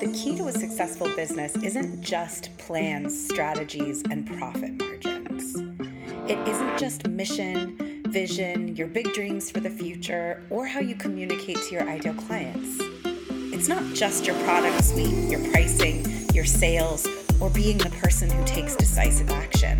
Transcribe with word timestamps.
The 0.00 0.12
key 0.14 0.36
to 0.36 0.46
a 0.46 0.52
successful 0.52 1.08
business 1.16 1.56
isn't 1.56 2.02
just 2.02 2.56
plans, 2.56 3.26
strategies, 3.26 4.00
and 4.08 4.24
profit 4.38 4.78
margins. 4.78 5.56
It 6.30 6.38
isn't 6.46 6.78
just 6.78 7.08
mission, 7.08 8.04
vision, 8.06 8.76
your 8.76 8.86
big 8.86 9.12
dreams 9.12 9.50
for 9.50 9.58
the 9.58 9.70
future, 9.70 10.44
or 10.50 10.66
how 10.66 10.78
you 10.78 10.94
communicate 10.94 11.60
to 11.62 11.74
your 11.74 11.82
ideal 11.88 12.14
clients. 12.14 12.76
It's 13.52 13.66
not 13.66 13.82
just 13.92 14.24
your 14.24 14.36
product 14.44 14.84
suite, 14.84 15.28
your 15.28 15.40
pricing, 15.50 16.06
your 16.32 16.44
sales, 16.44 17.08
or 17.40 17.50
being 17.50 17.78
the 17.78 17.90
person 17.90 18.30
who 18.30 18.44
takes 18.44 18.76
decisive 18.76 19.30
action. 19.30 19.78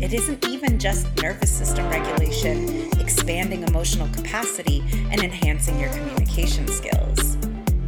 It 0.00 0.14
isn't 0.14 0.46
even 0.48 0.78
just 0.78 1.14
nervous 1.22 1.52
system 1.52 1.86
regulation, 1.90 2.88
expanding 2.98 3.64
emotional 3.64 4.08
capacity, 4.14 4.82
and 5.10 5.22
enhancing 5.22 5.78
your 5.78 5.90
communication 5.90 6.66
skills. 6.68 7.25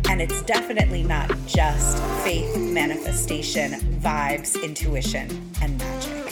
And 0.09 0.23
it's 0.23 0.41
definitely 0.43 1.03
not 1.03 1.31
just 1.47 2.03
faith, 2.25 2.57
manifestation, 2.57 3.73
vibes, 4.01 4.61
intuition, 4.63 5.29
and 5.61 5.77
magic. 5.79 6.25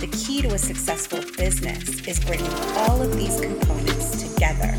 The 0.00 0.08
key 0.08 0.42
to 0.42 0.48
a 0.48 0.58
successful 0.58 1.20
business 1.36 2.06
is 2.08 2.18
bringing 2.24 2.52
all 2.74 3.00
of 3.00 3.16
these 3.16 3.40
components 3.40 4.34
together 4.34 4.74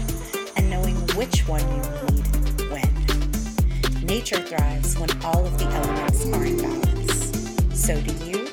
and 0.57 0.69
knowing 0.69 0.95
which 1.15 1.47
one 1.47 1.61
you 1.61 1.81
need 2.11 2.69
when. 2.69 4.05
Nature 4.05 4.41
thrives 4.41 4.99
when 4.99 5.09
all 5.23 5.45
of 5.45 5.57
the 5.57 5.65
elements 5.65 6.25
are 6.25 6.45
in 6.45 6.57
balance. 6.57 7.31
So 7.73 7.99
do 8.01 8.13
you, 8.25 8.49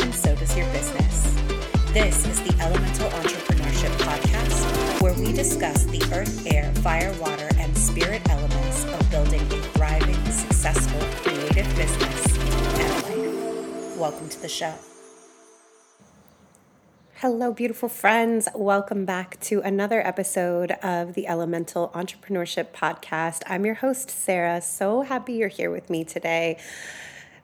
and 0.00 0.14
so 0.14 0.36
does 0.36 0.56
your 0.56 0.66
business. 0.72 1.34
This 1.92 2.26
is 2.28 2.40
the 2.42 2.56
Elemental 2.62 3.10
Entrepreneurship 3.10 3.90
Podcast, 4.06 5.02
where 5.02 5.14
we 5.14 5.32
discuss 5.32 5.84
the 5.84 6.02
earth, 6.12 6.46
air, 6.46 6.72
fire, 6.76 7.12
water, 7.18 7.47
spirit 7.88 8.20
elements 8.28 8.84
of 8.84 9.10
building 9.10 9.40
a 9.40 9.62
thriving, 9.72 10.30
successful, 10.30 11.00
creative 11.22 11.66
business 11.74 12.38
and 12.78 12.92
life. 13.02 13.96
Welcome 13.96 14.28
to 14.28 14.42
the 14.42 14.48
show. 14.48 14.74
Hello, 17.14 17.50
beautiful 17.54 17.88
friends. 17.88 18.46
Welcome 18.54 19.06
back 19.06 19.40
to 19.40 19.62
another 19.62 20.06
episode 20.06 20.72
of 20.82 21.14
the 21.14 21.26
Elemental 21.26 21.88
Entrepreneurship 21.94 22.72
Podcast. 22.72 23.42
I'm 23.46 23.64
your 23.64 23.76
host, 23.76 24.10
Sarah. 24.10 24.60
So 24.60 25.00
happy 25.00 25.32
you're 25.32 25.48
here 25.48 25.70
with 25.70 25.88
me 25.88 26.04
today. 26.04 26.58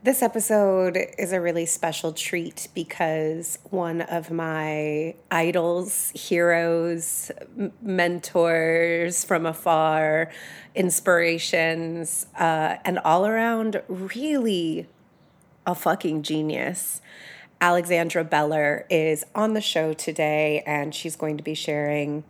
This 0.05 0.20
episode 0.20 0.98
is 1.16 1.33
a 1.33 1.41
really 1.41 1.64
special 1.64 2.12
treat 2.12 2.69
because 2.74 3.58
one 3.70 4.02
of 4.02 4.30
my 4.30 5.14
idols, 5.30 6.12
heroes, 6.14 7.30
m- 7.58 7.72
mentors 7.80 9.25
from 9.25 9.47
afar, 9.47 10.30
inspirations, 10.75 12.27
uh, 12.38 12.77
and 12.84 12.98
all 12.98 13.27
around 13.27 13.82
really 13.88 14.86
a 15.66 15.75
fucking 15.75 16.22
genius. 16.22 17.00
Alexandra 17.58 18.25
Beller 18.25 18.84
is 18.91 19.25
on 19.34 19.55
the 19.55 19.62
show 19.62 19.94
today, 19.94 20.62
and 20.66 20.94
she's 20.94 21.16
going 21.16 21.38
to 21.38 21.42
be 21.42 21.55
sharing 21.55 22.25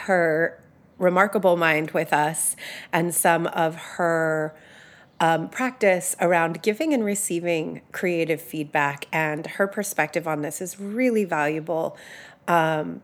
her 0.00 0.62
remarkable 0.98 1.56
mind 1.56 1.92
with 1.92 2.12
us 2.12 2.56
and 2.92 3.14
some 3.14 3.46
of 3.46 3.74
her 3.74 4.54
um, 5.20 5.48
practice 5.48 6.16
around 6.20 6.62
giving 6.62 6.92
and 6.92 7.04
receiving 7.04 7.82
creative 7.92 8.40
feedback. 8.40 9.06
And 9.12 9.46
her 9.46 9.66
perspective 9.66 10.26
on 10.26 10.42
this 10.42 10.60
is 10.60 10.78
really 10.80 11.24
valuable. 11.24 11.96
Um, 12.48 13.02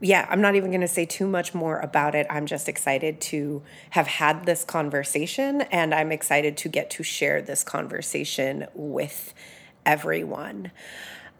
yeah, 0.00 0.26
I'm 0.30 0.40
not 0.40 0.54
even 0.54 0.70
going 0.70 0.80
to 0.82 0.88
say 0.88 1.04
too 1.04 1.26
much 1.26 1.54
more 1.54 1.80
about 1.80 2.14
it. 2.14 2.26
I'm 2.30 2.46
just 2.46 2.68
excited 2.68 3.20
to 3.22 3.62
have 3.90 4.06
had 4.06 4.46
this 4.46 4.62
conversation, 4.62 5.62
and 5.62 5.92
I'm 5.92 6.12
excited 6.12 6.56
to 6.58 6.68
get 6.68 6.88
to 6.90 7.02
share 7.02 7.42
this 7.42 7.64
conversation 7.64 8.66
with 8.74 9.34
everyone. 9.84 10.70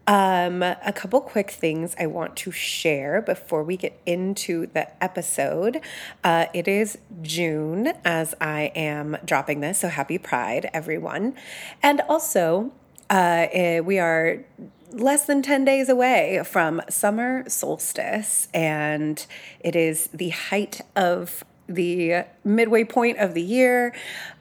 Um, 0.09 0.63
a 0.63 0.91
couple 0.91 1.21
quick 1.21 1.51
things 1.51 1.95
I 1.99 2.07
want 2.07 2.35
to 2.37 2.51
share 2.51 3.21
before 3.21 3.63
we 3.63 3.77
get 3.77 4.01
into 4.07 4.65
the 4.65 4.91
episode. 5.03 5.81
Uh, 6.23 6.47
it 6.51 6.67
is 6.67 6.97
June 7.21 7.93
as 8.03 8.33
I 8.41 8.71
am 8.75 9.17
dropping 9.23 9.59
this, 9.59 9.77
so 9.77 9.87
happy 9.87 10.17
Pride, 10.17 10.67
everyone. 10.73 11.35
And 11.83 12.01
also, 12.09 12.71
uh, 13.11 13.49
eh, 13.51 13.81
we 13.81 13.99
are 13.99 14.43
less 14.91 15.27
than 15.27 15.43
10 15.43 15.63
days 15.63 15.89
away 15.89 16.41
from 16.43 16.81
summer 16.89 17.47
solstice, 17.47 18.47
and 18.51 19.23
it 19.59 19.75
is 19.75 20.07
the 20.07 20.29
height 20.29 20.81
of 20.95 21.43
the 21.69 22.25
midway 22.43 22.83
point 22.83 23.19
of 23.19 23.33
the 23.33 23.41
year. 23.41 23.93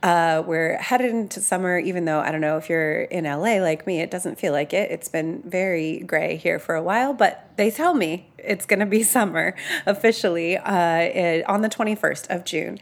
Uh, 0.02 0.42
we're 0.44 0.76
headed 0.78 1.10
into 1.10 1.40
summer, 1.40 1.78
even 1.78 2.04
though 2.06 2.20
I 2.20 2.30
don't 2.32 2.40
know 2.40 2.56
if 2.56 2.68
you're 2.68 3.02
in 3.02 3.24
LA 3.24 3.58
like 3.58 3.86
me, 3.86 4.00
it 4.00 4.10
doesn't 4.10 4.38
feel 4.38 4.52
like 4.52 4.72
it. 4.72 4.90
It's 4.90 5.08
been 5.08 5.42
very 5.42 6.00
gray 6.00 6.36
here 6.36 6.58
for 6.58 6.74
a 6.74 6.82
while, 6.82 7.12
but 7.12 7.50
they 7.56 7.70
tell 7.70 7.94
me 7.94 8.30
it's 8.38 8.64
going 8.64 8.80
to 8.80 8.86
be 8.86 9.02
summer 9.02 9.54
officially 9.86 10.56
uh, 10.56 10.96
it, 10.96 11.48
on 11.48 11.60
the 11.60 11.68
21st 11.68 12.34
of 12.34 12.44
June. 12.44 12.78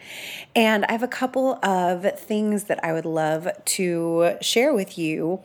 And 0.54 0.84
I 0.84 0.92
have 0.92 1.02
a 1.02 1.08
couple 1.08 1.58
of 1.64 2.18
things 2.18 2.64
that 2.64 2.82
I 2.84 2.92
would 2.92 3.06
love 3.06 3.48
to 3.64 4.36
share 4.40 4.72
with 4.72 4.96
you 4.96 5.40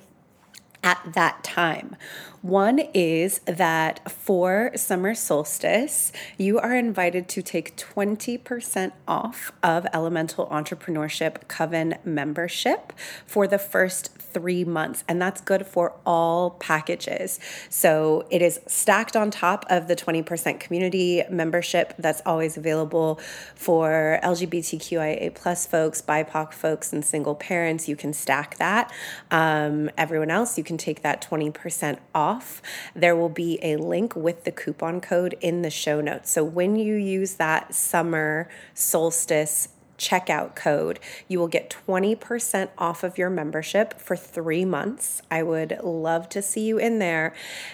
at 0.83 1.01
that 1.13 1.43
time. 1.43 1.95
One 2.41 2.79
is 2.95 3.39
that 3.45 4.11
for 4.11 4.71
summer 4.75 5.13
solstice, 5.13 6.11
you 6.39 6.57
are 6.57 6.75
invited 6.75 7.27
to 7.29 7.43
take 7.43 7.77
20% 7.77 8.93
off 9.07 9.51
of 9.61 9.85
Elemental 9.93 10.47
Entrepreneurship 10.47 11.47
Coven 11.47 11.95
membership 12.03 12.93
for 13.27 13.45
the 13.45 13.59
first 13.59 14.17
three 14.17 14.63
months. 14.63 15.03
And 15.07 15.21
that's 15.21 15.39
good 15.41 15.67
for 15.67 15.93
all 16.03 16.51
packages. 16.51 17.39
So 17.69 18.25
it 18.31 18.41
is 18.41 18.59
stacked 18.65 19.15
on 19.15 19.29
top 19.29 19.65
of 19.69 19.87
the 19.87 19.95
20% 19.95 20.59
community 20.59 21.21
membership 21.29 21.93
that's 21.99 22.23
always 22.25 22.57
available 22.57 23.19
for 23.53 24.19
LGBTQIA 24.23 25.35
plus 25.35 25.67
folks, 25.67 26.01
BIPOC 26.01 26.53
folks, 26.53 26.91
and 26.91 27.05
single 27.05 27.35
parents. 27.35 27.87
You 27.87 27.95
can 27.95 28.13
stack 28.13 28.57
that. 28.57 28.91
Um, 29.29 29.91
everyone 29.95 30.31
else, 30.31 30.57
you 30.57 30.63
can 30.63 30.70
take 30.77 31.01
that 31.01 31.21
20% 31.21 31.99
off 32.15 32.31
off. 32.31 32.61
There 32.95 33.15
will 33.15 33.29
be 33.29 33.59
a 33.61 33.77
link 33.77 34.15
with 34.15 34.43
the 34.43 34.51
coupon 34.51 35.01
code 35.01 35.35
in 35.41 35.61
the 35.61 35.69
show 35.69 36.01
notes. 36.01 36.31
So 36.31 36.43
when 36.43 36.75
you 36.75 36.95
use 36.95 37.35
that 37.35 37.73
summer 37.73 38.49
solstice 38.73 39.69
checkout 39.97 40.55
code, 40.55 40.99
you 41.27 41.39
will 41.39 41.47
get 41.47 41.75
20% 41.87 42.69
off 42.77 43.03
of 43.03 43.17
your 43.17 43.29
membership 43.29 43.99
for 43.99 44.15
three 44.15 44.65
months. 44.65 45.21
I 45.29 45.43
would 45.43 45.77
love 45.83 46.27
to 46.29 46.41
see 46.41 46.61
you 46.61 46.77
in 46.77 46.99
there. 46.99 47.33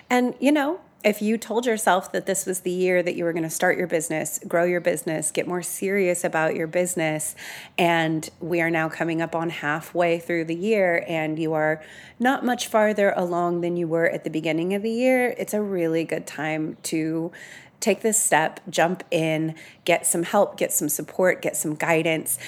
And, 0.09 0.35
you 0.39 0.51
know, 0.51 0.81
if 1.03 1.21
you 1.21 1.37
told 1.37 1.65
yourself 1.65 2.11
that 2.11 2.25
this 2.25 2.45
was 2.45 2.61
the 2.61 2.71
year 2.71 3.03
that 3.03 3.15
you 3.15 3.23
were 3.23 3.31
going 3.31 3.43
to 3.43 3.49
start 3.49 3.77
your 3.77 3.87
business, 3.87 4.39
grow 4.47 4.63
your 4.63 4.81
business, 4.81 5.31
get 5.31 5.47
more 5.47 5.61
serious 5.61 6.23
about 6.23 6.55
your 6.55 6.67
business, 6.67 7.35
and 7.77 8.29
we 8.39 8.61
are 8.61 8.71
now 8.71 8.89
coming 8.89 9.21
up 9.21 9.35
on 9.35 9.49
halfway 9.49 10.19
through 10.19 10.45
the 10.45 10.55
year 10.55 11.05
and 11.07 11.37
you 11.37 11.53
are 11.53 11.83
not 12.19 12.43
much 12.43 12.67
farther 12.67 13.13
along 13.15 13.61
than 13.61 13.77
you 13.77 13.87
were 13.87 14.09
at 14.09 14.23
the 14.23 14.29
beginning 14.29 14.73
of 14.73 14.81
the 14.81 14.89
year, 14.89 15.35
it's 15.37 15.53
a 15.53 15.61
really 15.61 16.03
good 16.03 16.25
time 16.25 16.77
to 16.83 17.31
take 17.79 18.01
this 18.01 18.19
step, 18.19 18.59
jump 18.69 19.03
in, 19.11 19.55
get 19.85 20.05
some 20.05 20.23
help, 20.23 20.57
get 20.57 20.73
some 20.73 20.89
support, 20.89 21.41
get 21.41 21.55
some 21.55 21.75
guidance. 21.75 22.39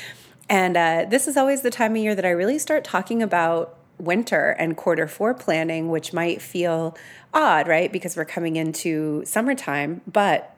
And 0.50 0.76
uh, 0.76 1.06
this 1.08 1.28
is 1.28 1.38
always 1.38 1.62
the 1.62 1.70
time 1.70 1.92
of 1.92 1.98
year 1.98 2.16
that 2.16 2.26
I 2.26 2.32
really 2.32 2.58
start 2.58 2.84
talking 2.84 3.22
about 3.22 3.79
winter 4.00 4.56
and 4.58 4.76
quarter 4.78 5.08
four 5.08 5.34
planning, 5.34 5.90
which 5.90 6.14
might 6.14 6.42
feel 6.42 6.98
odd, 7.34 7.68
right? 7.68 7.92
Because 7.92 8.16
we're 8.16 8.26
coming 8.26 8.56
into 8.56 9.24
summertime, 9.26 10.02
but 10.12 10.56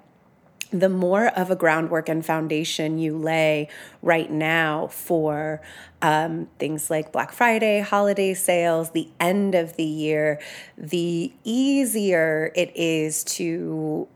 the 0.71 0.89
more 0.89 1.27
of 1.27 1.51
a 1.51 1.55
groundwork 1.55 2.07
and 2.07 2.25
foundation 2.25 2.97
you 2.97 3.17
lay 3.17 3.67
right 4.01 4.31
now 4.31 4.87
for 4.87 5.61
um, 6.01 6.47
things 6.59 6.89
like 6.89 7.11
Black 7.11 7.33
Friday, 7.33 7.81
holiday 7.81 8.33
sales, 8.33 8.91
the 8.91 9.09
end 9.19 9.53
of 9.53 9.75
the 9.75 9.83
year, 9.83 10.39
the 10.77 11.33
easier 11.43 12.51
it 12.55 12.71
is 12.75 13.23
to 13.25 14.07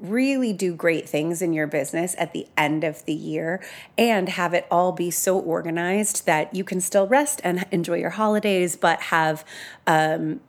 really 0.00 0.52
do 0.52 0.74
great 0.74 1.08
things 1.08 1.42
in 1.42 1.52
your 1.52 1.66
business 1.66 2.14
at 2.18 2.32
the 2.32 2.46
end 2.56 2.84
of 2.84 3.04
the 3.04 3.12
year 3.12 3.62
and 3.98 4.28
have 4.28 4.54
it 4.54 4.66
all 4.70 4.92
be 4.92 5.10
so 5.10 5.38
organized 5.38 6.26
that 6.26 6.54
you 6.54 6.64
can 6.64 6.80
still 6.80 7.06
rest 7.06 7.40
and 7.44 7.66
enjoy 7.70 7.96
your 7.96 8.10
holidays, 8.10 8.76
but 8.76 9.00
have 9.00 9.44
um, 9.86 10.40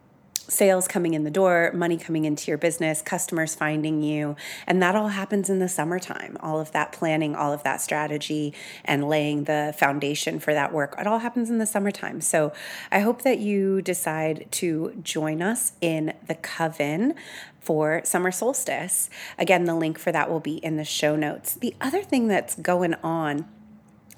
sales 0.51 0.86
coming 0.86 1.13
in 1.13 1.24
the 1.24 1.31
door, 1.31 1.71
money 1.74 1.98
coming 1.98 2.25
into 2.25 2.51
your 2.51 2.57
business, 2.57 3.01
customers 3.01 3.56
finding 3.56 4.03
you. 4.03 4.36
And 4.68 4.81
that 4.83 4.95
all 4.95 5.07
happens 5.07 5.50
in 5.50 5.59
the 5.59 5.69
summertime. 5.69 6.38
All 6.42 6.59
of 6.59 6.74
that 6.74 6.92
planning, 6.92 7.36
all 7.36 7.53
of 7.53 7.63
that 7.63 7.80
strategy, 7.80 8.53
and 8.83 9.07
laying 9.07 9.45
the 9.45 9.74
foundation 9.77 10.39
for 10.39 10.53
that 10.53 10.74
work, 10.74 10.95
it 11.00 11.07
all 11.07 11.19
happens 11.19 11.50
in 11.50 11.57
the 11.57 11.65
summertime. 11.65 12.19
So 12.19 12.51
I 12.92 13.00
hope 13.00 13.21
that 13.21 13.39
you 13.39 13.81
decide 13.81 14.48
to 14.51 15.00
join 15.01 15.42
us 15.42 15.71
in 15.80 16.13
the 16.27 16.36
Coven 16.36 17.15
for 17.61 18.01
summer 18.03 18.31
solstice. 18.31 19.09
Again, 19.37 19.65
the 19.65 19.75
link 19.75 19.97
for 19.97 20.11
that 20.11 20.29
will 20.29 20.39
be 20.39 20.57
in 20.57 20.75
the 20.75 20.83
show 20.83 21.15
notes. 21.15 21.53
The 21.53 21.75
other 21.79 22.01
thing 22.01 22.27
that's 22.27 22.55
going 22.55 22.95
on 22.95 23.47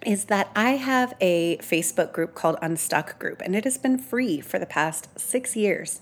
is 0.05 0.25
that 0.25 0.49
I 0.55 0.71
have 0.71 1.13
a 1.21 1.57
Facebook 1.57 2.13
group 2.13 2.33
called 2.33 2.57
Unstuck 2.61 3.19
Group, 3.19 3.41
and 3.41 3.55
it 3.55 3.63
has 3.63 3.77
been 3.77 3.97
free 3.97 4.41
for 4.41 4.59
the 4.59 4.65
past 4.65 5.07
six 5.19 5.55
years. 5.55 6.01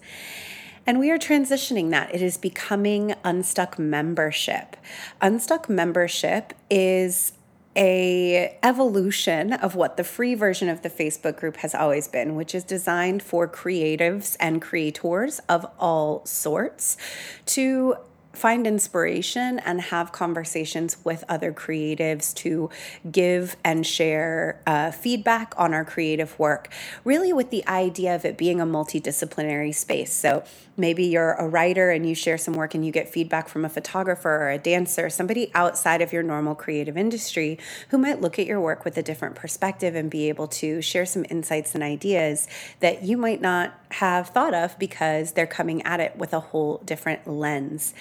And 0.88 0.99
we 0.99 1.11
are 1.11 1.19
transitioning 1.19 1.91
that. 1.91 2.13
It 2.13 2.21
is 2.21 2.38
becoming 2.38 3.13
Unstuck 3.23 3.77
membership. 3.77 4.75
Unstuck 5.21 5.69
membership 5.69 6.53
is 6.69 7.33
a 7.75 8.57
evolution 8.63 9.53
of 9.53 9.75
what 9.75 9.97
the 9.97 10.03
free 10.03 10.35
version 10.35 10.68
of 10.69 10.81
the 10.81 10.89
Facebook 10.89 11.38
group 11.38 11.57
has 11.57 11.73
always 11.73 12.07
been, 12.07 12.35
which 12.35 12.53
is 12.53 12.63
designed 12.63 13.23
for 13.23 13.47
creatives 13.47 14.35
and 14.39 14.62
creators 14.62 15.39
of 15.47 15.65
all 15.79 16.25
sorts 16.25 16.97
to 17.45 17.95
find 18.33 18.66
inspiration 18.66 19.60
and 19.60 19.81
have 19.81 20.12
conversations 20.12 20.98
with 21.04 21.24
other 21.28 21.51
creatives 21.51 22.33
to 22.36 22.69
give 23.12 23.56
and 23.63 23.86
share 23.86 24.62
uh, 24.66 24.92
feedback 24.92 25.54
on 25.57 25.74
our 25.74 25.86
creative 25.86 26.38
work, 26.39 26.69
really 27.04 27.33
with 27.33 27.50
the 27.50 27.68
idea 27.68 28.16
of 28.16 28.25
it 28.25 28.38
being 28.38 28.62
a 28.62 28.66
multidisciplinary 28.66 29.74
space. 29.74 30.13
So 30.13 30.44
maybe 30.78 31.04
you're 31.04 31.33
a 31.33 31.48
writer 31.48 31.92
and 31.92 32.07
you 32.07 32.16
share 32.16 32.38
some 32.38 32.54
work 32.54 32.74
and 32.74 32.86
you 32.86 32.92
get 32.92 33.10
feedback 33.10 33.50
from 33.50 33.66
a 33.66 33.69
photographer 33.69 34.30
or 34.30 34.50
a 34.50 34.57
dancer, 34.57 35.10
somebody 35.10 35.51
outside 35.54 36.01
of 36.01 36.13
your 36.13 36.24
normal 36.24 36.56
creative 36.56 36.98
industry 36.98 37.60
who 37.89 37.98
might 37.98 38.22
look 38.22 38.39
at 38.39 38.48
your 38.48 38.60
work 38.60 38.86
with 38.86 38.98
a 38.98 39.04
different 39.04 39.36
perspective 39.36 39.95
and 39.95 40.10
be 40.10 40.30
able 40.30 40.48
to 40.48 40.81
share 40.81 41.06
some 41.06 41.25
insights 41.30 41.75
and 41.75 41.83
ideas 41.83 42.48
that 42.80 43.04
you 43.04 43.18
might 43.18 43.42
not 43.42 43.81
have 43.93 44.29
thought 44.29 44.53
of 44.53 44.77
because 44.79 45.33
they're 45.33 45.47
coming 45.47 45.81
at 45.83 45.99
it 45.99 46.17
with 46.17 46.33
a 46.33 46.39
whole 46.39 46.77
different 46.85 47.27
lens 47.27 47.93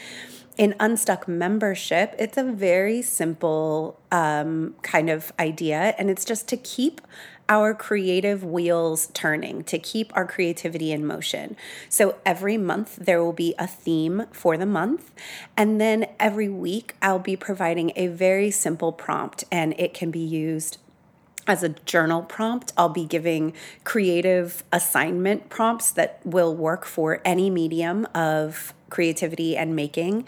in 0.60 0.75
Unstuck 0.78 1.26
membership, 1.26 2.14
it's 2.19 2.37
a 2.37 2.44
very 2.44 3.00
simple 3.00 3.98
um, 4.12 4.75
kind 4.82 5.08
of 5.08 5.32
idea, 5.38 5.94
and 5.96 6.10
it's 6.10 6.22
just 6.22 6.48
to 6.48 6.56
keep 6.58 7.00
our 7.48 7.72
creative 7.72 8.44
wheels 8.44 9.08
turning, 9.14 9.64
to 9.64 9.78
keep 9.78 10.14
our 10.14 10.26
creativity 10.26 10.92
in 10.92 11.06
motion. 11.06 11.56
So 11.88 12.16
every 12.26 12.58
month 12.58 12.96
there 12.96 13.25
will 13.25 13.32
be 13.32 13.54
a 13.58 13.66
theme 13.66 14.26
for 14.32 14.58
the 14.58 14.66
month. 14.66 15.12
And 15.56 15.81
then 15.81 16.06
every 16.20 16.50
week 16.50 16.94
I'll 17.00 17.19
be 17.19 17.36
providing 17.36 17.93
a 17.96 18.08
very 18.08 18.50
simple 18.50 18.93
prompt, 18.93 19.44
and 19.50 19.75
it 19.78 19.94
can 19.94 20.10
be 20.10 20.20
used 20.20 20.76
as 21.50 21.62
a 21.64 21.70
journal 21.70 22.23
prompt, 22.23 22.73
I'll 22.76 22.88
be 22.88 23.05
giving 23.05 23.52
creative 23.85 24.62
assignment 24.73 25.49
prompts 25.49 25.91
that 25.93 26.20
will 26.25 26.55
work 26.55 26.85
for 26.85 27.20
any 27.25 27.50
medium 27.50 28.06
of 28.14 28.73
creativity 28.91 29.56
and 29.56 29.75
making, 29.75 30.25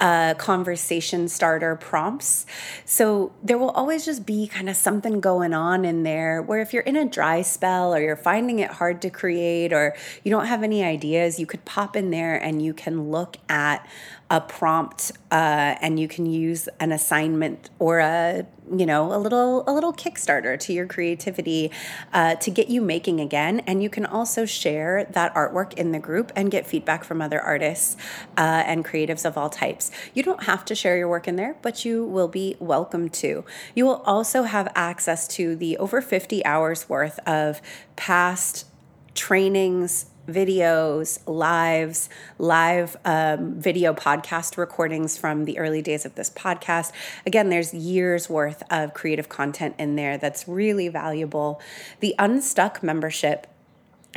uh, 0.00 0.34
conversation 0.34 1.28
starter 1.28 1.76
prompts. 1.76 2.46
So 2.84 3.32
there 3.42 3.58
will 3.58 3.70
always 3.70 4.04
just 4.04 4.26
be 4.26 4.46
kind 4.46 4.68
of 4.68 4.76
something 4.76 5.20
going 5.20 5.52
on 5.52 5.84
in 5.84 6.02
there 6.02 6.42
where 6.42 6.60
if 6.60 6.72
you're 6.72 6.82
in 6.82 6.96
a 6.96 7.04
dry 7.04 7.42
spell 7.42 7.94
or 7.94 8.00
you're 8.00 8.16
finding 8.16 8.58
it 8.58 8.72
hard 8.72 9.02
to 9.02 9.10
create 9.10 9.72
or 9.72 9.94
you 10.24 10.30
don't 10.30 10.46
have 10.46 10.62
any 10.62 10.82
ideas, 10.82 11.38
you 11.38 11.46
could 11.46 11.64
pop 11.64 11.96
in 11.96 12.10
there 12.10 12.34
and 12.34 12.62
you 12.62 12.72
can 12.72 13.10
look 13.10 13.36
at 13.48 13.86
a 14.30 14.40
prompt 14.40 15.12
uh, 15.30 15.74
and 15.80 15.98
you 15.98 16.06
can 16.06 16.26
use 16.26 16.68
an 16.80 16.92
assignment 16.92 17.70
or 17.78 17.98
a 18.00 18.46
you 18.70 18.84
know 18.84 19.14
a 19.14 19.16
little 19.16 19.64
a 19.66 19.72
little 19.72 19.94
kickstarter 19.94 20.60
to 20.60 20.74
your 20.74 20.86
creativity 20.86 21.70
uh, 22.12 22.34
to 22.34 22.50
get 22.50 22.68
you 22.68 22.82
making 22.82 23.20
again. 23.20 23.60
And 23.60 23.82
you 23.82 23.88
can 23.88 24.04
also 24.04 24.44
share 24.44 25.04
that 25.12 25.34
artwork 25.34 25.72
in 25.74 25.92
the 25.92 25.98
group 25.98 26.30
and 26.36 26.50
get 26.50 26.66
feedback 26.66 27.04
from 27.04 27.22
other 27.22 27.40
artists 27.40 27.96
uh, 28.36 28.62
and 28.66 28.84
creatives 28.84 29.24
of 29.24 29.38
all 29.38 29.48
types. 29.48 29.90
You 30.12 30.22
don't 30.22 30.44
have 30.44 30.64
to 30.66 30.74
share 30.74 30.98
your 30.98 31.08
work 31.08 31.26
in 31.26 31.36
there 31.36 31.56
but 31.62 31.84
you 31.84 32.04
will 32.04 32.28
be 32.28 32.56
welcome 32.58 33.08
to. 33.08 33.44
You 33.74 33.86
will 33.86 34.02
also 34.04 34.42
have 34.42 34.70
access 34.74 35.26
to 35.28 35.56
the 35.56 35.78
over 35.78 36.02
50 36.02 36.44
hours 36.44 36.88
worth 36.88 37.18
of 37.26 37.62
past 37.96 38.66
trainings 39.14 40.06
videos, 40.28 41.18
lives, 41.26 42.08
live 42.38 42.96
um, 43.04 43.54
video 43.54 43.94
podcast 43.94 44.56
recordings 44.56 45.16
from 45.16 45.44
the 45.44 45.58
early 45.58 45.82
days 45.82 46.04
of 46.04 46.14
this 46.14 46.30
podcast. 46.30 46.92
Again, 47.26 47.48
there's 47.48 47.72
years 47.72 48.28
worth 48.28 48.62
of 48.70 48.94
creative 48.94 49.28
content 49.28 49.74
in 49.78 49.96
there 49.96 50.18
that's 50.18 50.46
really 50.46 50.88
valuable. 50.88 51.60
The 52.00 52.14
Unstuck 52.18 52.82
membership 52.82 53.46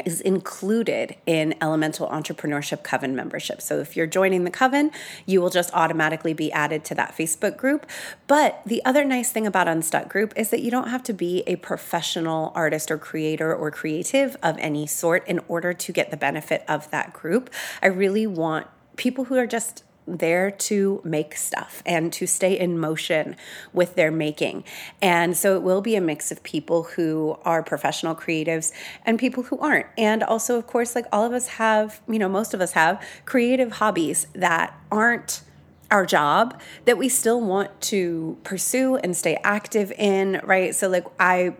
is 0.05 0.21
included 0.21 1.15
in 1.25 1.55
Elemental 1.61 2.07
Entrepreneurship 2.07 2.83
Coven 2.83 3.15
membership. 3.15 3.61
So 3.61 3.79
if 3.79 3.95
you're 3.95 4.07
joining 4.07 4.43
the 4.43 4.51
Coven, 4.51 4.91
you 5.25 5.41
will 5.41 5.49
just 5.49 5.73
automatically 5.73 6.33
be 6.33 6.51
added 6.51 6.83
to 6.85 6.95
that 6.95 7.15
Facebook 7.15 7.57
group. 7.57 7.85
But 8.27 8.61
the 8.65 8.83
other 8.85 9.03
nice 9.03 9.31
thing 9.31 9.47
about 9.47 9.67
Unstuck 9.67 10.09
Group 10.09 10.33
is 10.35 10.49
that 10.49 10.61
you 10.61 10.71
don't 10.71 10.89
have 10.89 11.03
to 11.03 11.13
be 11.13 11.43
a 11.47 11.55
professional 11.57 12.51
artist 12.55 12.91
or 12.91 12.97
creator 12.97 13.53
or 13.53 13.71
creative 13.71 14.37
of 14.43 14.57
any 14.57 14.87
sort 14.87 15.27
in 15.27 15.39
order 15.47 15.73
to 15.73 15.91
get 15.91 16.11
the 16.11 16.17
benefit 16.17 16.63
of 16.67 16.89
that 16.91 17.13
group. 17.13 17.49
I 17.81 17.87
really 17.87 18.27
want 18.27 18.67
people 18.95 19.25
who 19.25 19.37
are 19.37 19.47
just 19.47 19.83
there 20.17 20.51
to 20.51 21.01
make 21.03 21.35
stuff 21.35 21.81
and 21.85 22.11
to 22.13 22.27
stay 22.27 22.57
in 22.57 22.77
motion 22.77 23.35
with 23.73 23.95
their 23.95 24.11
making. 24.11 24.63
And 25.01 25.35
so 25.35 25.55
it 25.55 25.61
will 25.61 25.81
be 25.81 25.95
a 25.95 26.01
mix 26.01 26.31
of 26.31 26.43
people 26.43 26.83
who 26.83 27.37
are 27.43 27.63
professional 27.63 28.15
creatives 28.15 28.71
and 29.05 29.19
people 29.19 29.43
who 29.43 29.59
aren't. 29.59 29.87
And 29.97 30.23
also, 30.23 30.57
of 30.57 30.67
course, 30.67 30.95
like 30.95 31.05
all 31.11 31.25
of 31.25 31.33
us 31.33 31.47
have, 31.47 32.01
you 32.07 32.19
know, 32.19 32.29
most 32.29 32.53
of 32.53 32.61
us 32.61 32.73
have 32.73 33.03
creative 33.25 33.73
hobbies 33.73 34.27
that 34.33 34.77
aren't 34.91 35.41
our 35.89 36.05
job 36.05 36.59
that 36.85 36.97
we 36.97 37.09
still 37.09 37.41
want 37.41 37.81
to 37.81 38.37
pursue 38.43 38.95
and 38.95 39.15
stay 39.15 39.37
active 39.43 39.91
in, 39.91 40.39
right? 40.43 40.73
So, 40.73 40.87
like, 40.87 41.05
I 41.19 41.53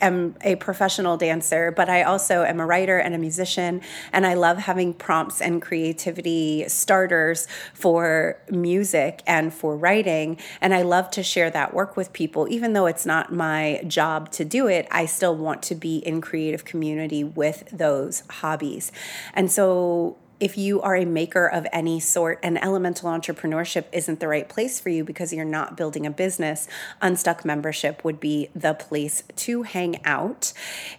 am 0.00 0.36
a 0.42 0.56
professional 0.56 1.16
dancer, 1.16 1.70
but 1.70 1.88
I 1.88 2.02
also 2.02 2.42
am 2.42 2.60
a 2.60 2.66
writer 2.66 2.98
and 2.98 3.14
a 3.14 3.18
musician, 3.18 3.80
and 4.12 4.26
I 4.26 4.34
love 4.34 4.58
having 4.58 4.94
prompts 4.94 5.40
and 5.40 5.60
creativity 5.60 6.64
starters 6.68 7.46
for 7.74 8.40
music 8.50 9.22
and 9.26 9.52
for 9.52 9.76
writing. 9.76 10.38
And 10.60 10.74
I 10.74 10.82
love 10.82 11.10
to 11.12 11.22
share 11.22 11.50
that 11.50 11.74
work 11.74 11.96
with 11.96 12.12
people, 12.12 12.48
even 12.48 12.72
though 12.72 12.86
it's 12.86 13.06
not 13.06 13.32
my 13.32 13.82
job 13.86 14.30
to 14.32 14.44
do 14.44 14.66
it. 14.66 14.86
I 14.90 15.06
still 15.06 15.36
want 15.36 15.62
to 15.64 15.74
be 15.74 15.98
in 15.98 16.20
creative 16.20 16.64
community 16.64 17.24
with 17.24 17.68
those 17.72 18.22
hobbies, 18.30 18.92
and 19.34 19.50
so 19.50 20.16
if 20.40 20.56
you 20.56 20.80
are 20.82 20.94
a 20.94 21.04
maker 21.04 21.46
of 21.46 21.66
any 21.72 21.98
sort 22.00 22.38
and 22.42 22.62
elemental 22.62 23.10
entrepreneurship 23.10 23.84
isn't 23.92 24.20
the 24.20 24.28
right 24.28 24.48
place 24.48 24.78
for 24.78 24.88
you 24.88 25.04
because 25.04 25.32
you're 25.32 25.44
not 25.44 25.76
building 25.76 26.06
a 26.06 26.10
business, 26.10 26.68
Unstuck 27.02 27.44
membership 27.44 28.04
would 28.04 28.20
be 28.20 28.48
the 28.54 28.74
place 28.74 29.22
to 29.36 29.62
hang 29.62 30.04
out. 30.04 30.52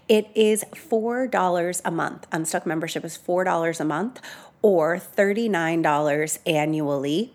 It 0.07 0.29
is 0.35 0.65
$4 0.73 1.81
a 1.85 1.91
month. 1.91 2.27
Unstuck 2.31 2.65
membership 2.65 3.05
is 3.05 3.17
$4 3.17 3.79
a 3.79 3.85
month 3.85 4.21
or 4.61 4.97
$39 4.97 6.39
annually. 6.45 7.33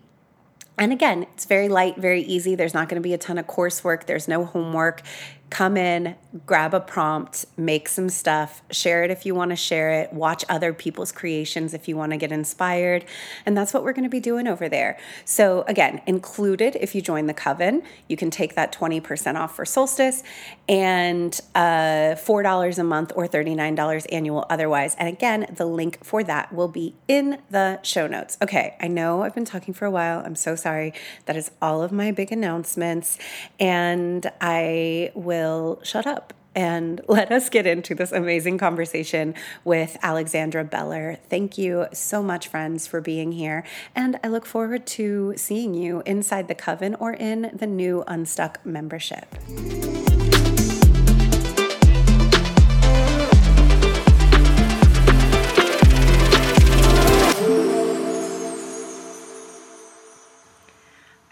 And 0.77 0.91
again, 0.91 1.23
it's 1.33 1.45
very 1.45 1.69
light, 1.69 1.97
very 1.97 2.21
easy. 2.21 2.55
There's 2.55 2.73
not 2.73 2.89
going 2.89 3.01
to 3.01 3.07
be 3.07 3.13
a 3.13 3.17
ton 3.17 3.37
of 3.37 3.47
coursework, 3.47 4.05
there's 4.05 4.27
no 4.27 4.43
homework 4.45 5.01
come 5.49 5.77
in, 5.77 6.15
grab 6.45 6.73
a 6.73 6.79
prompt, 6.79 7.45
make 7.55 7.87
some 7.87 8.09
stuff, 8.09 8.61
share 8.71 9.03
it 9.03 9.11
if 9.11 9.25
you 9.25 9.35
want 9.35 9.51
to 9.51 9.55
share 9.55 9.91
it, 9.91 10.11
watch 10.11 10.43
other 10.49 10.73
people's 10.73 11.11
creations 11.11 11.73
if 11.73 11.87
you 11.87 11.95
want 11.95 12.11
to 12.11 12.17
get 12.17 12.31
inspired. 12.31 13.05
And 13.45 13.55
that's 13.55 13.73
what 13.73 13.83
we're 13.83 13.93
going 13.93 14.03
to 14.03 14.09
be 14.09 14.19
doing 14.19 14.47
over 14.47 14.67
there. 14.67 14.97
So, 15.23 15.63
again, 15.67 16.01
included 16.07 16.75
if 16.77 16.95
you 16.95 17.01
join 17.01 17.27
the 17.27 17.33
coven, 17.33 17.83
you 18.09 18.17
can 18.17 18.31
take 18.31 18.55
that 18.55 18.73
20% 18.73 19.35
off 19.35 19.55
for 19.55 19.65
solstice 19.65 20.23
and 20.67 21.39
uh, 21.53 22.15
$4 22.15 22.77
a 22.77 22.83
month 22.83 23.11
or 23.15 23.27
$39 23.27 24.05
annual 24.11 24.45
otherwise. 24.49 24.95
And 24.95 25.07
again, 25.07 25.53
the 25.55 25.65
link 25.65 26.03
for 26.03 26.23
that 26.23 26.51
will 26.53 26.67
be 26.67 26.95
in 27.07 27.39
the 27.49 27.81
show 27.83 28.07
notes. 28.07 28.37
Okay, 28.41 28.75
I 28.81 28.87
know 28.87 29.21
I've 29.21 29.35
been 29.35 29.45
talking 29.45 29.73
for 29.73 29.85
a 29.85 29.91
while. 29.91 30.21
I'm 30.25 30.35
so 30.35 30.55
sorry. 30.55 30.93
That 31.27 31.37
is 31.37 31.51
all 31.61 31.83
of 31.83 31.91
my 31.91 32.11
big 32.11 32.31
announcements. 32.31 33.17
And 33.59 34.29
I 34.41 35.11
will 35.13 35.34
will 35.35 35.79
shut 35.83 36.07
up 36.07 36.33
and 36.55 37.01
let 37.07 37.31
us 37.31 37.49
get 37.49 37.67
into 37.67 37.93
this 37.93 38.11
amazing 38.11 38.57
conversation 38.57 39.35
with 39.63 39.97
Alexandra 40.01 40.63
Beller. 40.63 41.17
Thank 41.29 41.57
you 41.57 41.87
so 41.93 42.23
much, 42.23 42.47
friends, 42.47 42.87
for 42.87 43.01
being 43.01 43.33
here. 43.33 43.63
And 43.95 44.19
I 44.23 44.29
look 44.29 44.45
forward 44.45 44.85
to 44.87 45.33
seeing 45.35 45.73
you 45.73 46.01
inside 46.05 46.47
the 46.47 46.55
Coven 46.55 46.95
or 46.95 47.13
in 47.13 47.51
the 47.53 47.67
new 47.67 48.03
Unstuck 48.07 48.65
membership. 48.65 49.35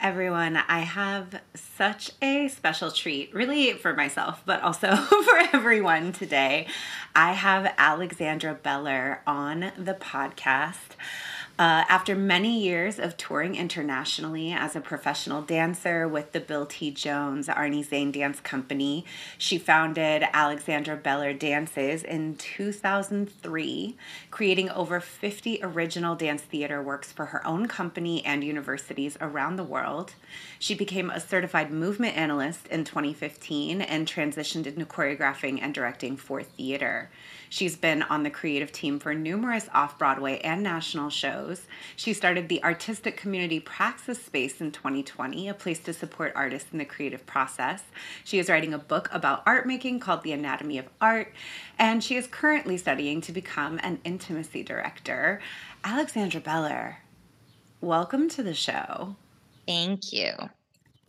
Everyone. 0.03 0.57
I 0.57 0.79
have 0.79 1.39
such 1.55 2.11
a 2.21 2.49
special 2.49 2.91
treat, 2.91 3.33
really 3.33 3.71
for 3.71 3.95
myself, 3.95 4.43
but 4.45 4.61
also 4.61 4.95
for 4.95 5.37
everyone 5.53 6.11
today. 6.11 6.67
I 7.15 7.31
have 7.31 7.73
Alexandra 7.77 8.53
Beller 8.53 9.21
on 9.25 9.71
the 9.77 9.93
podcast. 9.93 10.97
Uh, 11.57 11.85
after 11.87 12.15
many 12.15 12.59
years 12.59 12.97
of 12.97 13.15
touring 13.15 13.55
internationally 13.55 14.51
as 14.51 14.75
a 14.75 14.81
professional 14.81 15.43
dancer 15.43 16.07
with 16.07 16.31
the 16.31 16.39
Bill 16.39 16.65
T. 16.65 16.89
Jones 16.89 17.47
Arnie 17.47 17.85
Zane 17.85 18.11
Dance 18.11 18.39
Company, 18.39 19.05
she 19.37 19.59
founded 19.59 20.23
Alexandra 20.33 20.97
Beller 20.97 21.31
Dances 21.31 22.01
in 22.01 22.35
2003, 22.37 23.95
creating 24.33 24.67
over 24.71 24.99
50 24.99 25.59
original 25.61 26.15
dance 26.15 26.41
theater 26.41 26.81
works 26.81 27.11
for 27.11 27.27
her 27.27 27.45
own 27.45 27.67
company 27.67 28.25
and 28.25 28.43
universities 28.43 29.15
around 29.21 29.57
the 29.57 29.63
world. 29.63 30.15
She 30.57 30.73
became 30.73 31.11
a 31.11 31.19
certified 31.19 31.69
movement 31.69 32.17
analyst 32.17 32.67
in 32.69 32.83
2015 32.83 33.79
and 33.79 34.07
transitioned 34.07 34.65
into 34.65 34.87
choreographing 34.87 35.59
and 35.61 35.71
directing 35.71 36.17
for 36.17 36.41
theater. 36.41 37.11
She's 37.53 37.75
been 37.75 38.01
on 38.01 38.23
the 38.23 38.31
creative 38.31 38.71
team 38.71 38.97
for 38.97 39.13
numerous 39.13 39.69
off 39.71 39.99
Broadway 39.99 40.39
and 40.39 40.63
national 40.63 41.11
shows. 41.11 41.67
She 41.95 42.11
started 42.11 42.49
the 42.49 42.63
Artistic 42.63 43.15
Community 43.15 43.59
Praxispace 43.59 44.59
in 44.59 44.71
2020, 44.71 45.47
a 45.47 45.53
place 45.53 45.77
to 45.81 45.93
support 45.93 46.33
artists 46.35 46.71
in 46.71 46.79
the 46.79 46.85
creative 46.85 47.27
process. 47.27 47.83
She 48.23 48.39
is 48.39 48.49
writing 48.49 48.73
a 48.73 48.79
book 48.79 49.07
about 49.11 49.43
art 49.45 49.67
making 49.67 49.99
called 49.99 50.23
The 50.23 50.31
Anatomy 50.31 50.79
of 50.79 50.89
Art, 50.99 51.31
and 51.77 52.03
she 52.03 52.15
is 52.15 52.25
currently 52.25 52.75
studying 52.75 53.21
to 53.21 53.31
become 53.31 53.79
an 53.83 53.99
intimacy 54.23 54.63
director. 54.63 55.41
Alexandra 55.83 56.39
Beller, 56.39 56.99
welcome 57.81 58.29
to 58.29 58.41
the 58.41 58.53
show. 58.53 59.17
Thank 59.67 60.13
you. 60.13 60.31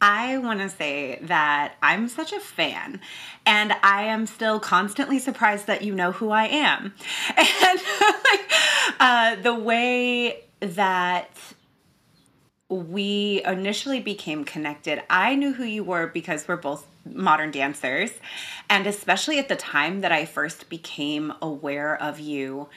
I 0.00 0.38
want 0.38 0.58
to 0.58 0.68
say 0.68 1.20
that 1.22 1.74
I'm 1.80 2.08
such 2.08 2.32
a 2.32 2.40
fan, 2.40 3.00
and 3.46 3.72
I 3.84 4.02
am 4.02 4.26
still 4.26 4.58
constantly 4.58 5.20
surprised 5.20 5.68
that 5.68 5.82
you 5.82 5.94
know 5.94 6.10
who 6.10 6.30
I 6.30 6.46
am. 6.46 6.92
And 7.36 7.80
like, 8.24 8.50
uh, 8.98 9.36
the 9.36 9.54
way 9.54 10.42
that 10.58 11.38
we 12.68 13.42
initially 13.46 14.00
became 14.00 14.44
connected, 14.44 15.02
I 15.08 15.36
knew 15.36 15.52
who 15.52 15.64
you 15.64 15.84
were 15.84 16.08
because 16.08 16.48
we're 16.48 16.56
both 16.56 16.84
modern 17.04 17.52
dancers. 17.52 18.10
And 18.68 18.88
especially 18.88 19.38
at 19.38 19.48
the 19.48 19.56
time 19.56 20.00
that 20.00 20.10
I 20.10 20.24
first 20.24 20.68
became 20.68 21.32
aware 21.40 22.00
of 22.02 22.18
you 22.18 22.68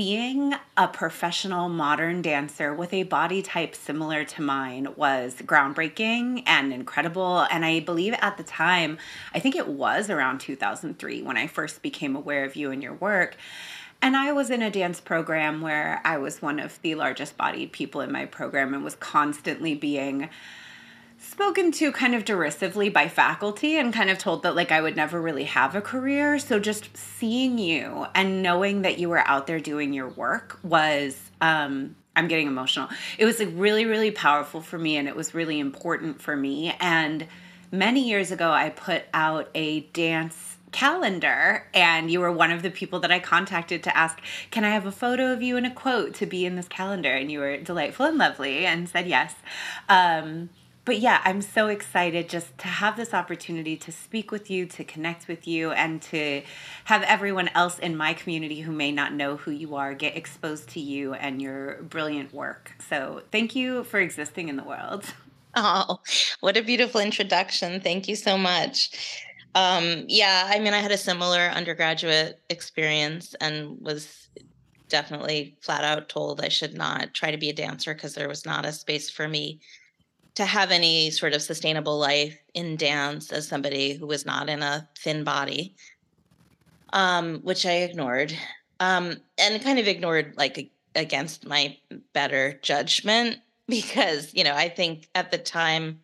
seeing 0.00 0.54
a 0.78 0.88
professional 0.88 1.68
modern 1.68 2.22
dancer 2.22 2.72
with 2.72 2.90
a 2.94 3.02
body 3.02 3.42
type 3.42 3.74
similar 3.74 4.24
to 4.24 4.40
mine 4.40 4.88
was 4.96 5.34
groundbreaking 5.42 6.42
and 6.46 6.72
incredible. 6.72 7.40
And 7.50 7.66
I 7.66 7.80
believe 7.80 8.14
at 8.22 8.38
the 8.38 8.42
time, 8.42 8.96
I 9.34 9.40
think 9.40 9.56
it 9.56 9.68
was 9.68 10.08
around 10.08 10.40
2003 10.40 11.20
when 11.20 11.36
I 11.36 11.46
first 11.46 11.82
became 11.82 12.16
aware 12.16 12.46
of 12.46 12.56
you 12.56 12.70
and 12.70 12.82
your 12.82 12.94
work. 12.94 13.36
And 14.00 14.16
I 14.16 14.32
was 14.32 14.48
in 14.48 14.62
a 14.62 14.70
dance 14.70 15.02
program 15.02 15.60
where 15.60 16.00
I 16.02 16.16
was 16.16 16.40
one 16.40 16.60
of 16.60 16.80
the 16.80 16.94
largest 16.94 17.36
bodied 17.36 17.70
people 17.72 18.00
in 18.00 18.10
my 18.10 18.24
program 18.24 18.72
and 18.72 18.82
was 18.82 18.94
constantly 18.94 19.74
being 19.74 20.30
spoken 21.20 21.70
to 21.70 21.92
kind 21.92 22.14
of 22.14 22.24
derisively 22.24 22.88
by 22.88 23.06
faculty 23.06 23.76
and 23.76 23.92
kind 23.92 24.08
of 24.08 24.18
told 24.18 24.42
that 24.42 24.56
like 24.56 24.72
I 24.72 24.80
would 24.80 24.96
never 24.96 25.20
really 25.20 25.44
have 25.44 25.74
a 25.74 25.80
career. 25.80 26.38
So 26.38 26.58
just 26.58 26.96
seeing 26.96 27.58
you 27.58 28.06
and 28.14 28.42
knowing 28.42 28.82
that 28.82 28.98
you 28.98 29.08
were 29.08 29.26
out 29.26 29.46
there 29.46 29.60
doing 29.60 29.92
your 29.92 30.08
work 30.08 30.58
was 30.62 31.30
um 31.40 31.94
I'm 32.16 32.26
getting 32.26 32.48
emotional. 32.48 32.88
It 33.18 33.26
was 33.26 33.38
like 33.38 33.50
really 33.52 33.84
really 33.84 34.10
powerful 34.10 34.60
for 34.60 34.78
me 34.78 34.96
and 34.96 35.06
it 35.06 35.14
was 35.14 35.34
really 35.34 35.60
important 35.60 36.20
for 36.20 36.34
me 36.34 36.74
and 36.80 37.26
many 37.70 38.08
years 38.08 38.32
ago 38.32 38.50
I 38.50 38.70
put 38.70 39.04
out 39.12 39.50
a 39.54 39.80
dance 39.80 40.56
calendar 40.72 41.66
and 41.74 42.10
you 42.10 42.20
were 42.20 42.32
one 42.32 42.50
of 42.50 42.62
the 42.62 42.70
people 42.70 43.00
that 43.00 43.10
I 43.10 43.18
contacted 43.18 43.82
to 43.82 43.96
ask, 43.96 44.20
"Can 44.50 44.64
I 44.64 44.70
have 44.70 44.86
a 44.86 44.92
photo 44.92 45.32
of 45.32 45.42
you 45.42 45.56
and 45.56 45.66
a 45.66 45.70
quote 45.70 46.14
to 46.14 46.26
be 46.26 46.46
in 46.46 46.56
this 46.56 46.68
calendar?" 46.68 47.12
and 47.12 47.30
you 47.30 47.40
were 47.40 47.58
delightful 47.58 48.06
and 48.06 48.16
lovely 48.16 48.64
and 48.64 48.88
said 48.88 49.06
yes. 49.06 49.34
Um 49.88 50.50
but 50.84 50.98
yeah, 50.98 51.20
I'm 51.24 51.42
so 51.42 51.68
excited 51.68 52.28
just 52.28 52.56
to 52.58 52.66
have 52.66 52.96
this 52.96 53.12
opportunity 53.12 53.76
to 53.76 53.92
speak 53.92 54.30
with 54.30 54.50
you, 54.50 54.66
to 54.66 54.84
connect 54.84 55.28
with 55.28 55.46
you, 55.46 55.72
and 55.72 56.00
to 56.02 56.42
have 56.84 57.02
everyone 57.02 57.48
else 57.48 57.78
in 57.78 57.96
my 57.96 58.14
community 58.14 58.60
who 58.60 58.72
may 58.72 58.90
not 58.90 59.12
know 59.12 59.36
who 59.36 59.50
you 59.50 59.74
are 59.76 59.94
get 59.94 60.16
exposed 60.16 60.68
to 60.70 60.80
you 60.80 61.14
and 61.14 61.42
your 61.42 61.82
brilliant 61.82 62.32
work. 62.32 62.72
So 62.88 63.22
thank 63.30 63.54
you 63.54 63.84
for 63.84 64.00
existing 64.00 64.48
in 64.48 64.56
the 64.56 64.64
world. 64.64 65.04
Oh, 65.56 65.98
what 66.38 66.56
a 66.56 66.62
beautiful 66.62 67.00
introduction. 67.00 67.80
Thank 67.80 68.06
you 68.06 68.14
so 68.14 68.38
much. 68.38 69.24
Um, 69.56 70.04
yeah, 70.06 70.44
I 70.46 70.60
mean, 70.60 70.74
I 70.74 70.78
had 70.78 70.92
a 70.92 70.96
similar 70.96 71.40
undergraduate 71.40 72.40
experience 72.48 73.34
and 73.40 73.76
was 73.80 74.28
definitely 74.88 75.56
flat 75.60 75.82
out 75.82 76.08
told 76.08 76.40
I 76.40 76.48
should 76.50 76.74
not 76.74 77.14
try 77.14 77.32
to 77.32 77.36
be 77.36 77.50
a 77.50 77.52
dancer 77.52 77.94
because 77.94 78.14
there 78.14 78.28
was 78.28 78.46
not 78.46 78.64
a 78.64 78.70
space 78.70 79.10
for 79.10 79.26
me 79.26 79.58
to 80.34 80.44
have 80.44 80.70
any 80.70 81.10
sort 81.10 81.34
of 81.34 81.42
sustainable 81.42 81.98
life 81.98 82.38
in 82.54 82.76
dance 82.76 83.32
as 83.32 83.48
somebody 83.48 83.94
who 83.94 84.06
was 84.06 84.24
not 84.24 84.48
in 84.48 84.62
a 84.62 84.88
thin 84.98 85.24
body, 85.24 85.74
um, 86.92 87.40
which 87.40 87.66
I 87.66 87.78
ignored, 87.78 88.36
um, 88.78 89.16
and 89.38 89.62
kind 89.62 89.78
of 89.78 89.88
ignored 89.88 90.34
like 90.36 90.70
against 90.94 91.46
my 91.46 91.76
better 92.12 92.58
judgment 92.62 93.38
because 93.68 94.34
you 94.34 94.42
know 94.42 94.54
I 94.54 94.68
think 94.68 95.08
at 95.14 95.30
the 95.30 95.38
time 95.38 96.00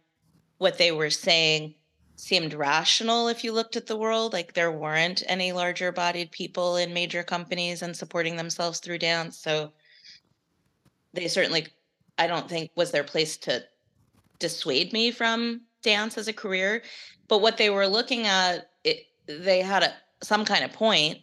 what 0.59 0.79
they 0.79 0.93
were 0.93 1.11
saying 1.11 1.75
seemed 2.19 2.55
rational 2.55 3.29
if 3.29 3.45
you 3.45 3.53
looked 3.53 3.77
at 3.77 3.87
the 3.87 3.97
world 3.97 4.33
like 4.33 4.55
there 4.55 4.73
weren't 4.73 5.23
any 5.27 5.53
larger 5.53 5.93
bodied 5.93 6.31
people 6.31 6.77
in 6.77 6.95
major 6.95 7.23
companies 7.23 7.83
and 7.83 7.95
supporting 7.95 8.37
themselves 8.37 8.79
through 8.79 8.99
dance. 8.99 9.37
So 9.37 9.73
they 11.17 11.27
certainly 11.27 11.67
i 12.19 12.27
don't 12.27 12.49
think 12.49 12.71
was 12.77 12.93
their 12.93 13.03
place 13.03 13.37
to 13.37 13.65
dissuade 14.39 14.93
me 14.93 15.11
from 15.11 15.61
dance 15.83 16.19
as 16.19 16.29
a 16.29 16.33
career 16.33 16.83
but 17.29 17.41
what 17.41 17.57
they 17.57 17.71
were 17.71 17.89
looking 17.89 18.27
at 18.27 18.71
it, 18.85 19.07
they 19.27 19.61
had 19.61 19.83
a, 19.83 19.93
some 20.23 20.45
kind 20.45 20.65
of 20.65 20.73
point 20.73 21.19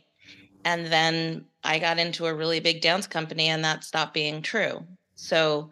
and 0.65 0.87
then 0.87 1.45
i 1.63 1.79
got 1.79 1.99
into 1.99 2.25
a 2.25 2.33
really 2.33 2.59
big 2.59 2.81
dance 2.81 3.07
company 3.07 3.47
and 3.47 3.63
that 3.63 3.83
stopped 3.83 4.13
being 4.13 4.41
true. 4.41 4.85
So 5.15 5.71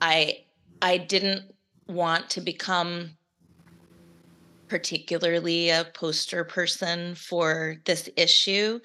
i 0.00 0.44
i 0.80 0.96
didn't 0.98 1.42
want 1.86 2.30
to 2.30 2.40
become 2.40 3.10
particularly 4.68 5.68
a 5.70 5.84
poster 5.94 6.44
person 6.44 7.14
for 7.14 7.76
this 7.84 8.08
issue 8.16 8.80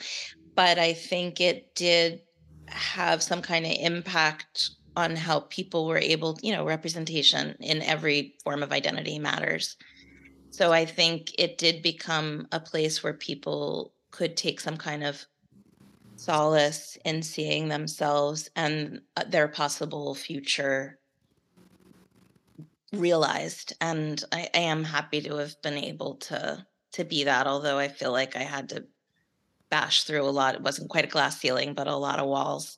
but 0.55 0.77
i 0.77 0.91
think 0.91 1.39
it 1.39 1.73
did 1.75 2.21
have 2.67 3.23
some 3.23 3.41
kind 3.41 3.65
of 3.65 3.71
impact 3.79 4.71
on 4.97 5.15
how 5.15 5.41
people 5.41 5.85
were 5.85 5.99
able, 5.99 6.39
you 6.41 6.51
know, 6.51 6.65
representation 6.65 7.55
in 7.59 7.83
every 7.83 8.33
form 8.43 8.63
of 8.63 8.71
identity 8.71 9.19
matters. 9.19 9.77
So 10.49 10.73
I 10.73 10.85
think 10.85 11.33
it 11.37 11.59
did 11.59 11.83
become 11.83 12.47
a 12.51 12.59
place 12.59 13.03
where 13.03 13.13
people 13.13 13.93
could 14.09 14.35
take 14.35 14.59
some 14.59 14.75
kind 14.75 15.03
of 15.03 15.23
solace 16.15 16.97
in 17.05 17.21
seeing 17.21 17.67
themselves 17.67 18.49
and 18.55 19.01
uh, 19.15 19.23
their 19.29 19.47
possible 19.47 20.15
future 20.15 20.97
realized. 22.91 23.73
And 23.79 24.23
I, 24.31 24.49
I, 24.51 24.59
am 24.61 24.83
happy 24.83 25.21
to 25.21 25.35
have 25.35 25.61
been 25.61 25.77
able 25.77 26.15
to 26.15 26.65
to 26.93 27.03
be 27.03 27.25
that 27.25 27.45
although 27.45 27.77
i 27.77 27.89
feel 27.89 28.13
like 28.13 28.35
i 28.35 28.43
had 28.43 28.69
to 28.69 28.85
bash 29.69 30.05
through 30.05 30.23
a 30.23 30.31
lot. 30.31 30.55
It 30.55 30.61
wasn't 30.61 30.89
quite 30.89 31.03
a 31.03 31.09
glass 31.09 31.39
ceiling 31.39 31.73
but 31.73 31.87
a 31.87 31.95
lot 31.95 32.19
of 32.19 32.27
walls 32.27 32.77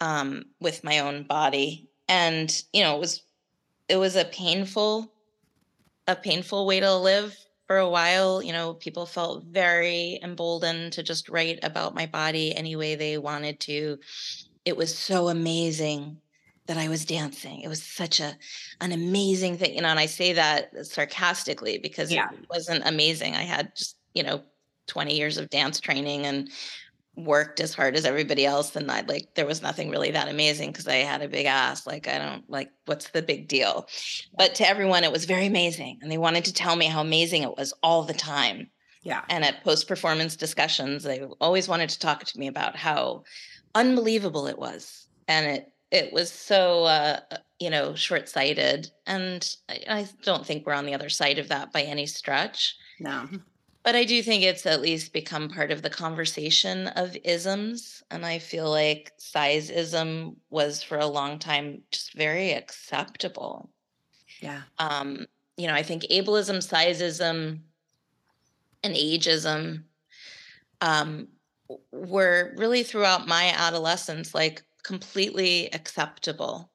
um, 0.00 0.44
with 0.60 0.84
my 0.84 1.00
own 1.00 1.24
body, 1.24 1.88
and 2.08 2.62
you 2.72 2.82
know, 2.82 2.96
it 2.96 3.00
was 3.00 3.22
it 3.88 3.96
was 3.96 4.16
a 4.16 4.24
painful 4.24 5.12
a 6.06 6.16
painful 6.16 6.66
way 6.66 6.80
to 6.80 6.96
live 6.96 7.36
for 7.66 7.76
a 7.76 7.88
while. 7.88 8.42
You 8.42 8.52
know, 8.52 8.74
people 8.74 9.06
felt 9.06 9.44
very 9.44 10.18
emboldened 10.22 10.94
to 10.94 11.02
just 11.02 11.28
write 11.28 11.60
about 11.62 11.94
my 11.94 12.06
body 12.06 12.56
any 12.56 12.74
way 12.74 12.96
they 12.96 13.18
wanted 13.18 13.60
to. 13.60 13.98
It 14.64 14.76
was 14.76 14.96
so 14.96 15.28
amazing 15.28 16.18
that 16.66 16.76
I 16.78 16.88
was 16.88 17.04
dancing. 17.04 17.60
It 17.60 17.68
was 17.68 17.82
such 17.82 18.20
a 18.20 18.36
an 18.80 18.92
amazing 18.92 19.58
thing, 19.58 19.74
you 19.74 19.82
know. 19.82 19.88
And 19.88 20.00
I 20.00 20.06
say 20.06 20.32
that 20.32 20.86
sarcastically 20.86 21.78
because 21.78 22.12
yeah. 22.12 22.30
it 22.32 22.46
wasn't 22.50 22.86
amazing. 22.86 23.34
I 23.34 23.42
had 23.42 23.74
just 23.76 23.96
you 24.14 24.22
know 24.22 24.42
20 24.86 25.14
years 25.14 25.36
of 25.36 25.50
dance 25.50 25.80
training 25.80 26.26
and 26.26 26.50
worked 27.24 27.60
as 27.60 27.74
hard 27.74 27.96
as 27.96 28.04
everybody 28.04 28.46
else 28.46 28.74
and 28.76 28.90
I 28.90 29.00
like 29.02 29.34
there 29.34 29.46
was 29.46 29.62
nothing 29.62 29.90
really 29.90 30.10
that 30.12 30.28
amazing 30.28 30.70
because 30.70 30.86
I 30.86 30.96
had 30.96 31.22
a 31.22 31.28
big 31.28 31.46
ass 31.46 31.86
like 31.86 32.06
I 32.06 32.18
don't 32.18 32.48
like 32.48 32.70
what's 32.86 33.10
the 33.10 33.22
big 33.22 33.48
deal? 33.48 33.88
But 34.36 34.54
to 34.56 34.68
everyone 34.68 35.04
it 35.04 35.12
was 35.12 35.24
very 35.24 35.46
amazing 35.46 35.98
and 36.00 36.10
they 36.10 36.18
wanted 36.18 36.44
to 36.46 36.52
tell 36.52 36.76
me 36.76 36.86
how 36.86 37.00
amazing 37.00 37.42
it 37.42 37.56
was 37.56 37.74
all 37.82 38.02
the 38.02 38.14
time. 38.14 38.70
Yeah. 39.02 39.22
And 39.28 39.44
at 39.44 39.64
post 39.64 39.88
performance 39.88 40.36
discussions 40.36 41.02
they 41.02 41.22
always 41.40 41.68
wanted 41.68 41.88
to 41.90 41.98
talk 41.98 42.24
to 42.24 42.38
me 42.38 42.46
about 42.46 42.76
how 42.76 43.24
unbelievable 43.74 44.46
it 44.46 44.58
was 44.58 45.06
and 45.26 45.46
it 45.46 45.72
it 45.90 46.12
was 46.12 46.30
so 46.30 46.84
uh, 46.84 47.20
uh 47.30 47.36
you 47.58 47.70
know 47.70 47.94
short 47.94 48.28
sighted 48.28 48.90
and 49.06 49.56
I, 49.68 49.80
I 49.88 50.08
don't 50.22 50.46
think 50.46 50.66
we're 50.66 50.74
on 50.74 50.86
the 50.86 50.94
other 50.94 51.08
side 51.08 51.38
of 51.38 51.48
that 51.48 51.72
by 51.72 51.82
any 51.82 52.06
stretch. 52.06 52.76
No 53.00 53.28
but 53.88 53.96
I 53.96 54.04
do 54.04 54.22
think 54.22 54.42
it's 54.42 54.66
at 54.66 54.82
least 54.82 55.14
become 55.14 55.48
part 55.48 55.70
of 55.70 55.80
the 55.80 55.88
conversation 55.88 56.88
of 56.88 57.16
isms. 57.24 58.02
And 58.10 58.26
I 58.26 58.38
feel 58.38 58.70
like 58.70 59.12
sizeism 59.18 60.36
was 60.50 60.82
for 60.82 60.98
a 60.98 61.06
long 61.06 61.38
time 61.38 61.80
just 61.90 62.12
very 62.12 62.52
acceptable. 62.52 63.70
Yeah. 64.42 64.60
Um, 64.78 65.24
you 65.56 65.66
know, 65.66 65.72
I 65.72 65.82
think 65.82 66.02
ableism, 66.10 66.58
sizeism, 66.58 67.60
and 68.84 68.94
ageism 68.94 69.84
um, 70.82 71.28
were 71.90 72.52
really 72.58 72.82
throughout 72.82 73.26
my 73.26 73.54
adolescence 73.56 74.34
like 74.34 74.62
completely 74.82 75.72
acceptable 75.72 76.70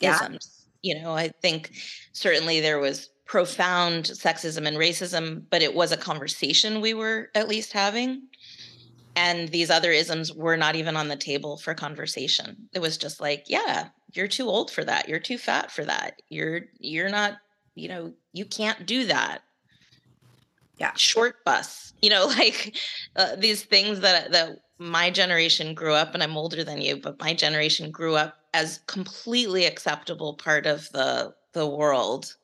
yeah. 0.00 0.16
isms. 0.16 0.66
You 0.82 1.00
know, 1.00 1.12
I 1.12 1.28
think 1.28 1.70
certainly 2.12 2.60
there 2.60 2.80
was 2.80 3.10
profound 3.26 4.04
sexism 4.04 4.66
and 4.66 4.76
racism, 4.76 5.44
but 5.50 5.62
it 5.62 5.74
was 5.74 5.92
a 5.92 5.96
conversation 5.96 6.80
we 6.80 6.94
were 6.94 7.30
at 7.34 7.48
least 7.48 7.72
having. 7.72 8.22
And 9.16 9.48
these 9.48 9.70
other 9.70 9.92
isms 9.92 10.32
were 10.32 10.56
not 10.56 10.76
even 10.76 10.96
on 10.96 11.08
the 11.08 11.16
table 11.16 11.56
for 11.56 11.74
conversation. 11.74 12.68
It 12.72 12.80
was 12.80 12.98
just 12.98 13.20
like, 13.20 13.44
yeah, 13.46 13.88
you're 14.12 14.28
too 14.28 14.48
old 14.48 14.70
for 14.70 14.84
that. 14.84 15.08
You're 15.08 15.20
too 15.20 15.38
fat 15.38 15.70
for 15.70 15.84
that. 15.84 16.20
You're 16.28 16.62
you're 16.78 17.08
not, 17.08 17.38
you 17.74 17.88
know, 17.88 18.12
you 18.32 18.44
can't 18.44 18.86
do 18.86 19.06
that. 19.06 19.42
Yeah. 20.78 20.92
Short 20.96 21.44
bus. 21.44 21.92
You 22.02 22.10
know, 22.10 22.26
like 22.38 22.76
uh, 23.16 23.36
these 23.36 23.62
things 23.62 24.00
that 24.00 24.32
that 24.32 24.58
my 24.78 25.10
generation 25.10 25.74
grew 25.74 25.94
up 25.94 26.14
and 26.14 26.22
I'm 26.22 26.36
older 26.36 26.64
than 26.64 26.80
you, 26.80 26.96
but 26.96 27.20
my 27.20 27.34
generation 27.34 27.90
grew 27.92 28.16
up 28.16 28.36
as 28.52 28.80
completely 28.86 29.64
acceptable 29.64 30.34
part 30.34 30.66
of 30.66 30.90
the 30.90 31.34
the 31.52 31.66
world 31.66 32.34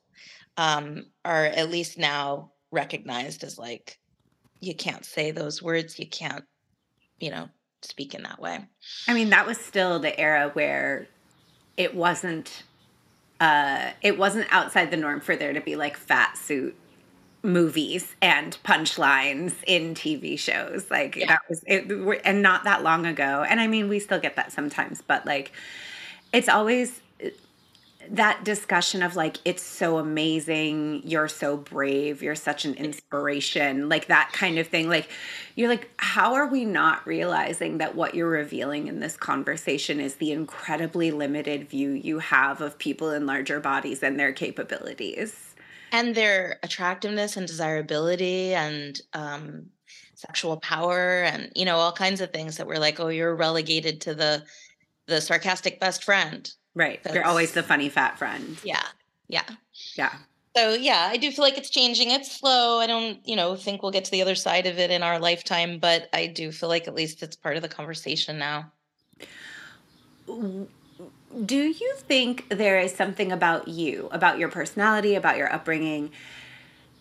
um, 0.57 1.05
are 1.23 1.45
at 1.45 1.69
least 1.69 1.97
now 1.97 2.51
recognized 2.71 3.43
as 3.43 3.57
like 3.57 3.97
you 4.59 4.73
can't 4.73 5.03
say 5.03 5.31
those 5.31 5.61
words 5.61 5.99
you 5.99 6.07
can't 6.07 6.45
you 7.19 7.29
know 7.29 7.49
speak 7.81 8.13
in 8.13 8.23
that 8.23 8.39
way. 8.39 8.59
I 9.07 9.13
mean 9.13 9.29
that 9.31 9.45
was 9.45 9.57
still 9.57 9.99
the 9.99 10.17
era 10.19 10.51
where 10.53 11.07
it 11.77 11.95
wasn't 11.95 12.63
uh 13.39 13.91
it 14.01 14.17
wasn't 14.17 14.47
outside 14.51 14.91
the 14.91 14.97
norm 14.97 15.19
for 15.19 15.35
there 15.35 15.53
to 15.53 15.61
be 15.61 15.75
like 15.75 15.97
fat 15.97 16.37
suit 16.37 16.75
movies 17.43 18.15
and 18.21 18.57
punchlines 18.63 19.55
in 19.65 19.95
tv 19.95 20.37
shows. 20.37 20.89
Like 20.91 21.15
yeah. 21.15 21.27
that 21.27 21.41
was 21.49 21.63
it 21.65 21.89
and 22.23 22.41
not 22.41 22.63
that 22.65 22.83
long 22.83 23.05
ago. 23.05 23.43
And 23.47 23.59
i 23.59 23.67
mean 23.67 23.89
we 23.89 23.99
still 23.99 24.19
get 24.19 24.35
that 24.35 24.51
sometimes 24.51 25.01
but 25.01 25.25
like 25.25 25.51
it's 26.33 26.47
always 26.47 27.01
that 28.09 28.43
discussion 28.43 29.03
of 29.03 29.15
like 29.15 29.37
it's 29.45 29.63
so 29.63 29.97
amazing. 29.97 31.01
You're 31.05 31.27
so 31.27 31.57
brave. 31.57 32.21
You're 32.21 32.35
such 32.35 32.65
an 32.65 32.73
inspiration 32.73 33.89
like 33.89 34.07
that 34.07 34.31
kind 34.33 34.57
of 34.57 34.67
thing 34.67 34.89
like 34.89 35.09
you're 35.55 35.69
like 35.69 35.89
how 35.97 36.33
are 36.33 36.47
we 36.47 36.65
not 36.65 37.05
realizing 37.05 37.77
that 37.77 37.95
what 37.95 38.15
you're 38.15 38.29
revealing 38.29 38.87
in 38.87 38.99
this 38.99 39.17
conversation 39.17 39.99
is 39.99 40.15
the 40.15 40.31
incredibly 40.31 41.11
limited 41.11 41.69
view 41.69 41.91
you 41.91 42.19
have 42.19 42.61
of 42.61 42.77
people 42.77 43.11
in 43.11 43.25
larger 43.25 43.59
bodies 43.59 44.03
and 44.03 44.19
their 44.19 44.33
capabilities? 44.33 45.55
And 45.91 46.15
their 46.15 46.57
attractiveness 46.63 47.37
and 47.37 47.47
desirability 47.47 48.53
and 48.53 48.99
um 49.13 49.67
sexual 50.15 50.57
power 50.57 51.23
and 51.23 51.51
you 51.55 51.65
know 51.65 51.77
all 51.77 51.91
kinds 51.91 52.21
of 52.21 52.31
things 52.31 52.57
that 52.57 52.67
we're 52.67 52.77
like 52.77 52.99
oh 52.99 53.07
you're 53.07 53.35
relegated 53.35 54.01
to 54.01 54.13
the 54.13 54.43
the 55.07 55.19
sarcastic 55.19 55.79
best 55.79 56.03
friend 56.03 56.53
Right. 56.73 57.01
That's, 57.03 57.15
You're 57.15 57.25
always 57.25 57.51
the 57.53 57.63
funny 57.63 57.89
fat 57.89 58.17
friend. 58.17 58.57
Yeah. 58.63 58.83
Yeah. 59.27 59.43
Yeah. 59.95 60.13
So 60.55 60.73
yeah, 60.73 61.07
I 61.09 61.17
do 61.17 61.31
feel 61.31 61.43
like 61.43 61.57
it's 61.57 61.69
changing. 61.69 62.11
It's 62.11 62.31
slow. 62.31 62.79
I 62.79 62.87
don't, 62.87 63.25
you 63.27 63.35
know, 63.35 63.55
think 63.55 63.81
we'll 63.81 63.91
get 63.91 64.05
to 64.05 64.11
the 64.11 64.21
other 64.21 64.35
side 64.35 64.65
of 64.65 64.79
it 64.79 64.91
in 64.91 65.01
our 65.01 65.19
lifetime, 65.19 65.79
but 65.79 66.09
I 66.13 66.27
do 66.27 66.51
feel 66.51 66.67
like 66.67 66.87
at 66.87 66.93
least 66.95 67.23
it's 67.23 67.35
part 67.35 67.55
of 67.55 67.61
the 67.61 67.69
conversation 67.69 68.37
now. 68.37 68.71
Do 70.27 70.67
you 71.57 71.93
think 71.99 72.49
there 72.49 72.79
is 72.79 72.93
something 72.93 73.31
about 73.31 73.69
you, 73.69 74.09
about 74.11 74.39
your 74.39 74.49
personality, 74.49 75.15
about 75.15 75.37
your 75.37 75.51
upbringing 75.51 76.11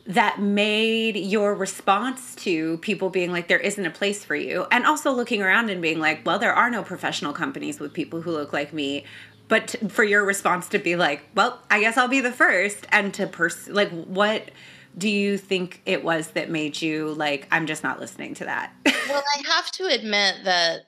that 0.06 0.40
made 0.40 1.16
your 1.16 1.54
response 1.54 2.34
to 2.34 2.78
people 2.78 3.10
being 3.10 3.30
like 3.30 3.48
there 3.48 3.58
isn't 3.58 3.84
a 3.84 3.90
place 3.90 4.24
for 4.24 4.34
you 4.34 4.66
and 4.72 4.86
also 4.86 5.12
looking 5.12 5.42
around 5.42 5.68
and 5.68 5.82
being 5.82 6.00
like 6.00 6.24
well 6.24 6.38
there 6.38 6.54
are 6.54 6.70
no 6.70 6.82
professional 6.82 7.32
companies 7.32 7.78
with 7.78 7.92
people 7.92 8.22
who 8.22 8.30
look 8.30 8.52
like 8.52 8.72
me 8.72 9.04
but 9.50 9.74
for 9.88 10.04
your 10.04 10.24
response 10.24 10.68
to 10.68 10.78
be 10.78 10.96
like, 10.96 11.22
well, 11.34 11.60
I 11.68 11.80
guess 11.80 11.98
I'll 11.98 12.08
be 12.08 12.20
the 12.20 12.32
first, 12.32 12.86
and 12.90 13.12
to 13.14 13.26
pers 13.26 13.68
like 13.68 13.90
what 13.90 14.50
do 14.96 15.08
you 15.08 15.36
think 15.36 15.82
it 15.84 16.02
was 16.02 16.28
that 16.28 16.50
made 16.50 16.80
you 16.80 17.12
like 17.14 17.46
I'm 17.50 17.66
just 17.66 17.82
not 17.82 18.00
listening 18.00 18.34
to 18.34 18.44
that? 18.44 18.72
well, 18.86 19.22
I 19.36 19.42
have 19.48 19.70
to 19.72 19.86
admit 19.86 20.36
that 20.44 20.80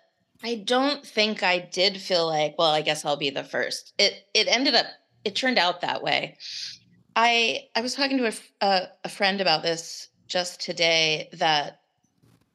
I 0.43 0.57
don't 0.65 1.05
think 1.05 1.43
I 1.43 1.59
did 1.59 1.99
feel 1.99 2.27
like, 2.27 2.55
well, 2.57 2.71
I 2.71 2.83
guess 2.83 3.05
I'll 3.05 3.17
be 3.17 3.31
the 3.31 3.45
first. 3.45 3.93
It 3.99 4.15
it 4.33 4.47
ended 4.49 4.75
up 4.75 4.87
it 5.25 5.35
turned 5.35 5.59
out 5.59 5.81
that 5.81 6.03
way. 6.03 6.39
I 7.17 7.65
I 7.75 7.81
was 7.81 7.95
talking 7.95 8.19
to 8.19 8.29
a, 8.29 8.33
a, 8.61 8.89
a 9.05 9.09
friend 9.09 9.41
about 9.41 9.63
this 9.63 10.09
just 10.29 10.61
today 10.61 11.29
that 11.35 11.81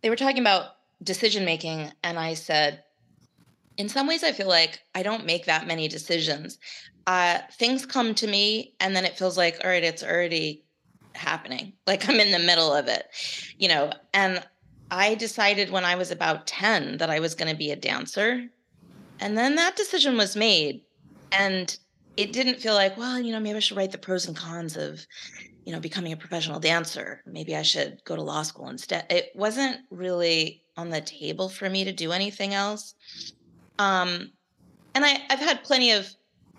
they 0.01 0.09
were 0.09 0.15
talking 0.15 0.39
about 0.39 0.71
decision 1.03 1.45
making 1.45 1.91
and 2.01 2.17
I 2.17 2.33
said 2.33 2.83
in 3.77 3.89
some 3.89 4.07
ways, 4.07 4.23
I 4.23 4.31
feel 4.31 4.47
like 4.47 4.79
I 4.95 5.03
don't 5.03 5.25
make 5.25 5.45
that 5.45 5.67
many 5.67 5.87
decisions. 5.87 6.57
Uh, 7.05 7.39
things 7.53 7.85
come 7.85 8.13
to 8.15 8.27
me, 8.27 8.73
and 8.79 8.95
then 8.95 9.05
it 9.05 9.17
feels 9.17 9.37
like, 9.37 9.59
all 9.63 9.69
right, 9.69 9.83
it's 9.83 10.03
already 10.03 10.65
happening. 11.13 11.73
Like 11.87 12.09
I'm 12.09 12.19
in 12.19 12.31
the 12.31 12.39
middle 12.39 12.73
of 12.73 12.87
it, 12.87 13.05
you 13.57 13.69
know. 13.69 13.93
And 14.13 14.43
I 14.91 15.15
decided 15.15 15.71
when 15.71 15.85
I 15.85 15.95
was 15.95 16.11
about 16.11 16.47
10 16.47 16.97
that 16.97 17.09
I 17.09 17.21
was 17.21 17.33
going 17.33 17.49
to 17.49 17.57
be 17.57 17.71
a 17.71 17.77
dancer. 17.77 18.43
And 19.19 19.37
then 19.37 19.55
that 19.55 19.77
decision 19.77 20.17
was 20.17 20.35
made. 20.35 20.81
And 21.31 21.75
it 22.17 22.33
didn't 22.33 22.59
feel 22.59 22.73
like, 22.73 22.97
well, 22.97 23.19
you 23.19 23.31
know, 23.31 23.39
maybe 23.39 23.55
I 23.55 23.59
should 23.59 23.77
write 23.77 23.91
the 23.91 23.97
pros 23.97 24.27
and 24.27 24.35
cons 24.35 24.75
of, 24.75 25.05
you 25.65 25.71
know, 25.71 25.79
becoming 25.79 26.11
a 26.11 26.17
professional 26.17 26.59
dancer. 26.59 27.21
Maybe 27.25 27.55
I 27.55 27.61
should 27.61 28.03
go 28.03 28.17
to 28.17 28.21
law 28.21 28.43
school 28.43 28.67
instead. 28.67 29.05
It 29.09 29.31
wasn't 29.33 29.77
really 29.89 30.63
on 30.75 30.89
the 30.89 31.01
table 31.01 31.47
for 31.47 31.69
me 31.69 31.83
to 31.83 31.91
do 31.91 32.11
anything 32.11 32.53
else. 32.53 32.95
Um, 33.79 34.31
and 34.95 35.05
I, 35.05 35.19
I've 35.29 35.39
had 35.39 35.63
plenty 35.63 35.91
of, 35.91 36.07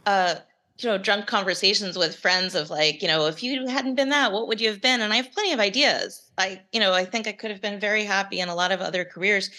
uh, 0.06 0.36
you 0.78 0.88
know, 0.88 0.98
drunk 0.98 1.26
conversations 1.26 1.98
with 1.98 2.14
friends 2.14 2.54
of 2.54 2.70
like, 2.70 3.02
you 3.02 3.08
know, 3.08 3.26
if 3.26 3.42
you 3.42 3.66
hadn't 3.66 3.96
been 3.96 4.10
that, 4.10 4.32
what 4.32 4.46
would 4.46 4.60
you 4.60 4.68
have 4.68 4.80
been? 4.80 5.00
And 5.00 5.12
I 5.12 5.16
have 5.16 5.32
plenty 5.32 5.52
of 5.52 5.58
ideas. 5.58 6.30
I, 6.38 6.62
you 6.72 6.78
know, 6.78 6.92
I 6.92 7.04
think 7.04 7.26
I 7.26 7.32
could 7.32 7.50
have 7.50 7.60
been 7.60 7.80
very 7.80 8.04
happy 8.04 8.38
in 8.38 8.48
a 8.48 8.54
lot 8.54 8.70
of 8.70 8.80
other 8.80 9.04
careers, 9.04 9.50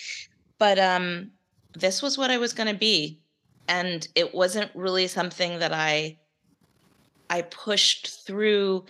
but 0.57 0.79
um, 0.79 1.31
this 1.73 2.01
was 2.01 2.17
what 2.17 2.31
I 2.31 2.37
was 2.37 2.53
going 2.53 2.69
to 2.69 2.79
be, 2.79 3.19
and 3.67 4.07
it 4.15 4.33
wasn't 4.33 4.71
really 4.73 5.07
something 5.07 5.59
that 5.59 5.73
I, 5.73 6.17
I 7.29 7.41
pushed 7.41 8.25
through 8.25 8.85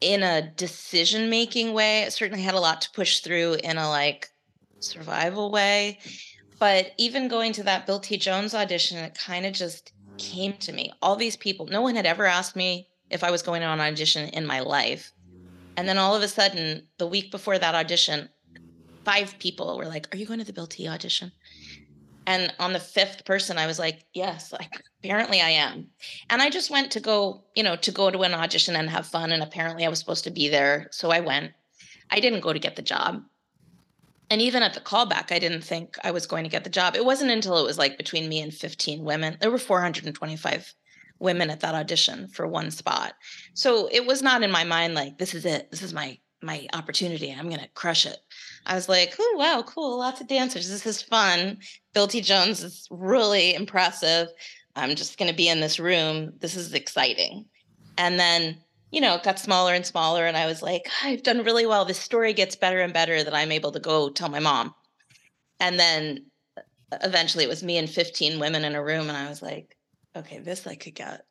in 0.00 0.22
a 0.22 0.50
decision 0.56 1.30
making 1.30 1.72
way. 1.72 2.04
I 2.04 2.08
certainly 2.08 2.42
had 2.42 2.54
a 2.54 2.60
lot 2.60 2.80
to 2.82 2.90
push 2.90 3.20
through 3.20 3.58
in 3.62 3.78
a 3.78 3.88
like 3.88 4.28
survival 4.80 5.50
way. 5.50 5.98
But 6.60 6.92
even 6.98 7.28
going 7.28 7.54
to 7.54 7.62
that 7.64 7.86
Bill 7.86 7.98
T. 7.98 8.18
Jones 8.18 8.54
audition, 8.54 8.98
it 8.98 9.18
kind 9.18 9.46
of 9.46 9.54
just 9.54 9.92
came 10.18 10.52
to 10.58 10.72
me. 10.72 10.92
All 11.00 11.16
these 11.16 11.36
people, 11.36 11.66
no 11.66 11.80
one 11.80 11.96
had 11.96 12.06
ever 12.06 12.26
asked 12.26 12.54
me 12.54 12.88
if 13.08 13.24
I 13.24 13.30
was 13.30 13.42
going 13.42 13.64
on 13.64 13.80
an 13.80 13.92
audition 13.92 14.28
in 14.28 14.46
my 14.46 14.60
life. 14.60 15.12
And 15.78 15.88
then 15.88 15.96
all 15.96 16.14
of 16.14 16.22
a 16.22 16.28
sudden, 16.28 16.86
the 16.98 17.06
week 17.06 17.30
before 17.30 17.58
that 17.58 17.74
audition, 17.74 18.28
five 19.06 19.38
people 19.38 19.78
were 19.78 19.86
like, 19.86 20.14
Are 20.14 20.18
you 20.18 20.26
going 20.26 20.38
to 20.38 20.44
the 20.44 20.52
Bill 20.52 20.66
T 20.66 20.86
audition? 20.86 21.32
And 22.26 22.52
on 22.58 22.74
the 22.74 22.78
fifth 22.78 23.24
person, 23.24 23.56
I 23.56 23.66
was 23.66 23.78
like, 23.78 24.04
Yes, 24.12 24.52
like 24.52 24.82
apparently 25.02 25.40
I 25.40 25.48
am. 25.48 25.88
And 26.28 26.42
I 26.42 26.50
just 26.50 26.70
went 26.70 26.92
to 26.92 27.00
go, 27.00 27.42
you 27.56 27.62
know, 27.62 27.76
to 27.76 27.90
go 27.90 28.10
to 28.10 28.20
an 28.20 28.34
audition 28.34 28.76
and 28.76 28.90
have 28.90 29.06
fun. 29.06 29.32
And 29.32 29.42
apparently 29.42 29.86
I 29.86 29.88
was 29.88 29.98
supposed 29.98 30.24
to 30.24 30.30
be 30.30 30.50
there. 30.50 30.88
So 30.90 31.10
I 31.10 31.20
went. 31.20 31.52
I 32.10 32.20
didn't 32.20 32.40
go 32.40 32.52
to 32.52 32.58
get 32.58 32.76
the 32.76 32.82
job 32.82 33.22
and 34.30 34.40
even 34.40 34.62
at 34.62 34.74
the 34.74 34.80
callback, 34.80 35.32
I 35.32 35.40
didn't 35.40 35.62
think 35.64 35.98
I 36.04 36.12
was 36.12 36.26
going 36.26 36.44
to 36.44 36.50
get 36.50 36.62
the 36.62 36.70
job. 36.70 36.94
It 36.94 37.04
wasn't 37.04 37.32
until 37.32 37.58
it 37.58 37.64
was 37.64 37.78
like 37.78 37.98
between 37.98 38.28
me 38.28 38.40
and 38.40 38.54
15 38.54 39.02
women. 39.02 39.36
There 39.40 39.50
were 39.50 39.58
425 39.58 40.72
women 41.18 41.50
at 41.50 41.60
that 41.60 41.74
audition 41.74 42.28
for 42.28 42.46
one 42.46 42.70
spot. 42.70 43.14
So 43.54 43.88
it 43.90 44.06
was 44.06 44.22
not 44.22 44.42
in 44.42 44.50
my 44.50 44.64
mind 44.64 44.94
like 44.94 45.18
this 45.18 45.34
is 45.34 45.44
it. 45.44 45.70
This 45.70 45.82
is 45.82 45.92
my 45.92 46.18
my 46.42 46.66
opportunity. 46.72 47.30
I'm 47.30 47.48
going 47.48 47.60
to 47.60 47.68
crush 47.74 48.06
it. 48.06 48.16
I 48.64 48.74
was 48.74 48.88
like, 48.88 49.14
"Oh, 49.18 49.34
wow, 49.36 49.62
cool. 49.66 49.98
Lots 49.98 50.22
of 50.22 50.28
dancers. 50.28 50.70
This 50.70 50.86
is 50.86 51.02
fun. 51.02 51.58
Bill 51.92 52.06
T. 52.06 52.22
Jones 52.22 52.62
is 52.62 52.88
really 52.90 53.54
impressive. 53.54 54.28
I'm 54.74 54.94
just 54.94 55.18
going 55.18 55.30
to 55.30 55.36
be 55.36 55.48
in 55.48 55.60
this 55.60 55.78
room. 55.78 56.32
This 56.38 56.56
is 56.56 56.72
exciting." 56.72 57.46
And 57.98 58.18
then 58.18 58.58
you 58.90 59.00
know, 59.00 59.14
it 59.16 59.22
got 59.22 59.38
smaller 59.38 59.74
and 59.74 59.86
smaller. 59.86 60.26
And 60.26 60.36
I 60.36 60.46
was 60.46 60.62
like, 60.62 60.88
I've 61.02 61.22
done 61.22 61.44
really 61.44 61.66
well. 61.66 61.84
This 61.84 61.98
story 62.00 62.32
gets 62.32 62.56
better 62.56 62.80
and 62.80 62.92
better 62.92 63.22
that 63.24 63.34
I'm 63.34 63.52
able 63.52 63.72
to 63.72 63.80
go 63.80 64.10
tell 64.10 64.28
my 64.28 64.40
mom. 64.40 64.74
And 65.60 65.78
then 65.78 66.26
eventually 67.02 67.44
it 67.44 67.48
was 67.48 67.62
me 67.62 67.78
and 67.78 67.88
15 67.88 68.40
women 68.40 68.64
in 68.64 68.74
a 68.74 68.82
room. 68.82 69.08
And 69.08 69.16
I 69.16 69.28
was 69.28 69.42
like, 69.42 69.76
okay, 70.16 70.38
this 70.40 70.66
I 70.66 70.74
could 70.74 70.94
get. 70.94 71.24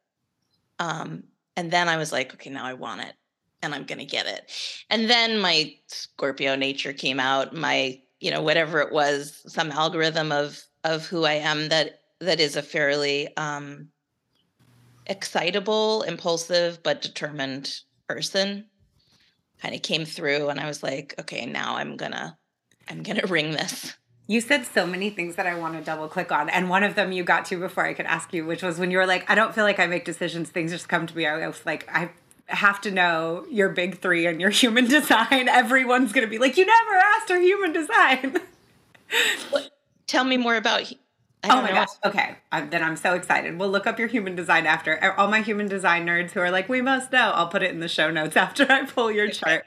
Um, 0.79 1.23
and 1.57 1.71
then 1.71 1.89
I 1.89 1.97
was 1.97 2.11
like, 2.11 2.33
okay, 2.33 2.49
now 2.49 2.65
I 2.65 2.73
want 2.73 3.01
it. 3.01 3.13
and 3.61 3.75
I'm 3.75 3.85
going 3.85 3.99
to 3.99 4.05
get 4.05 4.25
it. 4.25 4.51
And 4.89 5.09
then 5.09 5.39
my 5.39 5.73
Scorpio 5.87 6.55
nature 6.55 6.93
came 6.93 7.19
out, 7.19 7.53
my, 7.53 7.99
you 8.19 8.31
know, 8.31 8.41
whatever 8.41 8.79
it 8.81 8.91
was, 8.93 9.41
some 9.47 9.71
algorithm 9.71 10.31
of 10.31 10.61
of 10.85 11.05
who 11.05 11.25
I 11.25 11.33
am 11.33 11.69
that 11.69 11.99
that 12.21 12.39
is 12.39 12.55
a 12.55 12.61
fairly 12.61 13.35
um 13.37 13.89
excitable, 15.09 16.03
impulsive, 16.03 16.81
but 16.83 17.01
determined 17.01 17.81
person 18.07 18.65
kind 19.61 19.75
of 19.75 19.81
came 19.81 20.05
through 20.05 20.49
and 20.49 20.59
I 20.59 20.67
was 20.67 20.81
like, 20.81 21.15
okay, 21.19 21.45
now 21.45 21.75
I'm 21.75 21.97
going 21.97 22.13
to 22.13 22.37
I'm 22.87 23.03
going 23.03 23.17
to 23.21 23.27
ring 23.27 23.51
this. 23.51 23.95
You 24.27 24.41
said 24.41 24.65
so 24.65 24.85
many 24.85 25.09
things 25.09 25.35
that 25.37 25.47
I 25.47 25.55
want 25.55 25.73
to 25.73 25.81
double 25.81 26.07
click 26.07 26.31
on. 26.31 26.49
And 26.49 26.69
one 26.69 26.83
of 26.83 26.93
them 26.93 27.11
you 27.11 27.23
got 27.23 27.45
to 27.45 27.59
before 27.59 27.83
I 27.83 27.95
could 27.95 28.05
ask 28.05 28.31
you, 28.31 28.45
which 28.45 28.61
was 28.61 28.77
when 28.77 28.91
you 28.91 28.99
were 28.99 29.07
like, 29.07 29.27
I 29.29 29.33
don't 29.33 29.55
feel 29.55 29.63
like 29.63 29.79
I 29.79 29.87
make 29.87 30.05
decisions, 30.05 30.49
things 30.49 30.71
just 30.71 30.87
come 30.87 31.07
to 31.07 31.17
me. 31.17 31.25
I 31.25 31.47
was 31.47 31.65
like, 31.65 31.89
I 31.91 32.11
have 32.45 32.79
to 32.81 32.91
know 32.91 33.45
your 33.49 33.69
big 33.69 33.99
three 33.99 34.27
and 34.27 34.39
your 34.39 34.49
human 34.51 34.85
design. 34.85 35.49
Everyone's 35.49 36.13
going 36.13 36.25
to 36.25 36.29
be 36.29 36.37
like, 36.37 36.57
you 36.57 36.65
never 36.65 36.95
asked 36.95 37.29
her 37.29 37.39
human 37.39 37.73
design. 37.73 38.37
Tell 40.05 40.23
me 40.23 40.37
more 40.37 40.55
about. 40.55 40.91
Oh 41.45 41.62
my 41.62 41.69
know. 41.69 41.75
gosh. 41.75 41.89
Okay. 42.06 42.36
I'm, 42.52 42.69
then 42.69 42.84
I'm 42.84 42.97
so 42.97 43.13
excited. 43.13 43.58
We'll 43.58 43.69
look 43.69 43.88
up 43.88 43.97
your 43.97 44.10
human 44.10 44.36
design 44.36 44.65
after. 44.65 45.13
All 45.17 45.30
my 45.30 45.41
human 45.41 45.67
design 45.67 46.06
nerds 46.06 46.32
who 46.32 46.41
are 46.41 46.52
like, 46.52 46.67
we 46.67 46.82
must 46.82 47.12
know. 47.12 47.32
I'll 47.34 47.47
put 47.47 47.63
it 47.63 47.71
in 47.71 47.80
the 47.80 47.88
show 47.88 48.12
notes 48.12 48.36
after 48.38 48.69
I 48.69 48.86
pull 48.86 49.12
your 49.12 49.30
chart. 49.30 49.65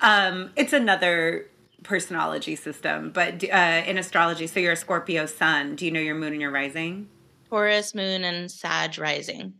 Um, 0.00 0.50
it's 0.56 0.72
another 0.72 1.46
personology 1.82 2.56
system, 2.56 3.10
but 3.10 3.44
uh, 3.44 3.82
in 3.86 3.98
astrology, 3.98 4.46
so 4.46 4.60
you're 4.60 4.72
a 4.72 4.76
Scorpio 4.76 5.26
sun. 5.26 5.76
Do 5.76 5.84
you 5.84 5.90
know 5.90 6.00
your 6.00 6.14
moon 6.14 6.32
and 6.32 6.40
your 6.40 6.50
rising? 6.50 7.08
Taurus 7.48 7.94
moon 7.94 8.24
and 8.24 8.50
Sag 8.50 8.98
rising. 8.98 9.54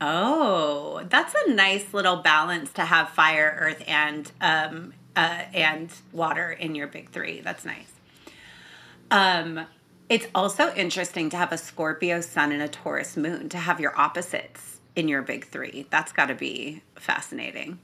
Oh, 0.00 1.02
that's 1.08 1.34
a 1.46 1.52
nice 1.52 1.92
little 1.92 2.16
balance 2.16 2.72
to 2.72 2.82
have 2.82 3.10
fire, 3.10 3.56
earth, 3.58 3.84
and 3.86 4.30
um, 4.40 4.94
uh, 5.14 5.42
and 5.52 5.92
water 6.12 6.50
in 6.50 6.74
your 6.74 6.86
big 6.86 7.10
three. 7.10 7.40
That's 7.40 7.66
nice. 7.66 7.92
Um, 9.10 9.66
it's 10.10 10.26
also 10.34 10.74
interesting 10.74 11.30
to 11.30 11.36
have 11.36 11.52
a 11.52 11.56
Scorpio 11.56 12.20
sun 12.20 12.50
and 12.50 12.60
a 12.60 12.68
Taurus 12.68 13.16
moon 13.16 13.48
to 13.48 13.58
have 13.58 13.80
your 13.80 13.98
opposites 13.98 14.80
in 14.96 15.06
your 15.06 15.22
big 15.22 15.46
three. 15.46 15.86
That's 15.88 16.10
got 16.10 16.26
to 16.26 16.34
be 16.34 16.82
fascinating. 16.96 17.78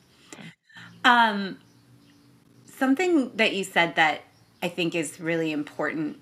Um, 1.05 1.59
something 2.67 3.31
that 3.37 3.55
you 3.55 3.63
said 3.63 3.95
that 3.95 4.23
I 4.61 4.69
think 4.69 4.97
is 4.97 5.21
really 5.21 5.53
important 5.53 6.19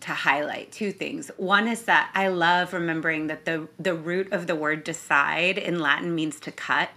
to 0.00 0.12
highlight 0.12 0.70
two 0.70 0.92
things. 0.92 1.30
One 1.38 1.66
is 1.66 1.84
that 1.84 2.10
I 2.14 2.28
love 2.28 2.74
remembering 2.74 3.28
that 3.28 3.46
the 3.46 3.68
the 3.78 3.94
root 3.94 4.30
of 4.32 4.46
the 4.46 4.54
word 4.54 4.84
decide 4.84 5.56
in 5.56 5.78
Latin 5.78 6.14
means 6.14 6.40
to 6.40 6.52
cut. 6.52 6.90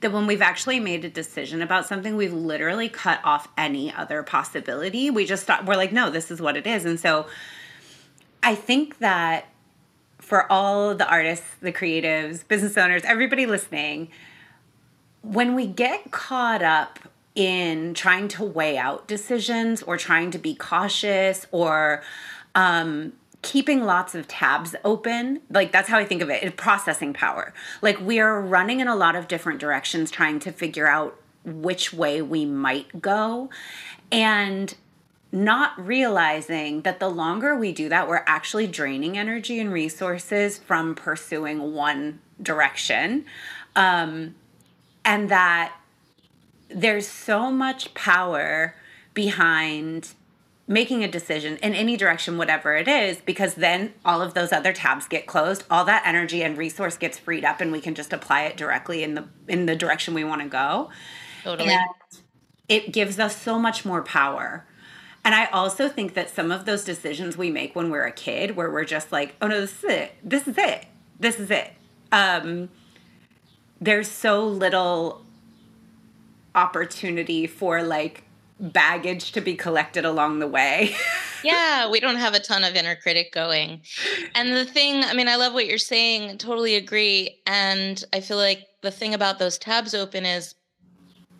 That 0.00 0.12
when 0.12 0.26
we've 0.26 0.42
actually 0.42 0.78
made 0.78 1.04
a 1.04 1.08
decision 1.08 1.62
about 1.62 1.86
something, 1.86 2.16
we've 2.16 2.32
literally 2.32 2.88
cut 2.88 3.20
off 3.24 3.48
any 3.56 3.92
other 3.92 4.22
possibility. 4.22 5.10
We 5.10 5.24
just 5.24 5.44
thought 5.44 5.64
we're 5.64 5.76
like, 5.76 5.92
no, 5.92 6.10
this 6.10 6.30
is 6.30 6.40
what 6.40 6.56
it 6.56 6.66
is. 6.66 6.84
And 6.84 7.00
so 7.00 7.26
I 8.42 8.54
think 8.54 8.98
that 8.98 9.48
for 10.18 10.50
all 10.50 10.94
the 10.94 11.08
artists, 11.08 11.46
the 11.62 11.72
creatives, 11.72 12.46
business 12.46 12.76
owners, 12.76 13.02
everybody 13.04 13.46
listening, 13.46 14.08
when 15.22 15.54
we 15.54 15.66
get 15.66 16.10
caught 16.10 16.62
up 16.62 16.98
in 17.34 17.92
trying 17.94 18.28
to 18.28 18.44
weigh 18.44 18.78
out 18.78 19.06
decisions 19.06 19.82
or 19.82 19.96
trying 19.96 20.30
to 20.30 20.38
be 20.38 20.54
cautious 20.54 21.46
or 21.52 22.02
um, 22.54 23.12
keeping 23.46 23.84
lots 23.84 24.16
of 24.16 24.26
tabs 24.26 24.74
open. 24.84 25.40
Like 25.50 25.70
that's 25.70 25.88
how 25.88 25.98
I 25.98 26.04
think 26.04 26.20
of 26.20 26.28
it, 26.28 26.56
processing 26.56 27.12
power. 27.12 27.54
Like 27.80 28.00
we 28.00 28.18
are 28.18 28.40
running 28.40 28.80
in 28.80 28.88
a 28.88 28.96
lot 28.96 29.14
of 29.14 29.28
different 29.28 29.60
directions 29.60 30.10
trying 30.10 30.40
to 30.40 30.50
figure 30.50 30.88
out 30.88 31.16
which 31.44 31.92
way 31.92 32.20
we 32.20 32.44
might 32.44 33.00
go. 33.00 33.48
And 34.10 34.74
not 35.30 35.78
realizing 35.78 36.82
that 36.82 36.98
the 36.98 37.08
longer 37.08 37.54
we 37.54 37.70
do 37.72 37.88
that, 37.88 38.08
we're 38.08 38.24
actually 38.26 38.66
draining 38.66 39.16
energy 39.16 39.60
and 39.60 39.72
resources 39.72 40.58
from 40.58 40.96
pursuing 40.96 41.72
one 41.72 42.20
direction. 42.42 43.26
Um, 43.76 44.34
and 45.04 45.28
that 45.28 45.72
there's 46.68 47.06
so 47.06 47.52
much 47.52 47.94
power 47.94 48.74
behind 49.14 50.14
making 50.68 51.04
a 51.04 51.08
decision 51.08 51.56
in 51.58 51.74
any 51.74 51.96
direction 51.96 52.36
whatever 52.38 52.74
it 52.74 52.88
is 52.88 53.18
because 53.18 53.54
then 53.54 53.92
all 54.04 54.20
of 54.20 54.34
those 54.34 54.52
other 54.52 54.72
tabs 54.72 55.06
get 55.06 55.26
closed 55.26 55.62
all 55.70 55.84
that 55.84 56.02
energy 56.04 56.42
and 56.42 56.58
resource 56.58 56.96
gets 56.96 57.18
freed 57.18 57.44
up 57.44 57.60
and 57.60 57.70
we 57.70 57.80
can 57.80 57.94
just 57.94 58.12
apply 58.12 58.42
it 58.42 58.56
directly 58.56 59.02
in 59.02 59.14
the 59.14 59.24
in 59.46 59.66
the 59.66 59.76
direction 59.76 60.12
we 60.14 60.24
want 60.24 60.42
to 60.42 60.48
go. 60.48 60.90
Totally. 61.44 61.70
And 61.70 61.86
it 62.68 62.92
gives 62.92 63.20
us 63.20 63.40
so 63.40 63.58
much 63.58 63.84
more 63.84 64.02
power. 64.02 64.66
And 65.24 65.34
i 65.34 65.46
also 65.46 65.88
think 65.88 66.14
that 66.14 66.30
some 66.30 66.50
of 66.50 66.64
those 66.64 66.84
decisions 66.84 67.36
we 67.36 67.50
make 67.50 67.76
when 67.76 67.90
we're 67.90 68.06
a 68.06 68.12
kid 68.12 68.56
where 68.56 68.70
we're 68.70 68.84
just 68.84 69.12
like 69.12 69.36
oh 69.40 69.46
no 69.46 69.60
this 69.60 69.84
is 69.84 69.90
it. 69.90 70.12
This 70.24 70.48
is 70.48 70.58
it. 70.58 70.86
This 71.20 71.38
is 71.38 71.50
it. 71.50 71.72
Um 72.10 72.70
there's 73.80 74.08
so 74.08 74.44
little 74.44 75.24
opportunity 76.54 77.46
for 77.46 77.82
like 77.82 78.24
baggage 78.58 79.32
to 79.32 79.40
be 79.40 79.54
collected 79.54 80.04
along 80.04 80.38
the 80.38 80.46
way. 80.46 80.94
yeah, 81.44 81.90
we 81.90 82.00
don't 82.00 82.16
have 82.16 82.34
a 82.34 82.40
ton 82.40 82.64
of 82.64 82.74
inner 82.74 82.96
critic 82.96 83.32
going. 83.32 83.82
And 84.34 84.56
the 84.56 84.64
thing, 84.64 85.04
I 85.04 85.14
mean, 85.14 85.28
I 85.28 85.36
love 85.36 85.52
what 85.52 85.66
you're 85.66 85.78
saying, 85.78 86.38
totally 86.38 86.74
agree. 86.74 87.40
And 87.46 88.02
I 88.12 88.20
feel 88.20 88.38
like 88.38 88.66
the 88.82 88.90
thing 88.90 89.14
about 89.14 89.38
those 89.38 89.58
tabs 89.58 89.94
open 89.94 90.24
is 90.24 90.54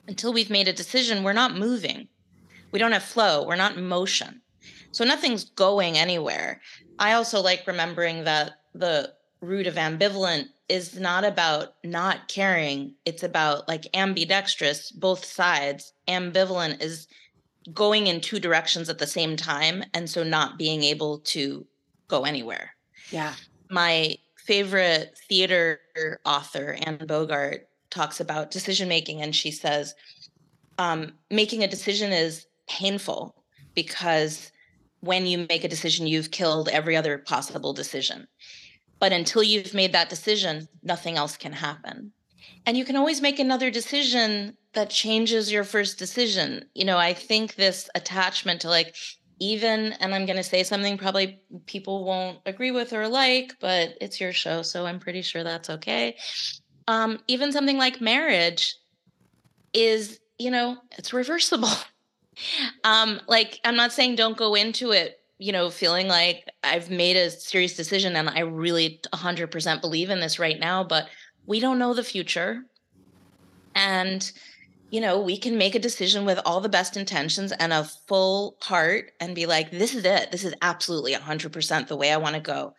until 0.07 0.33
we've 0.33 0.51
made 0.51 0.69
a 0.69 0.73
decision, 0.73 1.25
we're 1.25 1.33
not 1.33 1.57
moving. 1.57 2.09
We 2.71 2.79
don't 2.79 2.93
have 2.93 3.03
flow, 3.03 3.47
we're 3.47 3.57
not 3.57 3.77
in 3.77 3.89
motion. 3.89 4.43
So 4.93 5.05
nothing's 5.05 5.45
going 5.45 5.97
anywhere. 5.97 6.61
I 6.99 7.13
also 7.13 7.41
like 7.41 7.67
remembering 7.67 8.25
that 8.25 8.53
the 8.75 9.13
root 9.41 9.67
of 9.67 9.75
ambivalent 9.75 10.47
is 10.69 10.99
not 10.99 11.25
about 11.25 11.75
not 11.85 12.29
caring. 12.29 12.95
It's 13.05 13.23
about 13.23 13.69
like 13.69 13.87
ambidextrous 13.95 14.91
both 14.91 15.25
sides. 15.25 15.93
Ambivalent 16.09 16.83
is 16.83 17.07
going 17.73 18.07
in 18.07 18.21
two 18.21 18.39
directions 18.39 18.89
at 18.89 18.99
the 18.99 19.07
same 19.07 19.37
time 19.37 19.85
and 19.95 20.09
so 20.09 20.23
not 20.23 20.59
being 20.59 20.83
able 20.83 21.19
to 21.19 21.67
go 22.09 22.25
anywhere. 22.25 22.71
Yeah. 23.11 23.35
My 23.71 24.17
favorite 24.37 25.19
theater 25.29 25.81
author 26.25 26.77
anne 26.83 27.05
bogart 27.07 27.69
talks 27.91 28.21
about 28.21 28.51
decision 28.51 28.89
making 28.89 29.21
and 29.21 29.35
she 29.35 29.51
says 29.51 29.95
um, 30.79 31.13
making 31.31 31.65
a 31.65 31.69
decision 31.69 32.13
is 32.13 32.47
painful 32.69 33.35
because 33.75 34.53
when 35.01 35.27
you 35.27 35.47
make 35.49 35.65
a 35.65 35.69
decision 35.69 36.07
you've 36.07 36.31
killed 36.31 36.69
every 36.69 36.97
other 36.97 37.19
possible 37.19 37.73
decision 37.73 38.27
but 38.99 39.13
until 39.13 39.43
you've 39.43 39.75
made 39.75 39.93
that 39.93 40.09
decision, 40.09 40.69
nothing 40.83 41.17
else 41.17 41.37
can 41.37 41.53
happen. 41.53 42.13
And 42.65 42.77
you 42.77 42.85
can 42.85 42.97
always 42.97 43.21
make 43.21 43.39
another 43.39 43.71
decision 43.71 44.57
that 44.73 44.91
changes 44.91 45.53
your 45.53 45.65
first 45.65 45.99
decision. 45.99 46.65
You 46.75 46.85
know, 46.85 46.99
I 46.99 47.15
think 47.15 47.55
this 47.55 47.89
attachment 47.95 48.61
to 48.63 48.69
like, 48.69 48.95
even, 49.39 49.93
and 49.95 50.15
I'm 50.15 50.27
going 50.27 50.37
to 50.37 50.43
say 50.43 50.63
something 50.63 50.99
probably 50.99 51.41
people 51.67 52.05
won't 52.05 52.39
agree 52.47 52.71
with 52.71 52.93
or 52.93 53.07
like, 53.09 53.55
but 53.61 53.95
it's 54.01 54.21
your 54.21 54.33
show. 54.33 54.63
So 54.63 54.87
I'm 54.87 54.99
pretty 54.99 55.23
sure 55.23 55.45
that's 55.45 55.71
okay. 55.71 56.17
Um, 56.89 57.19
even 57.29 57.53
something 57.53 57.79
like 57.79 58.01
marriage 58.01 58.77
is, 59.73 60.19
you 60.39 60.51
know, 60.51 60.79
it's 60.99 61.13
reversible. 61.13 61.69
um, 62.85 63.21
like, 63.29 63.61
I'm 63.65 63.77
not 63.77 63.93
saying 63.93 64.17
don't 64.17 64.37
go 64.37 64.55
into 64.55 64.93
it 64.93 65.16
you 65.39 65.53
know, 65.53 65.71
feeling 65.71 66.09
like 66.09 66.51
I've 66.65 66.91
made 66.91 67.17
a 67.17 67.31
serious 67.31 67.77
decision 67.77 68.17
and 68.17 68.29
I 68.29 68.41
really 68.41 69.01
100% 69.13 69.81
believe 69.81 70.11
in 70.11 70.21
this 70.21 70.39
right 70.39 70.59
now, 70.59 70.83
but 70.83 71.09
we 71.47 71.61
don't 71.61 71.79
know 71.79 71.95
the 71.95 72.03
future. 72.03 72.63
And, 73.75 74.31
you 74.91 75.01
know, 75.01 75.21
we 75.21 75.37
can 75.37 75.59
make 75.59 75.75
a 75.75 75.81
decision 75.81 76.25
with 76.25 76.41
all 76.47 76.61
the 76.61 76.69
best 76.71 76.97
intentions 76.97 77.53
and 77.53 77.73
a 77.73 77.85
full 77.85 78.57
heart 78.63 79.13
and 79.21 79.35
be 79.35 79.45
like, 79.45 79.71
this 79.71 79.95
is 79.95 80.05
it. 80.05 80.33
This 80.33 80.45
is 80.45 80.55
absolutely 80.63 81.13
100% 81.13 81.87
the 81.87 81.97
way 81.97 82.13
I 82.13 82.17
want 82.17 82.35
to 82.35 82.41
go. 82.41 82.75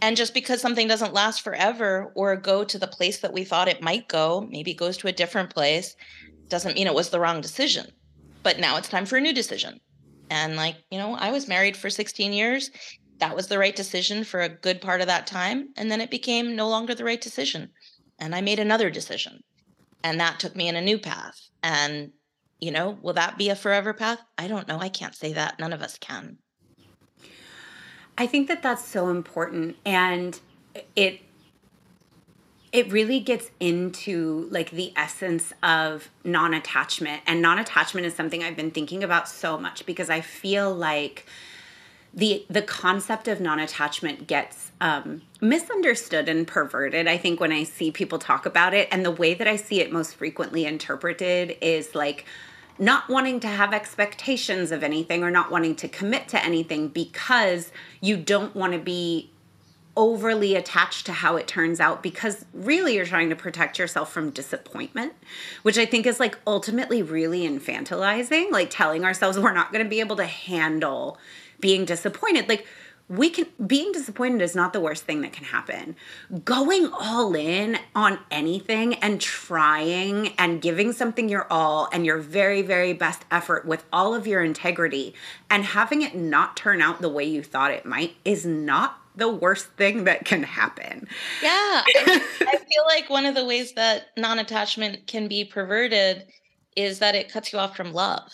And 0.00 0.16
just 0.16 0.32
because 0.32 0.62
something 0.62 0.86
doesn't 0.86 1.12
last 1.12 1.42
forever 1.42 2.12
or 2.14 2.36
go 2.36 2.64
to 2.64 2.78
the 2.78 2.86
place 2.86 3.18
that 3.18 3.32
we 3.32 3.44
thought 3.44 3.68
it 3.68 3.82
might 3.82 4.08
go, 4.08 4.46
maybe 4.48 4.72
goes 4.72 4.96
to 4.98 5.08
a 5.08 5.12
different 5.12 5.50
place, 5.50 5.96
doesn't 6.48 6.74
mean 6.74 6.86
it 6.86 6.94
was 6.94 7.10
the 7.10 7.20
wrong 7.20 7.40
decision. 7.40 7.86
But 8.42 8.60
now 8.60 8.76
it's 8.76 8.88
time 8.88 9.04
for 9.04 9.16
a 9.16 9.20
new 9.20 9.34
decision 9.34 9.80
and 10.30 10.56
like, 10.56 10.76
you 10.90 10.98
know, 10.98 11.14
I 11.14 11.32
was 11.32 11.48
married 11.48 11.76
for 11.76 11.90
16 11.90 12.32
years. 12.32 12.70
That 13.18 13.36
was 13.36 13.48
the 13.48 13.58
right 13.58 13.76
decision 13.76 14.24
for 14.24 14.40
a 14.40 14.48
good 14.48 14.80
part 14.80 15.00
of 15.00 15.08
that 15.08 15.26
time. 15.26 15.70
And 15.76 15.90
then 15.90 16.00
it 16.00 16.10
became 16.10 16.56
no 16.56 16.68
longer 16.68 16.94
the 16.94 17.04
right 17.04 17.20
decision. 17.20 17.70
And 18.18 18.34
I 18.34 18.40
made 18.40 18.60
another 18.60 18.88
decision. 18.88 19.42
And 20.02 20.18
that 20.20 20.40
took 20.40 20.56
me 20.56 20.68
in 20.68 20.76
a 20.76 20.80
new 20.80 20.98
path. 20.98 21.34
And, 21.62 22.12
you 22.60 22.70
know, 22.70 22.98
will 23.02 23.12
that 23.14 23.36
be 23.36 23.50
a 23.50 23.56
forever 23.56 23.92
path? 23.92 24.20
I 24.38 24.46
don't 24.46 24.68
know. 24.68 24.78
I 24.78 24.88
can't 24.88 25.14
say 25.14 25.32
that. 25.34 25.58
None 25.58 25.72
of 25.72 25.82
us 25.82 25.98
can. 25.98 26.38
I 28.16 28.26
think 28.26 28.48
that 28.48 28.62
that's 28.62 28.84
so 28.84 29.08
important. 29.08 29.76
And 29.84 30.38
it, 30.96 31.20
it 32.72 32.90
really 32.92 33.18
gets 33.18 33.50
into 33.58 34.48
like 34.50 34.70
the 34.70 34.92
essence 34.96 35.52
of 35.62 36.08
non-attachment 36.24 37.22
and 37.26 37.42
non-attachment 37.42 38.06
is 38.06 38.14
something 38.14 38.42
i've 38.42 38.56
been 38.56 38.70
thinking 38.70 39.02
about 39.02 39.28
so 39.28 39.58
much 39.58 39.84
because 39.86 40.10
i 40.10 40.20
feel 40.20 40.72
like 40.74 41.26
the 42.12 42.44
the 42.50 42.62
concept 42.62 43.28
of 43.28 43.40
non-attachment 43.40 44.26
gets 44.26 44.72
um, 44.80 45.22
misunderstood 45.40 46.28
and 46.28 46.46
perverted 46.46 47.06
i 47.06 47.16
think 47.16 47.40
when 47.40 47.52
i 47.52 47.62
see 47.62 47.90
people 47.90 48.18
talk 48.18 48.46
about 48.46 48.74
it. 48.74 48.88
And 48.90 49.04
the 49.04 49.10
way 49.10 49.34
that 49.34 49.46
i 49.46 49.56
see 49.56 49.80
it 49.80 49.92
most 49.92 50.16
frequently 50.16 50.64
interpreted 50.64 51.56
is 51.60 51.94
like 51.94 52.24
not 52.78 53.08
wanting 53.08 53.40
to 53.40 53.46
have 53.46 53.74
expectations 53.74 54.72
of 54.72 54.82
anything 54.82 55.22
or 55.22 55.30
not 55.30 55.50
wanting 55.50 55.76
to 55.76 55.88
commit 55.88 56.28
to 56.28 56.42
anything 56.42 56.88
because 56.88 57.70
you 58.00 58.16
don't 58.16 58.56
want 58.56 58.72
to 58.72 58.78
be 58.78 59.30
overly 60.00 60.54
attached 60.54 61.04
to 61.04 61.12
how 61.12 61.36
it 61.36 61.46
turns 61.46 61.78
out 61.78 62.02
because 62.02 62.46
really 62.54 62.94
you're 62.94 63.04
trying 63.04 63.28
to 63.28 63.36
protect 63.36 63.78
yourself 63.78 64.10
from 64.10 64.30
disappointment, 64.30 65.12
which 65.62 65.76
I 65.76 65.84
think 65.84 66.06
is 66.06 66.18
like 66.18 66.38
ultimately 66.46 67.02
really 67.02 67.46
infantilizing, 67.46 68.50
like 68.50 68.70
telling 68.70 69.04
ourselves 69.04 69.38
we're 69.38 69.52
not 69.52 69.72
going 69.72 69.84
to 69.84 69.88
be 69.90 70.00
able 70.00 70.16
to 70.16 70.24
handle 70.24 71.18
being 71.60 71.84
disappointed. 71.84 72.48
Like, 72.48 72.66
we 73.10 73.28
can 73.28 73.44
being 73.66 73.90
disappointed 73.90 74.40
is 74.40 74.54
not 74.54 74.72
the 74.72 74.80
worst 74.80 75.02
thing 75.02 75.20
that 75.22 75.32
can 75.32 75.44
happen. 75.44 75.96
Going 76.44 76.88
all 76.92 77.34
in 77.34 77.76
on 77.92 78.20
anything 78.30 78.94
and 78.94 79.20
trying 79.20 80.28
and 80.38 80.62
giving 80.62 80.92
something 80.92 81.28
your 81.28 81.48
all 81.50 81.88
and 81.92 82.06
your 82.06 82.18
very 82.18 82.62
very 82.62 82.92
best 82.92 83.24
effort 83.28 83.66
with 83.66 83.84
all 83.92 84.14
of 84.14 84.28
your 84.28 84.44
integrity 84.44 85.12
and 85.50 85.64
having 85.64 86.02
it 86.02 86.14
not 86.14 86.56
turn 86.56 86.80
out 86.80 87.00
the 87.00 87.08
way 87.08 87.24
you 87.24 87.42
thought 87.42 87.72
it 87.72 87.84
might 87.84 88.14
is 88.24 88.46
not 88.46 88.99
the 89.16 89.28
worst 89.28 89.66
thing 89.76 90.04
that 90.04 90.24
can 90.24 90.42
happen. 90.42 91.08
Yeah. 91.42 91.50
I, 91.50 92.22
I 92.40 92.56
feel 92.56 92.84
like 92.86 93.10
one 93.10 93.26
of 93.26 93.34
the 93.34 93.44
ways 93.44 93.72
that 93.74 94.06
non-attachment 94.16 95.06
can 95.06 95.28
be 95.28 95.44
perverted 95.44 96.26
is 96.76 96.98
that 97.00 97.14
it 97.14 97.30
cuts 97.30 97.52
you 97.52 97.58
off 97.58 97.76
from 97.76 97.92
love. 97.92 98.30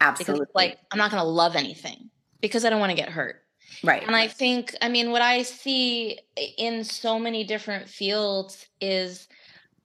Absolutely. 0.00 0.46
like 0.54 0.78
I'm 0.92 0.98
not 0.98 1.10
going 1.10 1.22
to 1.22 1.28
love 1.28 1.56
anything 1.56 2.10
because 2.40 2.64
I 2.64 2.70
don't 2.70 2.80
want 2.80 2.90
to 2.90 2.96
get 2.96 3.08
hurt. 3.08 3.42
Right. 3.82 4.02
And 4.06 4.14
I 4.14 4.28
think, 4.28 4.74
I 4.80 4.88
mean, 4.88 5.10
what 5.10 5.22
I 5.22 5.42
see 5.42 6.18
in 6.56 6.84
so 6.84 7.18
many 7.18 7.44
different 7.44 7.88
fields 7.88 8.66
is 8.80 9.28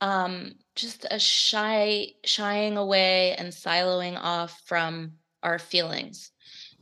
um, 0.01 0.53
just 0.75 1.05
a 1.09 1.19
shy, 1.19 2.07
shying 2.23 2.77
away 2.77 3.35
and 3.35 3.49
siloing 3.49 4.17
off 4.19 4.61
from 4.65 5.13
our 5.43 5.59
feelings. 5.59 6.31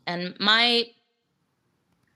And 0.07 0.35
my 0.39 0.85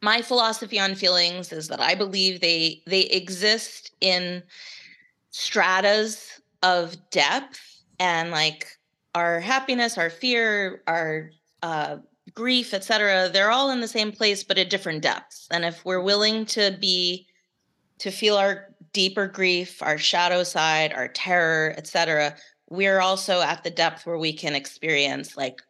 my 0.04 0.22
philosophy 0.22 0.78
on 0.78 0.96
feelings 0.96 1.54
is 1.54 1.70
that 1.70 1.80
I 1.80 1.96
believe 1.96 2.42
they 2.42 2.84
they 2.86 3.04
exist 3.04 3.92
in 4.02 4.44
stratas 5.32 6.42
of 6.62 6.98
depth 7.10 7.82
and 8.00 8.30
like 8.30 8.68
our 9.16 9.40
happiness, 9.40 9.98
our 9.98 10.10
fear, 10.10 10.84
our 10.88 11.32
uh, 11.62 11.98
grief, 12.34 12.74
etc. 12.74 13.30
They're 13.32 13.52
all 13.52 13.72
in 13.72 13.80
the 13.80 13.88
same 13.88 14.12
place, 14.12 14.44
but 14.44 14.58
at 14.58 14.70
different 14.70 15.04
depths. 15.04 15.48
And 15.50 15.64
if 15.64 15.86
we're 15.86 16.02
willing 16.02 16.46
to 16.48 16.78
be 16.82 17.26
to 18.00 18.12
feel 18.12 18.36
our 18.36 18.68
deeper 18.92 19.28
grief, 19.28 19.82
our 19.82 19.98
shadow 19.98 20.44
side, 20.44 20.92
our 20.92 21.08
terror, 21.08 21.74
etc., 21.78 22.36
we're 22.70 23.00
also 23.00 23.40
at 23.40 23.64
the 23.64 23.70
depth 23.70 24.06
where 24.06 24.18
we 24.18 24.34
can 24.34 24.54
experience 24.54 25.38
like 25.38 25.62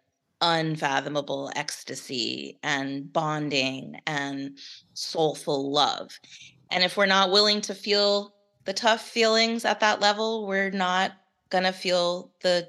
unfathomable 0.44 1.52
ecstasy 1.56 2.60
and 2.62 3.12
bonding 3.12 4.02
and 4.06 4.58
soulful 4.94 5.72
love. 5.72 6.20
And 6.70 6.84
if 6.84 6.98
we're 6.98 7.06
not 7.06 7.32
willing 7.32 7.62
to 7.62 7.74
feel 7.74 8.36
the 8.66 8.74
tough 8.74 9.02
feelings 9.02 9.64
at 9.66 9.80
that 9.80 10.02
level, 10.02 10.46
we're 10.46 10.72
not 10.72 11.14
going 11.50 11.64
to 11.64 11.72
feel 11.72 12.32
the 12.42 12.68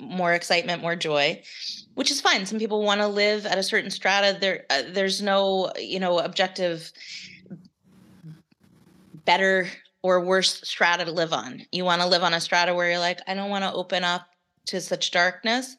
more 0.00 0.32
excitement, 0.32 0.82
more 0.82 0.96
joy 0.96 1.42
which 1.98 2.12
is 2.12 2.20
fine. 2.20 2.46
Some 2.46 2.60
people 2.60 2.84
want 2.84 3.00
to 3.00 3.08
live 3.08 3.44
at 3.44 3.58
a 3.58 3.62
certain 3.64 3.90
strata. 3.90 4.38
There, 4.40 4.66
uh, 4.70 4.82
there's 4.90 5.20
no, 5.20 5.72
you 5.76 5.98
know, 5.98 6.20
objective 6.20 6.92
better 9.24 9.66
or 10.00 10.24
worse 10.24 10.60
strata 10.62 11.06
to 11.06 11.10
live 11.10 11.32
on. 11.32 11.66
You 11.72 11.84
want 11.84 12.00
to 12.00 12.06
live 12.06 12.22
on 12.22 12.34
a 12.34 12.40
strata 12.40 12.72
where 12.72 12.88
you're 12.88 13.00
like, 13.00 13.18
I 13.26 13.34
don't 13.34 13.50
want 13.50 13.64
to 13.64 13.72
open 13.72 14.04
up 14.04 14.28
to 14.66 14.80
such 14.80 15.10
darkness. 15.10 15.76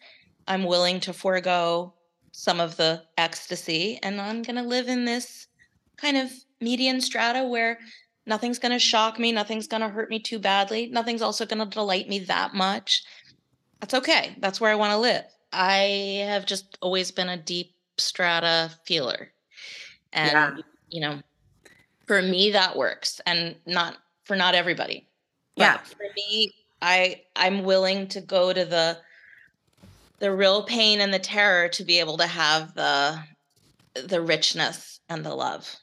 I'm 0.50 0.66
willing 0.66 1.00
to 1.02 1.14
forego 1.14 1.94
some 2.32 2.60
of 2.60 2.76
the 2.76 3.04
ecstasy, 3.18 4.00
and 4.04 4.20
I'm 4.20 4.42
going 4.42 4.56
to 4.56 4.64
live 4.64 4.90
in 4.90 5.06
this 5.06 5.48
kind 5.96 6.18
of 6.18 6.32
median 6.60 7.00
strata 7.00 7.44
where 7.44 7.80
nothing's 8.26 8.60
going 8.60 8.72
to 8.72 8.80
shock 8.80 9.20
me, 9.20 9.32
nothing's 9.32 9.68
going 9.68 9.82
to 9.82 9.90
hurt 9.90 10.10
me 10.10 10.20
too 10.20 10.40
badly, 10.40 10.88
nothing's 10.88 11.22
also 11.22 11.46
going 11.46 11.60
to 11.60 11.66
delight 11.66 12.10
me 12.10 12.20
that 12.20 12.54
much. 12.54 13.04
That's 13.80 13.94
okay. 13.94 14.36
That's 14.40 14.60
where 14.60 14.72
I 14.72 14.76
want 14.76 14.92
to 14.92 14.98
live. 14.98 15.24
I 15.54 16.26
have 16.28 16.46
just 16.46 16.78
always 16.82 17.12
been 17.12 17.30
a 17.30 17.38
deep 17.38 17.76
strata 17.98 18.72
feeler. 18.86 19.32
And 20.12 20.32
yeah. 20.32 20.58
you 20.90 21.02
know, 21.02 21.22
for 22.08 22.22
me 22.22 22.52
that 22.52 22.76
works 22.76 23.22
and 23.26 23.56
not 23.66 23.98
for 24.26 24.36
not 24.36 24.56
everybody. 24.56 25.08
But 25.56 25.64
yeah. 25.64 25.78
For 25.78 26.06
me, 26.16 26.54
I 26.82 27.22
I'm 27.36 27.64
willing 27.64 28.08
to 28.10 28.22
go 28.22 28.54
to 28.54 28.66
the 28.66 28.98
the 30.20 30.32
real 30.32 30.64
pain 30.64 31.02
and 31.02 31.14
the 31.14 31.20
terror 31.20 31.70
to 31.70 31.84
be 31.84 32.00
able 32.00 32.18
to 32.18 32.28
have 32.28 32.74
the 32.74 33.20
the 33.94 34.22
richness 34.22 35.00
and 35.10 35.26
the 35.26 35.34
love. 35.34 35.78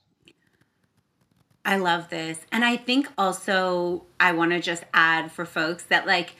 I 1.64 1.76
love 1.78 2.10
this. 2.10 2.38
And 2.52 2.64
I 2.64 2.76
think 2.76 3.08
also 3.18 4.04
I 4.20 4.32
want 4.32 4.52
to 4.52 4.60
just 4.60 4.84
add 4.94 5.32
for 5.32 5.44
folks 5.44 5.82
that 5.84 6.06
like 6.06 6.36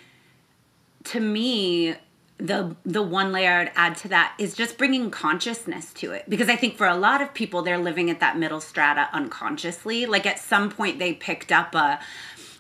to 1.05 1.21
me 1.21 1.97
the 2.39 2.77
the 2.85 3.03
one 3.03 3.33
layer 3.33 3.53
I'd 3.53 3.73
add 3.75 3.97
to 3.99 4.09
that 4.09 4.35
is 4.39 4.55
just 4.55 4.77
bringing 4.77 5.11
consciousness 5.11 5.93
to 5.95 6.13
it 6.13 6.29
because 6.29 6.49
I 6.49 6.57
think 6.57 6.77
for 6.77 6.87
a 6.87 6.97
lot 6.97 7.23
of 7.23 7.33
people 7.33 7.63
they're 7.63 7.79
living 7.79 8.11
at 8.11 8.21
that 8.21 8.39
middle 8.39 8.61
strata 8.61 9.09
unconsciously 9.13 10.07
like 10.07 10.27
at 10.27 10.39
some 10.39 10.71
point 10.71 10.99
they 10.99 11.15
picked 11.15 11.51
up 11.51 11.75
a 11.75 11.99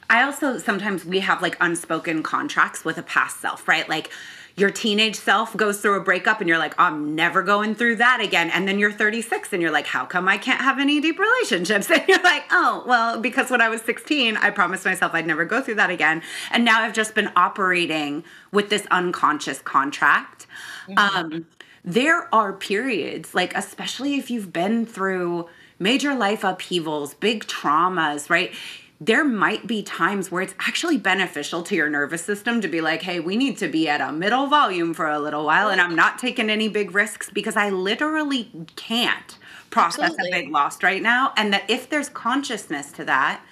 I 0.08 0.22
also 0.22 0.58
sometimes 0.58 1.04
we 1.04 1.20
have 1.20 1.42
like 1.42 1.56
unspoken 1.60 2.22
contracts 2.22 2.84
with 2.84 2.96
a 2.96 3.02
past 3.02 3.40
self 3.40 3.68
right 3.68 3.86
like 3.88 4.10
your 4.56 4.70
teenage 4.70 5.16
self 5.16 5.54
goes 5.54 5.80
through 5.80 6.00
a 6.00 6.02
breakup 6.02 6.40
and 6.40 6.48
you're 6.48 6.58
like, 6.58 6.74
I'm 6.78 7.14
never 7.14 7.42
going 7.42 7.74
through 7.74 7.96
that 7.96 8.20
again. 8.22 8.50
And 8.50 8.66
then 8.66 8.78
you're 8.78 8.92
36 8.92 9.52
and 9.52 9.60
you're 9.60 9.70
like, 9.70 9.86
how 9.86 10.06
come 10.06 10.28
I 10.28 10.38
can't 10.38 10.62
have 10.62 10.78
any 10.78 11.00
deep 11.00 11.18
relationships? 11.18 11.90
And 11.96 12.06
you're 12.08 12.22
like, 12.22 12.44
oh, 12.50 12.84
well, 12.86 13.20
because 13.20 13.50
when 13.50 13.60
I 13.60 13.68
was 13.68 13.80
16, 13.82 14.36
I 14.36 14.50
promised 14.50 14.84
myself 14.84 15.12
I'd 15.14 15.26
never 15.26 15.44
go 15.44 15.60
through 15.62 15.76
that 15.76 15.90
again. 15.90 16.22
And 16.50 16.64
now 16.64 16.82
I've 16.82 16.92
just 16.92 17.14
been 17.14 17.30
operating 17.36 18.24
with 18.52 18.70
this 18.70 18.86
unconscious 18.90 19.60
contract. 19.60 20.46
Mm-hmm. 20.88 20.98
Um, 20.98 21.46
there 21.84 22.34
are 22.34 22.52
periods, 22.52 23.34
like, 23.34 23.54
especially 23.56 24.16
if 24.16 24.30
you've 24.30 24.52
been 24.52 24.84
through 24.84 25.48
major 25.78 26.14
life 26.14 26.44
upheavals, 26.44 27.14
big 27.14 27.44
traumas, 27.46 28.28
right? 28.30 28.52
There 29.00 29.24
might 29.24 29.66
be 29.66 29.82
times 29.82 30.30
where 30.30 30.42
it's 30.42 30.54
actually 30.58 30.96
beneficial 30.96 31.62
to 31.64 31.74
your 31.74 31.90
nervous 31.90 32.24
system 32.24 32.60
to 32.62 32.68
be 32.68 32.80
like, 32.80 33.02
hey, 33.02 33.20
we 33.20 33.36
need 33.36 33.58
to 33.58 33.68
be 33.68 33.88
at 33.88 34.00
a 34.00 34.10
middle 34.10 34.46
volume 34.46 34.94
for 34.94 35.08
a 35.08 35.18
little 35.18 35.44
while, 35.44 35.68
and 35.68 35.80
I'm 35.80 35.94
not 35.94 36.18
taking 36.18 36.48
any 36.48 36.68
big 36.68 36.94
risks 36.94 37.28
because 37.28 37.56
I 37.56 37.68
literally 37.70 38.50
can't 38.74 39.38
process 39.70 40.12
Absolutely. 40.12 40.30
a 40.30 40.42
big 40.42 40.50
loss 40.50 40.82
right 40.82 41.02
now. 41.02 41.34
And 41.36 41.52
that 41.52 41.68
if 41.68 41.90
there's 41.90 42.08
consciousness 42.08 42.90
to 42.92 43.04
that, 43.04 43.42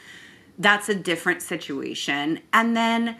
that's 0.58 0.88
a 0.88 0.94
different 0.94 1.42
situation. 1.42 2.40
And 2.52 2.74
then, 2.74 3.16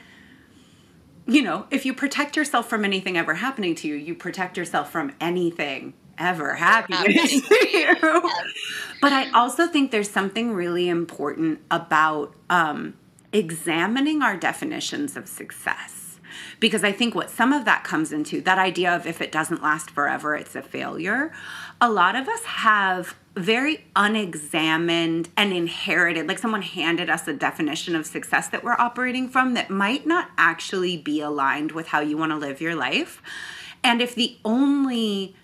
you 1.27 1.43
know, 1.43 1.67
if 1.71 1.85
you 1.85 1.93
protect 1.93 2.37
yourself 2.37 2.71
from 2.71 2.85
anything 2.85 3.19
ever 3.19 3.35
happening 3.35 3.75
to 3.77 3.89
you, 3.89 3.97
you 3.97 4.15
protect 4.15 4.57
yourself 4.57 4.91
from 4.91 5.13
anything 5.21 5.93
ever 6.19 6.55
you. 7.73 8.31
But 9.01 9.13
I 9.13 9.31
also 9.33 9.67
think 9.67 9.91
there's 9.91 10.11
something 10.11 10.53
really 10.53 10.89
important 10.89 11.61
about 11.71 12.35
um, 12.49 12.95
examining 13.33 14.23
our 14.23 14.37
definitions 14.37 15.17
of 15.17 15.29
success. 15.29 16.19
Because 16.59 16.83
I 16.83 16.93
think 16.93 17.15
what 17.15 17.31
some 17.31 17.53
of 17.53 17.65
that 17.65 17.85
comes 17.85 18.13
into, 18.13 18.41
that 18.41 18.59
idea 18.59 18.95
of 18.95 19.07
if 19.07 19.21
it 19.21 19.31
doesn't 19.31 19.63
last 19.63 19.91
forever, 19.91 20.35
it's 20.35 20.57
a 20.57 20.63
failure. 20.63 21.33
A 21.81 21.91
lot 21.91 22.17
of 22.17 22.29
us 22.29 22.43
have 22.45 23.15
very 23.37 23.85
unexamined 23.95 25.29
and 25.37 25.53
inherited, 25.53 26.27
like 26.27 26.39
someone 26.39 26.63
handed 26.63 27.11
us 27.11 27.27
a 27.29 27.33
definition 27.33 27.95
of 27.95 28.07
success 28.07 28.49
that 28.49 28.65
we're 28.65 28.77
operating 28.79 29.29
from 29.29 29.55
that 29.55 29.71
might 29.71 30.07
not 30.07 30.31
actually 30.39 30.97
be 30.97 31.21
aligned 31.21 31.73
with 31.73 31.89
how 31.89 32.01
you 32.01 32.17
want 32.17 32.31
to 32.33 32.37
live 32.39 32.61
your 32.61 32.75
life. 32.75 33.21
And 33.83 34.01
if 34.01 34.15
the 34.15 34.37
only 34.45 35.37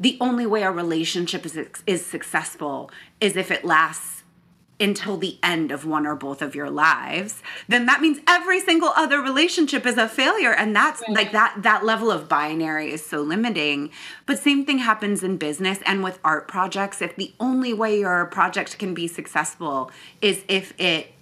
the 0.00 0.16
only 0.20 0.46
way 0.46 0.62
a 0.62 0.70
relationship 0.70 1.46
is 1.46 1.58
is 1.86 2.04
successful 2.04 2.90
is 3.20 3.36
if 3.36 3.50
it 3.50 3.64
lasts 3.64 4.16
until 4.80 5.18
the 5.18 5.38
end 5.42 5.70
of 5.70 5.84
one 5.84 6.06
or 6.06 6.16
both 6.16 6.40
of 6.40 6.54
your 6.54 6.70
lives 6.70 7.42
then 7.68 7.84
that 7.84 8.00
means 8.00 8.18
every 8.26 8.58
single 8.58 8.88
other 8.96 9.20
relationship 9.20 9.84
is 9.84 9.98
a 9.98 10.08
failure 10.08 10.54
and 10.54 10.74
that's 10.74 11.02
right. 11.02 11.10
like 11.10 11.32
that 11.32 11.54
that 11.58 11.84
level 11.84 12.10
of 12.10 12.30
binary 12.30 12.90
is 12.90 13.04
so 13.04 13.20
limiting 13.20 13.90
but 14.24 14.38
same 14.38 14.64
thing 14.64 14.78
happens 14.78 15.22
in 15.22 15.36
business 15.36 15.78
and 15.84 16.02
with 16.02 16.18
art 16.24 16.48
projects 16.48 17.02
if 17.02 17.14
the 17.16 17.32
only 17.38 17.74
way 17.74 18.00
your 18.00 18.24
project 18.26 18.78
can 18.78 18.94
be 18.94 19.06
successful 19.06 19.90
is 20.22 20.42
if 20.48 20.72
it 20.80 21.12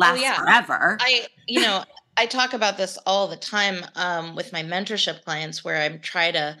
lasts 0.00 0.20
oh, 0.20 0.22
yeah. 0.22 0.34
forever. 0.34 0.98
I, 1.00 1.26
you 1.46 1.60
know, 1.60 1.84
I 2.16 2.26
talk 2.26 2.52
about 2.52 2.76
this 2.76 2.98
all 3.06 3.28
the 3.28 3.36
time 3.36 3.84
um, 3.94 4.34
with 4.34 4.52
my 4.52 4.62
mentorship 4.62 5.24
clients 5.24 5.64
where 5.64 5.80
I'm 5.80 6.00
trying 6.00 6.32
to 6.32 6.56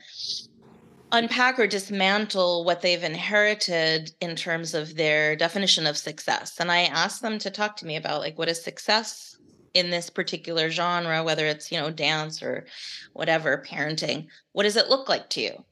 unpack 1.12 1.58
or 1.58 1.66
dismantle 1.66 2.64
what 2.64 2.82
they've 2.82 3.02
inherited 3.02 4.12
in 4.20 4.36
terms 4.36 4.74
of 4.74 4.96
their 4.96 5.36
definition 5.36 5.86
of 5.86 5.96
success. 5.96 6.58
And 6.60 6.70
I 6.70 6.82
ask 6.82 7.20
them 7.20 7.38
to 7.38 7.50
talk 7.50 7.76
to 7.78 7.86
me 7.86 7.96
about 7.96 8.20
like 8.20 8.38
what 8.38 8.48
is 8.48 8.62
success 8.62 9.36
in 9.74 9.90
this 9.90 10.10
particular 10.10 10.70
genre, 10.70 11.22
whether 11.22 11.46
it's, 11.46 11.70
you 11.70 11.78
know, 11.78 11.90
dance 11.90 12.42
or 12.42 12.66
whatever, 13.12 13.64
parenting. 13.68 14.26
What 14.52 14.64
does 14.64 14.76
it 14.76 14.88
look 14.88 15.08
like 15.08 15.28
to 15.30 15.40
you? 15.40 15.64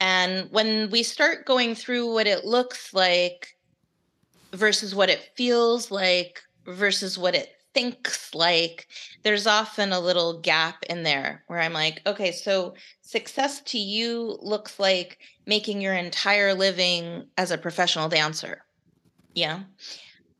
And 0.00 0.50
when 0.50 0.90
we 0.90 1.02
start 1.02 1.46
going 1.46 1.74
through 1.74 2.12
what 2.12 2.26
it 2.26 2.44
looks 2.44 2.94
like 2.94 3.56
versus 4.52 4.94
what 4.94 5.10
it 5.10 5.30
feels 5.36 5.90
like 5.90 6.40
versus 6.66 7.18
what 7.18 7.34
it 7.34 7.50
thinks 7.72 8.34
like, 8.34 8.88
there's 9.22 9.46
often 9.46 9.92
a 9.92 10.00
little 10.00 10.40
gap 10.40 10.84
in 10.88 11.02
there 11.02 11.44
where 11.46 11.60
I'm 11.60 11.72
like, 11.72 12.02
okay, 12.06 12.32
so 12.32 12.74
success 13.00 13.60
to 13.62 13.78
you 13.78 14.38
looks 14.40 14.78
like 14.78 15.18
making 15.46 15.80
your 15.80 15.94
entire 15.94 16.54
living 16.54 17.26
as 17.36 17.50
a 17.50 17.58
professional 17.58 18.08
dancer. 18.08 18.62
Yeah. 19.34 19.60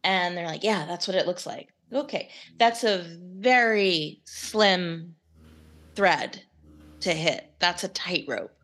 And 0.02 0.36
they're 0.36 0.46
like, 0.46 0.64
yeah, 0.64 0.86
that's 0.86 1.06
what 1.06 1.16
it 1.16 1.26
looks 1.26 1.46
like. 1.46 1.68
Okay. 1.92 2.30
That's 2.58 2.84
a 2.84 3.04
very 3.18 4.20
slim 4.24 5.14
thread 5.94 6.42
to 7.00 7.12
hit. 7.12 7.52
That's 7.58 7.84
a 7.84 7.88
tightrope. 7.88 8.54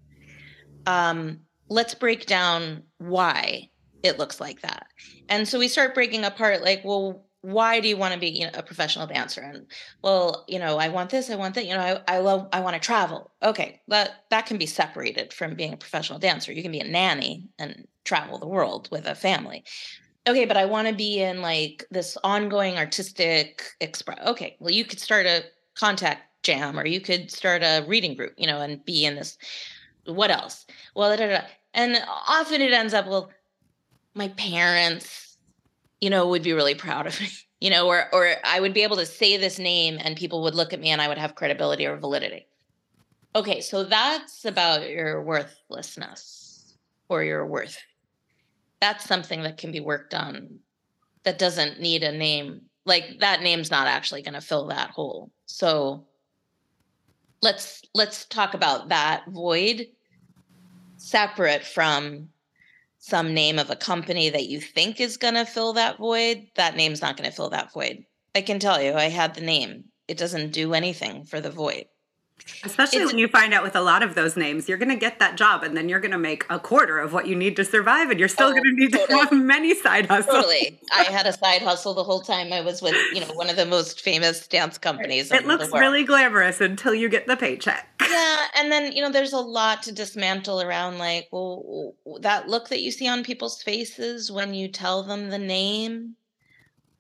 Um, 0.87 1.40
let's 1.68 1.94
break 1.94 2.26
down 2.26 2.85
why 2.98 3.70
it 4.02 4.18
looks 4.18 4.40
like 4.40 4.62
that. 4.62 4.87
And 5.29 5.48
so 5.48 5.59
we 5.59 5.68
start 5.68 5.94
breaking 5.94 6.24
apart 6.24 6.62
like, 6.62 6.83
well, 6.85 7.25
why 7.46 7.78
do 7.78 7.87
you 7.87 7.96
want 7.96 8.12
to 8.12 8.18
be 8.18 8.28
you 8.28 8.44
know, 8.44 8.50
a 8.54 8.62
professional 8.62 9.06
dancer? 9.06 9.40
And 9.40 9.66
well 10.02 10.44
you 10.48 10.59
know 10.59 10.78
i 10.78 10.88
want 10.88 11.11
this 11.11 11.30
i 11.30 11.37
want 11.37 11.54
that 11.54 11.64
you 11.64 11.74
know 11.74 12.02
i, 12.09 12.16
I 12.16 12.18
love 12.18 12.48
i 12.52 12.59
want 12.59 12.74
to 12.74 12.80
travel. 12.80 13.30
Okay 13.40 13.80
that 13.87 14.24
that 14.30 14.46
can 14.46 14.59
be 14.59 14.66
separated 14.66 15.32
from 15.32 15.54
being 15.54 15.72
a 15.72 15.76
professional 15.76 16.18
dancer. 16.18 16.52
You 16.52 16.62
can 16.62 16.72
be 16.72 16.80
a 16.80 16.88
nanny 16.88 17.48
and 17.59 17.87
travel 18.04 18.38
the 18.38 18.48
world 18.48 18.88
with 18.90 19.06
a 19.06 19.14
family. 19.14 19.62
Okay 20.26 20.44
but 20.44 20.56
i 20.56 20.64
want 20.64 20.88
to 20.88 20.94
be 20.94 21.20
in 21.22 21.40
like 21.40 21.85
this 21.92 22.18
ongoing 22.24 22.76
artistic 22.78 23.62
express 23.80 24.18
okay 24.26 24.56
well 24.59 24.72
you 24.72 24.85
could 24.85 24.98
start 24.98 25.24
a 25.26 25.44
contact 25.76 26.22
jam 26.42 26.76
or 26.78 26.85
you 26.85 27.00
could 27.00 27.30
start 27.30 27.62
a 27.62 27.85
reading 27.87 28.16
group 28.16 28.32
you 28.37 28.46
know 28.48 28.61
and 28.61 28.85
be 28.85 29.04
in 29.04 29.14
this 29.14 29.38
what 30.06 30.30
else? 30.30 30.66
Well 30.94 31.11
da, 31.11 31.16
da, 31.16 31.28
da. 31.28 31.46
and 31.74 31.96
often 32.28 32.61
it 32.61 32.72
ends 32.72 32.92
up 32.92 33.06
well 33.06 33.30
my 34.14 34.28
parents 34.30 35.25
you 36.00 36.11
know, 36.11 36.28
would 36.28 36.42
be 36.42 36.52
really 36.52 36.74
proud 36.74 37.06
of 37.06 37.20
me, 37.20 37.28
you 37.61 37.70
know, 37.70 37.87
or 37.87 38.06
or 38.12 38.35
I 38.44 38.61
would 38.61 38.74
be 38.74 38.82
able 38.82 38.96
to 38.96 39.06
say 39.06 39.37
this 39.37 39.59
name 39.59 39.98
and 40.00 40.16
people 40.16 40.42
would 40.42 40.54
look 40.54 40.72
at 40.72 40.80
me 40.80 40.90
and 40.90 41.00
I 41.00 41.09
would 41.09 41.18
have 41.18 41.35
credibility 41.35 41.87
or 41.87 41.96
validity. 41.96 42.46
Okay, 43.35 43.61
so 43.61 43.85
that's 43.85 44.44
about 44.44 44.88
your 44.88 45.22
worthlessness 45.22 46.76
or 47.09 47.22
your 47.22 47.46
worth. 47.46 47.78
That's 48.80 49.04
something 49.04 49.42
that 49.42 49.59
can 49.59 49.72
be 49.72 49.80
worked 49.80 50.14
on 50.14 50.61
that 51.24 51.38
doesn't 51.38 51.80
need 51.80 52.02
a 52.02 52.12
name. 52.12 52.62
Like 52.87 53.18
that 53.20 53.42
name's 53.42 53.70
not 53.70 53.88
actually 53.88 54.22
going 54.22 54.35
to 54.35 54.40
fill 54.40 54.68
that 54.68 54.90
hole. 54.90 55.30
So 55.44 56.06
let's 57.42 57.82
let's 57.94 58.24
talk 58.26 58.54
about 58.54 58.88
that 58.88 59.24
void 59.28 59.88
separate 60.96 61.62
from 61.62 62.28
some 63.07 63.35
name 63.35 63.57
of 63.57 63.71
a 63.71 63.77
company 63.77 64.29
that 64.31 64.49
you 64.49 64.61
think 64.61 65.01
is 65.01 65.16
going 65.16 65.35
to 65.35 65.45
fill 65.45 65.75
that 65.75 65.97
void, 65.97 66.49
that 66.57 66.75
name's 66.75 67.01
not 67.01 67.16
going 67.16 67.31
to 67.31 67.35
fill 67.35 67.51
that 67.51 67.73
void. 67.73 68.05
I 68.35 68.40
can 68.40 68.59
tell 68.59 68.83
you, 68.83 68.95
I 68.95 69.05
had 69.05 69.35
the 69.35 69.42
name. 69.42 69.85
It 70.09 70.19
doesn't 70.19 70.53
do 70.53 70.75
anything 70.75 71.25
for 71.25 71.40
the 71.40 71.51
void. 71.51 71.85
Especially 72.64 73.00
it's, 73.00 73.11
when 73.11 73.18
you 73.18 73.28
find 73.28 73.52
out 73.52 73.62
with 73.62 73.76
a 73.76 73.80
lot 73.80 74.02
of 74.02 74.14
those 74.14 74.37
names, 74.37 74.68
you're 74.68 74.78
going 74.78 74.90
to 74.90 74.96
get 74.96 75.18
that 75.18 75.37
job 75.37 75.62
and 75.62 75.76
then 75.76 75.88
you're 75.88 76.00
going 76.00 76.12
to 76.12 76.18
make 76.18 76.44
a 76.48 76.59
quarter 76.59 76.98
of 76.98 77.12
what 77.12 77.26
you 77.26 77.35
need 77.35 77.56
to 77.56 77.64
survive 77.64 78.11
and 78.11 78.18
you're 78.18 78.28
still 78.28 78.48
oh, 78.48 78.52
going 78.52 78.64
to 78.64 78.72
need 78.72 78.92
totally. 78.92 79.18
to 79.18 79.24
have 79.24 79.32
many 79.32 79.74
side 79.74 80.06
hustles. 80.06 80.37
Totally. 80.37 80.78
I 80.94 81.04
had 81.04 81.26
a 81.26 81.32
side 81.32 81.62
hustle 81.62 81.94
the 81.94 82.04
whole 82.04 82.20
time 82.20 82.52
I 82.52 82.61
was 82.61 82.82
with, 82.82 82.94
you 83.12 83.20
know, 83.20 83.32
one 83.35 83.50
of 83.50 83.56
the 83.56 83.66
most 83.66 84.00
famous 84.00 84.46
dance 84.46 84.78
companies. 84.78 85.32
It 85.32 85.46
looks 85.46 85.70
really 85.72 86.04
glamorous 86.04 86.61
until 86.61 86.94
you 86.94 87.09
get 87.09 87.26
the 87.26 87.37
paycheck. 87.37 87.88
Yeah. 88.00 88.46
And 88.56 88.70
then, 88.70 88.92
you 88.92 89.02
know, 89.02 89.11
there's 89.11 89.32
a 89.32 89.38
lot 89.38 89.82
to 89.85 89.92
dismantle 89.92 90.62
around 90.62 90.98
like, 90.98 91.28
well, 91.32 91.94
that 92.20 92.48
look 92.48 92.68
that 92.68 92.80
you 92.80 92.90
see 92.90 93.09
on 93.09 93.24
people's 93.24 93.62
faces 93.62 94.30
when 94.30 94.54
you 94.54 94.68
tell 94.68 95.02
them 95.02 95.30
the 95.30 95.38
name 95.38 96.16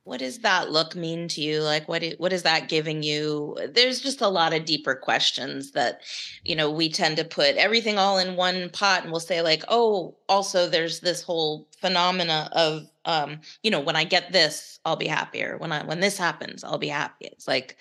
what 0.06 0.20
does 0.20 0.38
that 0.38 0.70
look 0.70 0.94
mean 0.94 1.26
to 1.26 1.40
you? 1.40 1.60
Like 1.62 1.88
what 1.88 2.00
is, 2.00 2.14
what 2.18 2.32
is 2.32 2.44
that 2.44 2.68
giving 2.68 3.02
you? 3.02 3.58
There's 3.68 4.00
just 4.00 4.20
a 4.20 4.28
lot 4.28 4.54
of 4.54 4.64
deeper 4.64 4.94
questions 4.94 5.72
that 5.72 6.02
you 6.44 6.54
know 6.54 6.70
we 6.70 6.88
tend 6.88 7.16
to 7.16 7.24
put 7.24 7.56
everything 7.56 7.98
all 7.98 8.16
in 8.16 8.36
one 8.36 8.70
pot 8.70 9.02
and 9.02 9.10
we'll 9.10 9.18
say 9.18 9.42
like 9.42 9.64
oh 9.66 10.14
also 10.28 10.68
there's 10.68 11.00
this 11.00 11.22
whole 11.22 11.66
phenomena 11.80 12.48
of 12.52 12.88
um 13.04 13.40
you 13.64 13.70
know 13.70 13.80
when 13.80 13.96
i 13.96 14.04
get 14.04 14.30
this 14.30 14.78
i'll 14.84 14.94
be 14.94 15.08
happier. 15.08 15.56
When 15.58 15.72
i 15.72 15.84
when 15.84 15.98
this 15.98 16.16
happens 16.16 16.62
i'll 16.62 16.78
be 16.78 16.86
happy. 16.86 17.26
It's 17.26 17.48
like 17.48 17.76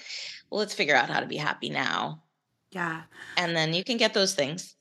well 0.49 0.57
let's 0.57 0.73
figure 0.73 0.95
out 0.95 1.11
how 1.11 1.19
to 1.19 1.27
be 1.27 1.37
happy 1.37 1.69
now. 1.69 2.23
Yeah. 2.71 3.03
And 3.37 3.55
then 3.55 3.75
you 3.75 3.83
can 3.83 3.97
get 3.97 4.15
those 4.15 4.33
things. 4.33 4.75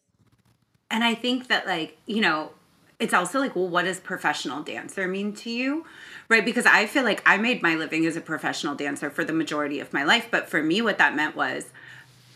And 0.91 1.05
i 1.05 1.15
think 1.15 1.49
that 1.49 1.67
like 1.67 1.99
you 2.07 2.23
know 2.23 2.53
it's 2.99 3.13
also 3.13 3.39
like 3.39 3.55
well 3.55 3.69
what 3.69 3.85
does 3.85 4.01
professional 4.01 4.63
dancer 4.63 5.07
mean 5.07 5.35
to 5.35 5.51
you 5.51 5.85
right? 6.29 6.45
Because 6.45 6.67
I 6.67 6.87
feel 6.87 7.05
like 7.05 7.23
I 7.27 7.37
made 7.37 7.63
my 7.63 7.75
living 7.75 8.07
as 8.07 8.17
a 8.17 8.21
professional 8.21 8.75
dancer 8.75 9.11
for 9.11 9.25
the 9.25 9.33
majority 9.33 9.81
of 9.81 9.93
my 9.93 10.05
life. 10.05 10.29
But 10.31 10.49
for 10.49 10.63
me, 10.63 10.83
what 10.83 10.99
that 10.99 11.15
meant 11.15 11.37
was 11.37 11.71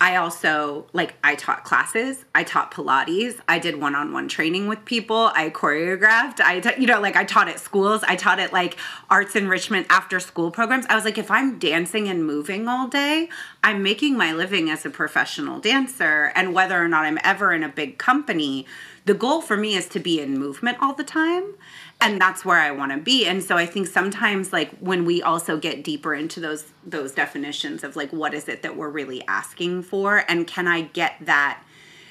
I 0.00 0.14
also, 0.14 0.86
like, 0.92 1.14
I 1.24 1.34
taught 1.34 1.64
classes, 1.64 2.24
I 2.32 2.44
taught 2.44 2.72
Pilates, 2.72 3.40
I 3.48 3.58
did 3.58 3.80
one 3.80 3.96
on 3.96 4.12
one 4.12 4.28
training 4.28 4.68
with 4.68 4.84
people, 4.84 5.32
I 5.34 5.50
choreographed, 5.50 6.38
I, 6.38 6.62
you 6.78 6.86
know, 6.86 7.00
like, 7.00 7.16
I 7.16 7.24
taught 7.24 7.48
at 7.48 7.58
schools, 7.58 8.04
I 8.06 8.14
taught 8.14 8.38
at 8.38 8.52
like 8.52 8.76
arts 9.10 9.34
enrichment 9.34 9.88
after 9.90 10.20
school 10.20 10.52
programs. 10.52 10.86
I 10.86 10.94
was 10.94 11.04
like, 11.04 11.18
if 11.18 11.32
I'm 11.32 11.58
dancing 11.58 12.06
and 12.08 12.24
moving 12.24 12.68
all 12.68 12.86
day, 12.86 13.28
I'm 13.64 13.82
making 13.82 14.16
my 14.16 14.32
living 14.32 14.70
as 14.70 14.86
a 14.86 14.90
professional 14.90 15.58
dancer. 15.58 16.30
And 16.36 16.54
whether 16.54 16.80
or 16.80 16.86
not 16.86 17.04
I'm 17.04 17.18
ever 17.24 17.52
in 17.52 17.64
a 17.64 17.68
big 17.68 17.98
company, 17.98 18.66
the 19.04 19.14
goal 19.14 19.40
for 19.40 19.56
me 19.56 19.74
is 19.74 19.88
to 19.88 19.98
be 19.98 20.20
in 20.20 20.38
movement 20.38 20.78
all 20.80 20.94
the 20.94 21.02
time 21.02 21.54
and 22.00 22.20
that's 22.20 22.44
where 22.44 22.58
I 22.58 22.70
want 22.70 22.92
to 22.92 22.98
be. 22.98 23.26
And 23.26 23.42
so 23.42 23.56
I 23.56 23.66
think 23.66 23.88
sometimes 23.88 24.52
like 24.52 24.70
when 24.78 25.04
we 25.04 25.22
also 25.22 25.58
get 25.58 25.82
deeper 25.82 26.14
into 26.14 26.40
those 26.40 26.64
those 26.86 27.12
definitions 27.12 27.82
of 27.82 27.96
like 27.96 28.12
what 28.12 28.34
is 28.34 28.48
it 28.48 28.62
that 28.62 28.76
we're 28.76 28.90
really 28.90 29.26
asking 29.26 29.82
for 29.82 30.24
and 30.28 30.46
can 30.46 30.68
I 30.68 30.82
get 30.82 31.14
that 31.22 31.62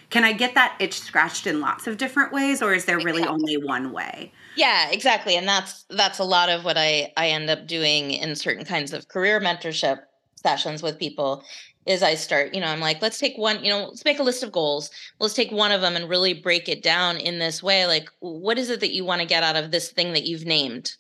can 0.09 0.23
I 0.23 0.33
get 0.33 0.55
that 0.55 0.75
itch 0.79 0.99
scratched 0.99 1.47
in 1.47 1.59
lots 1.59 1.87
of 1.87 1.97
different 1.97 2.31
ways 2.31 2.61
or 2.61 2.73
is 2.73 2.85
there 2.85 2.97
really 2.97 3.21
exactly. 3.21 3.55
only 3.55 3.57
one 3.65 3.91
way? 3.91 4.31
Yeah, 4.55 4.89
exactly. 4.89 5.35
And 5.35 5.47
that's 5.47 5.85
that's 5.89 6.19
a 6.19 6.23
lot 6.23 6.49
of 6.49 6.65
what 6.65 6.77
I 6.77 7.13
I 7.15 7.29
end 7.29 7.49
up 7.49 7.65
doing 7.65 8.11
in 8.11 8.35
certain 8.35 8.65
kinds 8.65 8.91
of 8.91 9.07
career 9.07 9.39
mentorship 9.39 9.99
sessions 10.35 10.83
with 10.83 10.99
people 10.99 11.43
is 11.87 12.03
I 12.03 12.15
start, 12.15 12.53
you 12.53 12.59
know, 12.59 12.67
I'm 12.67 12.81
like, 12.81 13.01
let's 13.01 13.17
take 13.17 13.37
one, 13.37 13.63
you 13.63 13.69
know, 13.71 13.85
let's 13.87 14.05
make 14.05 14.19
a 14.19 14.23
list 14.23 14.43
of 14.43 14.51
goals. 14.51 14.91
Let's 15.19 15.33
take 15.33 15.51
one 15.51 15.71
of 15.71 15.81
them 15.81 15.95
and 15.95 16.09
really 16.09 16.33
break 16.33 16.67
it 16.67 16.83
down 16.83 17.17
in 17.17 17.39
this 17.39 17.63
way. 17.63 17.87
Like, 17.87 18.09
what 18.19 18.59
is 18.59 18.69
it 18.69 18.81
that 18.81 18.93
you 18.93 19.05
want 19.05 19.21
to 19.21 19.27
get 19.27 19.43
out 19.43 19.55
of 19.55 19.71
this 19.71 19.89
thing 19.89 20.13
that 20.13 20.25
you've 20.25 20.45
named? 20.45 20.91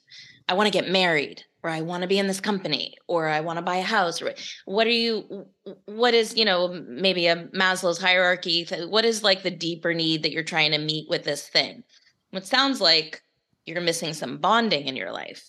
I 0.47 0.53
want 0.53 0.71
to 0.71 0.79
get 0.79 0.89
married, 0.89 1.43
or 1.61 1.69
I 1.69 1.81
want 1.81 2.03
to 2.03 2.07
be 2.07 2.17
in 2.17 2.27
this 2.27 2.39
company, 2.39 2.95
or 3.07 3.27
I 3.27 3.41
want 3.41 3.57
to 3.57 3.63
buy 3.63 3.75
a 3.75 3.83
house. 3.83 4.21
Or 4.21 4.33
what 4.63 4.87
are 4.87 4.91
you, 4.91 5.45
what 5.85 6.13
is, 6.13 6.37
you 6.37 6.45
know, 6.45 6.69
maybe 6.87 7.27
a 7.27 7.47
Maslow's 7.47 8.01
hierarchy? 8.01 8.65
What 8.87 9.03
is 9.03 9.23
like 9.23 9.43
the 9.43 9.51
deeper 9.51 9.93
need 9.93 10.23
that 10.23 10.31
you're 10.31 10.43
trying 10.43 10.71
to 10.71 10.77
meet 10.77 11.09
with 11.09 11.25
this 11.25 11.49
thing? 11.49 11.83
It 12.31 12.45
sounds 12.45 12.79
like 12.79 13.21
you're 13.65 13.81
missing 13.81 14.13
some 14.13 14.37
bonding 14.37 14.87
in 14.87 14.95
your 14.95 15.11
life. 15.11 15.45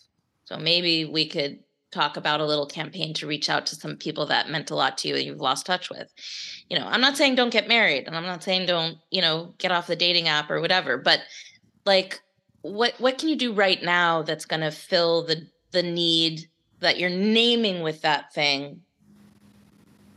So 0.47 0.57
maybe 0.57 1.05
we 1.05 1.29
could 1.29 1.61
talk 1.91 2.17
about 2.17 2.41
a 2.41 2.47
little 2.47 2.67
campaign 2.67 3.15
to 3.15 3.27
reach 3.27 3.49
out 3.49 3.67
to 3.67 3.77
some 3.77 3.97
people 3.97 4.27
that 4.27 4.51
meant 4.51 4.71
a 4.71 4.75
lot 4.75 4.99
to 4.99 5.09
you 5.09 5.17
and 5.17 5.25
you've 5.25 5.41
lost 5.41 5.67
touch 5.67 5.91
with. 5.91 6.13
You 6.69 6.79
know, 6.79 6.87
I'm 6.87 7.01
not 7.01 7.17
saying 7.17 7.35
don't 7.35 7.53
get 7.53 7.69
married 7.69 8.07
and 8.07 8.17
I'm 8.17 8.27
not 8.27 8.43
saying 8.43 8.67
don't, 8.67 8.99
you 9.11 9.23
know, 9.23 9.55
get 9.59 9.73
off 9.73 9.87
the 9.87 9.97
dating 9.97 10.29
app 10.29 10.51
or 10.51 10.61
whatever, 10.61 10.99
but 10.99 11.21
like 11.87 12.21
what 12.63 12.95
what 12.99 13.19
can 13.19 13.29
you 13.29 13.37
do 13.37 13.53
right 13.53 13.83
now 13.83 14.23
that's 14.23 14.45
going 14.45 14.61
to 14.61 14.71
fill 14.71 15.25
the 15.25 15.47
the 15.71 15.83
need 15.83 16.49
that 16.81 16.99
you're 16.99 17.11
naming 17.11 17.83
with 17.83 18.03
that 18.03 18.33
thing 18.33 18.83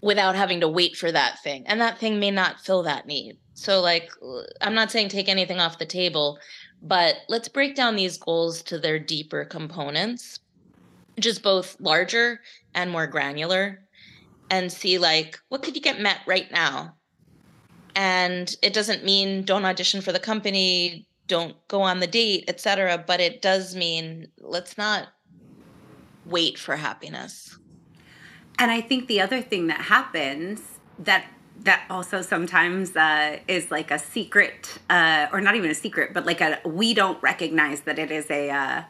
without 0.02 0.36
having 0.36 0.60
to 0.62 0.68
wait 0.68 0.96
for 0.96 1.12
that 1.12 1.39
thing. 1.39 1.64
And 1.68 1.80
that 1.80 2.00
thing 2.00 2.20
may 2.20 2.32
not 2.32 2.60
fill 2.60 2.84
that 2.84 3.08
need. 3.08 3.38
So 3.54 3.80
like 3.80 4.12
I'm 4.60 4.76
not 4.76 4.91
saying 4.91 5.10
take 5.10 5.30
anything 5.30 5.60
off 5.60 5.80
the 5.80 5.86
table, 5.86 6.38
but 6.82 7.18
let's 7.30 7.48
break 7.48 7.76
down 7.76 7.96
these 7.96 8.18
goals 8.18 8.62
to 8.64 8.78
their 8.78 9.00
deeper 9.00 9.46
components 9.46 10.41
just 11.22 11.44
both 11.44 11.80
larger 11.80 12.42
and 12.74 12.92
more 12.92 13.08
granular 13.08 13.80
and 14.50 14.72
see 14.72 14.98
like 14.98 15.40
what 15.50 15.62
could 15.62 15.76
you 15.76 15.82
get 15.82 16.00
met 16.00 16.20
right 16.28 16.52
now 16.52 16.96
and 17.96 18.56
it 18.62 18.74
doesn't 18.74 19.06
mean 19.06 19.44
don't 19.44 19.66
audition 19.66 20.02
for 20.02 20.12
the 20.12 20.20
company 20.20 21.08
don't 21.28 21.56
go 21.68 21.82
on 21.82 22.00
the 22.00 22.08
date 22.08 22.44
etc 22.48 23.04
but 23.06 23.20
it 23.20 23.42
does 23.42 23.76
mean 23.76 24.28
let's 24.40 24.78
not 24.78 25.08
wait 26.26 26.58
for 26.58 26.78
happiness. 26.78 27.58
And 28.58 28.72
I 28.72 28.82
think 28.82 29.08
the 29.08 29.22
other 29.22 29.42
thing 29.42 29.68
that 29.68 29.82
happens 29.82 30.62
that 31.00 31.26
that 31.64 31.84
also 31.92 32.24
sometimes 32.24 32.96
uh, 32.96 33.38
is 33.48 33.70
like 33.70 33.92
a 33.92 34.00
secret, 34.00 34.80
uh, 34.90 35.28
or 35.32 35.42
not 35.42 35.56
even 35.56 35.70
a 35.70 35.76
secret, 35.76 36.12
but 36.12 36.26
like 36.26 36.42
a 36.42 36.60
we 36.66 36.94
don't 36.94 37.22
recognize 37.22 37.82
that 37.82 38.00
it 38.00 38.10
is 38.10 38.30
a 38.32 38.50
uh, 38.50 38.82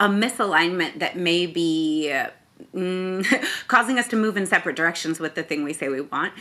a 0.00 0.08
misalignment 0.08 0.98
that 0.98 1.16
may 1.16 1.46
be 1.46 2.12
mm, 2.74 3.44
causing 3.68 3.98
us 3.98 4.08
to 4.08 4.16
move 4.16 4.36
in 4.36 4.46
separate 4.46 4.76
directions 4.76 5.20
with 5.20 5.34
the 5.34 5.42
thing 5.42 5.64
we 5.64 5.72
say 5.72 5.88
we 5.88 6.00
want 6.00 6.32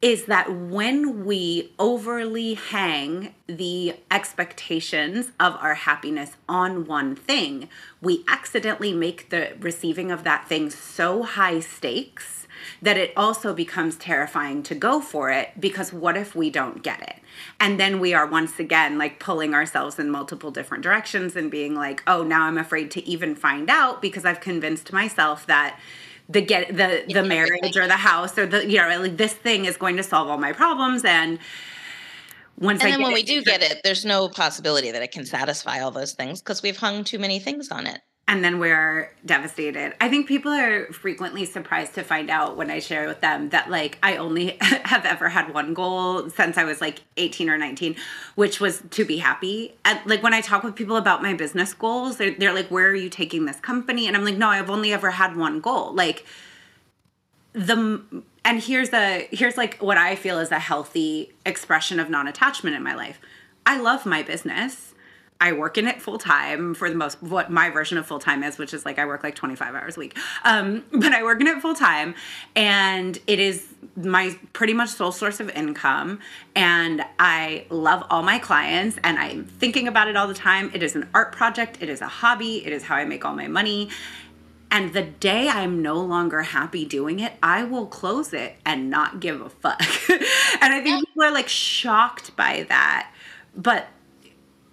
is 0.00 0.24
that 0.24 0.52
when 0.52 1.24
we 1.24 1.72
overly 1.78 2.54
hang 2.54 3.32
the 3.46 3.94
expectations 4.10 5.30
of 5.38 5.54
our 5.60 5.74
happiness 5.74 6.32
on 6.48 6.84
one 6.86 7.14
thing, 7.14 7.68
we 8.00 8.24
accidentally 8.26 8.92
make 8.92 9.30
the 9.30 9.52
receiving 9.60 10.10
of 10.10 10.24
that 10.24 10.48
thing 10.48 10.68
so 10.68 11.22
high 11.22 11.60
stakes 11.60 12.48
that 12.80 12.96
it 12.96 13.12
also 13.16 13.54
becomes 13.54 13.94
terrifying 13.96 14.62
to 14.64 14.74
go 14.74 15.00
for 15.00 15.30
it 15.30 15.50
because 15.60 15.92
what 15.92 16.16
if 16.16 16.34
we 16.34 16.50
don't 16.50 16.82
get 16.82 17.00
it? 17.00 17.16
And 17.60 17.78
then 17.78 18.00
we 18.00 18.14
are 18.14 18.26
once 18.26 18.58
again 18.58 18.98
like 18.98 19.20
pulling 19.20 19.54
ourselves 19.54 19.98
in 19.98 20.10
multiple 20.10 20.50
different 20.50 20.82
directions 20.82 21.36
and 21.36 21.50
being 21.50 21.74
like, 21.74 22.02
oh, 22.06 22.22
now 22.22 22.42
I'm 22.42 22.58
afraid 22.58 22.90
to 22.92 23.08
even 23.08 23.34
find 23.34 23.70
out 23.70 24.02
because 24.02 24.24
I've 24.24 24.40
convinced 24.40 24.92
myself 24.92 25.46
that 25.46 25.78
the 26.28 26.40
get 26.40 26.68
the 26.68 27.04
the 27.08 27.22
marriage 27.22 27.76
or 27.76 27.86
the 27.86 27.96
house 27.96 28.38
or 28.38 28.46
the 28.46 28.66
you 28.66 28.78
know 28.78 29.00
like 29.00 29.16
this 29.16 29.34
thing 29.34 29.64
is 29.64 29.76
going 29.76 29.96
to 29.96 30.02
solve 30.02 30.28
all 30.28 30.38
my 30.38 30.52
problems. 30.52 31.04
And 31.04 31.38
once 32.58 32.80
and 32.80 32.88
I 32.88 32.90
then 32.92 33.02
when 33.02 33.12
it, 33.12 33.14
we 33.14 33.22
do 33.22 33.42
get 33.42 33.62
it 33.62 33.80
there's 33.82 34.04
no 34.04 34.28
possibility 34.28 34.90
that 34.90 35.02
it 35.02 35.10
can 35.10 35.26
satisfy 35.26 35.80
all 35.80 35.90
those 35.90 36.12
things 36.12 36.40
because 36.40 36.62
we've 36.62 36.76
hung 36.76 37.04
too 37.04 37.18
many 37.18 37.38
things 37.38 37.70
on 37.70 37.86
it 37.86 38.00
and 38.28 38.44
then 38.44 38.58
we're 38.58 39.12
devastated. 39.26 39.94
I 40.00 40.08
think 40.08 40.28
people 40.28 40.52
are 40.52 40.86
frequently 40.92 41.44
surprised 41.44 41.94
to 41.94 42.04
find 42.04 42.30
out 42.30 42.56
when 42.56 42.70
I 42.70 42.78
share 42.78 43.06
with 43.08 43.20
them 43.20 43.50
that 43.50 43.68
like 43.68 43.98
I 44.02 44.16
only 44.16 44.56
have 44.60 45.04
ever 45.04 45.28
had 45.28 45.52
one 45.52 45.74
goal 45.74 46.30
since 46.30 46.56
I 46.56 46.64
was 46.64 46.80
like 46.80 47.02
18 47.16 47.50
or 47.50 47.58
19, 47.58 47.96
which 48.36 48.60
was 48.60 48.82
to 48.90 49.04
be 49.04 49.18
happy. 49.18 49.74
And 49.84 50.00
like 50.06 50.22
when 50.22 50.34
I 50.34 50.40
talk 50.40 50.62
with 50.62 50.76
people 50.76 50.96
about 50.96 51.20
my 51.20 51.34
business 51.34 51.74
goals, 51.74 52.16
they're, 52.16 52.34
they're 52.34 52.54
like, 52.54 52.68
"Where 52.68 52.88
are 52.88 52.94
you 52.94 53.10
taking 53.10 53.44
this 53.44 53.60
company?" 53.60 54.06
And 54.06 54.16
I'm 54.16 54.24
like, 54.24 54.36
"No, 54.36 54.48
I've 54.48 54.70
only 54.70 54.92
ever 54.92 55.10
had 55.10 55.36
one 55.36 55.60
goal." 55.60 55.92
Like 55.92 56.24
the 57.52 58.22
and 58.44 58.62
here's 58.62 58.92
a 58.92 59.28
here's 59.30 59.56
like 59.56 59.78
what 59.78 59.98
I 59.98 60.16
feel 60.16 60.38
is 60.38 60.50
a 60.50 60.58
healthy 60.58 61.32
expression 61.44 62.00
of 62.00 62.08
non-attachment 62.08 62.76
in 62.76 62.82
my 62.82 62.94
life. 62.94 63.20
I 63.66 63.80
love 63.80 64.06
my 64.06 64.22
business 64.22 64.91
I 65.42 65.50
work 65.50 65.76
in 65.76 65.88
it 65.88 66.00
full 66.00 66.18
time 66.18 66.72
for 66.72 66.88
the 66.88 66.94
most 66.94 67.20
what 67.20 67.50
my 67.50 67.68
version 67.68 67.98
of 67.98 68.06
full 68.06 68.20
time 68.20 68.44
is, 68.44 68.58
which 68.58 68.72
is 68.72 68.84
like 68.84 69.00
I 69.00 69.06
work 69.06 69.24
like 69.24 69.34
25 69.34 69.74
hours 69.74 69.96
a 69.96 70.00
week. 70.00 70.16
Um, 70.44 70.84
but 70.92 71.12
I 71.12 71.24
work 71.24 71.40
in 71.40 71.48
it 71.48 71.60
full 71.60 71.74
time 71.74 72.14
and 72.54 73.18
it 73.26 73.40
is 73.40 73.66
my 73.96 74.38
pretty 74.52 74.72
much 74.72 74.90
sole 74.90 75.10
source 75.10 75.40
of 75.40 75.50
income. 75.50 76.20
And 76.54 77.04
I 77.18 77.66
love 77.70 78.06
all 78.08 78.22
my 78.22 78.38
clients 78.38 78.98
and 79.02 79.18
I'm 79.18 79.44
thinking 79.44 79.88
about 79.88 80.06
it 80.06 80.16
all 80.16 80.28
the 80.28 80.34
time. 80.34 80.70
It 80.74 80.82
is 80.84 80.94
an 80.94 81.08
art 81.12 81.32
project, 81.32 81.78
it 81.80 81.88
is 81.88 82.00
a 82.00 82.06
hobby, 82.06 82.64
it 82.64 82.72
is 82.72 82.84
how 82.84 82.94
I 82.94 83.04
make 83.04 83.24
all 83.24 83.34
my 83.34 83.48
money. 83.48 83.88
And 84.70 84.92
the 84.92 85.02
day 85.02 85.48
I'm 85.48 85.82
no 85.82 86.00
longer 86.00 86.42
happy 86.42 86.84
doing 86.84 87.18
it, 87.18 87.32
I 87.42 87.64
will 87.64 87.86
close 87.86 88.32
it 88.32 88.54
and 88.64 88.88
not 88.88 89.18
give 89.18 89.40
a 89.40 89.48
fuck. 89.48 89.80
and 90.08 90.72
I 90.72 90.80
think 90.84 91.04
people 91.04 91.24
are 91.24 91.32
like 91.32 91.48
shocked 91.48 92.36
by 92.36 92.64
that. 92.68 93.12
But 93.56 93.88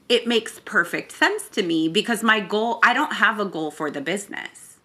it 0.10 0.28
makes 0.28 0.60
perfect 0.66 1.12
sense 1.12 1.48
to 1.50 1.64
me 1.64 1.88
because 1.88 2.24
my 2.24 2.40
goal, 2.40 2.80
I 2.84 2.94
don't 2.94 3.14
have 3.14 3.40
a 3.40 3.46
goal 3.46 3.72
for 3.72 3.90
the 3.92 4.02
business. 4.02 4.78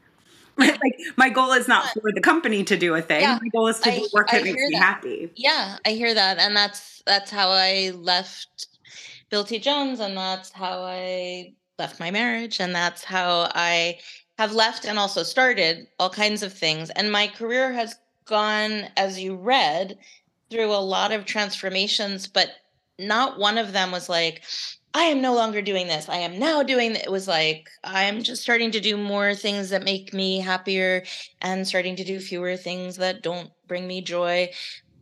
like 0.57 0.81
my 1.17 1.31
goal 1.31 1.51
is 1.51 1.67
not 1.67 1.85
for 2.01 2.13
the 2.13 2.21
company 2.21 2.63
to 2.63 2.77
do 2.77 2.95
a 2.95 3.03
thing. 3.03 3.23
Yeah, 3.23 3.41
my 3.43 3.49
goal 3.49 3.67
is 3.67 3.81
to 3.81 3.91
I, 3.91 3.99
do 3.99 4.09
work 4.13 4.31
that 4.31 4.45
makes 4.45 4.63
me 4.69 4.75
happy. 4.75 5.33
Yeah, 5.35 5.79
I 5.85 5.91
hear 5.91 6.15
that. 6.15 6.39
And 6.39 6.57
that's 6.57 7.03
that's 7.07 7.31
how 7.31 7.49
I 7.49 7.91
left 7.97 8.69
Bill 9.31 9.43
T. 9.43 9.59
Jones 9.59 9.99
and 9.99 10.17
that's 10.17 10.53
how 10.53 10.83
I 10.83 11.55
left 11.77 11.99
my 11.99 12.13
marriage 12.13 12.61
and 12.61 12.73
that's 12.73 13.03
how 13.03 13.51
I 13.53 13.99
have 14.39 14.53
left 14.53 14.85
and 14.85 14.97
also 14.97 15.25
started 15.25 15.89
all 15.99 16.11
kinds 16.11 16.45
of 16.45 16.53
things. 16.53 16.91
And 16.91 17.11
my 17.11 17.27
career 17.27 17.73
has 17.73 17.97
gone, 18.25 18.85
as 18.97 19.19
you 19.19 19.35
read, 19.35 19.99
through 20.51 20.73
a 20.73 20.77
lot 20.77 21.11
of 21.11 21.25
transformations, 21.25 22.29
but 22.29 22.51
not 22.99 23.41
one 23.41 23.59
of 23.59 23.73
them 23.73 23.91
was 23.91 24.09
like, 24.09 24.43
I 24.97 25.05
am 25.07 25.21
no 25.21 25.35
longer 25.35 25.61
doing 25.61 25.89
this. 25.89 26.09
I 26.09 26.19
am 26.19 26.39
now 26.39 26.63
doing 26.63 26.95
it 26.95 27.11
was 27.11 27.27
like 27.27 27.69
I'm 27.83 28.23
just 28.23 28.43
starting 28.43 28.71
to 28.71 28.81
do 28.81 28.97
more 28.97 29.35
things 29.35 29.71
that 29.71 29.83
make 29.83 30.15
me 30.15 30.39
happier 30.39 31.03
and 31.43 31.67
starting 31.67 31.97
to 31.97 32.05
do 32.05 32.21
fewer 32.21 32.57
things 32.57 32.97
that 32.97 33.23
don't 33.23 33.51
bring 33.67 33.89
me 33.89 34.01
joy. 34.03 34.51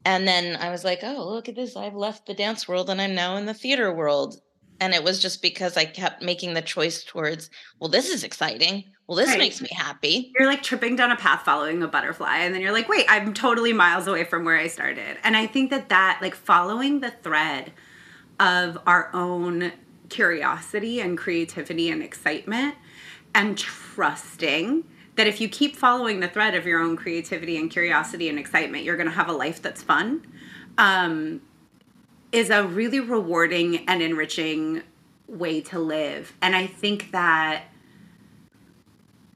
And 0.04 0.26
then 0.26 0.56
I 0.56 0.70
was 0.70 0.82
like, 0.82 1.00
"Oh, 1.02 1.28
look 1.28 1.48
at 1.48 1.54
this. 1.54 1.76
I've 1.76 1.94
left 1.94 2.26
the 2.26 2.34
dance 2.34 2.66
world 2.66 2.88
and 2.88 3.00
I'm 3.02 3.14
now 3.14 3.36
in 3.36 3.44
the 3.44 3.54
theater 3.54 3.92
world." 3.92 4.40
And 4.80 4.94
it 4.94 5.04
was 5.04 5.20
just 5.20 5.42
because 5.42 5.76
I 5.76 5.84
kept 5.84 6.22
making 6.22 6.54
the 6.54 6.62
choice 6.62 7.04
towards, 7.04 7.50
"Well, 7.78 7.90
this 7.90 8.08
is 8.08 8.24
exciting. 8.24 8.84
Well, 9.06 9.18
this 9.18 9.28
right. 9.28 9.38
makes 9.38 9.60
me 9.60 9.68
happy." 9.72 10.32
You're 10.38 10.48
like 10.48 10.62
tripping 10.62 10.96
down 10.96 11.12
a 11.12 11.16
path 11.16 11.44
following 11.44 11.82
a 11.82 11.88
butterfly 11.88 12.38
and 12.38 12.54
then 12.54 12.62
you're 12.62 12.72
like, 12.72 12.88
"Wait, 12.88 13.04
I'm 13.10 13.34
totally 13.34 13.74
miles 13.74 14.06
away 14.06 14.24
from 14.24 14.46
where 14.46 14.56
I 14.56 14.68
started." 14.68 15.18
And 15.22 15.36
I 15.36 15.46
think 15.46 15.70
that 15.70 15.90
that 15.90 16.18
like 16.22 16.34
following 16.34 17.00
the 17.00 17.10
thread 17.10 17.72
of 18.40 18.78
our 18.86 19.10
own 19.14 19.72
curiosity 20.12 21.00
and 21.00 21.16
creativity 21.16 21.90
and 21.90 22.02
excitement 22.02 22.74
and 23.34 23.56
trusting 23.56 24.84
that 25.16 25.26
if 25.26 25.40
you 25.40 25.48
keep 25.48 25.74
following 25.74 26.20
the 26.20 26.28
thread 26.28 26.54
of 26.54 26.66
your 26.66 26.80
own 26.80 26.96
creativity 26.96 27.56
and 27.56 27.70
curiosity 27.70 28.28
and 28.28 28.38
excitement, 28.38 28.84
you're 28.84 28.96
going 28.96 29.08
to 29.08 29.14
have 29.14 29.28
a 29.28 29.32
life 29.32 29.60
that's 29.60 29.82
fun, 29.82 30.26
um, 30.78 31.40
is 32.30 32.50
a 32.50 32.66
really 32.66 33.00
rewarding 33.00 33.88
and 33.88 34.02
enriching 34.02 34.82
way 35.26 35.60
to 35.60 35.78
live. 35.78 36.34
And 36.40 36.54
I 36.54 36.66
think 36.66 37.10
that 37.12 37.64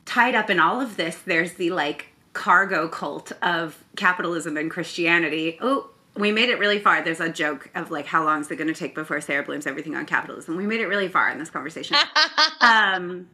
tied 0.05 0.35
up 0.35 0.51
in 0.51 0.61
all 0.61 0.81
of 0.81 0.97
this, 0.97 1.16
there's 1.18 1.55
the 1.55 1.70
like 1.70 2.09
cargo 2.33 2.87
cult 2.87 3.33
of 3.43 3.83
capitalism 3.97 4.57
and 4.57 4.70
Christianity. 4.70 5.59
Oh, 5.61 5.91
we 6.19 6.33
made 6.33 6.49
it 6.49 6.59
really 6.59 6.79
far. 6.79 7.03
There's 7.03 7.21
a 7.21 7.29
joke 7.29 7.71
of 7.75 7.91
like, 7.91 8.07
how 8.07 8.25
long 8.25 8.41
is 8.41 8.51
it 8.51 8.57
going 8.57 8.69
to 8.69 8.75
take 8.75 8.95
before 8.95 9.21
Sarah 9.21 9.43
blames 9.43 9.67
everything 9.67 9.95
on 9.97 10.07
capitalism? 10.07 10.57
We 10.57 10.67
made 10.67 10.81
it 10.81 10.87
really 10.87 11.09
far 11.09 11.31
in 11.31 11.39
this 11.39 11.51
conversation. 11.51 11.97
um, 12.61 13.29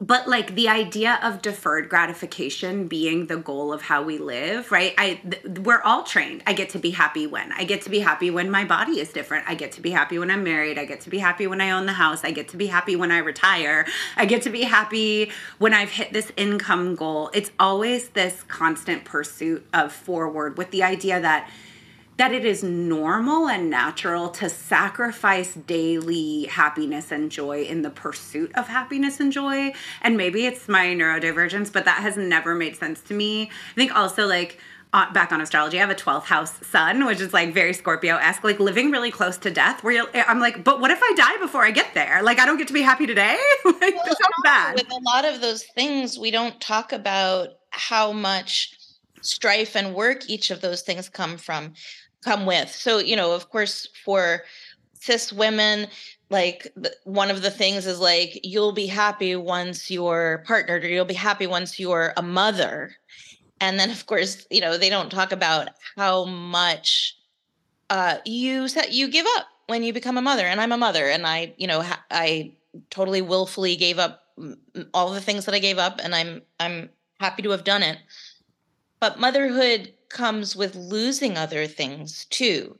but 0.00 0.28
like 0.28 0.54
the 0.54 0.68
idea 0.68 1.18
of 1.22 1.40
deferred 1.40 1.88
gratification 1.88 2.88
being 2.88 3.26
the 3.26 3.36
goal 3.36 3.72
of 3.72 3.82
how 3.82 4.02
we 4.02 4.18
live, 4.18 4.70
right? 4.72 4.94
I 4.98 5.14
th- 5.14 5.58
we're 5.60 5.80
all 5.82 6.02
trained. 6.02 6.42
I 6.46 6.52
get 6.52 6.70
to 6.70 6.78
be 6.78 6.90
happy 6.90 7.26
when 7.26 7.52
I 7.52 7.64
get 7.64 7.82
to 7.82 7.90
be 7.90 8.00
happy 8.00 8.30
when 8.30 8.50
my 8.50 8.64
body 8.64 9.00
is 9.00 9.12
different. 9.12 9.48
I 9.48 9.54
get 9.54 9.72
to 9.72 9.80
be 9.80 9.90
happy 9.90 10.18
when 10.18 10.30
I'm 10.30 10.42
married. 10.42 10.78
I 10.78 10.84
get 10.84 11.00
to 11.02 11.10
be 11.10 11.18
happy 11.18 11.46
when 11.46 11.60
I 11.60 11.70
own 11.70 11.86
the 11.86 11.92
house. 11.92 12.24
I 12.24 12.32
get 12.32 12.48
to 12.48 12.56
be 12.56 12.66
happy 12.66 12.96
when 12.96 13.10
I 13.10 13.18
retire. 13.18 13.86
I 14.16 14.26
get 14.26 14.42
to 14.42 14.50
be 14.50 14.62
happy 14.62 15.30
when 15.58 15.72
I've 15.72 15.90
hit 15.90 16.12
this 16.12 16.32
income 16.36 16.94
goal. 16.96 17.30
It's 17.32 17.50
always 17.58 18.08
this 18.10 18.42
constant 18.44 19.04
pursuit 19.04 19.66
of 19.72 19.92
forward 19.92 20.58
with 20.58 20.70
the 20.70 20.82
idea 20.82 21.20
that 21.20 21.48
that 22.16 22.32
it 22.32 22.44
is 22.44 22.62
normal 22.62 23.48
and 23.48 23.68
natural 23.68 24.28
to 24.28 24.48
sacrifice 24.48 25.54
daily 25.54 26.44
happiness 26.44 27.10
and 27.10 27.30
joy 27.30 27.62
in 27.62 27.82
the 27.82 27.90
pursuit 27.90 28.52
of 28.54 28.68
happiness 28.68 29.18
and 29.20 29.32
joy. 29.32 29.72
And 30.00 30.16
maybe 30.16 30.46
it's 30.46 30.68
my 30.68 30.86
neurodivergence, 30.86 31.72
but 31.72 31.84
that 31.86 32.02
has 32.02 32.16
never 32.16 32.54
made 32.54 32.76
sense 32.76 33.00
to 33.02 33.14
me. 33.14 33.44
I 33.44 33.74
think 33.74 33.94
also, 33.94 34.26
like, 34.26 34.60
uh, 34.92 35.12
back 35.12 35.32
on 35.32 35.40
astrology, 35.40 35.76
I 35.76 35.80
have 35.80 35.90
a 35.90 35.94
12th 35.96 36.22
house 36.22 36.64
sun, 36.64 37.04
which 37.04 37.20
is 37.20 37.32
like 37.32 37.52
very 37.52 37.72
Scorpio 37.72 38.14
esque, 38.16 38.44
like 38.44 38.60
living 38.60 38.92
really 38.92 39.10
close 39.10 39.36
to 39.38 39.50
death. 39.50 39.82
Where 39.82 40.06
I'm 40.14 40.38
like, 40.38 40.62
but 40.62 40.80
what 40.80 40.92
if 40.92 41.00
I 41.02 41.12
die 41.16 41.36
before 41.38 41.64
I 41.64 41.72
get 41.72 41.94
there? 41.94 42.22
Like, 42.22 42.38
I 42.38 42.46
don't 42.46 42.58
get 42.58 42.68
to 42.68 42.74
be 42.74 42.82
happy 42.82 43.04
today? 43.04 43.36
like, 43.64 43.96
well, 43.96 44.04
sounds 44.04 44.42
bad. 44.44 44.74
With 44.76 44.92
a 44.92 45.00
lot 45.02 45.24
of 45.24 45.40
those 45.40 45.64
things, 45.74 46.16
we 46.16 46.30
don't 46.30 46.60
talk 46.60 46.92
about 46.92 47.48
how 47.70 48.12
much 48.12 48.72
strife 49.20 49.74
and 49.74 49.94
work 49.94 50.28
each 50.28 50.52
of 50.52 50.60
those 50.60 50.82
things 50.82 51.08
come 51.08 51.38
from 51.38 51.74
come 52.24 52.46
with. 52.46 52.70
So, 52.70 52.98
you 52.98 53.16
know, 53.16 53.32
of 53.32 53.50
course, 53.50 53.88
for 54.04 54.42
cis 54.94 55.32
women, 55.32 55.88
like 56.30 56.72
one 57.04 57.30
of 57.30 57.42
the 57.42 57.50
things 57.50 57.86
is 57.86 58.00
like 58.00 58.40
you'll 58.42 58.72
be 58.72 58.86
happy 58.86 59.36
once 59.36 59.90
you're 59.90 60.42
partnered 60.46 60.84
or 60.84 60.88
you'll 60.88 61.04
be 61.04 61.14
happy 61.14 61.46
once 61.46 61.78
you're 61.78 62.12
a 62.16 62.22
mother. 62.22 62.92
And 63.60 63.78
then 63.78 63.90
of 63.90 64.06
course, 64.06 64.46
you 64.50 64.60
know, 64.60 64.76
they 64.76 64.90
don't 64.90 65.10
talk 65.10 65.32
about 65.32 65.68
how 65.96 66.24
much 66.24 67.16
uh 67.90 68.16
you 68.24 68.66
set 68.68 68.92
you 68.92 69.08
give 69.08 69.26
up 69.36 69.46
when 69.66 69.82
you 69.82 69.92
become 69.92 70.16
a 70.16 70.22
mother 70.22 70.46
and 70.46 70.60
I'm 70.60 70.72
a 70.72 70.78
mother 70.78 71.06
and 71.08 71.26
I, 71.26 71.54
you 71.56 71.66
know, 71.66 71.82
ha- 71.82 72.04
I 72.10 72.54
totally 72.90 73.22
willfully 73.22 73.76
gave 73.76 73.98
up 73.98 74.22
all 74.92 75.12
the 75.12 75.20
things 75.20 75.44
that 75.44 75.54
I 75.54 75.60
gave 75.60 75.78
up 75.78 76.00
and 76.02 76.14
I'm 76.14 76.42
I'm 76.58 76.90
happy 77.20 77.42
to 77.42 77.50
have 77.50 77.64
done 77.64 77.82
it. 77.82 77.98
But 79.00 79.20
motherhood 79.20 79.93
comes 80.08 80.56
with 80.56 80.74
losing 80.74 81.36
other 81.36 81.66
things 81.66 82.26
too. 82.26 82.78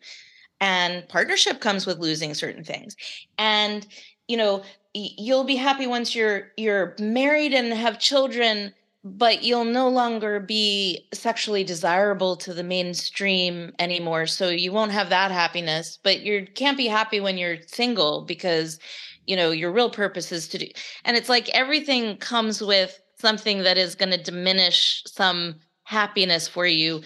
And 0.60 1.06
partnership 1.08 1.60
comes 1.60 1.86
with 1.86 1.98
losing 1.98 2.34
certain 2.34 2.64
things. 2.64 2.96
And, 3.38 3.86
you 4.28 4.36
know, 4.36 4.62
you'll 4.94 5.44
be 5.44 5.56
happy 5.56 5.86
once 5.86 6.14
you're 6.14 6.52
you're 6.56 6.94
married 7.00 7.52
and 7.52 7.72
have 7.72 7.98
children 7.98 8.72
but 9.06 9.42
you'll 9.42 9.66
no 9.66 9.86
longer 9.88 10.40
be 10.40 11.06
sexually 11.12 11.62
desirable 11.62 12.36
to 12.36 12.54
the 12.54 12.62
mainstream 12.62 13.72
anymore 13.78 14.26
so 14.26 14.48
you 14.48 14.72
won't 14.72 14.92
have 14.92 15.10
that 15.10 15.32
happiness 15.32 15.98
but 16.02 16.20
you 16.20 16.46
can't 16.54 16.76
be 16.76 16.86
happy 16.86 17.20
when 17.20 17.36
you're 17.36 17.58
single 17.66 18.22
because 18.22 18.78
you 19.26 19.34
know 19.34 19.50
your 19.50 19.72
real 19.72 19.90
purpose 19.90 20.30
is 20.30 20.46
to 20.48 20.58
do 20.58 20.66
and 21.04 21.16
it's 21.16 21.28
like 21.28 21.48
everything 21.50 22.16
comes 22.18 22.62
with 22.62 23.00
something 23.18 23.62
that 23.64 23.76
is 23.76 23.94
going 23.96 24.10
to 24.10 24.22
diminish 24.22 25.02
some 25.06 25.56
happiness 25.84 26.48
for 26.48 26.66
you 26.66 27.02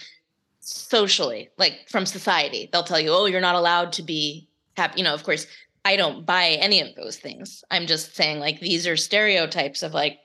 socially 0.60 1.50
like 1.58 1.88
from 1.88 2.06
society. 2.06 2.68
They'll 2.72 2.82
tell 2.84 3.00
you 3.00 3.10
oh 3.10 3.26
you're 3.26 3.40
not 3.40 3.54
allowed 3.54 3.92
to 3.94 4.02
be 4.02 4.48
happy 4.76 4.98
you 4.98 5.04
know 5.04 5.14
of 5.14 5.24
course 5.24 5.46
i 5.84 5.96
don't 5.96 6.24
buy 6.24 6.50
any 6.60 6.80
of 6.80 6.94
those 6.94 7.16
things. 7.16 7.64
I'm 7.70 7.86
just 7.86 8.14
saying 8.14 8.38
like 8.38 8.60
these 8.60 8.86
are 8.86 8.96
stereotypes 8.96 9.82
of 9.82 9.94
like 9.94 10.18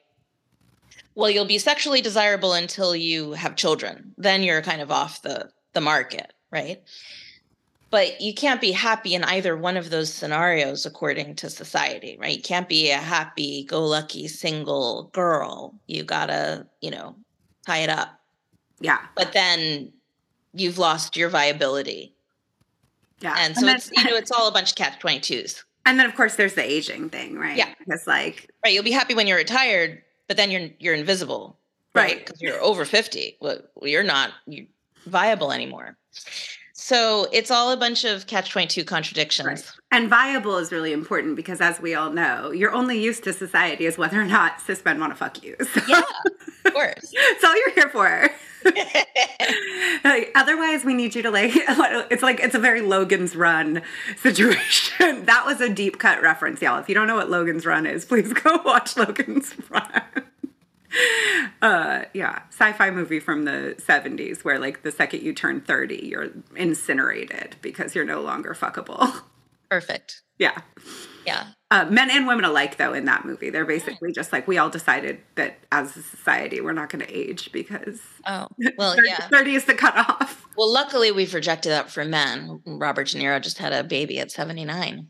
well 1.16 1.30
you'll 1.30 1.46
be 1.46 1.58
sexually 1.58 2.02
desirable 2.02 2.54
until 2.54 2.96
you 2.96 3.34
have 3.34 3.56
children. 3.56 4.14
Then 4.18 4.44
you're 4.44 4.62
kind 4.62 4.82
of 4.82 4.92
off 4.92 5.22
the 5.22 5.50
the 5.74 5.82
market 5.82 6.34
right? 6.52 6.84
But 7.90 8.22
you 8.22 8.34
can't 8.34 8.62
be 8.62 8.72
happy 8.72 9.14
in 9.14 9.24
either 9.24 9.56
one 9.56 9.78
of 9.78 9.90
those 9.90 10.12
scenarios 10.12 10.86
according 10.86 11.36
to 11.38 11.50
society 11.50 12.18
right? 12.20 12.36
You 12.38 12.44
can't 12.44 12.70
be 12.70 12.92
a 12.92 12.98
happy 12.98 13.64
go 13.64 13.86
lucky 13.86 14.28
single 14.28 15.10
girl. 15.14 15.80
You 15.88 16.04
gotta 16.04 16.68
you 16.82 16.92
know 16.92 17.16
tie 17.66 17.80
it 17.80 17.90
up 17.90 18.20
yeah. 18.84 19.00
But 19.16 19.34
then 19.34 19.92
you've 20.54 20.78
lost 20.78 21.18
your 21.18 21.30
viability. 21.30 22.14
Yeah. 23.22 23.36
And 23.40 23.56
so 23.56 23.66
and 23.68 23.78
it's 23.78 23.90
you 23.96 24.04
know 24.04 24.16
it's 24.16 24.32
all 24.32 24.48
a 24.48 24.52
bunch 24.52 24.72
of 24.72 24.76
catch 24.76 25.00
22s 25.00 25.64
and 25.86 25.98
then 25.98 26.06
of 26.06 26.16
course 26.16 26.36
there's 26.36 26.56
the 26.56 26.64
aging 26.64 27.10
thing 27.10 27.38
right? 27.38 27.58
Yeah. 27.58 27.74
Because 27.80 28.06
like 28.06 28.52
right 28.64 28.74
you'll 28.74 28.84
be 28.84 28.92
happy 28.92 29.16
when 29.16 29.26
you're 29.26 29.38
retired 29.38 30.02
but 30.28 30.38
then 30.38 30.52
you're 30.52 30.70
you're 30.80 30.94
invisible. 30.94 31.58
Right? 31.96 32.20
Because 32.20 32.42
right? 32.42 32.54
you're 32.54 32.62
over 32.62 32.86
50 32.86 33.38
well 33.40 33.60
you're 33.82 34.04
not 34.04 34.32
you 34.46 34.68
viable 35.06 35.52
anymore. 35.52 35.98
So 36.74 37.28
it's 37.32 37.50
all 37.50 37.72
a 37.72 37.78
bunch 37.78 38.04
of 38.04 38.28
catch 38.28 38.52
22 38.52 38.84
contradictions. 38.84 39.48
Right. 39.48 39.72
and 39.92 40.10
viable 40.10 40.58
is 40.58 40.74
really 40.74 40.92
important 40.92 41.38
because 41.38 41.62
as 41.62 41.80
we 41.80 41.96
all 41.96 42.12
know 42.12 42.52
your 42.52 42.74
only 42.74 43.02
use 43.02 43.22
to 43.22 43.32
society 43.32 43.86
is 43.86 43.98
whether 43.98 44.20
or 44.20 44.26
not 44.26 44.60
cis 44.60 44.84
men 44.84 45.00
want 45.00 45.14
to 45.14 45.18
fuck 45.18 45.42
you. 45.42 45.56
So. 45.74 45.82
yeah 45.88 46.02
course. 46.74 47.14
That's 47.14 47.44
all 47.44 47.56
you're 47.56 47.74
here 47.74 47.90
for. 47.90 48.30
Like, 50.04 50.32
otherwise 50.36 50.84
we 50.84 50.94
need 50.94 51.16
you 51.16 51.22
to 51.24 51.32
like 51.32 51.52
it's 51.56 52.24
like 52.24 52.40
it's 52.40 52.56
a 52.56 52.60
very 52.60 52.82
logan's 52.82 53.36
run 53.36 53.82
situation. 54.18 55.26
That 55.26 55.46
was 55.46 55.62
a 55.62 55.70
deep 55.70 55.98
cut 55.98 56.22
reference 56.22 56.62
y'all. 56.62 56.80
If 56.80 56.90
you 56.90 56.96
don't 56.96 57.08
know 57.08 57.16
what 57.16 57.30
logan's 57.30 57.66
run 57.66 57.86
is 57.86 58.06
please 58.06 58.34
go 58.34 58.62
watch 58.64 58.98
logan's 58.98 59.54
run. 59.70 60.02
Uh 61.62 62.04
yeah 62.14 62.44
sci-fi 62.50 62.92
movie 62.92 63.20
from 63.20 63.46
the 63.46 63.76
70s 63.80 64.44
where 64.44 64.60
like 64.60 64.84
the 64.84 64.92
second 64.92 65.24
you 65.24 65.34
turn 65.34 65.62
30 65.62 66.06
you're 66.06 66.30
incinerated 66.56 67.56
because 67.62 67.96
you're 67.96 68.06
no 68.06 68.22
longer 68.22 68.54
fuckable. 68.54 69.22
Perfect. 69.70 70.22
Yeah 70.38 70.62
yeah. 71.26 71.48
Uh, 71.72 71.86
men 71.86 72.12
and 72.12 72.28
women 72.28 72.46
alike 72.46 72.78
though 72.78 72.94
in 72.94 73.06
that 73.06 73.26
movie. 73.26 73.50
They're 73.50 73.66
basically 73.66 74.12
just 74.12 74.32
like 74.32 74.48
we 74.48 74.58
all 74.58 74.70
decided 74.70 75.20
that 75.36 75.58
as 75.72 75.98
a 75.98 76.04
society 76.04 76.62
we're 76.62 76.74
not 76.74 76.90
going 76.90 77.04
to 77.06 77.12
age 77.12 77.52
because 77.52 78.00
oh 78.28 78.48
well 78.78 78.94
30, 78.96 79.08
yeah. 79.08 79.28
30 79.30 79.56
is 79.56 79.66
the 79.66 79.74
cutoff. 79.74 80.46
Well 80.56 80.72
luckily 80.72 81.12
we've 81.12 81.34
rejected 81.34 81.70
that 81.70 81.90
for 81.90 82.06
men. 82.06 82.62
Robert 82.66 83.08
de 83.08 83.18
niro 83.20 83.42
just 83.42 83.58
had 83.58 83.74
a 83.74 83.84
baby 83.84 84.20
at 84.20 84.32
79 84.32 85.10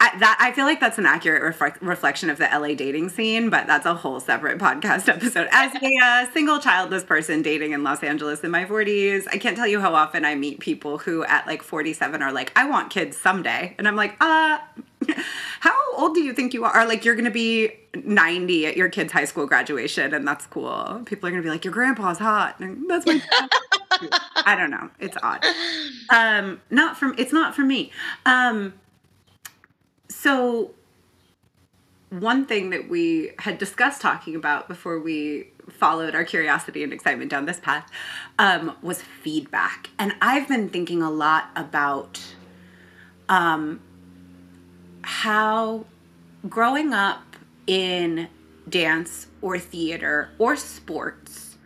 I, 0.00 0.16
that 0.18 0.38
I 0.40 0.52
feel 0.52 0.64
like 0.64 0.80
that's 0.80 0.98
an 0.98 1.06
accurate 1.06 1.42
reflect, 1.42 1.82
reflection 1.82 2.30
of 2.30 2.38
the 2.38 2.48
LA 2.50 2.74
dating 2.74 3.10
scene, 3.10 3.50
but 3.50 3.66
that's 3.66 3.86
a 3.86 3.94
whole 3.94 4.20
separate 4.20 4.58
podcast 4.58 5.08
episode. 5.14 5.48
As 5.50 5.74
a 5.74 5.96
uh, 6.02 6.32
single 6.32 6.58
childless 6.58 7.04
person 7.04 7.42
dating 7.42 7.72
in 7.72 7.82
Los 7.82 8.02
Angeles 8.02 8.40
in 8.40 8.50
my 8.50 8.64
40s, 8.64 9.26
I 9.30 9.38
can't 9.38 9.56
tell 9.56 9.66
you 9.66 9.80
how 9.80 9.94
often 9.94 10.24
I 10.24 10.34
meet 10.34 10.60
people 10.60 10.98
who 10.98 11.24
at 11.24 11.46
like 11.46 11.62
47 11.62 12.22
are 12.22 12.32
like, 12.32 12.52
I 12.56 12.68
want 12.68 12.90
kids 12.90 13.16
someday. 13.16 13.74
And 13.78 13.86
I'm 13.86 13.96
like, 13.96 14.16
uh, 14.20 14.58
how 15.60 15.94
old 15.96 16.14
do 16.14 16.20
you 16.22 16.32
think 16.32 16.54
you 16.54 16.64
are? 16.64 16.86
Like, 16.86 17.04
you're 17.04 17.14
going 17.14 17.24
to 17.24 17.30
be 17.30 17.72
90 17.94 18.66
at 18.66 18.76
your 18.76 18.88
kid's 18.88 19.12
high 19.12 19.24
school 19.24 19.46
graduation, 19.46 20.14
and 20.14 20.26
that's 20.26 20.46
cool. 20.46 21.02
People 21.04 21.28
are 21.28 21.30
going 21.30 21.42
to 21.42 21.46
be 21.46 21.50
like, 21.50 21.64
your 21.64 21.74
grandpa's 21.74 22.18
hot. 22.18 22.58
And 22.60 22.88
that's 22.88 23.06
my. 23.06 23.20
I 24.36 24.56
don't 24.56 24.70
know. 24.70 24.90
It's 24.98 25.16
odd. 25.22 25.44
Um, 26.08 26.60
not 26.70 26.96
from. 26.96 27.14
It's 27.18 27.32
not 27.32 27.54
for 27.54 27.62
me. 27.62 27.92
Um, 28.24 28.74
so, 30.22 30.72
one 32.10 32.44
thing 32.44 32.68
that 32.70 32.90
we 32.90 33.30
had 33.38 33.56
discussed 33.56 34.02
talking 34.02 34.36
about 34.36 34.68
before 34.68 35.00
we 35.00 35.46
followed 35.70 36.14
our 36.14 36.24
curiosity 36.24 36.82
and 36.82 36.92
excitement 36.92 37.30
down 37.30 37.46
this 37.46 37.58
path 37.58 37.90
um, 38.38 38.76
was 38.82 39.00
feedback. 39.00 39.88
And 39.98 40.12
I've 40.20 40.46
been 40.46 40.68
thinking 40.68 41.00
a 41.00 41.10
lot 41.10 41.48
about 41.56 42.20
um, 43.30 43.80
how 45.00 45.86
growing 46.46 46.92
up 46.92 47.36
in 47.66 48.28
dance 48.68 49.26
or 49.40 49.58
theater 49.58 50.32
or 50.38 50.54
sports 50.54 51.56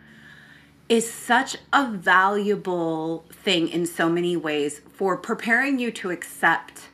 is 0.87 1.11
such 1.11 1.57
a 1.73 1.89
valuable 1.91 3.25
thing 3.33 3.67
in 3.67 3.85
so 3.85 4.07
many 4.07 4.37
ways 4.37 4.79
for 4.93 5.17
preparing 5.17 5.77
you 5.77 5.91
to 5.91 6.09
accept 6.09 6.87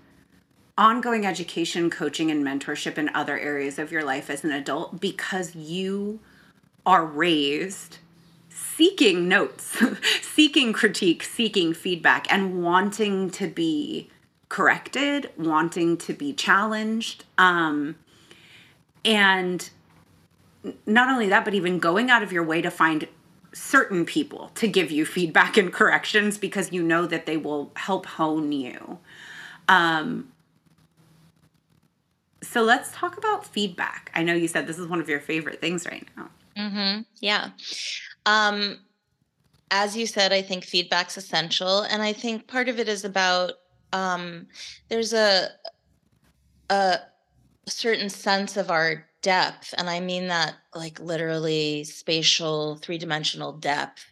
ongoing 0.82 1.28
education, 1.28 1.92
coaching, 1.92 2.32
and 2.32 2.44
mentorship 2.44 2.98
in 2.98 3.08
other 3.14 3.38
areas 3.38 3.78
of 3.78 3.92
your 3.92 4.04
life 4.04 4.32
as 4.32 4.44
an 4.44 4.52
adult 4.52 5.00
because 5.00 5.56
you 5.56 6.20
are 6.88 7.06
raised 7.06 8.00
seeking 8.50 9.28
notes, 9.28 9.80
seeking 10.24 10.74
critique, 10.74 11.22
seeking 11.22 11.72
feedback, 11.72 12.26
and 12.34 12.64
wanting 12.64 13.30
to 13.30 13.46
be 13.46 14.10
corrected, 14.50 15.30
wanting 15.38 15.98
to 15.98 16.14
be 16.14 16.34
challenged. 16.34 17.26
Um, 17.38 17.96
and 19.06 19.70
not 20.88 21.10
only 21.10 21.30
that, 21.30 21.46
but 21.46 21.54
even 21.54 21.78
going 21.78 22.10
out 22.10 22.24
of 22.24 22.32
your 22.32 22.44
way 22.44 22.60
to 22.60 22.72
find 22.72 23.08
certain 23.54 24.04
people 24.04 24.50
to 24.56 24.68
give 24.68 24.90
you 24.90 25.06
feedback 25.06 25.58
and 25.58 25.72
corrections 25.72 26.40
because 26.40 26.72
you 26.72 26.82
know 26.82 27.06
that 27.06 27.28
they 27.28 27.38
will 27.38 27.70
help 27.76 28.08
hone 28.08 28.52
you. 28.52 28.98
Um, 29.70 30.31
so 32.52 32.64
let's 32.64 32.92
talk 32.92 33.18
about 33.18 33.46
feedback. 33.46 34.12
I 34.14 34.24
know 34.24 34.34
you 34.34 34.50
said 34.50 34.68
this 34.68 34.78
is 34.78 34.88
one 34.88 35.00
of 35.00 35.08
your 35.08 35.22
favorite 35.22 35.62
things 35.62 35.86
right 35.86 36.06
now. 36.18 36.30
Mm-hmm. 36.58 37.02
Yeah. 37.22 37.52
Um, 38.26 38.80
as 39.72 39.96
you 39.96 40.06
said, 40.06 40.34
I 40.34 40.42
think 40.42 40.66
feedback's 40.66 41.16
essential, 41.16 41.84
and 41.84 42.02
I 42.02 42.12
think 42.12 42.48
part 42.48 42.68
of 42.68 42.78
it 42.78 42.90
is 42.90 43.06
about 43.06 43.54
um, 43.94 44.48
there's 44.90 45.14
a 45.14 45.48
a 46.70 47.00
certain 47.68 48.10
sense 48.10 48.58
of 48.58 48.70
our 48.70 49.06
depth, 49.22 49.74
and 49.78 49.90
I 49.90 50.02
mean 50.02 50.28
that 50.28 50.56
like 50.76 51.00
literally 51.00 51.86
spatial, 51.86 52.76
three 52.76 52.98
dimensional 52.98 53.54
depth 53.54 54.11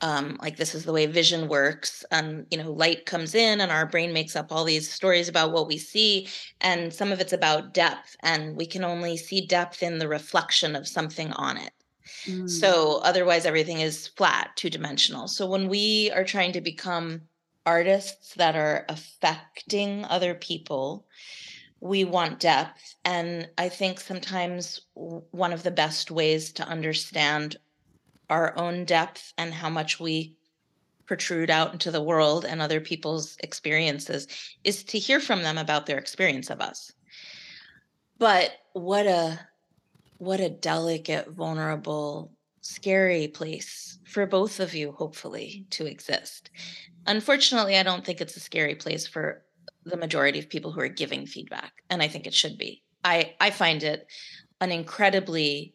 um, 0.00 0.38
like 0.40 0.56
this 0.56 0.74
is 0.74 0.84
the 0.84 0.92
way 0.92 1.06
vision 1.06 1.48
works 1.48 2.04
and 2.10 2.46
you 2.50 2.58
know 2.58 2.72
light 2.72 3.06
comes 3.06 3.34
in 3.34 3.60
and 3.60 3.70
our 3.72 3.86
brain 3.86 4.12
makes 4.12 4.36
up 4.36 4.52
all 4.52 4.64
these 4.64 4.90
stories 4.90 5.28
about 5.28 5.52
what 5.52 5.66
we 5.66 5.78
see 5.78 6.28
and 6.60 6.92
some 6.92 7.12
of 7.12 7.20
it's 7.20 7.32
about 7.32 7.74
depth 7.74 8.16
and 8.22 8.56
we 8.56 8.66
can 8.66 8.84
only 8.84 9.16
see 9.16 9.46
depth 9.46 9.82
in 9.82 9.98
the 9.98 10.08
reflection 10.08 10.76
of 10.76 10.86
something 10.86 11.32
on 11.32 11.56
it 11.56 11.72
mm. 12.26 12.48
so 12.48 13.00
otherwise 13.02 13.46
everything 13.46 13.80
is 13.80 14.08
flat 14.08 14.50
two 14.56 14.70
dimensional 14.70 15.26
so 15.28 15.46
when 15.46 15.68
we 15.68 16.10
are 16.14 16.24
trying 16.24 16.52
to 16.52 16.60
become 16.60 17.22
artists 17.66 18.34
that 18.34 18.56
are 18.56 18.86
affecting 18.88 20.04
other 20.06 20.34
people 20.34 21.06
we 21.80 22.04
want 22.04 22.40
depth 22.40 22.94
and 23.04 23.48
i 23.58 23.68
think 23.68 24.00
sometimes 24.00 24.80
one 24.94 25.52
of 25.52 25.62
the 25.62 25.70
best 25.70 26.10
ways 26.10 26.52
to 26.52 26.66
understand 26.66 27.56
our 28.30 28.56
own 28.58 28.84
depth 28.84 29.32
and 29.38 29.52
how 29.52 29.70
much 29.70 29.98
we 29.98 30.36
protrude 31.06 31.50
out 31.50 31.72
into 31.72 31.90
the 31.90 32.02
world 32.02 32.44
and 32.44 32.60
other 32.60 32.80
people's 32.80 33.36
experiences 33.40 34.28
is 34.62 34.84
to 34.84 34.98
hear 34.98 35.18
from 35.18 35.42
them 35.42 35.56
about 35.56 35.86
their 35.86 35.98
experience 35.98 36.50
of 36.50 36.60
us. 36.60 36.92
But 38.18 38.52
what 38.74 39.06
a 39.06 39.40
what 40.18 40.40
a 40.40 40.50
delicate 40.50 41.30
vulnerable 41.30 42.32
scary 42.60 43.28
place 43.28 43.98
for 44.04 44.26
both 44.26 44.60
of 44.60 44.74
you 44.74 44.92
hopefully 44.92 45.66
to 45.70 45.86
exist. 45.86 46.50
Unfortunately 47.06 47.76
i 47.76 47.82
don't 47.82 48.04
think 48.04 48.20
it's 48.20 48.36
a 48.36 48.40
scary 48.40 48.74
place 48.74 49.06
for 49.06 49.42
the 49.84 49.96
majority 49.96 50.38
of 50.38 50.50
people 50.50 50.72
who 50.72 50.80
are 50.80 50.88
giving 50.88 51.24
feedback 51.24 51.72
and 51.88 52.02
i 52.02 52.08
think 52.08 52.26
it 52.26 52.34
should 52.34 52.58
be. 52.58 52.82
I 53.02 53.34
i 53.40 53.50
find 53.50 53.82
it 53.82 54.06
an 54.60 54.72
incredibly 54.72 55.74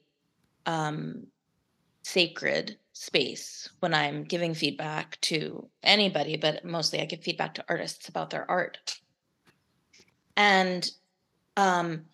um, 0.65 1.27
sacred 2.03 2.77
space 2.93 3.69
when 3.79 3.93
I'm 3.93 4.23
giving 4.23 4.53
feedback 4.53 5.19
to 5.21 5.67
anybody, 5.81 6.37
but 6.37 6.63
mostly 6.63 7.01
I 7.01 7.05
give 7.05 7.21
feedback 7.23 7.55
to 7.55 7.65
artists 7.67 8.07
about 8.07 8.29
their 8.29 8.49
art. 8.49 8.99
And 10.37 10.89
um, 11.57 12.05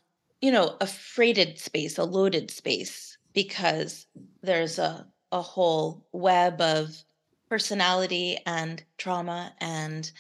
you 0.41 0.51
know, 0.51 0.77
a 0.79 0.87
freighted 0.87 1.59
space, 1.59 1.97
a 1.97 2.03
loaded 2.03 2.49
space, 2.49 3.17
because 3.33 4.07
there's 4.41 4.79
a, 4.79 5.05
a 5.31 5.41
whole 5.41 6.05
web 6.11 6.61
of 6.61 7.03
personality 7.49 8.37
and 8.45 8.83
trauma 8.97 9.53
and 9.59 10.11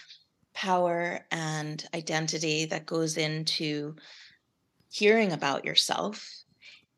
power 0.53 1.21
and 1.31 1.85
identity 1.93 2.65
that 2.65 2.85
goes 2.85 3.17
into 3.17 3.95
hearing 4.89 5.31
about 5.31 5.63
yourself. 5.63 6.43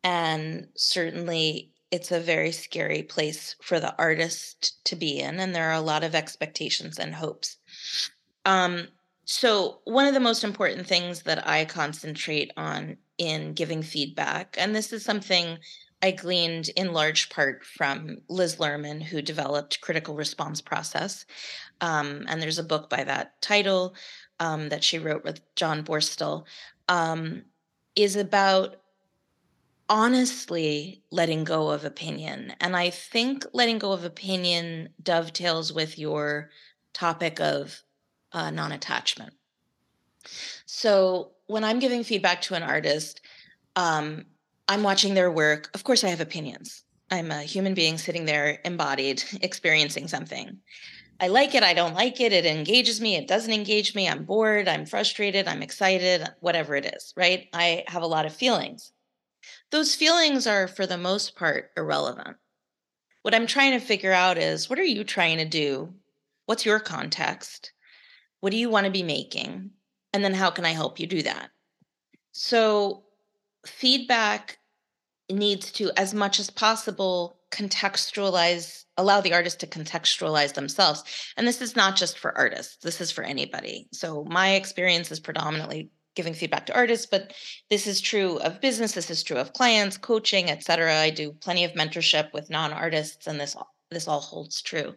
And 0.04 0.68
certainly, 0.76 1.72
it's 1.92 2.12
a 2.12 2.20
very 2.20 2.52
scary 2.52 3.04
place 3.04 3.56
for 3.62 3.80
the 3.80 3.96
artist 3.98 4.84
to 4.86 4.96
be 4.96 5.20
in. 5.20 5.40
And 5.40 5.54
there 5.54 5.70
are 5.70 5.76
a 5.76 5.82
lot 5.82 6.04
of 6.04 6.16
expectations 6.16 6.98
and 6.98 7.14
hopes. 7.14 7.58
Um, 8.46 8.88
so, 9.26 9.80
one 9.84 10.08
of 10.08 10.14
the 10.14 10.20
most 10.20 10.44
important 10.44 10.88
things 10.88 11.24
that 11.24 11.48
I 11.48 11.66
concentrate 11.66 12.52
on 12.58 12.98
in 13.18 13.54
giving 13.54 13.84
feedback, 13.84 14.56
and 14.58 14.76
this 14.76 14.92
is 14.92 15.06
something 15.06 15.60
I 16.02 16.12
gleaned 16.12 16.70
in 16.70 16.94
large 16.94 17.30
part 17.30 17.64
from 17.64 18.18
Liz 18.28 18.56
Lerman, 18.56 19.04
who 19.04 19.22
developed 19.22 19.82
critical 19.82 20.16
response 20.16 20.60
process. 20.60 21.26
Um, 21.80 22.26
and 22.28 22.42
there's 22.42 22.58
a 22.58 22.64
book 22.64 22.90
by 22.90 23.04
that 23.04 23.40
title 23.42 23.94
um, 24.40 24.70
that 24.70 24.84
she 24.84 24.98
wrote 24.98 25.24
with 25.24 25.42
John 25.56 25.84
Borstel, 25.84 26.46
um, 26.90 27.44
is 27.96 28.16
about 28.16 28.81
honestly 29.92 31.04
letting 31.12 31.44
go 31.44 31.70
of 31.70 31.84
opinion. 31.84 32.54
And 32.62 32.78
I 32.78 32.90
think 32.90 33.46
letting 33.52 33.78
go 33.78 33.92
of 33.92 34.06
opinion 34.06 34.90
dovetails 35.04 35.74
with 35.74 36.00
your 36.00 36.50
topic 36.94 37.42
of 37.42 37.84
uh, 38.32 38.52
non 38.52 38.72
attachment. 38.72 39.34
So 40.66 41.34
when 41.48 41.66
I'm 41.66 41.80
giving 41.80 42.06
feedback 42.06 42.42
to 42.44 42.56
an 42.56 42.64
artist, 42.64 43.20
um, 43.76 44.24
I'm 44.70 44.82
watching 44.82 45.14
their 45.14 45.30
work. 45.30 45.70
Of 45.74 45.84
course, 45.84 46.06
I 46.06 46.10
have 46.10 46.22
opinions. 46.22 46.84
I'm 47.12 47.30
a 47.30 47.44
human 47.44 47.74
being 47.74 47.98
sitting 47.98 48.24
there, 48.24 48.60
embodied, 48.64 49.22
experiencing 49.42 50.08
something. 50.08 50.58
I 51.20 51.28
like 51.28 51.54
it, 51.54 51.64
I 51.64 51.74
don't 51.74 51.94
like 51.94 52.22
it, 52.22 52.32
it 52.32 52.46
engages 52.46 53.02
me, 53.02 53.16
it 53.16 53.28
doesn't 53.28 53.54
engage 53.54 53.94
me, 53.94 54.10
I'm 54.10 54.24
bored, 54.24 54.68
I'm 54.68 54.88
frustrated, 54.88 55.48
I'm 55.48 55.62
excited, 55.62 56.28
whatever 56.40 56.76
it 56.76 56.86
is, 56.96 57.14
right? 57.16 57.48
I 57.54 57.84
have 57.88 58.02
a 58.02 58.08
lot 58.08 58.26
of 58.26 58.34
feelings. 58.34 58.92
Those 59.72 59.96
feelings 59.96 60.48
are, 60.48 60.68
for 60.68 60.86
the 60.86 60.98
most 60.98 61.36
part, 61.36 61.72
irrelevant. 61.78 62.38
What 63.22 63.36
I'm 63.36 63.48
trying 63.48 63.72
to 63.72 63.86
figure 63.86 64.12
out 64.12 64.38
is 64.38 64.70
what 64.70 64.80
are 64.80 64.84
you 64.84 65.04
trying 65.04 65.38
to 65.38 65.46
do? 65.46 65.94
What's 66.46 66.66
your 66.66 66.80
context? 66.80 67.72
What 68.40 68.52
do 68.52 68.58
you 68.58 68.70
want 68.70 68.86
to 68.86 68.92
be 68.92 69.04
making? 69.04 69.72
And 70.14 70.24
then 70.24 70.34
how 70.34 70.50
can 70.50 70.66
I 70.66 70.72
help 70.72 71.00
you 71.00 71.08
do 71.08 71.22
that? 71.22 71.52
So, 72.32 73.04
feedback 73.66 74.58
needs 75.30 75.72
to, 75.74 75.92
as 75.98 76.14
much 76.14 76.40
as 76.40 76.50
possible, 76.50 77.38
contextualize, 77.52 78.86
allow 78.98 79.22
the 79.22 79.34
artist 79.34 79.60
to 79.60 79.68
contextualize 79.68 80.54
themselves. 80.54 81.04
And 81.38 81.48
this 81.48 81.62
is 81.62 81.76
not 81.76 81.96
just 81.96 82.18
for 82.18 82.38
artists, 82.38 82.78
this 82.78 83.02
is 83.02 83.12
for 83.12 83.24
anybody. 83.24 83.88
So, 83.94 84.26
my 84.26 84.56
experience 84.56 85.12
is 85.12 85.20
predominantly 85.20 85.92
giving 86.16 86.34
feedback 86.34 86.66
to 86.66 86.76
artists 86.76 87.06
but 87.06 87.34
this 87.70 87.88
is 87.88 88.02
true 88.02 88.38
of 88.40 88.62
business 88.62 88.94
this 88.94 89.10
is 89.10 89.24
true 89.24 89.38
of 89.38 89.54
clients 89.54 89.98
coaching 89.98 90.50
etc 90.50 91.00
i 91.00 91.10
do 91.10 91.32
plenty 91.34 91.64
of 91.64 91.72
mentorship 91.74 92.32
with 92.34 92.50
non-artists 92.50 93.28
and 93.28 93.40
this 93.40 93.56
this 93.90 94.08
all 94.08 94.22
holds 94.22 94.62
true 94.62 94.94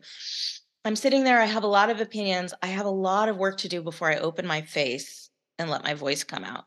I'm 0.86 0.96
sitting 0.96 1.24
there, 1.24 1.40
I 1.40 1.46
have 1.46 1.62
a 1.62 1.68
lot 1.68 1.88
of 1.88 2.02
opinions. 2.02 2.52
I 2.62 2.66
have 2.66 2.84
a 2.84 2.90
lot 2.90 3.30
of 3.30 3.38
work 3.38 3.56
to 3.58 3.68
do 3.68 3.82
before 3.82 4.10
I 4.10 4.16
open 4.16 4.46
my 4.46 4.60
face 4.60 5.30
and 5.58 5.70
let 5.70 5.82
my 5.82 5.94
voice 5.94 6.24
come 6.24 6.44
out. 6.44 6.64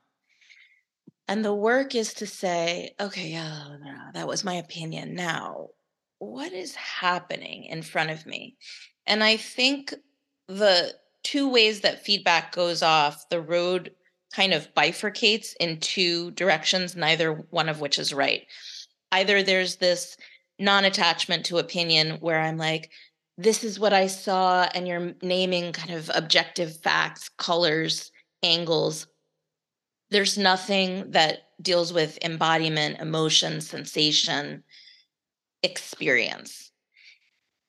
And 1.28 1.46
the 1.46 1.54
work 1.54 1.94
is 1.94 2.16
to 2.16 2.26
say, 2.26 2.96
okay, 3.00 3.30
yeah, 3.30 3.68
that 4.14 4.28
was 4.28 4.44
my 4.44 4.56
opinion. 4.56 5.14
Now, 5.14 5.68
what 6.18 6.52
is 6.52 6.74
happening 6.74 7.66
in 7.66 7.84
front 7.84 8.10
of 8.10 8.26
me? 8.26 8.56
And 9.06 9.24
I 9.24 9.38
think 9.38 9.94
the 10.48 10.94
two 11.24 11.50
ways 11.50 11.82
that 11.82 12.04
feedback 12.04 12.54
goes 12.54 12.82
off, 12.82 13.30
the 13.30 13.42
road 13.42 13.92
kind 14.34 14.54
of 14.54 14.74
bifurcates 14.76 15.56
in 15.60 15.80
two 15.80 16.32
directions, 16.32 16.96
neither 16.96 17.34
one 17.34 17.70
of 17.70 17.82
which 17.82 17.98
is 18.00 18.14
right. 18.14 18.46
Either 19.12 19.42
there's 19.42 19.78
this 19.78 20.18
non 20.60 20.86
attachment 20.86 21.46
to 21.46 21.58
opinion 21.58 22.18
where 22.20 22.40
I'm 22.40 22.58
like, 22.58 22.90
this 23.38 23.64
is 23.64 23.80
what 23.80 23.94
I 23.94 24.08
saw, 24.08 24.68
and 24.74 24.88
you're 24.88 25.14
naming 25.22 25.72
kind 25.72 25.92
of 25.92 26.10
objective 26.14 26.78
facts, 26.78 27.30
colors, 27.38 28.12
angles. 28.42 29.08
There's 30.10 30.38
nothing 30.38 31.12
that 31.12 31.50
deals 31.62 31.94
with 31.94 32.18
embodiment, 32.24 33.00
emotion, 33.00 33.62
sensation, 33.62 34.64
experience. 35.62 36.67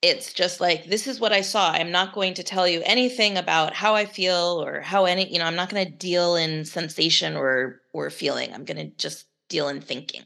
It's 0.01 0.31
just 0.31 0.61
like, 0.61 0.85
this 0.85 1.07
is 1.07 1.19
what 1.19 1.33
I 1.33 1.41
saw. 1.41 1.71
I'm 1.71 1.91
not 1.91 2.13
going 2.13 2.33
to 2.35 2.43
tell 2.43 2.67
you 2.67 2.81
anything 2.85 3.37
about 3.37 3.73
how 3.73 3.95
I 3.95 4.05
feel 4.05 4.63
or 4.63 4.79
how 4.79 5.05
any, 5.05 5.31
you 5.31 5.39
know, 5.39 5.45
I'm 5.45 5.57
not 5.57 5.69
going 5.69 5.85
to 5.85 5.91
deal 5.91 6.35
in 6.35 6.63
sensation 6.63 7.35
or 7.35 7.81
or 7.93 8.09
feeling. 8.09 8.53
I'm 8.53 8.63
going 8.63 8.77
to 8.77 8.95
just 8.95 9.25
deal 9.49 9.67
in 9.67 9.81
thinking. 9.81 10.23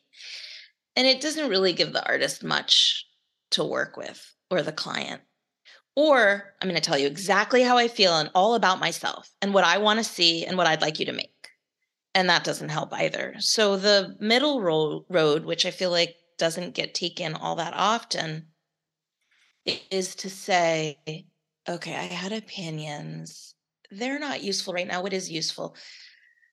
And 0.95 1.07
it 1.07 1.21
doesn't 1.21 1.49
really 1.49 1.73
give 1.73 1.91
the 1.91 2.05
artist 2.05 2.43
much 2.43 3.07
to 3.51 3.63
work 3.63 3.97
with 3.97 4.35
or 4.51 4.61
the 4.61 4.71
client. 4.71 5.21
Or 5.95 6.53
I'm 6.61 6.67
going 6.67 6.79
to 6.79 6.87
tell 6.87 6.97
you 6.97 7.07
exactly 7.07 7.63
how 7.63 7.77
I 7.77 7.87
feel 7.87 8.17
and 8.17 8.29
all 8.35 8.55
about 8.55 8.79
myself 8.79 9.31
and 9.41 9.53
what 9.53 9.63
I 9.63 9.77
want 9.77 9.99
to 9.99 10.03
see 10.03 10.45
and 10.45 10.57
what 10.57 10.67
I'd 10.67 10.81
like 10.81 10.99
you 10.99 11.05
to 11.07 11.13
make. 11.13 11.29
And 12.15 12.29
that 12.29 12.43
doesn't 12.43 12.69
help 12.69 12.93
either. 12.93 13.35
So 13.39 13.77
the 13.77 14.15
middle 14.19 14.61
ro- 14.61 15.05
road, 15.09 15.45
which 15.45 15.65
I 15.65 15.71
feel 15.71 15.89
like 15.89 16.15
doesn't 16.37 16.75
get 16.75 16.93
taken 16.93 17.33
all 17.33 17.55
that 17.55 17.73
often, 17.75 18.47
is 19.65 20.15
to 20.15 20.29
say, 20.29 20.97
okay, 21.67 21.95
I 21.95 22.03
had 22.03 22.31
opinions. 22.31 23.55
They're 23.91 24.19
not 24.19 24.43
useful 24.43 24.73
right 24.73 24.87
now. 24.87 25.01
What 25.01 25.13
is 25.13 25.31
useful? 25.31 25.75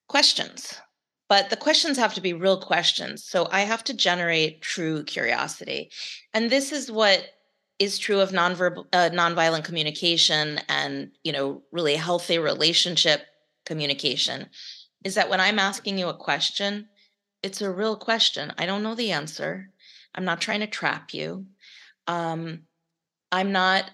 Questions. 0.09 0.81
But 1.29 1.51
the 1.51 1.57
questions 1.57 1.97
have 1.97 2.15
to 2.15 2.21
be 2.21 2.33
real 2.33 2.61
questions. 2.61 3.25
So 3.25 3.49
I 3.51 3.61
have 3.61 3.85
to 3.85 3.95
generate 3.95 4.63
true 4.63 5.05
curiosity. 5.05 5.91
And 6.35 6.51
this 6.51 6.73
is 6.73 6.91
what 6.91 7.25
is 7.81 7.99
true 7.99 8.21
of 8.21 8.31
nonverbal 8.31 8.85
uh, 8.93 9.09
nonviolent 9.11 9.65
communication 9.65 10.61
and 10.69 11.11
you 11.25 11.33
know 11.33 11.63
really 11.73 11.97
healthy 11.97 12.39
relationship 12.39 13.23
communication 13.65 14.47
is 15.03 15.15
that 15.15 15.31
when 15.31 15.41
i'm 15.41 15.59
asking 15.59 15.99
you 15.99 16.09
a 16.09 16.15
question 16.15 16.87
it's 17.43 17.63
a 17.63 17.71
real 17.71 17.97
question 17.97 18.53
i 18.59 18.67
don't 18.67 18.83
know 18.83 18.95
the 18.95 19.11
answer 19.11 19.71
i'm 20.15 20.27
not 20.27 20.43
trying 20.43 20.61
to 20.61 20.67
trap 20.67 21.15
you 21.15 21.47
um, 22.07 22.61
i'm 23.33 23.53
not 23.53 23.91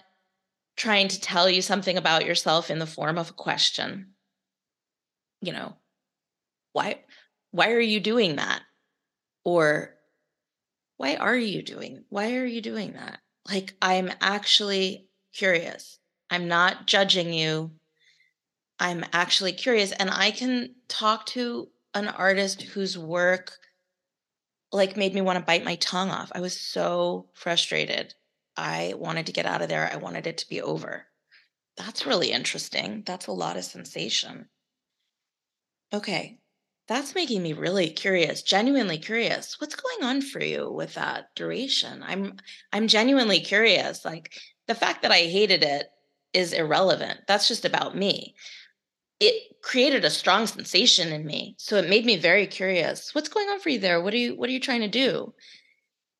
trying 0.75 1.07
to 1.07 1.19
tell 1.19 1.49
you 1.49 1.61
something 1.61 1.97
about 1.97 2.25
yourself 2.25 2.69
in 2.69 2.79
the 2.79 2.85
form 2.85 3.17
of 3.17 3.29
a 3.29 3.33
question 3.33 4.13
you 5.41 5.51
know 5.51 5.75
why 6.73 6.99
why 7.51 7.71
are 7.71 7.79
you 7.79 7.99
doing 7.99 8.35
that 8.35 8.61
or 9.43 9.95
why 10.97 11.15
are 11.15 11.37
you 11.37 11.61
doing 11.61 12.03
why 12.09 12.35
are 12.35 12.45
you 12.45 12.61
doing 12.61 12.93
that 12.93 13.19
like 13.49 13.73
I'm 13.81 14.11
actually 14.21 15.07
curious. 15.33 15.99
I'm 16.29 16.47
not 16.47 16.85
judging 16.85 17.33
you. 17.33 17.71
I'm 18.79 19.05
actually 19.13 19.53
curious. 19.53 19.91
And 19.91 20.09
I 20.09 20.31
can 20.31 20.75
talk 20.87 21.25
to 21.27 21.69
an 21.93 22.07
artist 22.07 22.61
whose 22.61 22.97
work 22.97 23.53
like 24.71 24.97
made 24.97 25.13
me 25.13 25.21
want 25.21 25.39
to 25.39 25.45
bite 25.45 25.63
my 25.63 25.75
tongue 25.75 26.09
off. 26.09 26.31
I 26.35 26.41
was 26.41 26.59
so 26.59 27.29
frustrated. 27.33 28.13
I 28.57 28.95
wanted 28.97 29.27
to 29.27 29.31
get 29.31 29.45
out 29.45 29.61
of 29.61 29.69
there. 29.69 29.89
I 29.91 29.97
wanted 29.97 30.27
it 30.27 30.39
to 30.39 30.49
be 30.49 30.61
over. 30.61 31.05
That's 31.77 32.07
really 32.07 32.31
interesting. 32.31 33.03
That's 33.05 33.27
a 33.27 33.31
lot 33.31 33.55
of 33.55 33.63
sensation. 33.63 34.49
Okay, 35.93 36.39
that's 36.87 37.15
making 37.15 37.43
me 37.43 37.53
really 37.53 37.89
curious, 37.89 38.41
genuinely 38.41 38.97
curious. 38.97 39.59
What's 39.59 39.75
going 39.75 40.03
on 40.09 40.21
for 40.21 40.43
you 40.43 40.71
with 40.71 40.95
that 40.95 41.35
duration? 41.35 42.01
I'm 42.03 42.37
I'm 42.73 42.87
genuinely 42.87 43.41
curious. 43.41 44.03
Like 44.03 44.33
the 44.67 44.75
fact 44.75 45.01
that 45.03 45.11
I 45.11 45.19
hated 45.19 45.63
it 45.63 45.87
is 46.33 46.53
irrelevant. 46.53 47.21
That's 47.27 47.47
just 47.47 47.65
about 47.65 47.95
me. 47.95 48.35
It 49.19 49.61
created 49.61 50.05
a 50.05 50.09
strong 50.09 50.47
sensation 50.47 51.11
in 51.11 51.25
me. 51.25 51.55
So 51.57 51.75
it 51.77 51.89
made 51.89 52.05
me 52.05 52.17
very 52.17 52.47
curious. 52.47 53.13
What's 53.13 53.29
going 53.29 53.49
on 53.49 53.59
for 53.59 53.69
you 53.69 53.79
there? 53.79 54.01
What 54.01 54.13
are 54.13 54.17
you 54.17 54.35
what 54.35 54.49
are 54.49 54.53
you 54.53 54.59
trying 54.59 54.81
to 54.81 54.87
do? 54.87 55.33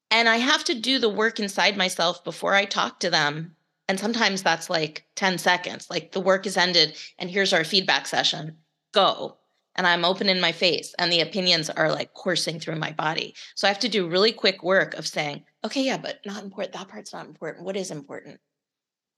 And 0.09 0.29
I 0.29 0.37
have 0.37 0.63
to 0.65 0.73
do 0.73 0.99
the 0.99 1.09
work 1.09 1.39
inside 1.39 1.77
myself 1.77 2.23
before 2.23 2.53
I 2.53 2.65
talk 2.65 2.99
to 3.01 3.09
them. 3.09 3.55
And 3.87 3.99
sometimes 3.99 4.43
that's 4.43 4.69
like 4.69 5.05
10 5.15 5.37
seconds. 5.37 5.89
Like 5.89 6.11
the 6.11 6.21
work 6.21 6.45
is 6.45 6.57
ended 6.57 6.97
and 7.17 7.29
here's 7.29 7.53
our 7.53 7.63
feedback 7.63 8.07
session. 8.07 8.57
Go 8.93 9.37
and 9.75 9.85
I'm 9.85 10.03
open 10.03 10.27
in 10.27 10.41
my 10.41 10.51
face 10.51 10.93
and 10.97 11.11
the 11.11 11.21
opinions 11.21 11.69
are 11.69 11.91
like 11.91 12.13
coursing 12.13 12.59
through 12.59 12.77
my 12.77 12.91
body. 12.91 13.35
So 13.55 13.67
I 13.67 13.71
have 13.71 13.79
to 13.79 13.89
do 13.89 14.09
really 14.09 14.31
quick 14.31 14.63
work 14.63 14.95
of 14.95 15.07
saying, 15.07 15.43
okay, 15.63 15.83
yeah, 15.83 15.97
but 15.97 16.19
not 16.25 16.43
important. 16.43 16.73
That 16.73 16.87
part's 16.87 17.13
not 17.13 17.27
important. 17.27 17.63
What 17.63 17.77
is 17.77 17.91
important? 17.91 18.39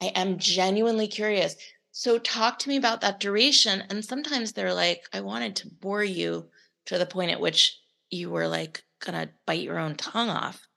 I 0.01 0.07
am 0.07 0.37
genuinely 0.37 1.07
curious. 1.07 1.55
So 1.91 2.19
talk 2.19 2.59
to 2.59 2.69
me 2.69 2.77
about 2.77 3.01
that 3.01 3.19
duration. 3.19 3.83
And 3.89 4.03
sometimes 4.03 4.51
they're 4.51 4.73
like, 4.73 5.03
I 5.13 5.21
wanted 5.21 5.55
to 5.57 5.69
bore 5.69 6.03
you 6.03 6.49
to 6.85 6.97
the 6.97 7.05
point 7.05 7.31
at 7.31 7.39
which 7.39 7.79
you 8.09 8.29
were 8.29 8.47
like 8.47 8.83
gonna 8.99 9.29
bite 9.45 9.61
your 9.61 9.79
own 9.79 9.95
tongue 9.95 10.29
off. 10.29 10.67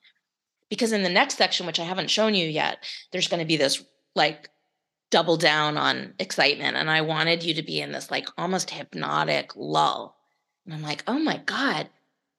Because 0.72 0.92
in 0.92 1.02
the 1.02 1.10
next 1.10 1.36
section, 1.36 1.66
which 1.66 1.78
I 1.78 1.84
haven't 1.84 2.08
shown 2.08 2.34
you 2.34 2.46
yet, 2.46 2.78
there's 3.10 3.28
gonna 3.28 3.44
be 3.44 3.58
this 3.58 3.84
like 4.14 4.48
double 5.10 5.36
down 5.36 5.76
on 5.76 6.14
excitement. 6.18 6.78
And 6.78 6.88
I 6.88 7.02
wanted 7.02 7.42
you 7.42 7.52
to 7.52 7.62
be 7.62 7.78
in 7.78 7.92
this 7.92 8.10
like 8.10 8.26
almost 8.38 8.70
hypnotic 8.70 9.52
lull. 9.54 10.16
And 10.64 10.72
I'm 10.72 10.80
like, 10.80 11.04
oh 11.06 11.18
my 11.18 11.42
God, 11.44 11.90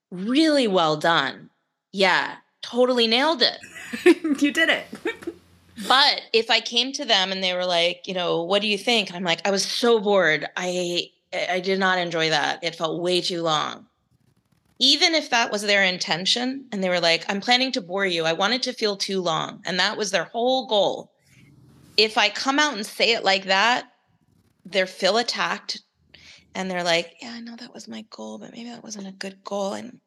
really 0.09 0.67
well 0.67 0.97
done. 0.97 1.51
Yeah, 1.91 2.37
totally 2.63 3.05
nailed 3.05 3.43
it. 3.43 3.59
you 4.41 4.51
did 4.51 4.69
it. 4.69 4.87
but 5.87 6.21
if 6.33 6.49
I 6.49 6.59
came 6.59 6.91
to 6.93 7.05
them 7.05 7.31
and 7.31 7.43
they 7.43 7.53
were 7.53 7.67
like, 7.67 8.07
you 8.07 8.15
know, 8.15 8.41
what 8.41 8.63
do 8.63 8.67
you 8.67 8.79
think? 8.79 9.09
And 9.09 9.15
I'm 9.15 9.23
like, 9.23 9.47
I 9.47 9.51
was 9.51 9.63
so 9.63 9.99
bored. 9.99 10.47
I 10.57 11.11
I 11.31 11.59
did 11.59 11.77
not 11.77 11.99
enjoy 11.99 12.31
that. 12.31 12.63
It 12.63 12.73
felt 12.73 12.99
way 12.99 13.21
too 13.21 13.43
long. 13.43 13.85
Even 14.79 15.13
if 15.13 15.29
that 15.29 15.51
was 15.51 15.61
their 15.61 15.83
intention 15.83 16.65
and 16.71 16.83
they 16.83 16.89
were 16.89 16.99
like, 16.99 17.25
I'm 17.29 17.39
planning 17.39 17.71
to 17.73 17.81
bore 17.81 18.05
you. 18.05 18.25
I 18.25 18.33
want 18.33 18.53
it 18.53 18.63
to 18.63 18.73
feel 18.73 18.97
too 18.97 19.21
long. 19.21 19.61
And 19.65 19.79
that 19.79 19.97
was 19.97 20.11
their 20.11 20.25
whole 20.25 20.67
goal 20.67 21.13
if 21.97 22.17
I 22.17 22.29
come 22.29 22.59
out 22.59 22.73
and 22.75 22.85
say 22.85 23.13
it 23.13 23.23
like 23.23 23.45
that, 23.45 23.85
they're 24.65 24.87
feel 24.87 25.17
attacked 25.17 25.81
and 26.55 26.69
they're 26.69 26.83
like, 26.83 27.15
yeah, 27.21 27.33
I 27.33 27.39
know 27.39 27.55
that 27.55 27.73
was 27.73 27.87
my 27.87 28.05
goal, 28.09 28.37
but 28.37 28.51
maybe 28.51 28.69
that 28.69 28.83
wasn't 28.83 29.07
a 29.07 29.11
good 29.11 29.43
goal. 29.43 29.73
And 29.73 29.99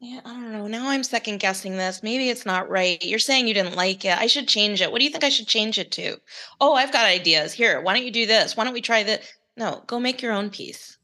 yeah, 0.00 0.20
I 0.24 0.32
don't 0.32 0.52
know. 0.52 0.66
Now 0.66 0.88
I'm 0.88 1.04
second 1.04 1.38
guessing 1.38 1.76
this. 1.76 2.02
Maybe 2.02 2.28
it's 2.28 2.46
not 2.46 2.68
right. 2.68 3.02
You're 3.04 3.18
saying 3.18 3.46
you 3.46 3.54
didn't 3.54 3.76
like 3.76 4.04
it. 4.04 4.18
I 4.18 4.26
should 4.26 4.48
change 4.48 4.80
it. 4.80 4.90
What 4.90 4.98
do 4.98 5.04
you 5.04 5.10
think 5.10 5.24
I 5.24 5.28
should 5.28 5.46
change 5.46 5.78
it 5.78 5.92
to? 5.92 6.16
Oh, 6.60 6.74
I've 6.74 6.92
got 6.92 7.06
ideas. 7.06 7.52
Here, 7.52 7.80
why 7.80 7.94
don't 7.94 8.04
you 8.04 8.10
do 8.10 8.26
this? 8.26 8.56
Why 8.56 8.64
don't 8.64 8.72
we 8.72 8.80
try 8.80 9.02
that? 9.04 9.22
No, 9.56 9.82
go 9.86 10.00
make 10.00 10.22
your 10.22 10.32
own 10.32 10.50
piece. 10.50 10.98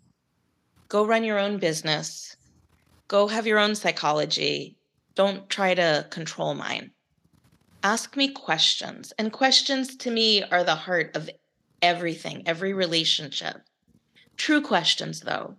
Go 0.88 1.06
run 1.06 1.22
your 1.22 1.38
own 1.38 1.58
business. 1.58 2.27
Go 3.08 3.28
have 3.28 3.46
your 3.46 3.58
own 3.58 3.74
psychology. 3.74 4.76
Don't 5.14 5.48
try 5.48 5.74
to 5.74 6.06
control 6.10 6.54
mine 6.54 6.92
ask 7.82 8.16
me 8.16 8.28
questions. 8.28 9.12
And 9.18 9.32
questions 9.32 9.96
to 9.96 10.10
me 10.10 10.42
are 10.42 10.64
the 10.64 10.74
heart 10.74 11.14
of 11.16 11.30
everything, 11.82 12.42
every 12.46 12.72
relationship. 12.72 13.62
True 14.36 14.60
questions, 14.60 15.20
though, 15.20 15.56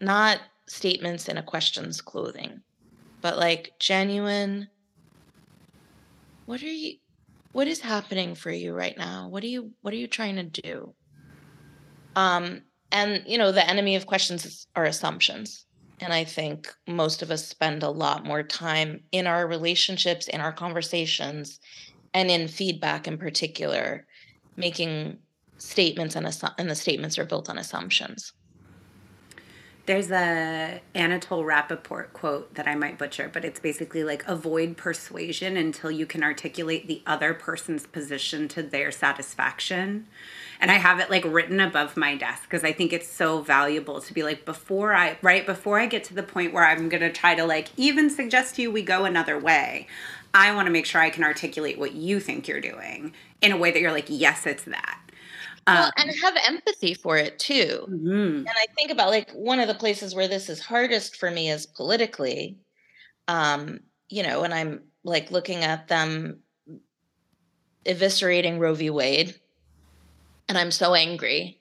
not 0.00 0.40
statements 0.66 1.28
in 1.28 1.38
a 1.38 1.42
question's 1.42 2.00
clothing, 2.00 2.62
but 3.20 3.36
like 3.36 3.72
genuine. 3.78 4.68
What 6.46 6.62
are 6.62 6.66
you? 6.66 6.96
What 7.52 7.68
is 7.68 7.80
happening 7.80 8.34
for 8.34 8.50
you 8.50 8.72
right 8.72 8.96
now? 8.96 9.28
What 9.28 9.42
are 9.42 9.48
you? 9.48 9.72
What 9.82 9.92
are 9.92 9.98
you 9.98 10.06
trying 10.06 10.36
to 10.36 10.44
do? 10.44 10.94
Um, 12.16 12.62
and 12.90 13.22
you 13.26 13.38
know, 13.38 13.52
the 13.52 13.68
enemy 13.68 13.96
of 13.96 14.06
questions 14.06 14.66
are 14.74 14.84
assumptions. 14.84 15.66
And 16.02 16.12
I 16.12 16.24
think 16.24 16.74
most 16.88 17.22
of 17.22 17.30
us 17.30 17.46
spend 17.46 17.84
a 17.84 17.88
lot 17.88 18.26
more 18.26 18.42
time 18.42 19.04
in 19.12 19.28
our 19.28 19.46
relationships, 19.46 20.26
in 20.26 20.40
our 20.40 20.52
conversations, 20.52 21.60
and 22.12 22.28
in 22.28 22.48
feedback 22.48 23.06
in 23.06 23.16
particular, 23.16 24.04
making 24.56 25.18
statements 25.58 26.16
and, 26.16 26.26
assu- 26.26 26.54
and 26.58 26.68
the 26.68 26.74
statements 26.74 27.20
are 27.20 27.24
built 27.24 27.48
on 27.48 27.56
assumptions. 27.56 28.32
There's 29.84 30.12
a 30.12 30.80
Anatol 30.94 31.44
Rapoport 31.44 32.12
quote 32.12 32.54
that 32.54 32.68
I 32.68 32.76
might 32.76 32.98
butcher, 32.98 33.28
but 33.32 33.44
it's 33.44 33.58
basically 33.58 34.04
like 34.04 34.26
avoid 34.28 34.76
persuasion 34.76 35.56
until 35.56 35.90
you 35.90 36.06
can 36.06 36.22
articulate 36.22 36.86
the 36.86 37.02
other 37.04 37.34
person's 37.34 37.86
position 37.86 38.46
to 38.48 38.62
their 38.62 38.92
satisfaction 38.92 40.06
and 40.62 40.70
I 40.70 40.74
have 40.74 41.00
it 41.00 41.10
like 41.10 41.24
written 41.26 41.58
above 41.58 41.96
my 41.96 42.16
desk 42.16 42.44
because 42.44 42.62
I 42.62 42.70
think 42.72 42.92
it's 42.92 43.08
so 43.08 43.40
valuable 43.42 44.00
to 44.00 44.14
be 44.14 44.22
like 44.22 44.44
before 44.44 44.94
I 44.94 45.18
right 45.20 45.44
before 45.44 45.80
I 45.80 45.86
get 45.86 46.04
to 46.04 46.14
the 46.14 46.22
point 46.22 46.54
where 46.54 46.64
I'm 46.64 46.88
going 46.88 47.02
to 47.02 47.12
try 47.12 47.34
to 47.34 47.44
like 47.44 47.68
even 47.76 48.08
suggest 48.08 48.54
to 48.54 48.62
you 48.62 48.70
we 48.70 48.82
go 48.82 49.04
another 49.04 49.36
way. 49.36 49.88
I 50.32 50.54
want 50.54 50.66
to 50.66 50.72
make 50.72 50.86
sure 50.86 51.00
I 51.00 51.10
can 51.10 51.24
articulate 51.24 51.78
what 51.78 51.92
you 51.92 52.20
think 52.20 52.46
you're 52.46 52.60
doing 52.60 53.12
in 53.42 53.50
a 53.50 53.56
way 53.56 53.72
that 53.72 53.80
you're 53.80 53.92
like 53.92 54.06
yes, 54.08 54.46
it's 54.46 54.62
that. 54.64 55.00
Well, 55.66 55.86
um, 55.86 55.92
and 55.96 56.10
have 56.22 56.36
empathy 56.46 56.94
for 56.94 57.16
it 57.16 57.38
too. 57.38 57.86
Mm-hmm. 57.88 58.38
And 58.38 58.48
I 58.48 58.66
think 58.74 58.90
about 58.90 59.10
like 59.10 59.30
one 59.32 59.60
of 59.60 59.68
the 59.68 59.74
places 59.74 60.14
where 60.14 60.28
this 60.28 60.48
is 60.48 60.60
hardest 60.60 61.16
for 61.16 61.30
me 61.30 61.50
is 61.50 61.66
politically. 61.66 62.58
Um, 63.28 63.80
you 64.08 64.22
know, 64.22 64.42
and 64.42 64.52
I'm 64.52 64.82
like 65.04 65.30
looking 65.30 65.64
at 65.64 65.88
them 65.88 66.40
eviscerating 67.86 68.58
Roe 68.58 68.74
v. 68.74 68.90
Wade 68.90 69.34
and 70.48 70.58
I'm 70.58 70.70
so 70.70 70.94
angry 70.94 71.60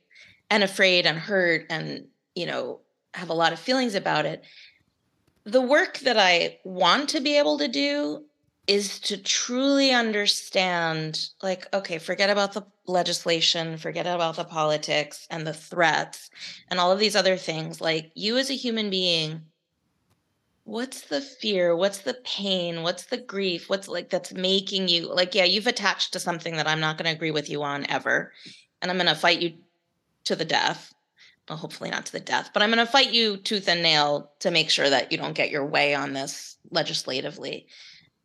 and 0.50 0.64
afraid 0.64 1.06
and 1.06 1.18
hurt 1.18 1.66
and, 1.70 2.08
you 2.36 2.46
know, 2.46 2.82
have 3.14 3.30
a 3.30 3.34
lot 3.34 3.54
of 3.54 3.60
feelings 3.60 3.96
about 3.96 4.26
it. 4.26 4.44
The 5.46 5.62
work 5.62 6.00
that 6.00 6.18
I 6.18 6.60
want 6.64 7.10
to 7.10 7.22
be 7.22 7.38
able 7.38 7.58
to 7.60 7.68
do 7.68 8.26
is 8.68 9.00
to 9.00 9.18
truly 9.18 9.92
understand 9.92 11.30
like 11.42 11.68
okay 11.74 11.98
forget 11.98 12.30
about 12.30 12.54
the 12.54 12.64
legislation 12.86 13.76
forget 13.78 14.06
about 14.06 14.36
the 14.36 14.44
politics 14.44 15.28
and 15.32 15.48
the 15.48 15.54
threats 15.54 16.30
and 16.70 16.80
all 16.80 16.92
of 16.92 17.00
these 17.00 17.16
other 17.16 17.38
things. 17.38 17.82
Like 17.82 18.12
you 18.16 18.38
as 18.38 18.50
a 18.50 18.56
human 18.56 18.90
being 18.90 19.42
what's 20.64 21.02
the 21.02 21.22
fear? 21.22 21.76
What's 21.76 22.00
the 22.00 22.14
pain? 22.24 22.84
What's 22.84 23.06
the 23.06 23.18
grief? 23.18 23.70
What's 23.70 23.88
like 23.88 24.10
that's 24.10 24.34
making 24.34 24.88
you 24.88 25.14
like 25.14 25.36
yeah 25.36 25.44
you've 25.44 25.68
attached 25.68 26.14
to 26.14 26.20
something 26.20 26.56
that 26.56 26.68
i'm 26.68 26.80
not 26.80 26.98
going 26.98 27.06
to 27.06 27.16
agree 27.16 27.32
with 27.32 27.50
you 27.50 27.64
on 27.64 27.86
ever. 27.90 28.32
And 28.82 28.90
I'm 28.90 28.98
going 28.98 29.08
to 29.08 29.16
fight 29.16 29.42
you 29.42 29.54
to 30.26 30.36
the 30.36 30.46
death. 30.46 30.94
Well, 31.50 31.58
hopefully 31.58 31.90
not 31.90 32.06
to 32.06 32.12
the 32.14 32.20
death, 32.20 32.52
but 32.54 32.64
I'm 32.64 32.70
going 32.70 32.86
to 32.86 32.92
fight 32.92 33.12
you 33.12 33.38
tooth 33.38 33.68
and 33.68 33.82
nail 33.82 34.32
to 34.40 34.52
make 34.52 34.70
sure 34.70 34.90
that 34.90 35.12
you 35.12 35.18
don't 35.18 35.36
get 35.36 35.52
your 35.52 35.66
way 35.66 35.94
on 35.94 36.14
this 36.14 36.58
legislatively. 36.70 37.68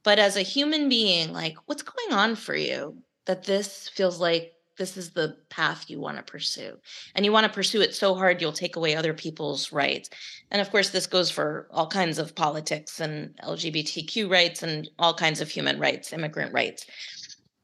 But 0.06 0.20
as 0.20 0.36
a 0.36 0.42
human 0.42 0.88
being, 0.88 1.32
like, 1.32 1.56
what's 1.66 1.82
going 1.82 2.16
on 2.16 2.36
for 2.36 2.54
you 2.54 2.96
that 3.24 3.42
this 3.42 3.88
feels 3.88 4.20
like 4.20 4.52
this 4.78 4.96
is 4.96 5.10
the 5.10 5.36
path 5.50 5.90
you 5.90 5.98
want 5.98 6.16
to 6.16 6.22
pursue? 6.22 6.76
And 7.16 7.24
you 7.24 7.32
want 7.32 7.44
to 7.44 7.52
pursue 7.52 7.80
it 7.80 7.92
so 7.92 8.14
hard 8.14 8.40
you'll 8.40 8.52
take 8.52 8.76
away 8.76 8.94
other 8.94 9.12
people's 9.12 9.72
rights. 9.72 10.08
And 10.52 10.62
of 10.62 10.70
course, 10.70 10.90
this 10.90 11.08
goes 11.08 11.28
for 11.28 11.66
all 11.72 11.88
kinds 11.88 12.20
of 12.20 12.36
politics 12.36 13.00
and 13.00 13.34
LGBTQ 13.42 14.30
rights 14.30 14.62
and 14.62 14.88
all 15.00 15.12
kinds 15.12 15.40
of 15.40 15.50
human 15.50 15.80
rights, 15.80 16.12
immigrant 16.12 16.52
rights. 16.52 16.86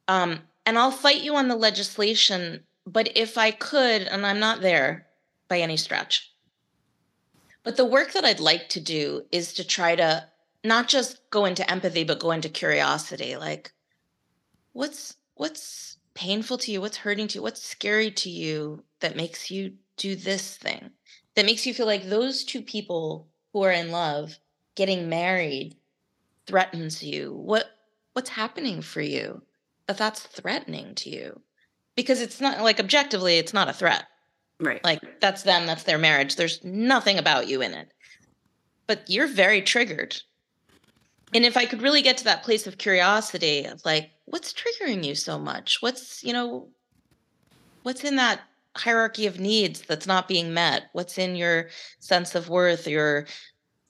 Um, 0.09 0.40
and 0.66 0.76
I'll 0.76 0.90
fight 0.90 1.22
you 1.22 1.36
on 1.36 1.47
the 1.47 1.55
legislation 1.55 2.64
but 2.86 3.16
if 3.16 3.38
I 3.38 3.53
could, 3.53 4.03
and 4.03 4.26
I'm 4.26 4.40
not 4.40 4.61
there 4.61 5.07
by 5.49 5.61
any 5.61 5.76
stretch, 5.76 6.32
but 7.62 7.76
the 7.76 7.84
work 7.84 8.12
that 8.12 8.24
I'd 8.24 8.40
like 8.40 8.68
to 8.70 8.80
do 8.80 9.22
is 9.30 9.53
to 9.55 9.64
try 9.64 9.95
to 9.95 10.26
not 10.64 10.88
just 10.88 11.18
go 11.30 11.44
into 11.44 11.68
empathy, 11.70 12.04
but 12.04 12.20
go 12.20 12.30
into 12.30 12.48
curiosity. 12.48 13.36
Like, 13.36 13.72
what's 14.72 15.16
what's 15.34 15.98
painful 16.14 16.58
to 16.58 16.72
you? 16.72 16.80
What's 16.80 16.98
hurting 16.98 17.28
to 17.28 17.38
you? 17.38 17.42
What's 17.42 17.62
scary 17.62 18.10
to 18.10 18.30
you 18.30 18.84
that 19.00 19.16
makes 19.16 19.50
you 19.50 19.74
do 19.96 20.14
this 20.14 20.56
thing? 20.56 20.90
That 21.34 21.46
makes 21.46 21.66
you 21.66 21.74
feel 21.74 21.86
like 21.86 22.04
those 22.04 22.44
two 22.44 22.62
people 22.62 23.28
who 23.52 23.62
are 23.62 23.72
in 23.72 23.90
love 23.90 24.38
getting 24.74 25.08
married 25.08 25.76
threatens 26.46 27.02
you. 27.02 27.32
What 27.32 27.66
what's 28.12 28.30
happening 28.30 28.82
for 28.82 29.00
you 29.00 29.42
that 29.86 29.98
that's 29.98 30.20
threatening 30.20 30.94
to 30.96 31.10
you? 31.10 31.40
because 31.96 32.20
it's 32.20 32.40
not 32.40 32.60
like 32.62 32.80
objectively 32.80 33.38
it's 33.38 33.54
not 33.54 33.68
a 33.68 33.72
threat 33.72 34.06
right 34.60 34.82
like 34.84 35.00
that's 35.20 35.42
them 35.42 35.66
that's 35.66 35.84
their 35.84 35.98
marriage 35.98 36.36
there's 36.36 36.62
nothing 36.64 37.18
about 37.18 37.48
you 37.48 37.62
in 37.62 37.72
it 37.72 37.92
but 38.86 39.08
you're 39.08 39.26
very 39.26 39.62
triggered 39.62 40.16
and 41.34 41.44
if 41.44 41.56
i 41.56 41.64
could 41.64 41.82
really 41.82 42.02
get 42.02 42.16
to 42.18 42.24
that 42.24 42.42
place 42.42 42.66
of 42.66 42.78
curiosity 42.78 43.64
of 43.64 43.84
like 43.84 44.10
what's 44.32 44.54
triggering 44.54 45.04
you 45.04 45.14
so 45.14 45.38
much? 45.38 45.78
What's 45.80 46.24
you 46.24 46.32
know 46.32 46.68
what's 47.82 48.02
in 48.02 48.16
that 48.16 48.40
hierarchy 48.76 49.26
of 49.26 49.38
needs 49.38 49.82
that's 49.82 50.06
not 50.06 50.26
being 50.26 50.54
met? 50.54 50.84
What's 50.92 51.18
in 51.18 51.36
your 51.36 51.68
sense 52.00 52.34
of 52.34 52.48
worth 52.48 52.86
your 52.86 53.26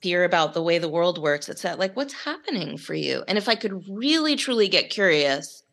fear 0.01 0.25
about 0.25 0.53
the 0.53 0.61
way 0.61 0.77
the 0.79 0.89
world 0.89 1.17
works 1.17 1.47
it's 1.47 1.61
that 1.61 1.79
like 1.79 1.95
what's 1.95 2.13
happening 2.13 2.77
for 2.77 2.93
you? 2.93 3.23
And 3.27 3.37
if 3.37 3.47
i 3.47 3.55
could 3.55 3.83
really 3.89 4.35
truly 4.35 4.67
get 4.67 4.89
curious 4.89 5.63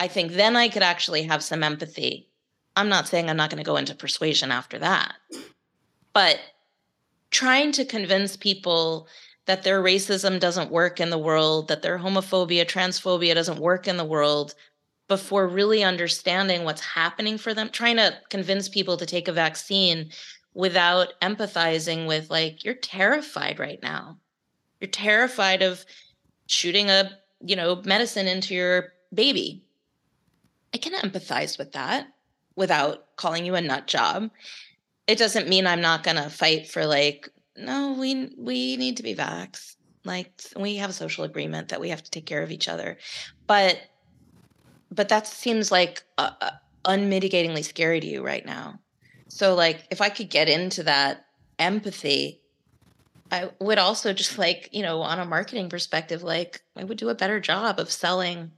I 0.00 0.08
think 0.08 0.32
then 0.32 0.56
I 0.56 0.68
could 0.68 0.82
actually 0.82 1.22
have 1.24 1.44
some 1.44 1.62
empathy. 1.62 2.28
I'm 2.74 2.88
not 2.88 3.06
saying 3.06 3.28
I'm 3.28 3.36
not 3.36 3.50
going 3.50 3.62
to 3.62 3.70
go 3.70 3.76
into 3.76 3.94
persuasion 3.94 4.50
after 4.50 4.78
that, 4.80 5.14
but 6.12 6.40
trying 7.30 7.70
to 7.72 7.84
convince 7.84 8.36
people 8.36 9.06
that 9.46 9.62
their 9.62 9.82
racism 9.82 10.38
doesn't 10.38 10.70
work 10.70 11.00
in 11.00 11.10
the 11.10 11.18
world, 11.18 11.68
that 11.68 11.82
their 11.82 11.98
homophobia, 11.98 12.64
transphobia 12.64 13.34
doesn't 13.34 13.58
work 13.58 13.88
in 13.88 13.96
the 13.96 14.04
world 14.04 14.54
before 15.08 15.48
really 15.48 15.82
understanding 15.82 16.64
what's 16.64 16.80
happening 16.80 17.36
for 17.36 17.52
them, 17.52 17.68
trying 17.68 17.96
to 17.96 18.14
convince 18.30 18.68
people 18.68 18.96
to 18.96 19.06
take 19.06 19.28
a 19.28 19.32
vaccine 19.32 20.10
without 20.54 21.08
empathizing 21.20 22.06
with, 22.06 22.30
like, 22.30 22.64
you're 22.64 22.74
terrified 22.74 23.58
right 23.58 23.82
now. 23.82 24.16
You're 24.80 24.90
terrified 24.90 25.62
of 25.62 25.84
shooting 26.46 26.90
a, 26.90 27.10
you 27.40 27.56
know, 27.56 27.82
medicine 27.84 28.28
into 28.28 28.54
your 28.54 28.92
baby 29.12 29.64
I 30.74 30.78
can 30.78 30.92
empathize 30.94 31.58
with 31.58 31.72
that 31.72 32.08
without 32.56 33.16
calling 33.16 33.44
you 33.44 33.54
a 33.54 33.60
nut 33.60 33.86
job. 33.86 34.30
It 35.06 35.18
doesn't 35.18 35.48
mean 35.48 35.66
I'm 35.66 35.80
not 35.80 36.02
going 36.02 36.16
to 36.16 36.30
fight 36.30 36.68
for 36.68 36.86
like 36.86 37.28
no, 37.56 37.96
we 37.98 38.30
we 38.36 38.76
need 38.76 38.96
to 38.98 39.02
be 39.02 39.14
vax. 39.14 39.76
Like 40.04 40.32
we 40.56 40.76
have 40.76 40.90
a 40.90 40.94
social 40.94 41.24
agreement 41.24 41.68
that 41.68 41.80
we 41.80 41.90
have 41.90 42.02
to 42.02 42.10
take 42.10 42.26
care 42.26 42.42
of 42.42 42.50
each 42.50 42.68
other, 42.68 42.98
but 43.46 43.78
but 44.90 45.08
that 45.08 45.26
seems 45.26 45.70
like 45.70 46.02
uh, 46.18 46.30
uh, 46.40 46.50
unmitigatingly 46.84 47.64
scary 47.64 48.00
to 48.00 48.06
you 48.06 48.24
right 48.24 48.44
now. 48.44 48.80
So 49.28 49.54
like 49.54 49.86
if 49.90 50.00
I 50.00 50.08
could 50.08 50.28
get 50.30 50.48
into 50.48 50.82
that 50.84 51.24
empathy, 51.58 52.42
I 53.30 53.50
would 53.60 53.78
also 53.78 54.12
just 54.12 54.38
like 54.38 54.68
you 54.72 54.82
know 54.82 55.02
on 55.02 55.18
a 55.18 55.24
marketing 55.24 55.68
perspective, 55.68 56.22
like 56.22 56.60
I 56.76 56.84
would 56.84 56.98
do 56.98 57.08
a 57.10 57.14
better 57.14 57.40
job 57.40 57.78
of 57.78 57.90
selling. 57.90 58.52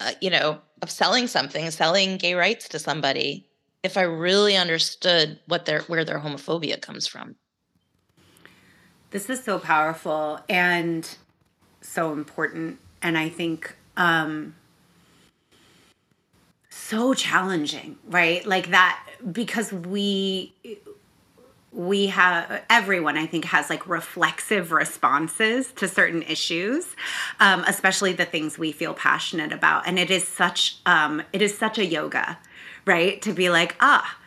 Uh, 0.00 0.12
you 0.20 0.30
know, 0.30 0.60
of 0.80 0.90
selling 0.92 1.26
something, 1.26 1.68
selling 1.72 2.18
gay 2.18 2.34
rights 2.34 2.68
to 2.68 2.78
somebody, 2.78 3.50
if 3.82 3.96
I 3.96 4.02
really 4.02 4.56
understood 4.56 5.40
what 5.46 5.64
their 5.64 5.82
where 5.82 6.04
their 6.04 6.20
homophobia 6.20 6.80
comes 6.80 7.06
from. 7.06 7.34
This 9.10 9.30
is 9.30 9.42
so 9.42 9.58
powerful 9.58 10.40
and 10.48 11.08
so 11.80 12.12
important. 12.12 12.78
And 13.00 13.16
I 13.16 13.28
think 13.28 13.74
um, 13.96 14.54
so 16.68 17.14
challenging, 17.14 17.96
right? 18.08 18.44
Like 18.44 18.70
that, 18.70 19.02
because 19.32 19.72
we, 19.72 20.52
we 21.70 22.06
have 22.06 22.62
everyone 22.70 23.18
i 23.18 23.26
think 23.26 23.44
has 23.44 23.68
like 23.68 23.86
reflexive 23.86 24.72
responses 24.72 25.70
to 25.72 25.86
certain 25.86 26.22
issues 26.22 26.96
um, 27.40 27.62
especially 27.68 28.14
the 28.14 28.24
things 28.24 28.58
we 28.58 28.72
feel 28.72 28.94
passionate 28.94 29.52
about 29.52 29.86
and 29.86 29.98
it 29.98 30.10
is 30.10 30.26
such 30.26 30.78
um, 30.86 31.22
it 31.32 31.42
is 31.42 31.56
such 31.56 31.78
a 31.78 31.84
yoga 31.84 32.38
right 32.86 33.20
to 33.20 33.32
be 33.32 33.50
like 33.50 33.76
ah 33.80 34.17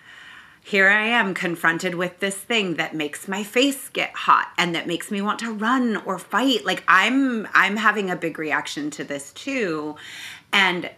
here 0.63 0.89
I 0.89 1.07
am 1.07 1.33
confronted 1.33 1.95
with 1.95 2.19
this 2.19 2.35
thing 2.35 2.75
that 2.75 2.95
makes 2.95 3.27
my 3.27 3.43
face 3.43 3.89
get 3.89 4.13
hot 4.13 4.49
and 4.57 4.75
that 4.75 4.85
makes 4.85 5.09
me 5.09 5.21
want 5.21 5.39
to 5.39 5.51
run 5.51 5.97
or 5.97 6.19
fight. 6.19 6.65
Like 6.65 6.83
I'm 6.87 7.47
I'm 7.53 7.77
having 7.77 8.09
a 8.09 8.15
big 8.15 8.37
reaction 8.37 8.91
to 8.91 9.03
this 9.03 9.31
too. 9.33 9.95
And 10.53 10.91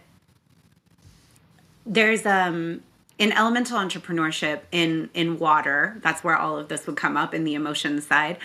there's 1.86 2.26
um 2.26 2.82
in 3.18 3.32
elemental 3.32 3.78
entrepreneurship 3.78 4.60
in 4.70 5.08
in 5.14 5.38
water, 5.38 5.98
that's 6.02 6.22
where 6.22 6.36
all 6.36 6.58
of 6.58 6.68
this 6.68 6.86
would 6.86 6.96
come 6.96 7.16
up 7.16 7.32
in 7.32 7.44
the 7.44 7.54
emotions 7.54 8.06
side. 8.06 8.36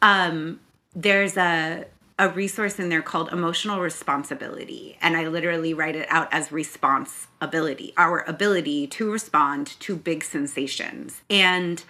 Um 0.00 0.60
there's 0.96 1.36
a 1.36 1.84
a 2.18 2.28
resource 2.28 2.78
in 2.78 2.88
there 2.88 3.02
called 3.02 3.32
emotional 3.32 3.80
responsibility. 3.80 4.96
And 5.00 5.16
I 5.16 5.26
literally 5.26 5.74
write 5.74 5.96
it 5.96 6.06
out 6.08 6.28
as 6.30 6.52
responsibility, 6.52 7.92
our 7.96 8.20
ability 8.28 8.86
to 8.88 9.10
respond 9.10 9.66
to 9.80 9.96
big 9.96 10.22
sensations. 10.22 11.22
And 11.28 11.82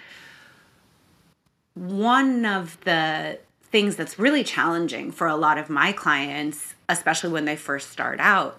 one 1.75 2.47
of 2.47 2.79
the 2.85 3.39
things 3.63 3.97
that's 3.97 4.19
really 4.19 4.45
challenging 4.45 5.11
for 5.13 5.27
a 5.27 5.37
lot 5.37 5.59
of 5.59 5.69
my 5.69 5.93
clients, 5.93 6.75
especially 6.89 7.31
when 7.31 7.45
they 7.45 7.57
first 7.57 7.91
start 7.91 8.19
out, 8.21 8.59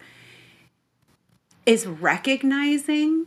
is 1.66 1.88
recognizing 1.88 3.26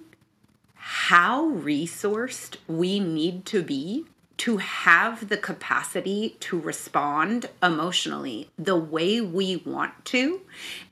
how 0.74 1.50
resourced 1.50 2.56
we 2.68 3.00
need 3.00 3.44
to 3.46 3.62
be 3.62 4.04
to 4.38 4.58
have 4.58 5.28
the 5.28 5.36
capacity 5.36 6.36
to 6.40 6.58
respond 6.58 7.48
emotionally 7.62 8.48
the 8.58 8.76
way 8.76 9.20
we 9.20 9.56
want 9.56 10.04
to, 10.06 10.40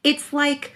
it's 0.04 0.32
like 0.32 0.72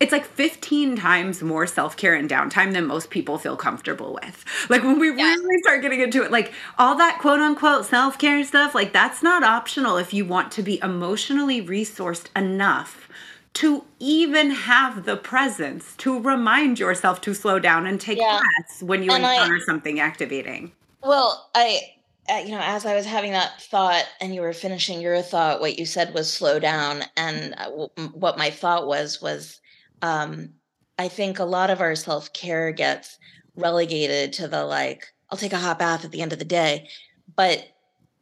it's 0.00 0.10
like 0.10 0.24
15 0.24 0.96
times 0.96 1.42
more 1.42 1.64
self-care 1.64 2.14
and 2.14 2.28
downtime 2.28 2.72
than 2.72 2.86
most 2.88 3.08
people 3.08 3.38
feel 3.38 3.56
comfortable 3.56 4.18
with. 4.20 4.44
Like 4.68 4.82
when 4.82 4.98
we 4.98 5.10
really 5.10 5.58
start 5.62 5.80
getting 5.80 6.00
into 6.00 6.24
it, 6.24 6.32
like 6.32 6.52
all 6.76 6.96
that 6.96 7.20
quote 7.20 7.38
unquote 7.38 7.86
self-care 7.86 8.42
stuff, 8.42 8.74
like 8.74 8.92
that's 8.92 9.22
not 9.22 9.44
optional 9.44 9.96
if 9.98 10.12
you 10.12 10.24
want 10.24 10.50
to 10.52 10.62
be 10.62 10.80
emotionally 10.82 11.64
resourced 11.64 12.26
enough 12.34 13.08
to 13.54 13.84
even 14.00 14.50
have 14.50 15.04
the 15.04 15.16
presence 15.16 15.94
to 15.98 16.18
remind 16.18 16.80
yourself 16.80 17.20
to 17.20 17.32
slow 17.32 17.60
down 17.60 17.86
and 17.86 18.00
take 18.00 18.18
yeah. 18.18 18.40
breaths 18.40 18.82
when 18.82 19.04
you 19.04 19.12
and 19.12 19.22
encounter 19.22 19.56
I, 19.56 19.64
something 19.64 20.00
activating. 20.00 20.72
Well, 21.02 21.50
I, 21.54 21.80
uh, 22.28 22.42
you 22.44 22.50
know, 22.52 22.60
as 22.60 22.86
I 22.86 22.94
was 22.94 23.06
having 23.06 23.32
that 23.32 23.60
thought 23.60 24.04
and 24.20 24.34
you 24.34 24.40
were 24.40 24.52
finishing 24.52 25.00
your 25.00 25.20
thought, 25.22 25.60
what 25.60 25.78
you 25.78 25.84
said 25.84 26.14
was 26.14 26.32
slow 26.32 26.58
down. 26.58 27.02
And 27.16 27.54
uh, 27.56 27.70
what 28.12 28.38
my 28.38 28.50
thought 28.50 28.86
was, 28.86 29.20
was 29.20 29.60
um, 30.00 30.50
I 30.98 31.08
think 31.08 31.38
a 31.38 31.44
lot 31.44 31.70
of 31.70 31.80
our 31.80 31.96
self 31.96 32.32
care 32.32 32.70
gets 32.72 33.18
relegated 33.56 34.32
to 34.34 34.48
the 34.48 34.64
like, 34.64 35.06
I'll 35.30 35.38
take 35.38 35.52
a 35.52 35.58
hot 35.58 35.78
bath 35.78 36.04
at 36.04 36.12
the 36.12 36.22
end 36.22 36.32
of 36.32 36.38
the 36.38 36.44
day. 36.44 36.88
But 37.34 37.64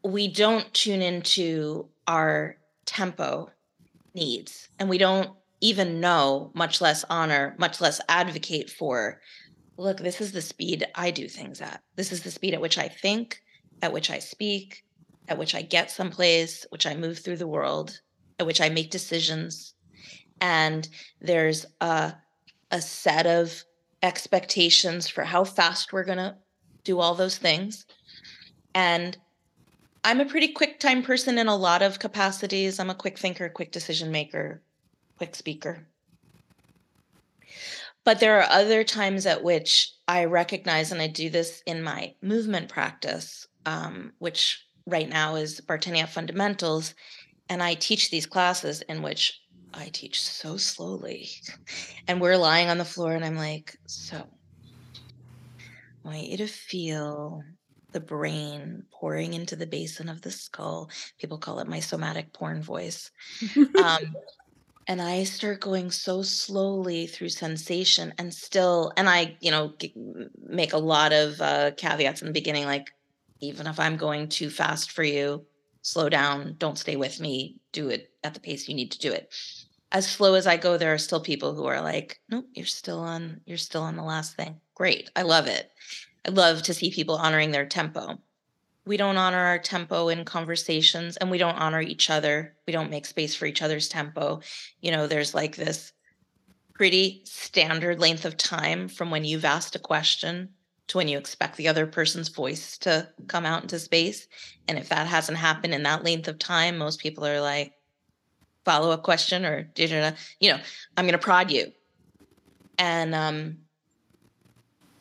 we 0.02 0.28
don't 0.28 0.72
tune 0.72 1.02
into 1.02 1.88
our 2.06 2.56
tempo 2.86 3.50
needs 4.14 4.68
and 4.78 4.88
we 4.88 4.98
don't 4.98 5.30
even 5.60 6.00
know, 6.00 6.50
much 6.54 6.80
less 6.80 7.04
honor, 7.10 7.54
much 7.58 7.80
less 7.80 8.00
advocate 8.08 8.70
for 8.70 9.20
look, 9.80 9.98
this 9.98 10.20
is 10.20 10.32
the 10.32 10.42
speed 10.42 10.86
I 10.94 11.10
do 11.10 11.28
things 11.28 11.60
at. 11.60 11.82
This 11.96 12.12
is 12.12 12.22
the 12.22 12.30
speed 12.30 12.54
at 12.54 12.60
which 12.60 12.78
I 12.78 12.88
think, 12.88 13.42
at 13.82 13.92
which 13.92 14.10
I 14.10 14.18
speak, 14.18 14.84
at 15.28 15.38
which 15.38 15.54
I 15.54 15.62
get 15.62 15.90
someplace, 15.90 16.66
which 16.70 16.86
I 16.86 16.94
move 16.94 17.18
through 17.18 17.38
the 17.38 17.48
world, 17.48 18.00
at 18.38 18.46
which 18.46 18.60
I 18.60 18.68
make 18.68 18.90
decisions. 18.90 19.74
And 20.40 20.88
there's 21.20 21.66
a, 21.80 22.14
a 22.70 22.80
set 22.80 23.26
of 23.26 23.64
expectations 24.02 25.08
for 25.08 25.24
how 25.24 25.44
fast 25.44 25.92
we're 25.92 26.04
going 26.04 26.18
to 26.18 26.36
do 26.84 27.00
all 27.00 27.14
those 27.14 27.38
things. 27.38 27.86
And 28.74 29.16
I'm 30.04 30.20
a 30.20 30.26
pretty 30.26 30.48
quick 30.48 30.78
time 30.78 31.02
person 31.02 31.38
in 31.38 31.48
a 31.48 31.56
lot 31.56 31.82
of 31.82 31.98
capacities. 31.98 32.78
I'm 32.78 32.90
a 32.90 32.94
quick 32.94 33.18
thinker, 33.18 33.48
quick 33.48 33.72
decision 33.72 34.10
maker, 34.10 34.62
quick 35.16 35.34
speaker. 35.34 35.86
But 38.10 38.18
there 38.18 38.40
are 38.40 38.50
other 38.50 38.82
times 38.82 39.24
at 39.24 39.44
which 39.44 39.94
I 40.08 40.24
recognize, 40.24 40.90
and 40.90 41.00
I 41.00 41.06
do 41.06 41.30
this 41.30 41.62
in 41.64 41.80
my 41.80 42.16
movement 42.20 42.68
practice, 42.68 43.46
um, 43.66 44.14
which 44.18 44.66
right 44.84 45.08
now 45.08 45.36
is 45.36 45.60
Bartenieff 45.60 46.08
Fundamentals. 46.08 46.96
And 47.48 47.62
I 47.62 47.74
teach 47.74 48.10
these 48.10 48.26
classes 48.26 48.82
in 48.82 49.02
which 49.02 49.40
I 49.72 49.90
teach 49.92 50.20
so 50.22 50.56
slowly. 50.56 51.30
And 52.08 52.20
we're 52.20 52.36
lying 52.36 52.68
on 52.68 52.78
the 52.78 52.84
floor, 52.84 53.12
and 53.12 53.24
I'm 53.24 53.36
like, 53.36 53.78
so 53.86 54.16
I 56.04 56.08
want 56.08 56.26
you 56.26 56.38
to 56.38 56.48
feel 56.48 57.44
the 57.92 58.00
brain 58.00 58.86
pouring 58.90 59.34
into 59.34 59.54
the 59.54 59.68
basin 59.68 60.08
of 60.08 60.20
the 60.20 60.32
skull. 60.32 60.90
People 61.20 61.38
call 61.38 61.60
it 61.60 61.68
my 61.68 61.78
somatic 61.78 62.32
porn 62.32 62.60
voice. 62.60 63.12
Um, 63.56 64.16
and 64.90 65.00
I 65.00 65.22
start 65.22 65.60
going 65.60 65.92
so 65.92 66.20
slowly 66.20 67.06
through 67.06 67.28
sensation 67.28 68.12
and 68.18 68.34
still, 68.34 68.92
and 68.96 69.08
I, 69.08 69.36
you 69.40 69.52
know, 69.52 69.72
make 70.44 70.72
a 70.72 70.78
lot 70.78 71.12
of 71.12 71.40
uh, 71.40 71.70
caveats 71.76 72.22
in 72.22 72.26
the 72.26 72.32
beginning, 72.32 72.64
like, 72.64 72.90
even 73.40 73.68
if 73.68 73.78
I'm 73.78 73.96
going 73.96 74.28
too 74.28 74.50
fast 74.50 74.90
for 74.90 75.04
you, 75.04 75.46
slow 75.82 76.08
down, 76.08 76.56
don't 76.58 76.76
stay 76.76 76.96
with 76.96 77.20
me, 77.20 77.60
do 77.70 77.88
it 77.88 78.10
at 78.24 78.34
the 78.34 78.40
pace 78.40 78.68
you 78.68 78.74
need 78.74 78.90
to 78.90 78.98
do 78.98 79.12
it. 79.12 79.32
As 79.92 80.10
slow 80.10 80.34
as 80.34 80.48
I 80.48 80.56
go, 80.56 80.76
there 80.76 80.92
are 80.92 80.98
still 80.98 81.20
people 81.20 81.54
who 81.54 81.66
are 81.66 81.80
like, 81.80 82.18
nope, 82.28 82.46
you're 82.52 82.66
still 82.66 82.98
on, 82.98 83.42
you're 83.46 83.58
still 83.58 83.82
on 83.82 83.94
the 83.94 84.02
last 84.02 84.34
thing. 84.34 84.60
Great. 84.74 85.08
I 85.14 85.22
love 85.22 85.46
it. 85.46 85.70
I 86.26 86.30
love 86.30 86.62
to 86.64 86.74
see 86.74 86.90
people 86.90 87.14
honoring 87.14 87.52
their 87.52 87.64
tempo. 87.64 88.18
We 88.86 88.96
don't 88.96 89.16
honor 89.16 89.38
our 89.38 89.58
tempo 89.58 90.08
in 90.08 90.24
conversations 90.24 91.16
and 91.16 91.30
we 91.30 91.38
don't 91.38 91.58
honor 91.58 91.80
each 91.80 92.10
other. 92.10 92.54
We 92.66 92.72
don't 92.72 92.90
make 92.90 93.06
space 93.06 93.34
for 93.34 93.46
each 93.46 93.62
other's 93.62 93.88
tempo. 93.88 94.40
You 94.80 94.90
know, 94.90 95.06
there's 95.06 95.34
like 95.34 95.56
this 95.56 95.92
pretty 96.74 97.22
standard 97.24 98.00
length 98.00 98.24
of 98.24 98.36
time 98.36 98.88
from 98.88 99.10
when 99.10 99.24
you've 99.24 99.44
asked 99.44 99.76
a 99.76 99.80
question 99.80 100.48
to 100.88 100.96
when 100.96 101.08
you 101.08 101.18
expect 101.18 101.56
the 101.56 101.68
other 101.68 101.86
person's 101.86 102.30
voice 102.30 102.78
to 102.78 103.08
come 103.28 103.46
out 103.46 103.62
into 103.62 103.78
space. 103.78 104.26
And 104.66 104.78
if 104.78 104.88
that 104.88 105.06
hasn't 105.06 105.38
happened 105.38 105.74
in 105.74 105.82
that 105.84 106.04
length 106.04 106.26
of 106.26 106.38
time, 106.38 106.78
most 106.78 107.00
people 107.00 107.24
are 107.26 107.40
like, 107.40 107.74
follow 108.64 108.90
up 108.90 109.02
question 109.02 109.44
or, 109.44 109.70
you 109.76 109.88
know, 109.88 110.58
I'm 110.96 111.04
going 111.04 111.12
to 111.12 111.18
prod 111.18 111.50
you. 111.50 111.72
And 112.78 113.14
um, 113.14 113.58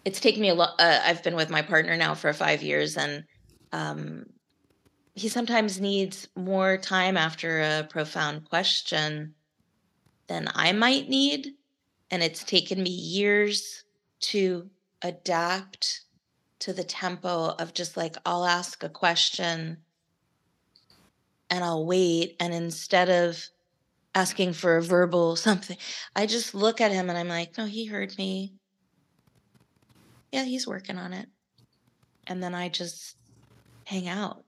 it's 0.06 0.20
taken 0.20 0.42
me 0.42 0.50
a 0.50 0.54
lot. 0.54 0.76
Uh, 0.80 1.00
I've 1.04 1.24
been 1.24 1.36
with 1.36 1.50
my 1.50 1.62
partner 1.62 1.96
now 1.96 2.14
for 2.14 2.32
five 2.34 2.62
years, 2.62 2.98
and 2.98 3.24
um, 3.72 4.26
he 5.16 5.28
sometimes 5.28 5.82
needs 5.82 6.28
more 6.36 6.78
time 6.78 7.18
after 7.18 7.62
a 7.62 7.88
profound 7.90 8.50
question 8.50 9.36
than 10.28 10.48
I 10.54 10.72
might 10.72 11.10
need. 11.10 11.54
And 12.12 12.24
it's 12.24 12.44
taken 12.44 12.82
me 12.82 12.90
years 12.90 13.84
to 14.22 14.70
adapt 15.02 16.02
to 16.60 16.74
the 16.74 16.84
tempo 16.84 17.56
of 17.60 17.74
just 17.74 17.96
like, 17.96 18.16
I'll 18.26 18.46
ask 18.46 18.84
a 18.84 18.90
question 18.90 19.78
and 21.50 21.64
I'll 21.64 21.86
wait. 21.86 22.36
And 22.40 22.54
instead 22.54 23.10
of 23.10 23.44
asking 24.16 24.54
for 24.54 24.78
a 24.78 24.82
verbal 24.82 25.36
something, 25.36 25.78
I 26.16 26.26
just 26.26 26.56
look 26.56 26.82
at 26.82 26.92
him 26.92 27.10
and 27.10 27.18
I'm 27.18 27.28
like, 27.28 27.58
no, 27.58 27.66
he 27.66 27.86
heard 27.86 28.18
me 28.18 28.54
yeah, 30.32 30.44
he's 30.44 30.68
working 30.68 30.98
on 30.98 31.14
it. 31.14 31.28
And 32.28 32.42
then 32.42 32.54
I 32.54 32.70
just 32.70 33.16
hang 33.90 34.08
out. 34.08 34.44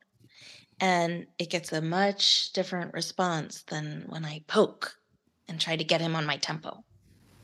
And 0.80 1.28
it 1.38 1.50
gets 1.50 1.72
a 1.72 1.82
much 1.82 2.54
different 2.54 2.94
response 2.94 3.64
than 3.64 4.06
when 4.08 4.24
I 4.24 4.44
poke 4.48 4.98
and 5.48 5.60
try 5.60 5.76
to 5.76 5.84
get 5.84 6.02
him 6.02 6.16
on 6.16 6.26
my 6.26 6.38
tempo. 6.38 6.84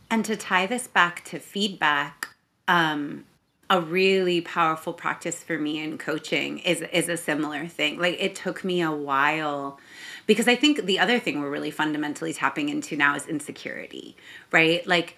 And 0.09 0.23
to 0.25 0.35
tie 0.35 0.67
this 0.67 0.87
back 0.87 1.23
to 1.25 1.39
feedback, 1.39 2.29
um, 2.67 3.25
a 3.69 3.81
really 3.81 4.41
powerful 4.41 4.93
practice 4.93 5.43
for 5.43 5.57
me 5.57 5.83
in 5.83 5.97
coaching 5.97 6.59
is 6.59 6.81
is 6.93 7.09
a 7.09 7.17
similar 7.17 7.67
thing. 7.67 7.99
Like 7.99 8.15
it 8.19 8.33
took 8.35 8.63
me 8.63 8.81
a 8.81 8.91
while 8.91 9.77
because 10.25 10.47
I 10.47 10.55
think 10.55 10.85
the 10.85 10.99
other 10.99 11.19
thing 11.19 11.41
we're 11.41 11.49
really 11.49 11.71
fundamentally 11.71 12.33
tapping 12.33 12.69
into 12.69 12.95
now 12.95 13.15
is 13.15 13.27
insecurity, 13.27 14.15
right? 14.51 14.87
Like 14.87 15.17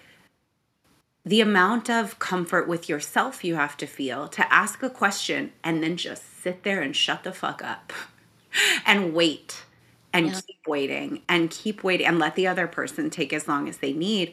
the 1.24 1.40
amount 1.40 1.88
of 1.88 2.18
comfort 2.18 2.66
with 2.66 2.88
yourself 2.88 3.44
you 3.44 3.54
have 3.54 3.76
to 3.76 3.86
feel 3.86 4.26
to 4.28 4.52
ask 4.52 4.82
a 4.82 4.90
question 4.90 5.52
and 5.62 5.82
then 5.82 5.96
just 5.96 6.24
sit 6.42 6.62
there 6.62 6.80
and 6.80 6.96
shut 6.96 7.24
the 7.24 7.32
fuck 7.32 7.62
up 7.62 7.92
and 8.86 9.14
wait 9.14 9.64
and 10.12 10.26
yeah. 10.26 10.40
keep 10.46 10.66
waiting 10.66 11.22
and 11.28 11.50
keep 11.50 11.84
waiting 11.84 12.06
and 12.06 12.18
let 12.18 12.34
the 12.34 12.46
other 12.46 12.66
person 12.66 13.10
take 13.10 13.32
as 13.32 13.46
long 13.46 13.68
as 13.68 13.78
they 13.78 13.92
need 13.92 14.32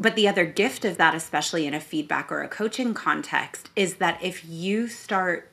but 0.00 0.16
the 0.16 0.26
other 0.26 0.46
gift 0.46 0.86
of 0.86 0.96
that, 0.96 1.14
especially 1.14 1.66
in 1.66 1.74
a 1.74 1.80
feedback 1.80 2.32
or 2.32 2.40
a 2.42 2.48
coaching 2.48 2.94
context, 2.94 3.68
is 3.76 3.96
that 3.96 4.18
if 4.22 4.48
you 4.48 4.88
start 4.88 5.50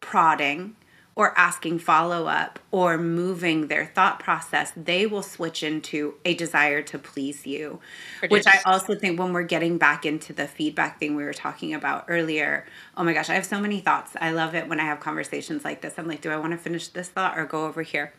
prodding 0.00 0.76
or 1.18 1.36
asking 1.36 1.80
follow 1.80 2.28
up 2.28 2.60
or 2.70 2.96
moving 2.96 3.66
their 3.66 3.84
thought 3.84 4.20
process, 4.20 4.72
they 4.76 5.04
will 5.04 5.24
switch 5.24 5.64
into 5.64 6.14
a 6.24 6.32
desire 6.32 6.80
to 6.80 6.96
please 6.96 7.44
you. 7.44 7.80
Produce. 8.20 8.32
Which 8.32 8.46
I 8.46 8.60
also 8.64 8.94
think 8.94 9.18
when 9.18 9.32
we're 9.32 9.42
getting 9.42 9.78
back 9.78 10.06
into 10.06 10.32
the 10.32 10.46
feedback 10.46 11.00
thing 11.00 11.16
we 11.16 11.24
were 11.24 11.34
talking 11.34 11.74
about 11.74 12.04
earlier, 12.06 12.66
oh 12.96 13.02
my 13.02 13.12
gosh, 13.12 13.28
I 13.28 13.34
have 13.34 13.44
so 13.44 13.60
many 13.60 13.80
thoughts. 13.80 14.12
I 14.20 14.30
love 14.30 14.54
it 14.54 14.68
when 14.68 14.78
I 14.78 14.84
have 14.84 15.00
conversations 15.00 15.64
like 15.64 15.80
this. 15.80 15.94
I'm 15.98 16.06
like, 16.06 16.20
do 16.20 16.30
I 16.30 16.36
want 16.36 16.52
to 16.52 16.56
finish 16.56 16.86
this 16.86 17.08
thought 17.08 17.36
or 17.36 17.44
go 17.46 17.66
over 17.66 17.82
here? 17.82 18.12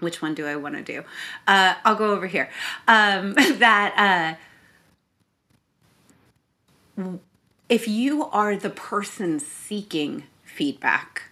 Which 0.00 0.22
one 0.22 0.34
do 0.34 0.46
I 0.46 0.56
want 0.56 0.76
to 0.76 0.82
do? 0.82 1.04
Uh, 1.46 1.74
I'll 1.84 1.94
go 1.94 2.12
over 2.12 2.26
here. 2.26 2.48
Um, 2.88 3.34
that. 3.58 4.38
Uh, 6.96 7.16
if 7.68 7.86
you 7.86 8.24
are 8.24 8.56
the 8.56 8.70
person 8.70 9.38
seeking 9.38 10.24
feedback, 10.42 11.27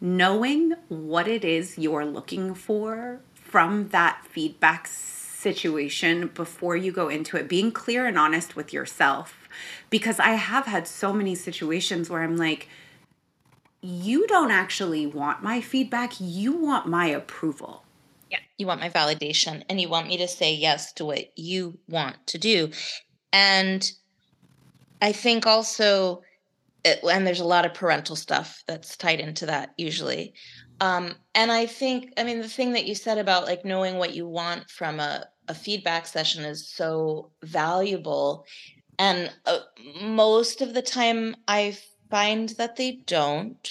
knowing 0.00 0.74
what 0.88 1.26
it 1.26 1.44
is 1.44 1.78
you're 1.78 2.04
looking 2.04 2.54
for 2.54 3.20
from 3.34 3.88
that 3.88 4.24
feedback 4.30 4.86
situation 4.86 6.28
before 6.34 6.76
you 6.76 6.92
go 6.92 7.08
into 7.08 7.36
it, 7.36 7.48
being 7.48 7.72
clear 7.72 8.06
and 8.06 8.18
honest 8.18 8.56
with 8.56 8.72
yourself. 8.72 9.48
Because 9.90 10.20
I 10.20 10.30
have 10.30 10.66
had 10.66 10.86
so 10.86 11.12
many 11.12 11.34
situations 11.34 12.10
where 12.10 12.22
I'm 12.22 12.36
like, 12.36 12.68
you 13.80 14.26
don't 14.26 14.50
actually 14.50 15.06
want 15.06 15.42
my 15.42 15.60
feedback, 15.60 16.14
you 16.18 16.52
want 16.52 16.86
my 16.86 17.06
approval. 17.06 17.84
Yeah, 18.30 18.38
you 18.58 18.66
want 18.66 18.80
my 18.80 18.90
validation 18.90 19.62
and 19.68 19.80
you 19.80 19.88
want 19.88 20.08
me 20.08 20.18
to 20.18 20.28
say 20.28 20.54
yes 20.54 20.92
to 20.94 21.04
what 21.04 21.36
you 21.38 21.78
want 21.88 22.26
to 22.26 22.38
do. 22.38 22.70
And 23.32 23.90
I 25.00 25.12
think 25.12 25.46
also, 25.46 26.22
it, 26.84 27.00
and 27.02 27.26
there's 27.26 27.40
a 27.40 27.44
lot 27.44 27.66
of 27.66 27.74
parental 27.74 28.16
stuff 28.16 28.62
that's 28.66 28.96
tied 28.96 29.20
into 29.20 29.46
that 29.46 29.74
usually. 29.76 30.34
Um, 30.80 31.16
and 31.34 31.50
I 31.50 31.66
think, 31.66 32.12
I 32.16 32.24
mean, 32.24 32.40
the 32.40 32.48
thing 32.48 32.72
that 32.74 32.86
you 32.86 32.94
said 32.94 33.18
about 33.18 33.46
like 33.46 33.64
knowing 33.64 33.96
what 33.96 34.14
you 34.14 34.26
want 34.28 34.70
from 34.70 35.00
a, 35.00 35.26
a 35.48 35.54
feedback 35.54 36.06
session 36.06 36.44
is 36.44 36.68
so 36.68 37.30
valuable. 37.42 38.46
And 38.98 39.32
uh, 39.46 39.60
most 40.00 40.60
of 40.60 40.74
the 40.74 40.82
time, 40.82 41.36
I 41.46 41.76
find 42.10 42.50
that 42.50 42.76
they 42.76 43.02
don't. 43.06 43.70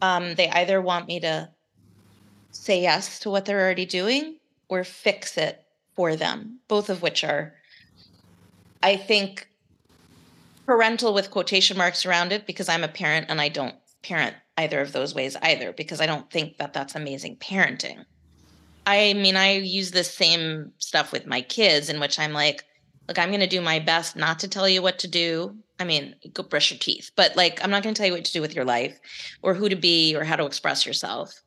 Um, 0.00 0.34
they 0.34 0.48
either 0.48 0.80
want 0.80 1.08
me 1.08 1.20
to 1.20 1.50
say 2.50 2.82
yes 2.82 3.18
to 3.20 3.30
what 3.30 3.44
they're 3.44 3.60
already 3.60 3.86
doing 3.86 4.38
or 4.68 4.84
fix 4.84 5.36
it 5.36 5.64
for 5.94 6.16
them, 6.16 6.58
both 6.68 6.88
of 6.88 7.02
which 7.02 7.24
are, 7.24 7.54
I 8.82 8.96
think, 8.96 9.48
parental 10.66 11.14
with 11.14 11.30
quotation 11.30 11.76
marks 11.76 12.06
around 12.06 12.32
it 12.32 12.46
because 12.46 12.68
I'm 12.68 12.84
a 12.84 12.88
parent 12.88 13.26
and 13.28 13.40
I 13.40 13.48
don't 13.48 13.74
parent 14.02 14.36
either 14.58 14.80
of 14.80 14.92
those 14.92 15.14
ways 15.14 15.36
either 15.42 15.72
because 15.72 16.00
I 16.00 16.06
don't 16.06 16.30
think 16.30 16.58
that 16.58 16.72
that's 16.72 16.94
amazing 16.94 17.36
parenting. 17.36 18.04
I 18.86 19.14
mean, 19.14 19.36
I 19.36 19.58
use 19.58 19.92
the 19.92 20.04
same 20.04 20.72
stuff 20.78 21.12
with 21.12 21.26
my 21.26 21.40
kids 21.40 21.88
in 21.88 22.00
which 22.00 22.18
I'm 22.18 22.32
like, 22.32 22.64
look, 23.08 23.18
I'm 23.18 23.28
going 23.28 23.40
to 23.40 23.46
do 23.46 23.60
my 23.60 23.78
best 23.78 24.16
not 24.16 24.40
to 24.40 24.48
tell 24.48 24.68
you 24.68 24.82
what 24.82 24.98
to 25.00 25.08
do. 25.08 25.56
I 25.78 25.84
mean, 25.84 26.16
go 26.34 26.42
brush 26.42 26.70
your 26.70 26.78
teeth, 26.78 27.10
but 27.16 27.36
like, 27.36 27.62
I'm 27.62 27.70
not 27.70 27.82
going 27.82 27.94
to 27.94 27.98
tell 27.98 28.06
you 28.06 28.12
what 28.12 28.24
to 28.24 28.32
do 28.32 28.40
with 28.40 28.54
your 28.54 28.64
life 28.64 28.98
or 29.40 29.54
who 29.54 29.68
to 29.68 29.76
be 29.76 30.14
or 30.16 30.24
how 30.24 30.36
to 30.36 30.46
express 30.46 30.84
yourself. 30.84 31.42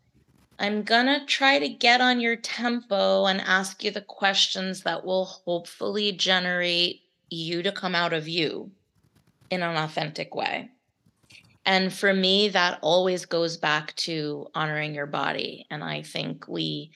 I'm 0.57 0.84
going 0.84 1.07
to 1.07 1.26
try 1.26 1.59
to 1.59 1.68
get 1.68 1.99
on 1.99 2.22
your 2.22 2.38
tempo 2.38 3.26
and 3.26 3.41
ask 3.41 3.84
you 3.84 3.91
the 3.91 4.01
questions 4.01 4.84
that 4.84 5.05
will 5.05 5.26
hopefully 5.26 6.13
generate 6.13 7.01
you 7.30 7.61
to 7.63 7.72
come 7.74 7.95
out 7.95 8.13
of 8.13 8.28
you 8.30 8.72
in 9.49 9.61
an 9.61 9.77
authentic 9.77 10.35
way. 10.35 10.69
And 11.65 11.91
for 11.91 12.13
me, 12.13 12.49
that 12.49 12.77
always 12.81 13.25
goes 13.25 13.57
back 13.57 13.95
to 13.95 14.47
honoring 14.53 14.93
your 14.93 15.07
body. 15.07 15.65
And 15.71 15.83
I 15.83 16.03
think 16.03 16.47
we, 16.47 16.91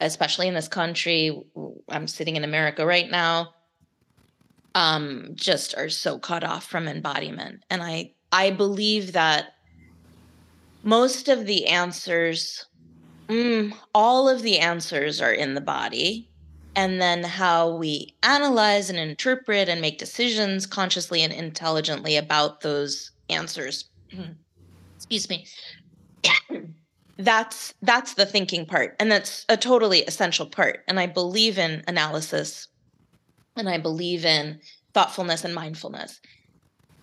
especially 0.00 0.46
in 0.46 0.54
this 0.54 0.68
country, 0.68 1.40
I'm 1.88 2.06
sitting 2.06 2.36
in 2.36 2.44
America 2.44 2.84
right 2.84 3.10
now, 3.10 3.54
um, 4.74 5.30
just 5.34 5.74
are 5.76 5.88
so 5.88 6.18
cut 6.18 6.44
off 6.44 6.66
from 6.66 6.86
embodiment. 6.86 7.64
And 7.70 7.82
I, 7.82 8.12
I 8.30 8.50
believe 8.50 9.12
that 9.12 9.54
most 10.82 11.28
of 11.28 11.46
the 11.46 11.66
answers, 11.66 12.66
mm, 13.28 13.74
all 13.94 14.28
of 14.28 14.42
the 14.42 14.58
answers 14.58 15.22
are 15.22 15.32
in 15.32 15.54
the 15.54 15.62
body 15.62 16.30
and 16.74 17.00
then 17.00 17.24
how 17.24 17.74
we 17.74 18.14
analyze 18.22 18.90
and 18.90 18.98
interpret 18.98 19.68
and 19.68 19.80
make 19.80 19.98
decisions 19.98 20.66
consciously 20.66 21.22
and 21.22 21.32
intelligently 21.32 22.16
about 22.16 22.60
those 22.60 23.10
answers. 23.28 23.86
Mm-hmm. 24.12 24.32
Excuse 24.96 25.28
me. 25.28 25.46
That's 27.20 27.74
that's 27.82 28.14
the 28.14 28.26
thinking 28.26 28.64
part 28.64 28.94
and 29.00 29.10
that's 29.10 29.44
a 29.48 29.56
totally 29.56 30.02
essential 30.02 30.46
part 30.46 30.84
and 30.86 31.00
i 31.00 31.06
believe 31.06 31.58
in 31.58 31.82
analysis 31.88 32.68
and 33.56 33.68
i 33.68 33.76
believe 33.76 34.24
in 34.24 34.60
thoughtfulness 34.94 35.42
and 35.44 35.52
mindfulness. 35.52 36.20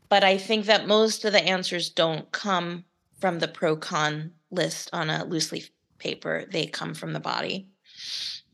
But 0.07 0.23
i 0.23 0.37
think 0.37 0.67
that 0.67 0.87
most 0.87 1.25
of 1.25 1.33
the 1.33 1.43
answers 1.43 1.89
don't 1.89 2.31
come 2.31 2.85
from 3.19 3.39
the 3.39 3.49
pro 3.49 3.75
con 3.75 4.31
list 4.51 4.89
on 4.93 5.09
a 5.09 5.25
loose 5.25 5.51
leaf 5.51 5.69
paper. 5.99 6.45
They 6.49 6.65
come 6.65 6.93
from 6.93 7.11
the 7.11 7.19
body 7.19 7.67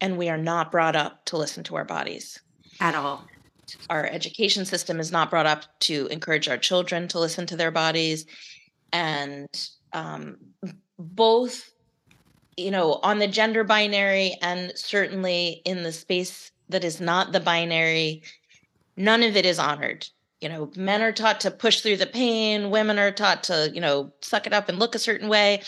and 0.02 0.18
we 0.18 0.28
are 0.28 0.38
not 0.38 0.72
brought 0.72 0.96
up 0.96 1.24
to 1.26 1.38
listen 1.38 1.64
to 1.64 1.76
our 1.76 1.86
bodies 1.86 2.42
at 2.80 2.96
all. 2.96 3.26
Our 3.90 4.06
education 4.08 4.66
system 4.66 5.00
is 5.00 5.12
not 5.12 5.30
brought 5.30 5.46
up 5.46 5.64
to 5.82 6.08
encourage 6.08 6.50
our 6.50 6.58
children 6.58 7.08
to 7.10 7.20
listen 7.20 7.46
to 7.46 7.56
their 7.56 7.72
bodies. 7.72 8.26
And 8.92 9.48
um, 9.94 10.38
both, 11.00 11.72
you 12.58 12.72
know, 12.72 13.00
on 13.04 13.20
the 13.20 13.28
gender 13.28 13.64
binary 13.64 14.36
and 14.42 14.74
certainly 14.76 15.62
in 15.64 15.84
the 15.84 15.94
space 15.94 16.52
that 16.70 16.84
is 16.84 17.00
not 17.00 17.32
the 17.32 17.40
binary, 17.40 18.24
none 18.98 19.24
of 19.24 19.38
it 19.38 19.46
is 19.46 19.60
honored. 19.60 20.08
You 20.42 20.50
know, 20.50 20.72
men 20.76 21.04
are 21.04 21.12
taught 21.12 21.40
to 21.42 21.52
push 21.52 21.82
through 21.82 21.98
the 21.98 22.08
pain, 22.08 22.72
women 22.72 22.98
are 22.98 23.12
taught 23.12 23.44
to, 23.44 23.70
you 23.72 23.80
know, 23.80 24.12
suck 24.22 24.48
it 24.48 24.54
up 24.54 24.68
and 24.68 24.80
look 24.80 24.96
a 24.96 25.00
certain 25.00 25.30
way 25.30 25.62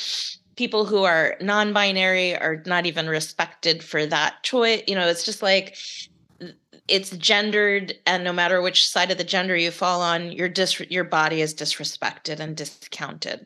people 0.56 0.86
who 0.86 1.04
are 1.04 1.36
non-binary 1.42 2.36
are 2.36 2.62
not 2.66 2.86
even 2.86 3.08
respected 3.08 3.84
for 3.84 4.06
that 4.06 4.42
choice 4.44 4.84
you 4.88 4.96
know 4.96 5.08
it's 5.08 5.24
just 5.24 5.42
like 5.42 5.76
it's 6.88 7.12
gendered 7.12 7.94
and 8.06 8.24
no 8.24 8.34
matter 8.34 8.62
which 8.62 8.88
side 8.88 9.10
of 9.12 9.18
the 9.18 9.24
gender 9.24 9.56
you 9.56 9.72
fall 9.72 10.02
on 10.02 10.32
your 10.32 10.50
dis- 10.50 10.80
your 10.90 11.04
body 11.04 11.42
is 11.42 11.54
disrespected 11.54 12.40
and 12.40 12.58
discounted. 12.58 13.46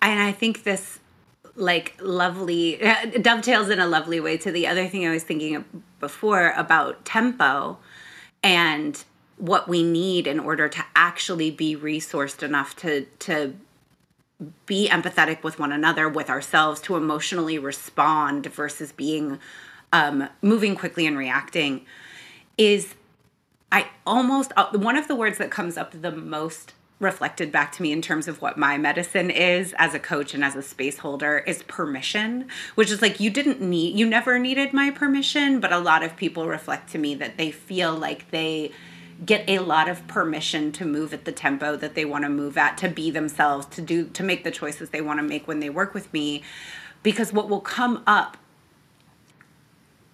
And 0.00 0.22
i 0.22 0.32
think 0.32 0.64
this 0.64 1.00
like 1.56 1.96
lovely 2.00 2.76
dovetails 3.20 3.70
in 3.70 3.78
a 3.78 3.86
lovely 3.86 4.20
way 4.20 4.36
to 4.36 4.52
the 4.52 4.66
other 4.66 4.86
thing 4.86 5.06
i 5.06 5.10
was 5.10 5.24
thinking 5.24 5.56
of 5.56 5.64
before 6.00 6.52
about 6.56 7.04
tempo 7.04 7.78
and 8.42 9.04
what 9.38 9.68
we 9.68 9.82
need 9.82 10.26
in 10.26 10.38
order 10.38 10.68
to 10.68 10.84
actually 10.94 11.50
be 11.50 11.74
resourced 11.74 12.42
enough 12.42 12.76
to 12.76 13.06
to 13.18 13.54
be 14.66 14.88
empathetic 14.88 15.42
with 15.42 15.58
one 15.58 15.72
another, 15.72 16.08
with 16.08 16.28
ourselves, 16.28 16.80
to 16.82 16.96
emotionally 16.96 17.58
respond 17.58 18.46
versus 18.46 18.92
being 18.92 19.38
um, 19.92 20.28
moving 20.42 20.74
quickly 20.74 21.06
and 21.06 21.16
reacting 21.16 21.86
is 22.58 22.94
I 23.70 23.88
almost, 24.06 24.52
uh, 24.56 24.66
one 24.72 24.96
of 24.96 25.08
the 25.08 25.16
words 25.16 25.38
that 25.38 25.50
comes 25.50 25.76
up 25.76 26.00
the 26.00 26.12
most 26.12 26.74
reflected 27.00 27.50
back 27.50 27.72
to 27.72 27.82
me 27.82 27.90
in 27.90 28.00
terms 28.00 28.28
of 28.28 28.40
what 28.40 28.56
my 28.56 28.78
medicine 28.78 29.30
is 29.30 29.74
as 29.78 29.94
a 29.94 29.98
coach 29.98 30.32
and 30.32 30.44
as 30.44 30.54
a 30.54 30.62
space 30.62 30.98
holder 30.98 31.38
is 31.38 31.64
permission, 31.64 32.48
which 32.76 32.90
is 32.90 33.02
like 33.02 33.18
you 33.18 33.30
didn't 33.30 33.60
need, 33.60 33.98
you 33.98 34.06
never 34.06 34.38
needed 34.38 34.72
my 34.72 34.90
permission, 34.90 35.58
but 35.58 35.72
a 35.72 35.78
lot 35.78 36.04
of 36.04 36.16
people 36.16 36.46
reflect 36.46 36.90
to 36.90 36.98
me 36.98 37.16
that 37.16 37.36
they 37.36 37.50
feel 37.50 37.92
like 37.92 38.30
they 38.30 38.70
get 39.24 39.48
a 39.48 39.58
lot 39.58 39.88
of 39.88 40.06
permission 40.06 40.72
to 40.72 40.84
move 40.84 41.12
at 41.12 41.24
the 41.24 41.32
tempo 41.32 41.76
that 41.76 41.94
they 41.94 42.04
want 42.04 42.24
to 42.24 42.30
move 42.30 42.56
at, 42.56 42.78
to 42.78 42.88
be 42.88 43.10
themselves, 43.10 43.66
to 43.66 43.82
do 43.82 44.06
to 44.08 44.22
make 44.22 44.44
the 44.44 44.50
choices 44.50 44.90
they 44.90 45.00
want 45.00 45.18
to 45.18 45.22
make 45.22 45.46
when 45.46 45.60
they 45.60 45.70
work 45.70 45.94
with 45.94 46.12
me. 46.12 46.42
Because 47.02 47.32
what 47.32 47.48
will 47.48 47.60
come 47.60 48.02
up 48.06 48.36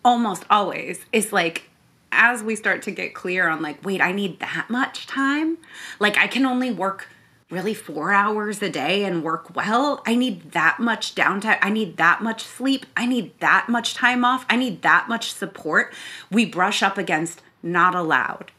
almost 0.05 0.45
always 0.51 1.05
is 1.13 1.33
like 1.33 1.71
as 2.13 2.43
we 2.43 2.57
start 2.57 2.83
to 2.83 2.91
get 2.91 3.15
clear 3.15 3.49
on 3.49 3.63
like, 3.63 3.85
wait, 3.85 4.01
I 4.01 4.13
need 4.13 4.41
that 4.41 4.67
much 4.69 5.07
time. 5.07 5.59
Like 5.99 6.17
I 6.17 6.27
can 6.27 6.45
only 6.45 6.71
work 6.71 7.09
really 7.51 7.75
four 7.75 8.13
hours 8.13 8.63
a 8.63 8.71
day 8.71 9.05
and 9.05 9.23
work 9.23 9.55
well. 9.55 10.03
I 10.07 10.15
need 10.15 10.53
that 10.53 10.79
much 10.79 11.15
downtime. 11.15 11.59
I 11.61 11.71
need 11.71 11.97
that 11.97 12.23
much 12.23 12.45
sleep. 12.45 12.87
I 12.97 13.07
need 13.07 13.39
that 13.41 13.69
much 13.69 13.95
time 13.95 14.25
off. 14.25 14.47
I 14.49 14.57
need 14.57 14.83
that 14.83 15.09
much 15.09 15.33
support. 15.33 15.93
We 16.31 16.47
brush 16.47 16.83
up 16.83 16.97
against 16.97 17.43
not 17.63 17.95
allowed. 17.95 18.53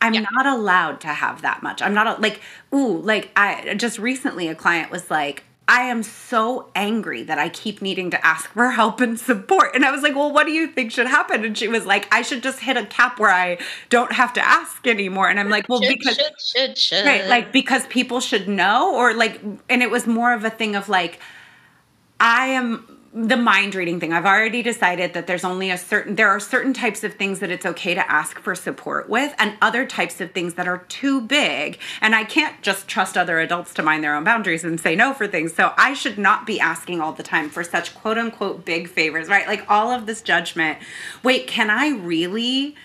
I'm 0.00 0.14
yeah. 0.14 0.26
not 0.32 0.46
allowed 0.46 1.00
to 1.02 1.08
have 1.08 1.42
that 1.42 1.62
much. 1.62 1.82
I'm 1.82 1.94
not 1.94 2.20
like, 2.20 2.40
ooh, 2.72 2.98
like 2.98 3.30
I 3.36 3.74
just 3.74 3.98
recently 3.98 4.48
a 4.48 4.54
client 4.54 4.90
was 4.90 5.10
like, 5.10 5.44
I 5.68 5.82
am 5.82 6.02
so 6.02 6.70
angry 6.74 7.22
that 7.24 7.38
I 7.38 7.50
keep 7.50 7.82
needing 7.82 8.10
to 8.12 8.26
ask 8.26 8.48
for 8.52 8.70
help 8.70 9.02
and 9.02 9.20
support. 9.20 9.74
And 9.74 9.84
I 9.84 9.90
was 9.90 10.02
like, 10.02 10.14
well, 10.14 10.32
what 10.32 10.46
do 10.46 10.52
you 10.52 10.68
think 10.68 10.92
should 10.92 11.06
happen? 11.06 11.44
And 11.44 11.58
she 11.58 11.68
was 11.68 11.84
like, 11.84 12.08
I 12.10 12.22
should 12.22 12.42
just 12.42 12.60
hit 12.60 12.78
a 12.78 12.86
cap 12.86 13.20
where 13.20 13.30
I 13.30 13.58
don't 13.90 14.12
have 14.12 14.32
to 14.34 14.40
ask 14.40 14.86
anymore. 14.86 15.28
And 15.28 15.38
I'm 15.38 15.50
like, 15.50 15.68
well, 15.68 15.82
should, 15.82 15.98
because 15.98 16.16
should, 16.16 16.40
should, 16.40 16.78
should. 16.78 17.04
right, 17.04 17.26
like 17.26 17.52
because 17.52 17.86
people 17.88 18.20
should 18.20 18.48
know, 18.48 18.94
or 18.94 19.12
like, 19.12 19.42
and 19.68 19.82
it 19.82 19.90
was 19.90 20.06
more 20.06 20.32
of 20.32 20.42
a 20.42 20.50
thing 20.50 20.74
of 20.74 20.88
like, 20.88 21.20
I 22.18 22.46
am 22.46 22.97
the 23.14 23.36
mind 23.38 23.74
reading 23.74 23.98
thing. 23.98 24.12
I've 24.12 24.26
already 24.26 24.62
decided 24.62 25.14
that 25.14 25.26
there's 25.26 25.44
only 25.44 25.70
a 25.70 25.78
certain 25.78 26.14
there 26.16 26.28
are 26.28 26.38
certain 26.38 26.74
types 26.74 27.02
of 27.02 27.14
things 27.14 27.40
that 27.40 27.50
it's 27.50 27.64
okay 27.64 27.94
to 27.94 28.10
ask 28.10 28.38
for 28.38 28.54
support 28.54 29.08
with 29.08 29.34
and 29.38 29.56
other 29.62 29.86
types 29.86 30.20
of 30.20 30.32
things 30.32 30.54
that 30.54 30.68
are 30.68 30.84
too 30.88 31.22
big 31.22 31.78
and 32.02 32.14
I 32.14 32.24
can't 32.24 32.60
just 32.60 32.86
trust 32.86 33.16
other 33.16 33.40
adults 33.40 33.72
to 33.74 33.82
mind 33.82 34.04
their 34.04 34.14
own 34.14 34.24
boundaries 34.24 34.62
and 34.62 34.78
say 34.78 34.94
no 34.94 35.14
for 35.14 35.26
things. 35.26 35.54
So 35.54 35.72
I 35.78 35.94
should 35.94 36.18
not 36.18 36.46
be 36.46 36.60
asking 36.60 37.00
all 37.00 37.12
the 37.12 37.22
time 37.22 37.48
for 37.48 37.64
such 37.64 37.94
quote 37.94 38.18
unquote 38.18 38.66
big 38.66 38.88
favors, 38.88 39.28
right? 39.28 39.46
Like 39.46 39.64
all 39.70 39.90
of 39.90 40.04
this 40.04 40.20
judgment. 40.20 40.78
Wait, 41.22 41.46
can 41.46 41.70
I 41.70 41.88
really 41.88 42.76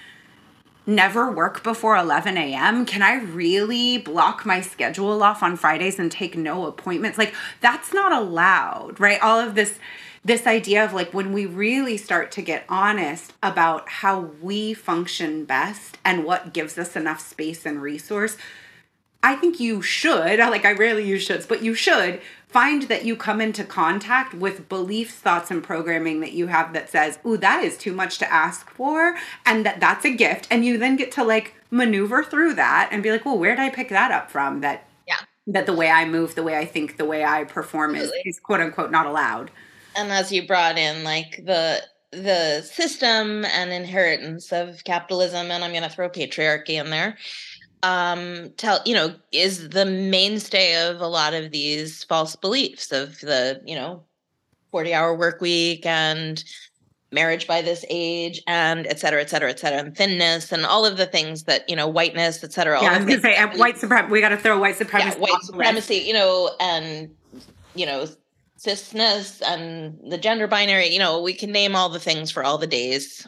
never 0.86 1.32
work 1.32 1.64
before 1.64 1.98
11 1.98 2.38
a.m.? 2.38 2.86
Can 2.86 3.02
I 3.02 3.16
really 3.16 3.98
block 3.98 4.46
my 4.46 4.62
schedule 4.62 5.22
off 5.24 5.44
on 5.44 5.58
Fridays 5.58 6.00
and 6.00 6.12
take 6.12 6.38
no 6.38 6.66
appointments? 6.66 7.18
Like, 7.18 7.34
that's 7.62 7.94
not 7.94 8.12
allowed, 8.12 9.00
right? 9.00 9.22
All 9.22 9.40
of 9.40 9.56
this 9.56 9.80
this 10.26 10.48
idea 10.48 10.84
of 10.84 10.94
like 10.94 11.14
when 11.14 11.34
we 11.34 11.46
really 11.46 11.98
start 11.98 12.32
to 12.32 12.42
get 12.42 12.64
honest 12.70 13.34
about 13.42 13.90
how 13.90 14.32
we 14.42 14.74
function 14.74 15.46
best 15.46 15.98
and 16.06 16.24
what 16.24 16.54
gives 16.54 16.78
us 16.78 16.96
enough 16.96 17.20
space 17.20 17.66
and 17.66 17.82
resource 17.82 18.38
I 19.26 19.36
think 19.36 19.60
you 19.60 19.82
should, 19.82 20.40
like 20.40 20.66
I 20.66 20.74
rarely 20.74 21.08
use 21.08 21.28
shoulds, 21.28 21.48
but 21.48 21.64
you 21.64 21.74
should 21.74 22.22
find 22.50 22.84
that 22.84 23.06
you 23.06 23.16
come 23.16 23.42
into 23.42 23.64
contact 23.64 24.34
with 24.34 24.70
beliefs, 24.70 25.16
thoughts, 25.16 25.50
and 25.50 25.64
programming 25.64 26.20
that 26.20 26.34
you 26.34 26.48
have 26.48 26.74
that 26.74 26.90
says, 26.90 27.18
"Ooh, 27.26 27.38
that 27.38 27.64
is 27.64 27.78
too 27.78 27.94
much 27.94 28.20
to 28.20 28.32
ask 28.32 28.70
for," 28.70 29.16
and 29.46 29.66
that 29.66 29.80
that's 29.80 30.06
a 30.06 30.12
gift, 30.12 30.48
and 30.52 30.66
you 30.66 30.78
then 30.78 30.98
get 30.98 31.12
to 31.14 31.24
like 31.24 31.56
maneuver 31.72 32.24
through 32.24 32.54
that 32.56 32.90
and 32.92 33.02
be 33.02 33.12
like, 33.12 33.26
"Well, 33.26 33.40
where 33.40 33.56
did 33.56 33.62
I 33.62 33.70
pick 33.70 33.90
that 33.90 34.12
up 34.12 34.30
from?" 34.30 34.60
That 34.60 34.88
yeah, 35.08 35.22
that 35.48 35.66
the 35.66 35.74
way 35.74 35.90
I 35.90 36.06
move, 36.06 36.36
the 36.36 36.44
way 36.44 36.58
I 36.58 36.66
think, 36.66 36.98
the 36.98 37.06
way 37.06 37.24
I 37.24 37.46
perform 37.46 37.96
is, 37.96 38.12
is 38.26 38.40
quote 38.40 38.60
unquote 38.60 38.92
not 38.92 39.06
allowed 39.06 39.50
and 39.96 40.12
as 40.12 40.32
you 40.32 40.46
brought 40.46 40.78
in 40.78 41.04
like 41.04 41.42
the 41.46 41.82
the 42.12 42.62
system 42.62 43.44
and 43.46 43.72
inheritance 43.72 44.52
of 44.52 44.84
capitalism 44.84 45.50
and 45.50 45.64
i'm 45.64 45.72
going 45.72 45.84
to 45.84 45.90
throw 45.90 46.10
patriarchy 46.10 46.80
in 46.80 46.90
there 46.90 47.18
um 47.82 48.50
tell 48.58 48.80
you 48.86 48.94
know 48.94 49.16
is 49.32 49.70
the 49.70 49.86
mainstay 49.86 50.90
of 50.90 51.02
a 51.02 51.08
lot 51.08 51.34
of 51.34 51.52
these 51.52 52.04
false 52.04 52.36
beliefs 52.36 52.92
of 52.92 53.20
the 53.22 53.60
you 53.66 53.76
know 53.76 54.04
40 54.72 54.94
hour 54.94 55.16
work 55.16 55.42
week 55.42 55.86
and 55.86 56.44
marriage 57.14 57.48
by 57.48 57.62
this 57.62 57.86
age 57.90 58.42
and 58.48 58.88
et 58.88 59.00
cetera, 59.00 59.22
et 59.22 59.30
cetera, 59.30 59.50
et 59.50 59.60
cetera, 59.60 59.80
and 59.80 59.96
thinness 59.96 60.52
and 60.52 60.66
all 60.66 60.86
of 60.86 60.98
the 60.98 61.06
things 61.06 61.44
that, 61.44 61.70
you 61.70 61.76
know, 61.76 61.88
whiteness, 61.88 62.44
et 62.44 62.52
cetera. 62.52 62.82
Yeah, 62.82 62.94
I 62.94 62.98
was 62.98 63.06
going 63.06 63.22
to 63.22 63.24
say 63.24 63.58
white 63.58 63.78
supremacy. 63.78 64.12
We 64.12 64.20
got 64.20 64.30
to 64.30 64.38
throw 64.38 64.60
white 64.60 64.76
supremacy. 64.76 65.18
Yeah, 65.18 65.22
white 65.22 65.42
supremacy, 65.44 65.98
you 65.98 66.14
know, 66.14 66.52
and, 66.60 67.12
you 67.76 67.86
know, 67.86 68.08
cisness 68.66 69.42
and 69.42 70.00
the 70.10 70.18
gender 70.18 70.48
binary 70.48 70.88
you 70.88 71.00
know 71.00 71.22
we 71.22 71.34
can 71.34 71.52
name 71.52 71.76
all 71.76 71.90
the 71.90 72.00
things 72.00 72.32
for 72.32 72.44
all 72.44 72.58
the 72.58 72.68
days 72.68 73.28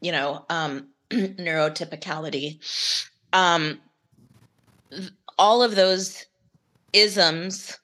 you 0.00 0.12
know 0.12 0.44
um 0.48 0.88
neurotypicality. 1.10 2.58
Um 3.32 3.80
all 5.38 5.62
of 5.62 5.74
those 5.74 6.26
isms 6.92 7.78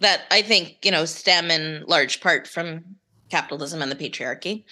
that 0.00 0.22
i 0.30 0.42
think 0.42 0.78
you 0.84 0.90
know 0.90 1.04
stem 1.04 1.50
in 1.50 1.84
large 1.86 2.20
part 2.20 2.46
from 2.46 2.84
capitalism 3.30 3.80
and 3.80 3.90
the 3.90 3.96
patriarchy 3.96 4.64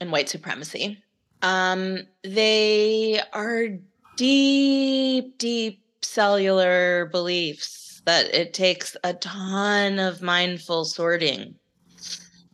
and 0.00 0.12
white 0.12 0.28
supremacy. 0.28 1.02
Um 1.42 2.06
they 2.22 3.20
are 3.32 3.68
deep 4.16 5.38
deep 5.38 5.82
cellular 6.02 7.06
beliefs 7.06 7.89
that 8.06 8.34
it 8.34 8.54
takes 8.54 8.96
a 9.04 9.14
ton 9.14 9.98
of 9.98 10.22
mindful 10.22 10.84
sorting 10.84 11.54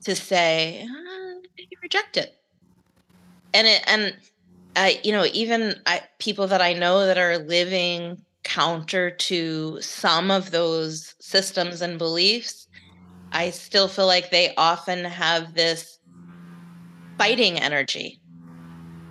to 0.04 0.14
say 0.14 0.86
ah, 0.88 1.40
you 1.56 1.78
reject 1.82 2.16
it. 2.16 2.34
And 3.54 3.66
it 3.66 3.82
and 3.86 4.16
I, 4.76 5.00
you 5.02 5.12
know, 5.12 5.26
even 5.32 5.74
I, 5.86 6.02
people 6.18 6.46
that 6.48 6.60
I 6.60 6.74
know 6.74 7.06
that 7.06 7.16
are 7.18 7.38
living 7.38 8.22
counter 8.44 9.10
to 9.10 9.80
some 9.80 10.30
of 10.30 10.50
those 10.50 11.14
systems 11.20 11.80
and 11.80 11.98
beliefs, 11.98 12.68
I 13.32 13.50
still 13.50 13.88
feel 13.88 14.06
like 14.06 14.30
they 14.30 14.54
often 14.56 15.04
have 15.04 15.54
this 15.54 15.98
fighting 17.18 17.58
energy 17.58 18.20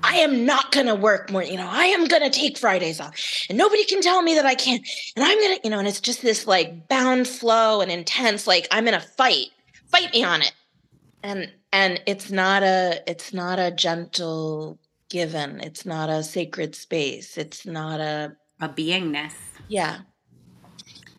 I 0.06 0.18
am 0.18 0.46
not 0.46 0.72
going 0.72 0.86
to 0.86 0.96
work 0.96 1.32
more. 1.32 1.44
You 1.44 1.58
know, 1.58 1.68
I 1.70 1.86
am 1.86 2.08
going 2.08 2.22
to 2.22 2.30
take 2.30 2.58
Fridays 2.58 3.00
off 3.00 3.14
and 3.50 3.58
nobody 3.58 3.84
can 3.86 4.02
tell 4.02 4.22
me 4.22 4.36
that 4.36 4.46
I 4.46 4.56
can't. 4.56 4.86
And 5.16 5.26
I'm 5.26 5.40
going 5.40 5.58
to, 5.58 5.62
you 5.64 5.70
know, 5.70 5.80
and 5.80 5.88
it's 5.88 6.02
just 6.02 6.22
this 6.22 6.46
like 6.46 6.88
bound 6.88 7.28
flow 7.28 7.82
and 7.82 7.92
intense, 7.92 8.46
like 8.46 8.68
I'm 8.72 8.88
in 8.88 8.94
a 8.94 9.00
fight, 9.00 9.48
fight 9.88 10.14
me 10.14 10.24
on 10.24 10.42
it. 10.42 10.54
And, 11.24 11.52
and 11.74 12.02
it's 12.06 12.30
not 12.30 12.62
a, 12.64 13.02
it's 13.08 13.34
not 13.34 13.60
a 13.60 13.72
gentle 13.72 14.80
given. 15.10 15.60
It's 15.62 15.86
not 15.86 16.10
a 16.10 16.24
sacred 16.24 16.76
space. 16.76 17.38
It's 17.38 17.66
not 17.66 18.00
a, 18.00 18.36
a 18.62 18.70
beingness. 18.70 19.34
Yeah. 19.68 20.00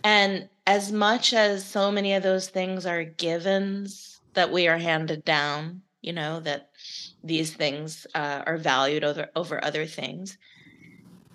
And 0.05 0.49
as 0.66 0.93
much 0.93 1.32
as 1.32 1.64
so 1.64 1.91
many 1.91 2.14
of 2.14 2.22
those 2.22 2.49
things 2.49 2.87
are 2.87 3.05
givens 3.05 4.20
that 4.34 4.53
we 4.53 4.68
are 4.68 4.78
handed 4.78 5.24
down, 5.24 5.82
you 6.03 6.12
know, 6.12 6.41
that 6.41 6.70
these 7.23 7.55
things 7.55 8.07
uh, 8.14 8.43
are 8.47 8.59
valued 8.59 9.05
over, 9.05 9.29
over 9.35 9.64
other 9.64 9.87
things. 9.87 10.39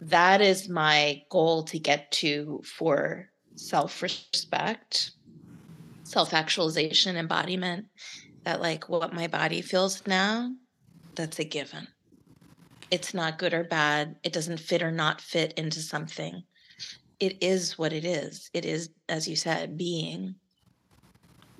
That 0.01 0.41
is 0.41 0.69
my 0.69 1.21
goal 1.29 1.63
to 1.65 1.79
get 1.79 2.11
to 2.13 2.61
for 2.65 3.29
self 3.55 4.01
respect, 4.01 5.11
self 6.03 6.33
actualization, 6.33 7.17
embodiment. 7.17 7.87
That, 8.45 8.61
like, 8.61 8.89
what 8.89 9.13
my 9.13 9.27
body 9.27 9.61
feels 9.61 10.01
now, 10.07 10.51
that's 11.15 11.37
a 11.37 11.43
given. 11.43 11.87
It's 12.89 13.13
not 13.13 13.37
good 13.37 13.53
or 13.53 13.63
bad. 13.63 14.15
It 14.23 14.33
doesn't 14.33 14.59
fit 14.59 14.81
or 14.81 14.91
not 14.91 15.21
fit 15.21 15.53
into 15.53 15.79
something. 15.79 16.43
It 17.19 17.43
is 17.43 17.77
what 17.77 17.93
it 17.93 18.03
is. 18.03 18.49
It 18.51 18.65
is, 18.65 18.89
as 19.07 19.27
you 19.27 19.35
said, 19.35 19.77
being. 19.77 20.35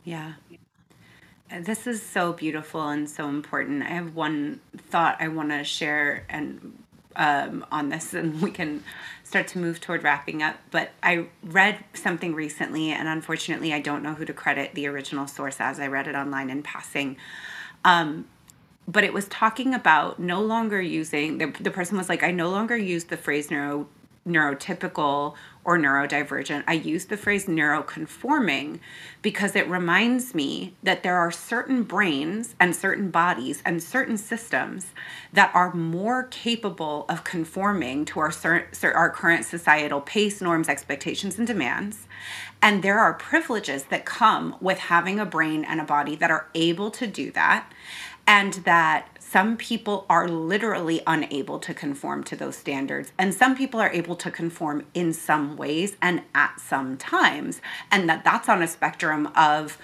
Yeah. 0.03 0.34
This 1.60 1.86
is 1.86 2.02
so 2.02 2.32
beautiful 2.32 2.88
and 2.88 3.10
so 3.10 3.28
important. 3.28 3.84
I 3.84 3.90
have 3.90 4.15
one 4.15 4.61
thought 4.78 5.18
I 5.19 5.28
want 5.28 5.49
to 5.49 5.64
share 5.65 6.26
and 6.30 6.78
um, 7.15 7.65
on 7.72 7.90
this, 7.90 8.14
and 8.14 8.41
we 8.41 8.52
can 8.52 8.84
start 9.26 9.48
to 9.49 9.60
move 9.60 9.82
toward 9.82 10.03
wrapping 10.03 10.41
up. 10.41 10.56
But 10.72 10.91
I 11.03 11.28
read 11.44 11.84
something 11.94 12.34
recently, 12.34 12.91
and 12.91 13.07
unfortunately, 13.07 13.73
I 13.73 13.82
don't 13.82 14.02
know 14.02 14.14
who 14.14 14.23
to 14.26 14.34
credit 14.34 14.76
the 14.76 14.88
original 14.88 15.28
source 15.28 15.57
as. 15.60 15.80
I 15.80 15.88
read 15.88 16.07
it 16.07 16.15
online 16.15 16.49
in 16.49 16.64
passing. 16.64 17.18
Um, 17.84 18.28
but 18.88 19.03
it 19.03 19.14
was 19.14 19.28
talking 19.28 19.73
about 19.73 20.19
no 20.19 20.41
longer 20.41 20.82
using 20.82 21.38
the, 21.38 21.48
the 21.60 21.72
person 21.72 21.98
was 21.98 22.07
like, 22.07 22.23
I 22.23 22.32
no 22.32 22.49
longer 22.49 22.78
use 22.78 23.06
the 23.06 23.18
phrase 23.18 23.52
neuro 23.52 23.88
neurotypical 24.28 25.36
or 25.63 25.77
neurodivergent. 25.77 26.63
I 26.67 26.73
use 26.73 27.05
the 27.05 27.17
phrase 27.17 27.45
neuroconforming 27.45 28.79
because 29.21 29.55
it 29.55 29.69
reminds 29.69 30.33
me 30.33 30.73
that 30.81 31.03
there 31.03 31.17
are 31.17 31.31
certain 31.31 31.83
brains 31.83 32.55
and 32.59 32.75
certain 32.75 33.11
bodies 33.11 33.61
and 33.63 33.81
certain 33.81 34.17
systems 34.17 34.88
that 35.31 35.51
are 35.53 35.73
more 35.73 36.23
capable 36.23 37.05
of 37.07 37.23
conforming 37.23 38.05
to 38.05 38.19
our, 38.19 38.33
our 38.83 39.09
current 39.11 39.45
societal 39.45 40.01
pace, 40.01 40.41
norms, 40.41 40.67
expectations, 40.67 41.38
and 41.38 41.45
demands. 41.45 42.07
And 42.61 42.83
there 42.83 42.99
are 42.99 43.13
privileges 43.13 43.85
that 43.85 44.05
come 44.05 44.55
with 44.61 44.77
having 44.79 45.19
a 45.19 45.25
brain 45.25 45.63
and 45.63 45.79
a 45.79 45.85
body 45.85 46.15
that 46.15 46.31
are 46.31 46.47
able 46.55 46.91
to 46.91 47.07
do 47.07 47.31
that. 47.31 47.71
And 48.27 48.53
that 48.65 49.20
some 49.32 49.56
people 49.56 50.06
are 50.10 50.28
literally 50.28 51.02
unable 51.08 51.58
to 51.58 51.74
conform 51.74 52.22
to 52.22 52.36
those 52.36 52.58
standards 52.58 53.14
and 53.18 53.34
some 53.34 53.56
people 53.56 53.80
are 53.80 53.91
able 53.91 54.16
to 54.16 54.30
conform 54.30 54.86
in 54.94 55.14
some 55.14 55.56
ways 55.56 55.95
and 56.02 56.22
at 56.36 56.60
some 56.60 56.98
times 56.98 57.62
and 57.90 58.10
that 58.10 58.26
that's 58.26 58.49
on 58.49 58.62
a 58.62 58.68
spectrum 58.68 59.28
of 59.36 59.78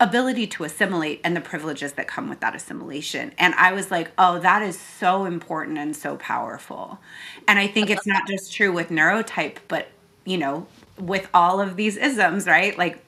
ability 0.00 0.46
to 0.46 0.64
assimilate 0.64 1.20
and 1.24 1.36
the 1.36 1.40
privileges 1.40 1.92
that 1.92 2.08
come 2.08 2.30
with 2.30 2.40
that 2.40 2.54
assimilation. 2.54 3.32
And 3.38 3.54
I 3.54 3.72
was 3.72 3.90
like, 3.90 4.12
oh, 4.16 4.38
that 4.38 4.62
is 4.62 4.78
so 4.78 5.26
important 5.26 5.76
and 5.76 5.94
so 5.94 6.16
powerful. 6.16 6.98
And 7.46 7.58
I 7.58 7.66
think 7.66 7.90
it's 7.90 8.06
not 8.06 8.26
just 8.26 8.50
true 8.50 8.72
with 8.72 8.88
neurotype, 8.88 9.56
but, 9.68 9.88
you 10.24 10.38
know, 10.38 10.66
with 10.98 11.28
all 11.34 11.60
of 11.60 11.76
these 11.76 11.98
isms, 11.98 12.46
right? 12.46 12.78
Like 12.78 13.03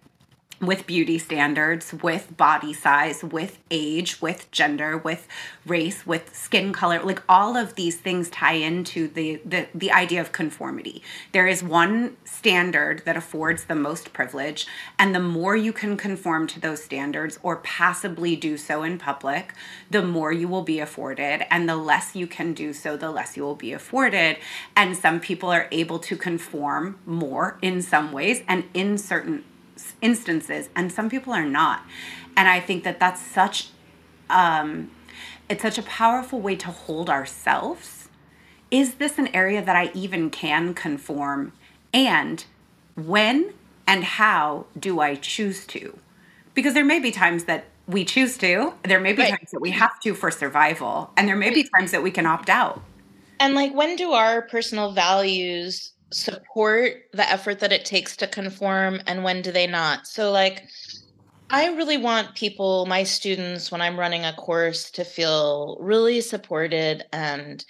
with 0.60 0.86
beauty 0.86 1.18
standards, 1.18 1.92
with 1.92 2.36
body 2.36 2.72
size, 2.72 3.22
with 3.22 3.58
age, 3.70 4.22
with 4.22 4.50
gender, 4.50 4.96
with 4.96 5.28
race, 5.66 6.06
with 6.06 6.34
skin 6.34 6.72
color, 6.72 7.02
like 7.02 7.22
all 7.28 7.56
of 7.56 7.74
these 7.74 7.96
things 7.96 8.30
tie 8.30 8.54
into 8.54 9.08
the, 9.08 9.40
the 9.44 9.66
the 9.74 9.92
idea 9.92 10.20
of 10.20 10.32
conformity. 10.32 11.02
There 11.32 11.46
is 11.46 11.62
one 11.62 12.16
standard 12.24 13.02
that 13.04 13.16
affords 13.16 13.64
the 13.64 13.74
most 13.74 14.12
privilege, 14.12 14.66
and 14.98 15.14
the 15.14 15.20
more 15.20 15.56
you 15.56 15.72
can 15.72 15.96
conform 15.96 16.46
to 16.48 16.60
those 16.60 16.82
standards 16.82 17.38
or 17.42 17.56
passively 17.56 18.36
do 18.36 18.56
so 18.56 18.82
in 18.82 18.98
public, 18.98 19.52
the 19.90 20.02
more 20.02 20.32
you 20.32 20.48
will 20.48 20.62
be 20.62 20.80
afforded, 20.80 21.44
and 21.50 21.68
the 21.68 21.76
less 21.76 22.14
you 22.14 22.26
can 22.26 22.54
do 22.54 22.72
so, 22.72 22.96
the 22.96 23.10
less 23.10 23.36
you 23.36 23.42
will 23.42 23.56
be 23.56 23.72
afforded. 23.72 24.38
And 24.74 24.96
some 24.96 25.20
people 25.20 25.50
are 25.50 25.68
able 25.70 25.98
to 26.00 26.16
conform 26.16 26.98
more 27.04 27.58
in 27.60 27.82
some 27.82 28.12
ways 28.12 28.42
and 28.48 28.64
in 28.72 28.98
certain 28.98 29.44
instances 30.00 30.68
and 30.74 30.90
some 30.92 31.08
people 31.08 31.32
are 31.32 31.44
not. 31.44 31.82
And 32.36 32.48
i 32.48 32.60
think 32.60 32.84
that 32.84 33.00
that's 33.00 33.20
such 33.20 33.70
um 34.30 34.90
it's 35.48 35.62
such 35.62 35.78
a 35.78 35.82
powerful 35.82 36.40
way 36.40 36.56
to 36.56 36.68
hold 36.68 37.08
ourselves. 37.08 38.08
Is 38.70 38.94
this 38.94 39.18
an 39.18 39.28
area 39.28 39.64
that 39.64 39.76
i 39.76 39.90
even 39.94 40.30
can 40.30 40.74
conform? 40.74 41.52
And 41.92 42.44
when 42.94 43.54
and 43.86 44.04
how 44.04 44.66
do 44.78 45.00
i 45.00 45.14
choose 45.14 45.66
to? 45.68 45.98
Because 46.54 46.74
there 46.74 46.84
may 46.84 46.98
be 46.98 47.10
times 47.10 47.44
that 47.44 47.66
we 47.86 48.04
choose 48.04 48.36
to 48.38 48.74
there 48.82 49.00
may 49.00 49.12
be 49.12 49.22
right. 49.22 49.30
times 49.30 49.50
that 49.52 49.60
we 49.60 49.70
have 49.70 50.00
to 50.00 50.14
for 50.14 50.30
survival 50.30 51.10
and 51.16 51.28
there 51.28 51.36
may 51.36 51.50
be 51.50 51.68
times 51.76 51.92
that 51.92 52.02
we 52.02 52.10
can 52.10 52.26
opt 52.26 52.50
out. 52.50 52.82
And 53.38 53.54
like 53.54 53.74
when 53.74 53.96
do 53.96 54.12
our 54.12 54.42
personal 54.42 54.92
values 54.92 55.92
support 56.10 56.94
the 57.12 57.28
effort 57.28 57.60
that 57.60 57.72
it 57.72 57.84
takes 57.84 58.16
to 58.16 58.26
conform 58.26 59.00
and 59.06 59.24
when 59.24 59.42
do 59.42 59.52
they 59.52 59.66
not? 59.66 60.06
So 60.06 60.30
like 60.30 60.64
i 61.48 61.66
really 61.74 61.96
want 61.96 62.34
people 62.34 62.86
my 62.86 63.04
students 63.04 63.70
when 63.70 63.80
i'm 63.80 63.98
running 63.98 64.24
a 64.24 64.32
course 64.32 64.90
to 64.90 65.04
feel 65.04 65.78
really 65.80 66.20
supported 66.20 67.04
and 67.12 67.64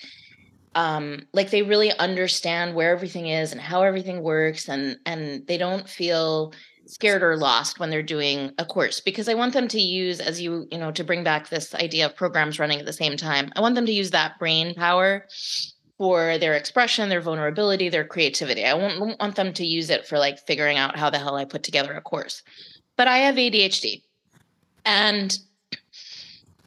um, 0.74 1.26
like 1.32 1.50
they 1.50 1.62
really 1.62 1.90
understand 1.92 2.74
where 2.74 2.92
everything 2.92 3.28
is 3.28 3.50
and 3.50 3.60
how 3.60 3.82
everything 3.82 4.22
works 4.22 4.68
and 4.68 4.98
and 5.06 5.46
they 5.46 5.56
don't 5.56 5.88
feel 5.88 6.52
scared 6.84 7.22
or 7.22 7.36
lost 7.36 7.80
when 7.80 7.90
they're 7.90 8.02
doing 8.02 8.52
a 8.58 8.64
course 8.64 9.00
because 9.00 9.28
i 9.28 9.34
want 9.34 9.54
them 9.54 9.66
to 9.68 9.80
use 9.80 10.20
as 10.20 10.40
you 10.40 10.68
you 10.70 10.78
know 10.78 10.92
to 10.92 11.02
bring 11.02 11.24
back 11.24 11.48
this 11.48 11.74
idea 11.74 12.06
of 12.06 12.14
programs 12.14 12.58
running 12.58 12.78
at 12.78 12.86
the 12.86 12.92
same 12.92 13.16
time 13.16 13.50
i 13.56 13.60
want 13.60 13.74
them 13.74 13.86
to 13.86 13.92
use 13.92 14.10
that 14.10 14.38
brain 14.38 14.74
power 14.74 15.26
for 15.98 16.38
their 16.38 16.54
expression, 16.54 17.08
their 17.08 17.20
vulnerability, 17.20 17.88
their 17.88 18.04
creativity. 18.04 18.64
I 18.64 18.74
won't 18.74 19.18
want 19.18 19.36
them 19.36 19.52
to 19.54 19.64
use 19.64 19.90
it 19.90 20.06
for 20.06 20.18
like 20.18 20.38
figuring 20.38 20.76
out 20.76 20.98
how 20.98 21.10
the 21.10 21.18
hell 21.18 21.36
I 21.36 21.44
put 21.44 21.62
together 21.62 21.94
a 21.94 22.00
course. 22.00 22.42
But 22.96 23.08
I 23.08 23.18
have 23.18 23.36
ADHD. 23.36 24.02
And 24.84 25.38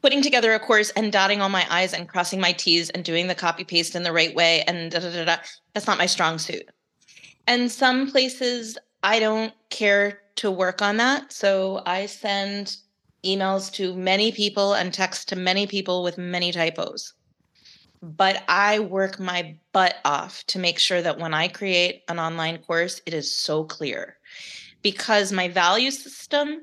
putting 0.01 0.21
together 0.21 0.53
a 0.53 0.59
course 0.59 0.89
and 0.91 1.11
dotting 1.11 1.41
all 1.41 1.49
my 1.49 1.65
I's 1.69 1.93
and 1.93 2.07
crossing 2.07 2.39
my 2.39 2.53
T's 2.53 2.89
and 2.89 3.03
doing 3.03 3.27
the 3.27 3.35
copy 3.35 3.63
paste 3.63 3.95
in 3.95 4.03
the 4.03 4.13
right 4.13 4.33
way 4.33 4.63
and 4.63 4.91
da, 4.91 4.99
da, 4.99 5.11
da, 5.11 5.25
da, 5.25 5.37
that's 5.73 5.87
not 5.87 5.97
my 5.97 6.05
strong 6.05 6.37
suit. 6.37 6.63
And 7.47 7.71
some 7.71 8.09
places 8.09 8.77
I 9.03 9.19
don't 9.19 9.53
care 9.69 10.21
to 10.35 10.49
work 10.51 10.81
on 10.81 10.97
that. 10.97 11.31
So 11.31 11.81
I 11.85 12.05
send 12.05 12.77
emails 13.23 13.71
to 13.73 13.93
many 13.95 14.31
people 14.31 14.73
and 14.73 14.93
text 14.93 15.27
to 15.29 15.35
many 15.35 15.67
people 15.67 16.03
with 16.03 16.17
many 16.17 16.51
typos 16.51 17.13
but 18.01 18.43
I 18.47 18.79
work 18.79 19.19
my 19.19 19.57
butt 19.73 19.95
off 20.05 20.43
to 20.47 20.59
make 20.59 20.79
sure 20.79 21.01
that 21.01 21.19
when 21.19 21.33
I 21.33 21.47
create 21.47 22.03
an 22.07 22.19
online 22.19 22.59
course, 22.59 23.01
it 23.05 23.13
is 23.13 23.33
so 23.33 23.63
clear. 23.63 24.17
Because 24.81 25.31
my 25.31 25.49
value 25.49 25.91
system 25.91 26.61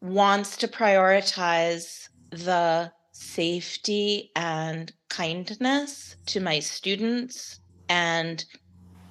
wants 0.00 0.58
to 0.58 0.68
prioritize 0.68 2.08
the 2.30 2.92
safety 3.12 4.30
and 4.36 4.92
kindness 5.08 6.16
to 6.26 6.40
my 6.40 6.58
students 6.60 7.60
and 7.88 8.44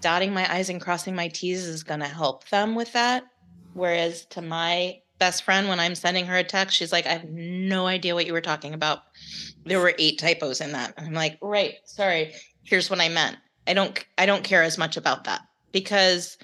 dotting 0.01 0.31
my 0.31 0.51
i's 0.53 0.69
and 0.69 0.79
crossing 0.79 1.15
my 1.15 1.27
t's 1.29 1.65
is 1.65 1.83
going 1.83 2.01
to 2.01 2.05
help 2.05 2.47
them 2.49 2.75
with 2.75 2.93
that. 2.93 3.23
Whereas 3.73 4.25
to 4.27 4.41
my 4.43 4.99
best 5.19 5.43
friend 5.43 5.67
when 5.69 5.79
i'm 5.79 5.95
sending 5.95 6.25
her 6.25 6.35
a 6.35 6.43
text 6.43 6.75
she's 6.75 6.91
like 6.91 7.05
i 7.05 7.11
have 7.13 7.29
no 7.29 7.87
idea 7.87 8.13
what 8.13 8.25
you 8.25 8.33
were 8.33 8.41
talking 8.41 8.73
about 8.73 8.99
there 9.65 9.79
were 9.79 9.93
eight 9.97 10.19
typos 10.19 10.61
in 10.61 10.71
that. 10.73 10.93
I'm 10.97 11.13
like, 11.13 11.37
right, 11.41 11.75
sorry. 11.85 12.33
Here's 12.63 12.89
what 12.89 13.01
I 13.01 13.09
meant. 13.09 13.37
I 13.67 13.73
don't 13.73 14.05
I 14.17 14.25
don't 14.25 14.43
care 14.43 14.63
as 14.63 14.77
much 14.77 14.95
about 14.95 15.23
that 15.25 15.41
because 15.71 16.37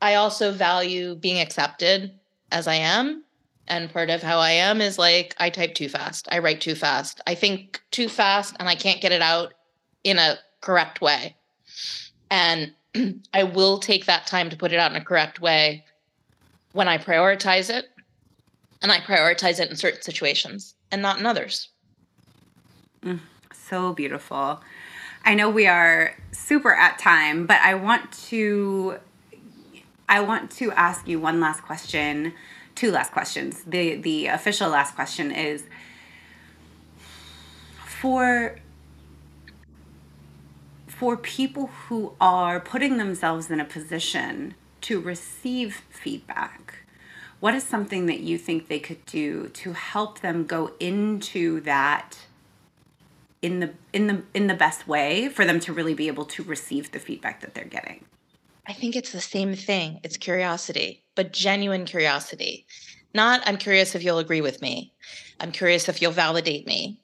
I 0.00 0.14
also 0.14 0.52
value 0.52 1.16
being 1.16 1.40
accepted 1.40 2.12
as 2.52 2.68
I 2.68 2.76
am. 2.76 3.24
And 3.66 3.92
part 3.92 4.08
of 4.08 4.22
how 4.22 4.38
I 4.38 4.52
am 4.52 4.80
is 4.80 4.98
like 4.98 5.34
I 5.38 5.50
type 5.50 5.74
too 5.74 5.88
fast. 5.88 6.28
I 6.30 6.38
write 6.38 6.60
too 6.60 6.74
fast. 6.74 7.20
I 7.26 7.34
think 7.34 7.82
too 7.90 8.08
fast 8.08 8.56
and 8.58 8.68
I 8.68 8.74
can't 8.74 9.00
get 9.00 9.12
it 9.12 9.20
out 9.20 9.54
in 10.04 10.18
a 10.18 10.38
correct 10.60 11.00
way. 11.00 11.36
And 12.30 12.72
I 13.34 13.42
will 13.42 13.78
take 13.78 14.06
that 14.06 14.26
time 14.26 14.48
to 14.50 14.56
put 14.56 14.72
it 14.72 14.78
out 14.78 14.92
in 14.92 14.96
a 14.96 15.04
correct 15.04 15.40
way 15.40 15.84
when 16.72 16.88
I 16.88 16.98
prioritize 16.98 17.68
it. 17.68 17.86
And 18.80 18.92
I 18.92 19.00
prioritize 19.00 19.58
it 19.58 19.70
in 19.70 19.76
certain 19.76 20.02
situations 20.02 20.74
and 20.92 21.02
not 21.02 21.18
in 21.18 21.26
others. 21.26 21.68
So 23.52 23.92
beautiful. 23.92 24.60
I 25.24 25.34
know 25.34 25.50
we 25.50 25.66
are 25.66 26.14
super 26.32 26.72
at 26.72 26.98
time, 26.98 27.46
but 27.46 27.58
I 27.60 27.74
want 27.74 28.12
to 28.28 28.98
I 30.08 30.20
want 30.20 30.50
to 30.52 30.72
ask 30.72 31.06
you 31.06 31.20
one 31.20 31.38
last 31.38 31.62
question, 31.62 32.32
two 32.74 32.90
last 32.90 33.12
questions. 33.12 33.62
The 33.64 33.96
the 33.96 34.26
official 34.28 34.70
last 34.70 34.94
question 34.94 35.30
is 35.30 35.64
for 37.84 38.56
for 40.86 41.16
people 41.16 41.66
who 41.66 42.14
are 42.20 42.58
putting 42.58 42.96
themselves 42.96 43.50
in 43.50 43.60
a 43.60 43.64
position 43.64 44.54
to 44.80 45.00
receive 45.00 45.82
feedback 45.90 46.78
what 47.40 47.54
is 47.54 47.62
something 47.62 48.06
that 48.06 48.20
you 48.20 48.36
think 48.36 48.66
they 48.66 48.80
could 48.80 49.04
do 49.06 49.48
to 49.48 49.72
help 49.72 50.20
them 50.20 50.44
go 50.44 50.72
into 50.80 51.60
that 51.60 52.18
in 53.42 53.60
the 53.60 53.72
in 53.92 54.06
the 54.06 54.22
in 54.34 54.46
the 54.46 54.54
best 54.54 54.88
way 54.88 55.28
for 55.28 55.44
them 55.44 55.60
to 55.60 55.72
really 55.72 55.94
be 55.94 56.08
able 56.08 56.24
to 56.24 56.42
receive 56.42 56.92
the 56.92 56.98
feedback 56.98 57.40
that 57.40 57.54
they're 57.54 57.64
getting. 57.64 58.04
I 58.66 58.72
think 58.74 58.96
it's 58.96 59.12
the 59.12 59.20
same 59.20 59.54
thing. 59.54 60.00
It's 60.02 60.16
curiosity 60.16 61.04
but 61.18 61.32
genuine 61.32 61.84
curiosity. 61.84 62.64
Not 63.12 63.42
i'm 63.44 63.56
curious 63.56 63.96
if 63.96 64.04
you'll 64.04 64.20
agree 64.20 64.40
with 64.40 64.62
me. 64.62 64.92
I'm 65.40 65.50
curious 65.50 65.88
if 65.88 66.00
you'll 66.00 66.12
validate 66.12 66.64
me. 66.64 67.00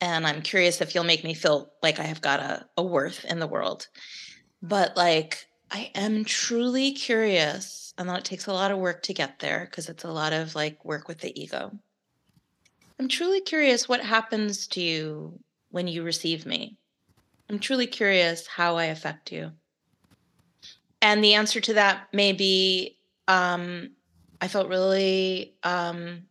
And 0.00 0.26
i'm 0.26 0.40
curious 0.40 0.80
if 0.80 0.94
you'll 0.94 1.04
make 1.04 1.22
me 1.22 1.34
feel 1.34 1.70
like 1.82 2.00
i 2.00 2.04
have 2.04 2.22
got 2.22 2.40
a, 2.40 2.66
a 2.78 2.82
worth 2.82 3.26
in 3.26 3.40
the 3.40 3.46
world. 3.46 3.88
But 4.62 4.96
like 4.96 5.46
i 5.70 5.90
am 5.94 6.24
truly 6.24 6.92
curious. 6.92 7.92
And 7.98 8.08
that 8.08 8.20
it 8.20 8.24
takes 8.24 8.46
a 8.46 8.54
lot 8.54 8.70
of 8.70 8.78
work 8.78 9.02
to 9.02 9.12
get 9.12 9.40
there 9.40 9.66
because 9.68 9.90
it's 9.90 10.04
a 10.04 10.10
lot 10.10 10.32
of 10.32 10.54
like 10.54 10.82
work 10.82 11.06
with 11.08 11.18
the 11.18 11.38
ego. 11.38 11.78
I'm 12.98 13.08
truly 13.08 13.42
curious 13.42 13.86
what 13.86 14.00
happens 14.00 14.66
to 14.68 14.80
you 14.80 15.38
when 15.72 15.88
you 15.88 16.04
receive 16.04 16.46
me? 16.46 16.78
I'm 17.50 17.58
truly 17.58 17.86
curious 17.86 18.46
how 18.46 18.76
I 18.76 18.84
affect 18.84 19.32
you. 19.32 19.50
And 21.00 21.22
the 21.22 21.34
answer 21.34 21.60
to 21.60 21.74
that 21.74 22.08
may 22.12 22.32
be 22.32 22.98
um, 23.26 23.90
I 24.40 24.48
felt 24.48 24.68
really 24.68 25.56
um, 25.64 26.22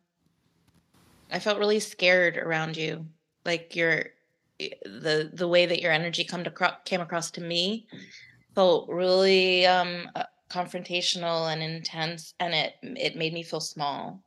I 1.29 1.39
felt 1.39 1.59
really 1.59 1.79
scared 1.79 2.37
around 2.37 2.77
you. 2.77 3.07
Like 3.45 3.75
your 3.75 4.05
the 4.59 5.31
the 5.33 5.47
way 5.47 5.65
that 5.65 5.81
your 5.81 5.91
energy 5.91 6.23
come 6.23 6.43
to 6.43 6.77
came 6.85 7.01
across 7.01 7.31
to 7.31 7.41
me 7.41 7.87
felt 8.53 8.89
really 8.89 9.65
um, 9.65 10.09
uh, 10.15 10.23
confrontational 10.49 11.51
and 11.51 11.63
intense 11.63 12.33
and 12.39 12.53
it 12.53 12.73
it 12.83 13.15
made 13.15 13.33
me 13.33 13.43
feel 13.43 13.61
small. 13.61 14.23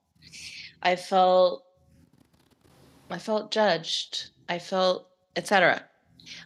I 0.83 0.97
felt 0.97 1.65
I 3.11 3.19
felt 3.19 3.53
judged. 3.53 4.31
I 4.49 4.59
felt 4.59 5.09
etc. 5.37 5.85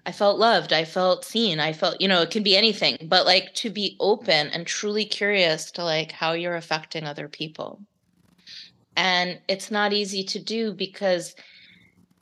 I 0.05 0.13
felt 0.13 0.39
loved. 0.39 0.73
I 0.73 0.85
felt 0.85 1.25
seen. 1.25 1.61
I 1.61 1.73
felt, 1.73 2.01
you 2.01 2.09
know, 2.09 2.23
it 2.23 2.31
can 2.31 2.43
be 2.43 2.57
anything, 2.57 2.97
but 3.03 3.27
like 3.27 3.55
to 3.55 3.71
be 3.71 3.97
open 4.01 4.49
and 4.49 4.67
truly 4.67 5.05
curious 5.05 5.71
to 5.73 5.85
like 5.85 6.11
how 6.13 6.33
you're 6.33 6.57
affecting 6.57 7.05
other 7.05 7.29
people. 7.29 7.81
And 8.97 9.39
it's 9.47 9.71
not 9.71 9.93
easy 9.93 10.25
to 10.25 10.41
do 10.41 10.73
because 10.73 11.37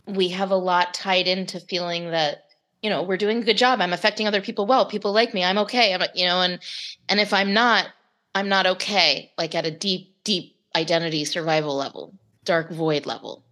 we 0.06 0.28
have 0.28 0.50
a 0.50 0.56
lot 0.56 0.92
tied 0.92 1.26
into 1.26 1.60
feeling 1.60 2.10
that 2.10 2.44
you 2.82 2.90
know 2.90 3.02
we're 3.02 3.16
doing 3.16 3.38
a 3.38 3.44
good 3.44 3.56
job 3.56 3.80
i'm 3.80 3.92
affecting 3.92 4.26
other 4.28 4.40
people 4.40 4.66
well 4.66 4.86
people 4.86 5.12
like 5.12 5.34
me 5.34 5.42
i'm 5.42 5.58
okay 5.58 5.92
i'm 5.92 6.02
you 6.14 6.24
know 6.24 6.40
and 6.40 6.60
and 7.08 7.18
if 7.18 7.32
i'm 7.32 7.52
not 7.52 7.88
i'm 8.34 8.48
not 8.48 8.66
okay 8.66 9.32
like 9.36 9.54
at 9.54 9.66
a 9.66 9.70
deep 9.70 10.14
deep 10.22 10.54
identity 10.76 11.24
survival 11.24 11.74
level 11.74 12.14
dark 12.44 12.70
void 12.70 13.06
level 13.06 13.45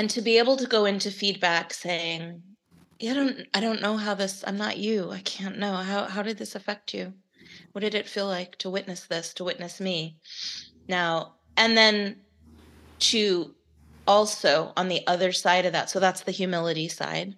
and 0.00 0.08
to 0.08 0.22
be 0.22 0.38
able 0.38 0.56
to 0.56 0.66
go 0.66 0.86
into 0.86 1.10
feedback 1.10 1.74
saying 1.74 2.42
yeah, 2.98 3.10
I 3.10 3.14
don't 3.14 3.46
I 3.52 3.60
don't 3.60 3.82
know 3.82 3.98
how 3.98 4.14
this 4.14 4.42
I'm 4.46 4.56
not 4.56 4.78
you. 4.78 5.10
I 5.10 5.20
can't 5.20 5.58
know. 5.58 5.74
How 5.74 6.04
how 6.04 6.22
did 6.22 6.38
this 6.38 6.54
affect 6.54 6.94
you? 6.94 7.12
What 7.72 7.82
did 7.82 7.94
it 7.94 8.08
feel 8.08 8.26
like 8.26 8.56
to 8.58 8.70
witness 8.70 9.04
this, 9.04 9.34
to 9.34 9.44
witness 9.44 9.78
me? 9.78 10.16
Now, 10.88 11.34
and 11.54 11.76
then 11.76 12.16
to 13.10 13.54
also 14.06 14.72
on 14.74 14.88
the 14.88 15.06
other 15.06 15.32
side 15.32 15.66
of 15.66 15.74
that. 15.74 15.90
So 15.90 16.00
that's 16.00 16.22
the 16.22 16.32
humility 16.32 16.88
side. 16.88 17.34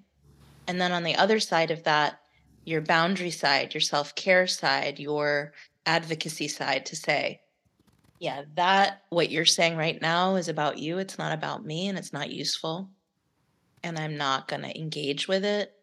And 0.68 0.80
then 0.80 0.92
on 0.92 1.02
the 1.02 1.16
other 1.16 1.40
side 1.40 1.72
of 1.72 1.82
that, 1.82 2.20
your 2.64 2.80
boundary 2.80 3.32
side, 3.32 3.74
your 3.74 3.80
self-care 3.80 4.46
side, 4.46 5.00
your 5.00 5.52
advocacy 5.84 6.46
side 6.46 6.86
to 6.86 6.96
say, 6.96 7.40
yeah, 8.22 8.42
that 8.54 9.02
what 9.08 9.32
you're 9.32 9.44
saying 9.44 9.76
right 9.76 10.00
now 10.00 10.36
is 10.36 10.46
about 10.46 10.78
you. 10.78 10.98
It's 10.98 11.18
not 11.18 11.32
about 11.32 11.66
me 11.66 11.88
and 11.88 11.98
it's 11.98 12.12
not 12.12 12.30
useful 12.30 12.88
and 13.82 13.98
I'm 13.98 14.16
not 14.16 14.46
going 14.46 14.62
to 14.62 14.78
engage 14.78 15.26
with 15.26 15.44
it 15.44 15.74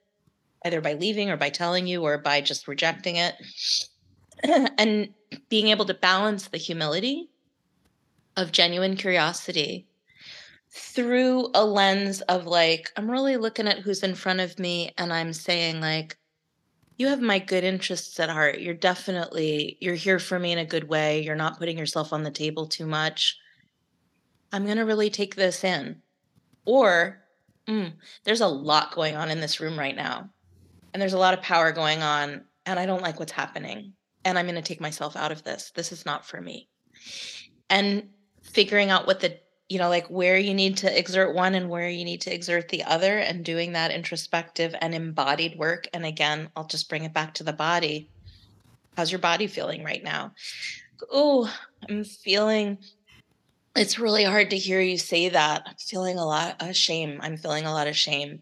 either 0.64 0.80
by 0.80 0.94
leaving 0.94 1.30
or 1.30 1.36
by 1.36 1.49
telling 1.49 1.86
you 1.86 2.02
or 2.02 2.18
by 2.18 2.40
just 2.40 2.70
rejecting 2.70 3.18
it. 3.18 3.36
and 4.78 5.10
being 5.49 5.68
able 5.68 5.84
to 5.84 5.94
balance 5.94 6.48
the 6.48 6.57
humility 6.57 7.30
of 8.38 8.53
genuine 8.53 8.95
curiosity 8.95 9.86
through 10.72 11.49
a 11.53 11.66
lens 11.66 12.22
of 12.22 12.48
like, 12.48 12.90
I'm 12.95 13.11
really 13.11 13.36
looking 13.36 13.68
at 13.68 13.80
who's 13.80 14.02
in 14.02 14.16
front 14.16 14.40
of 14.40 14.57
me 14.57 14.94
and 14.98 15.11
I'm 15.11 15.34
saying, 15.34 15.82
like, 15.82 16.16
you 16.99 17.07
have 17.07 17.21
my 17.21 17.39
good 17.39 17.63
interests 17.63 18.19
at 18.19 18.30
heart. 18.30 18.59
You're 18.59 18.73
definitely, 18.73 19.77
you're 19.80 19.95
here 19.95 20.19
for 20.19 20.38
me 20.38 20.51
in 20.51 20.57
a 20.57 20.65
good 20.65 20.89
way. 20.89 21.23
You're 21.23 21.34
not 21.34 21.57
putting 21.57 21.77
yourself 21.77 22.11
on 22.11 22.23
the 22.23 22.30
table 22.30 22.67
too 22.67 22.85
much. 22.85 23.39
I'm 24.51 24.65
going 24.65 24.77
to 24.77 24.84
really 24.84 25.09
take 25.09 25.35
this 25.35 25.63
in. 25.63 26.01
Or 26.65 27.23
mm, 27.65 27.93
there's 28.26 28.41
a 28.41 28.47
lot 28.47 28.93
going 28.93 29.15
on 29.15 29.31
in 29.31 29.39
this 29.39 29.61
room 29.61 29.80
right 29.80 29.95
now. 29.95 30.30
And 30.93 31.01
there's 31.01 31.13
a 31.13 31.17
lot 31.17 31.34
of 31.34 31.41
power 31.41 31.71
going 31.71 32.03
on. 32.03 32.43
And 32.65 32.77
I 32.77 32.85
don't 32.85 33.01
like 33.01 33.17
what's 33.17 33.31
happening. 33.31 33.93
And 34.26 34.38
I'm 34.38 34.45
going 34.45 34.55
to 34.55 34.61
take 34.61 34.81
myself 34.81 35.15
out 35.15 35.31
of 35.31 35.45
this. 35.45 35.71
This 35.73 35.93
is 35.93 36.05
not 36.05 36.26
for 36.26 36.41
me. 36.41 36.67
And 37.69 38.09
figuring 38.43 38.89
out 38.89 39.07
what 39.07 39.21
the, 39.21 39.39
you 39.70 39.78
know, 39.78 39.88
like 39.88 40.08
where 40.08 40.38
you 40.38 40.56
need 40.56 40.78
to 40.78 40.98
exert 40.98 41.36
one 41.36 41.54
and 41.54 41.70
where 41.70 41.88
you 41.88 42.04
need 42.04 42.22
to 42.22 42.34
exert 42.34 42.70
the 42.70 42.84
other 42.84 43.20
and 43.20 43.46
doing 43.46 43.74
that 43.74 43.91
introspective 43.91 44.76
and 44.82 44.96
embodied 44.96 45.58
work. 45.60 45.88
And 45.94 46.06
again, 46.06 46.50
I'll 46.56 46.66
just 46.66 46.90
bring 46.90 47.04
it 47.04 47.14
back 47.14 47.36
to 47.36 47.44
the 47.44 47.54
body. 47.54 48.10
How's 48.98 49.12
your 49.12 49.20
body 49.20 49.46
feeling 49.46 49.84
right 49.84 50.04
now? 50.04 50.34
Oh, 51.12 51.54
I'm 51.88 52.04
feeling 52.04 52.80
it's 53.76 54.00
really 54.00 54.24
hard 54.24 54.50
to 54.50 54.58
hear 54.58 54.82
you 54.82 54.98
say 54.98 55.30
that. 55.30 55.64
I'm 55.68 55.76
feeling 55.76 56.18
a 56.18 56.26
lot 56.26 56.56
of 56.60 56.76
shame. 56.76 57.20
I'm 57.22 57.38
feeling 57.38 57.66
a 57.66 57.72
lot 57.72 57.88
of 57.88 57.96
shame. 57.96 58.41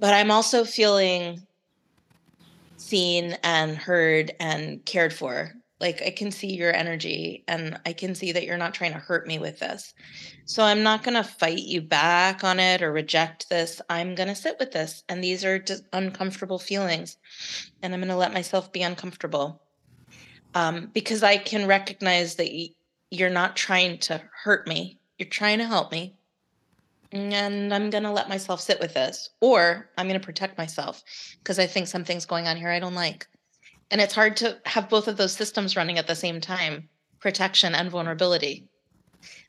But 0.00 0.14
I'm 0.14 0.32
also 0.32 0.64
feeling 0.64 1.46
seen 2.76 3.38
and 3.44 3.76
heard 3.76 4.32
and 4.40 4.84
cared 4.84 5.12
for. 5.12 5.54
Like 5.80 6.02
I 6.02 6.10
can 6.10 6.32
see 6.32 6.54
your 6.54 6.74
energy 6.74 7.44
and 7.46 7.78
I 7.86 7.92
can 7.92 8.14
see 8.14 8.32
that 8.32 8.44
you're 8.44 8.56
not 8.56 8.74
trying 8.74 8.92
to 8.92 8.98
hurt 8.98 9.28
me 9.28 9.38
with 9.38 9.60
this. 9.60 9.94
So 10.44 10.64
I'm 10.64 10.82
not 10.82 11.04
going 11.04 11.14
to 11.14 11.22
fight 11.22 11.60
you 11.60 11.80
back 11.80 12.42
on 12.42 12.58
it 12.58 12.82
or 12.82 12.90
reject 12.90 13.48
this. 13.48 13.80
I'm 13.88 14.16
going 14.16 14.28
to 14.28 14.34
sit 14.34 14.56
with 14.58 14.72
this. 14.72 15.04
And 15.08 15.22
these 15.22 15.44
are 15.44 15.58
just 15.58 15.84
uncomfortable 15.92 16.58
feelings. 16.58 17.16
And 17.80 17.94
I'm 17.94 18.00
going 18.00 18.08
to 18.08 18.16
let 18.16 18.32
myself 18.32 18.72
be 18.72 18.82
uncomfortable. 18.82 19.62
Um, 20.54 20.90
because 20.92 21.22
I 21.22 21.36
can 21.36 21.66
recognize 21.68 22.34
that 22.36 22.50
you're 23.10 23.30
not 23.30 23.54
trying 23.54 23.98
to 23.98 24.20
hurt 24.42 24.66
me. 24.66 24.98
You're 25.18 25.28
trying 25.28 25.58
to 25.58 25.66
help 25.66 25.92
me. 25.92 26.16
And 27.12 27.72
I'm 27.72 27.90
going 27.90 28.04
to 28.04 28.10
let 28.10 28.28
myself 28.28 28.60
sit 28.60 28.80
with 28.80 28.94
this. 28.94 29.30
Or 29.40 29.90
I'm 29.96 30.08
going 30.08 30.18
to 30.18 30.26
protect 30.26 30.58
myself 30.58 31.04
because 31.38 31.60
I 31.60 31.66
think 31.66 31.86
something's 31.86 32.26
going 32.26 32.48
on 32.48 32.56
here 32.56 32.70
I 32.70 32.80
don't 32.80 32.94
like. 32.94 33.28
And 33.90 34.00
it's 34.00 34.14
hard 34.14 34.36
to 34.38 34.58
have 34.66 34.88
both 34.88 35.08
of 35.08 35.16
those 35.16 35.32
systems 35.32 35.76
running 35.76 35.98
at 35.98 36.06
the 36.06 36.14
same 36.14 36.40
time 36.40 36.88
protection 37.20 37.74
and 37.74 37.90
vulnerability. 37.90 38.68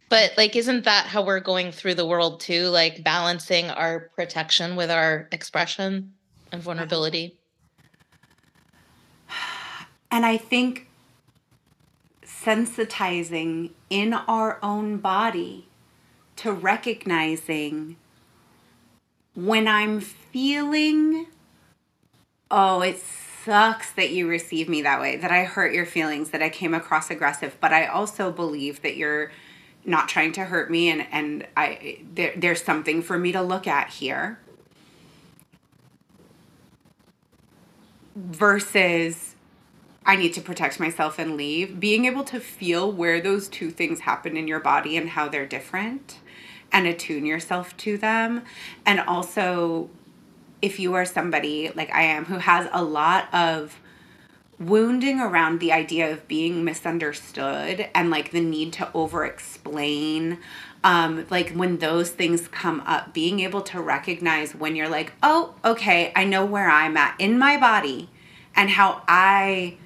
But, 0.09 0.33
like, 0.37 0.55
isn't 0.55 0.85
that 0.85 1.05
how 1.05 1.23
we're 1.23 1.39
going 1.39 1.71
through 1.71 1.93
the 1.93 2.05
world 2.05 2.39
too? 2.39 2.67
Like, 2.69 3.03
balancing 3.03 3.69
our 3.69 4.09
protection 4.15 4.75
with 4.75 4.89
our 4.89 5.27
expression 5.31 6.13
and 6.51 6.61
vulnerability? 6.61 7.37
And 10.11 10.25
I 10.25 10.37
think 10.37 10.89
sensitizing 12.25 13.69
in 13.91 14.13
our 14.13 14.57
own 14.63 14.97
body 14.97 15.67
to 16.37 16.51
recognizing 16.51 17.95
when 19.35 19.67
I'm 19.67 19.99
feeling, 19.99 21.27
oh, 22.49 22.81
it 22.81 22.97
sucks 23.43 23.91
that 23.93 24.11
you 24.11 24.27
receive 24.27 24.69
me 24.69 24.81
that 24.81 24.99
way, 24.99 25.15
that 25.17 25.31
I 25.31 25.43
hurt 25.43 25.73
your 25.73 25.85
feelings, 25.85 26.29
that 26.31 26.41
I 26.41 26.49
came 26.49 26.73
across 26.73 27.09
aggressive, 27.09 27.57
but 27.59 27.73
I 27.73 27.85
also 27.85 28.31
believe 28.31 28.81
that 28.81 28.95
you're 28.95 29.31
not 29.85 30.09
trying 30.09 30.31
to 30.33 30.45
hurt 30.45 30.69
me 30.69 30.89
and 30.89 31.07
and 31.11 31.47
I 31.55 32.01
there, 32.13 32.33
there's 32.35 32.61
something 32.61 33.01
for 33.01 33.17
me 33.17 33.31
to 33.31 33.41
look 33.41 33.65
at 33.65 33.89
here 33.89 34.39
versus 38.15 39.35
I 40.05 40.15
need 40.15 40.33
to 40.33 40.41
protect 40.41 40.79
myself 40.79 41.19
and 41.19 41.37
leave, 41.37 41.79
being 41.79 42.05
able 42.05 42.23
to 42.25 42.39
feel 42.39 42.91
where 42.91 43.21
those 43.21 43.47
two 43.47 43.69
things 43.69 44.01
happen 44.01 44.35
in 44.35 44.47
your 44.47 44.59
body 44.59 44.97
and 44.97 45.09
how 45.09 45.29
they're 45.29 45.45
different 45.45 46.19
and 46.71 46.87
attune 46.87 47.25
yourself 47.25 47.75
to 47.77 47.97
them. 47.97 48.43
And 48.85 48.99
also, 49.01 49.89
if 50.61 50.79
you 50.79 50.93
are 50.93 51.05
somebody 51.05 51.69
like 51.75 51.91
I 51.91 52.03
am 52.03 52.25
who 52.25 52.37
has 52.37 52.67
a 52.71 52.83
lot 52.83 53.33
of 53.33 53.79
wounding 54.59 55.19
around 55.19 55.59
the 55.59 55.71
idea 55.71 56.11
of 56.11 56.27
being 56.27 56.65
misunderstood 56.65 57.87
and 57.95 58.09
like 58.09 58.31
the 58.31 58.41
need 58.41 58.73
to 58.73 58.91
over 58.93 59.25
explain 59.25 60.37
um 60.83 61.25
like 61.29 61.51
when 61.51 61.77
those 61.77 62.09
things 62.09 62.49
come 62.49 62.81
up 62.81 63.13
being 63.13 63.39
able 63.39 63.61
to 63.61 63.79
recognize 63.79 64.53
when 64.53 64.75
you're 64.75 64.89
like 64.89 65.13
oh 65.23 65.55
okay 65.63 66.11
i 66.13 66.25
know 66.25 66.43
where 66.43 66.69
i'm 66.69 66.97
at 66.97 67.15
in 67.19 67.39
my 67.39 67.57
body 67.57 68.09
and 68.53 68.71
how 68.71 69.01
i 69.07 69.77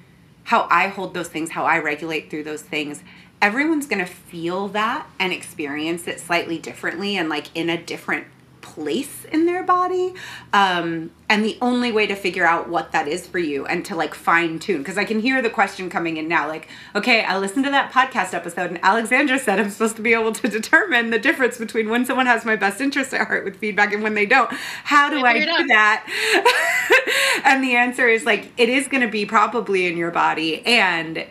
how 0.44 0.66
I 0.70 0.88
hold 0.88 1.14
those 1.14 1.28
things, 1.28 1.50
how 1.50 1.64
I 1.64 1.78
regulate 1.78 2.30
through 2.30 2.44
those 2.44 2.62
things, 2.62 3.02
everyone's 3.42 3.86
going 3.86 4.04
to 4.04 4.10
feel 4.10 4.68
that 4.68 5.06
and 5.18 5.32
experience 5.32 6.06
it 6.06 6.20
slightly 6.20 6.58
differently 6.58 7.16
and 7.16 7.28
like 7.28 7.54
in 7.54 7.68
a 7.68 7.82
different 7.82 8.26
place 8.64 9.24
in 9.26 9.46
their 9.46 9.62
body 9.62 10.12
um, 10.52 11.10
and 11.28 11.44
the 11.44 11.56
only 11.60 11.92
way 11.92 12.06
to 12.06 12.16
figure 12.16 12.44
out 12.44 12.68
what 12.68 12.90
that 12.90 13.06
is 13.06 13.26
for 13.26 13.38
you 13.38 13.64
and 13.66 13.84
to 13.84 13.94
like 13.94 14.14
fine 14.14 14.58
tune 14.58 14.78
because 14.78 14.98
i 14.98 15.04
can 15.04 15.20
hear 15.20 15.40
the 15.40 15.50
question 15.50 15.88
coming 15.88 16.16
in 16.16 16.26
now 16.26 16.48
like 16.48 16.68
okay 16.96 17.22
i 17.24 17.38
listened 17.38 17.64
to 17.64 17.70
that 17.70 17.92
podcast 17.92 18.34
episode 18.34 18.70
and 18.70 18.80
alexandra 18.82 19.38
said 19.38 19.60
i'm 19.60 19.70
supposed 19.70 19.94
to 19.94 20.02
be 20.02 20.12
able 20.12 20.32
to 20.32 20.48
determine 20.48 21.10
the 21.10 21.18
difference 21.18 21.58
between 21.58 21.88
when 21.88 22.04
someone 22.04 22.26
has 22.26 22.44
my 22.44 22.56
best 22.56 22.80
interest 22.80 23.14
at 23.14 23.26
heart 23.26 23.44
with 23.44 23.56
feedback 23.56 23.92
and 23.92 24.02
when 24.02 24.14
they 24.14 24.26
don't. 24.26 24.50
How 24.52 25.10
do 25.10 25.24
i, 25.24 25.38
do 25.38 25.66
that? 25.68 26.06
And 27.44 27.62
the 27.62 27.76
answer 27.76 28.08
is 28.08 28.24
like 28.24 28.50
it 28.56 28.68
is 28.68 28.88
going 28.88 29.02
to 29.02 29.08
be 29.08 29.26
probably 29.26 29.86
in 29.86 29.96
your 29.96 30.10
body 30.10 30.64
and 30.64 31.26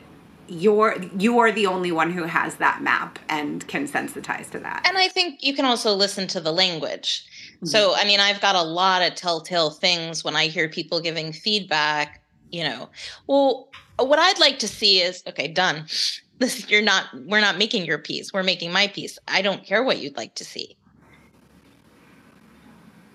you're 0.48 0.96
you 1.18 1.40
are 1.40 1.52
the 1.52 1.66
only 1.68 1.92
one 1.92 2.12
who 2.12 2.24
has 2.24 2.56
that 2.56 2.82
map 2.82 3.20
and 3.30 3.66
can 3.68 3.88
sensitize 3.88 4.50
to 4.52 4.60
that. 4.60 4.86
And 4.88 4.98
i 4.98 5.08
think 5.08 5.44
you 5.44 5.54
can 5.54 5.66
also 5.66 5.94
listen 5.94 6.28
to 6.28 6.40
the 6.40 6.52
language. 6.52 7.26
Mm-hmm. 7.56 7.68
so 7.68 7.94
i 7.96 8.06
mean 8.06 8.20
i've 8.20 8.42
got 8.42 8.56
a 8.56 8.62
lot 8.62 9.02
of 9.02 9.16
telltale 9.16 9.70
things 9.70 10.24
when 10.24 10.36
i 10.36 10.48
hear 10.48 10.68
people 10.68 11.00
giving 11.00 11.32
feedback 11.32 12.22
you 12.52 12.64
know. 12.64 12.90
Well 13.28 13.70
what 13.98 14.20
i'd 14.20 14.40
like 14.40 14.60
to 14.60 14.68
see 14.68 15.02
is 15.02 15.24
okay 15.28 15.48
done. 15.48 15.86
This 16.40 16.68
you're 16.68 16.82
not 16.82 17.06
we're 17.28 17.42
not 17.42 17.60
making 17.60 17.86
your 17.86 18.00
piece 18.00 18.34
we're 18.34 18.44
making 18.44 18.72
my 18.72 18.88
piece. 18.88 19.20
I 19.28 19.44
don't 19.44 19.64
care 19.64 19.84
what 19.84 20.00
you'd 20.00 20.18
like 20.18 20.36
to 20.36 20.44
see. 20.44 20.76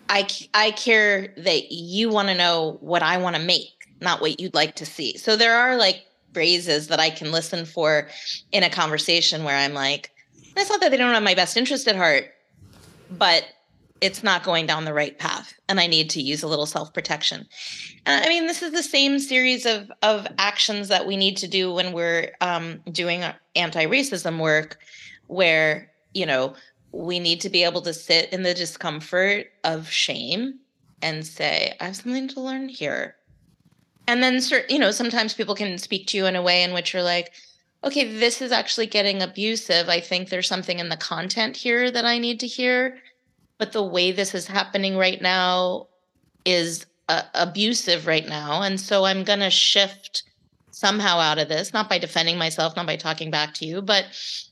I 0.09 0.27
i 0.55 0.71
care 0.71 1.35
that 1.37 1.73
you 1.73 2.11
want 2.11 2.29
to 2.29 2.35
know 2.35 2.79
what 2.81 3.03
i 3.03 3.19
want 3.19 3.35
to 3.35 3.43
make 3.43 3.79
not 4.01 4.21
what 4.21 4.41
you'd 4.41 4.55
like 4.55 4.77
to 4.77 4.87
see. 4.87 5.17
So 5.17 5.37
there 5.37 5.57
are 5.57 5.77
like 5.77 6.05
phrases 6.33 6.89
that 6.89 7.01
I 7.01 7.11
can 7.11 7.33
listen 7.33 7.65
for 7.65 8.09
in 8.53 8.63
a 8.63 8.71
conversation 8.71 9.45
where 9.45 9.57
I'm 9.57 9.75
like, 9.75 10.11
it's 10.57 10.71
not 10.71 10.81
that 10.81 10.91
they 10.91 10.97
don't 10.97 11.15
have 11.15 11.23
my 11.23 11.35
best 11.35 11.57
interest 11.57 11.87
at 11.89 11.97
heart, 11.97 12.27
but 13.11 13.45
it's 14.01 14.23
not 14.23 14.45
going 14.45 14.67
down 14.67 14.85
the 14.85 14.95
right 14.95 15.19
path 15.19 15.55
and 15.69 15.81
i 15.81 15.87
need 15.89 16.09
to 16.09 16.23
use 16.23 16.45
a 16.45 16.47
little 16.47 16.67
self-protection 16.67 17.45
i 18.07 18.29
mean 18.29 18.47
this 18.47 18.63
is 18.63 18.71
the 18.71 18.81
same 18.81 19.19
series 19.19 19.67
of 19.67 19.91
of 20.03 20.25
actions 20.39 20.87
that 20.87 21.05
we 21.05 21.17
need 21.17 21.37
to 21.37 21.49
do 21.49 21.73
when 21.73 21.93
we're 21.93 22.31
um, 22.41 22.81
doing 22.93 23.25
anti-racism 23.57 24.39
work 24.39 24.79
where 25.27 25.91
you 26.15 26.25
know 26.25 26.55
we 26.93 27.19
need 27.19 27.41
to 27.41 27.51
be 27.51 27.65
able 27.65 27.83
to 27.83 27.93
sit 27.93 28.33
in 28.33 28.43
the 28.43 28.55
discomfort 28.55 29.47
of 29.65 29.89
shame 29.89 30.59
and 31.03 31.27
say, 31.27 31.77
I 31.81 31.85
have 31.85 31.97
something 31.97 32.29
to 32.29 32.41
learn 32.41 32.69
here. 32.69 33.17
And 34.09 34.23
then, 34.23 34.41
you 34.71 34.79
know, 34.79 34.91
sometimes 34.91 35.35
people 35.35 35.55
can 35.55 35.77
speak 35.77 36.07
to 36.09 36.17
you 36.17 36.25
in 36.25 36.35
a 36.35 36.43
way 36.43 36.63
in 36.63 36.73
which 36.73 36.95
you're 36.95 37.03
like, 37.03 37.31
okay, 37.85 38.11
this 38.19 38.41
is 38.41 38.51
actually 38.53 38.87
getting 38.87 39.23
abusive. 39.23 39.91
I 39.91 40.01
think 40.01 40.31
there's 40.31 40.49
something 40.49 40.79
in 40.79 40.89
the 40.89 40.97
content 40.97 41.59
here 41.59 41.91
that 41.91 42.07
I 42.07 42.19
need 42.19 42.41
to 42.41 42.47
hear. 42.47 42.99
But 43.59 43.73
the 43.73 43.85
way 43.85 44.11
this 44.11 44.35
is 44.35 44.47
happening 44.47 44.97
right 44.97 45.21
now 45.21 45.89
is 46.47 46.87
uh, 47.11 47.23
abusive 47.35 48.07
right 48.07 48.27
now. 48.27 48.63
And 48.63 48.81
so 48.81 49.05
I'm 49.05 49.25
going 49.25 49.41
to 49.41 49.51
shift 49.51 50.23
somehow 50.71 51.19
out 51.19 51.39
of 51.39 51.49
this, 51.49 51.75
not 51.75 51.91
by 51.91 51.99
defending 51.99 52.39
myself, 52.39 52.77
not 52.77 52.87
by 52.87 52.97
talking 52.97 53.31
back 53.31 53.53
to 53.53 53.67
you, 53.67 53.83
but 53.83 54.07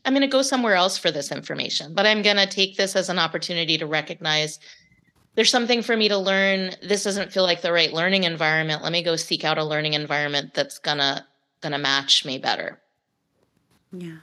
I'm 0.04 0.12
going 0.12 0.20
to 0.20 0.26
go 0.26 0.42
somewhere 0.42 0.74
else 0.74 0.98
for 0.98 1.10
this 1.10 1.32
information. 1.32 1.94
But 1.94 2.04
I'm 2.04 2.20
going 2.20 2.36
to 2.36 2.46
take 2.46 2.76
this 2.76 2.94
as 2.94 3.08
an 3.08 3.18
opportunity 3.18 3.78
to 3.78 3.86
recognize 3.86 4.58
there's 5.36 5.50
something 5.50 5.82
for 5.82 5.96
me 5.96 6.08
to 6.08 6.18
learn. 6.18 6.72
This 6.82 7.04
doesn't 7.04 7.32
feel 7.32 7.44
like 7.44 7.62
the 7.62 7.72
right 7.72 7.92
learning 7.92 8.24
environment. 8.24 8.82
Let 8.82 8.90
me 8.90 9.04
go 9.04 9.14
seek 9.14 9.44
out 9.44 9.58
a 9.58 9.64
learning 9.64 9.94
environment 9.94 10.54
that's 10.54 10.78
going 10.80 10.98
to 10.98 11.24
match 11.62 12.24
me 12.24 12.38
better. 12.38 12.80
Yeah. 13.92 14.16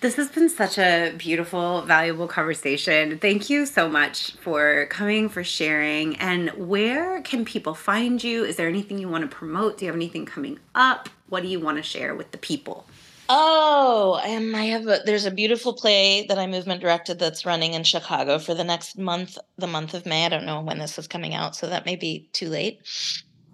This 0.00 0.16
has 0.16 0.30
been 0.30 0.48
such 0.48 0.78
a 0.78 1.12
beautiful, 1.18 1.82
valuable 1.82 2.26
conversation. 2.26 3.18
Thank 3.18 3.50
you 3.50 3.66
so 3.66 3.86
much 3.86 4.32
for 4.36 4.86
coming, 4.86 5.28
for 5.28 5.44
sharing. 5.44 6.16
And 6.16 6.48
where 6.50 7.20
can 7.20 7.44
people 7.44 7.74
find 7.74 8.24
you? 8.24 8.44
Is 8.44 8.56
there 8.56 8.66
anything 8.66 8.98
you 8.98 9.10
want 9.10 9.30
to 9.30 9.36
promote? 9.36 9.76
Do 9.76 9.84
you 9.84 9.90
have 9.90 9.96
anything 9.96 10.24
coming 10.24 10.58
up? 10.74 11.10
What 11.28 11.42
do 11.42 11.48
you 11.48 11.60
want 11.60 11.76
to 11.76 11.82
share 11.82 12.14
with 12.14 12.30
the 12.30 12.38
people? 12.38 12.86
Oh, 13.32 14.20
I 14.24 14.64
have 14.64 14.88
a 14.88 15.02
there's 15.06 15.24
a 15.24 15.30
beautiful 15.30 15.72
play 15.72 16.26
that 16.26 16.36
I 16.36 16.48
movement 16.48 16.80
directed 16.80 17.20
that's 17.20 17.46
running 17.46 17.74
in 17.74 17.84
Chicago 17.84 18.40
for 18.40 18.54
the 18.54 18.64
next 18.64 18.98
month, 18.98 19.38
the 19.56 19.68
month 19.68 19.94
of 19.94 20.04
May. 20.04 20.26
I 20.26 20.28
don't 20.28 20.46
know 20.46 20.60
when 20.62 20.80
this 20.80 20.98
is 20.98 21.06
coming 21.06 21.32
out, 21.32 21.54
so 21.54 21.68
that 21.68 21.86
may 21.86 21.94
be 21.94 22.28
too 22.32 22.48
late. 22.48 22.80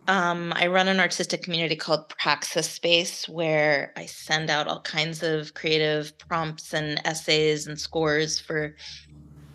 Um, 0.09 0.55
I 0.57 0.69
run 0.69 0.89
an 0.89 0.99
artistic 0.99 1.43
community 1.43 1.77
called 1.77 2.09
Praxispace 2.09 3.29
where 3.29 3.93
I 3.99 4.07
send 4.07 4.49
out 4.49 4.67
all 4.67 4.81
kinds 4.81 5.23
of 5.23 5.53
creative 5.53 6.19
prompts 6.19 6.73
and 6.73 6.99
essays 7.05 7.67
and 7.67 7.79
scores 7.79 8.41
for 8.41 8.75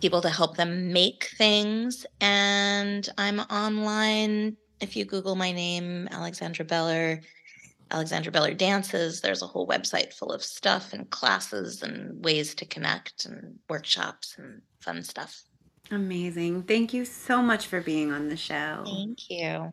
people 0.00 0.22
to 0.22 0.30
help 0.30 0.56
them 0.56 0.92
make 0.92 1.30
things. 1.36 2.06
And 2.20 3.08
I'm 3.18 3.40
online. 3.40 4.56
If 4.80 4.94
you 4.94 5.04
Google 5.04 5.34
my 5.34 5.50
name, 5.50 6.08
Alexandra 6.12 6.64
Beller, 6.64 7.22
Alexandra 7.92 8.32
Beller 8.32 8.54
Dances, 8.54 9.20
there's 9.20 9.42
a 9.42 9.46
whole 9.46 9.68
website 9.68 10.12
full 10.14 10.32
of 10.32 10.42
stuff 10.42 10.92
and 10.92 11.10
classes 11.10 11.82
and 11.82 12.24
ways 12.24 12.54
to 12.56 12.64
connect 12.64 13.26
and 13.26 13.58
workshops 13.68 14.36
and 14.38 14.62
fun 14.80 15.02
stuff. 15.02 15.42
Amazing. 15.90 16.62
Thank 16.62 16.94
you 16.94 17.04
so 17.04 17.42
much 17.42 17.66
for 17.66 17.82
being 17.82 18.10
on 18.10 18.28
the 18.28 18.36
show. 18.36 18.82
Thank 18.86 19.28
you. 19.28 19.72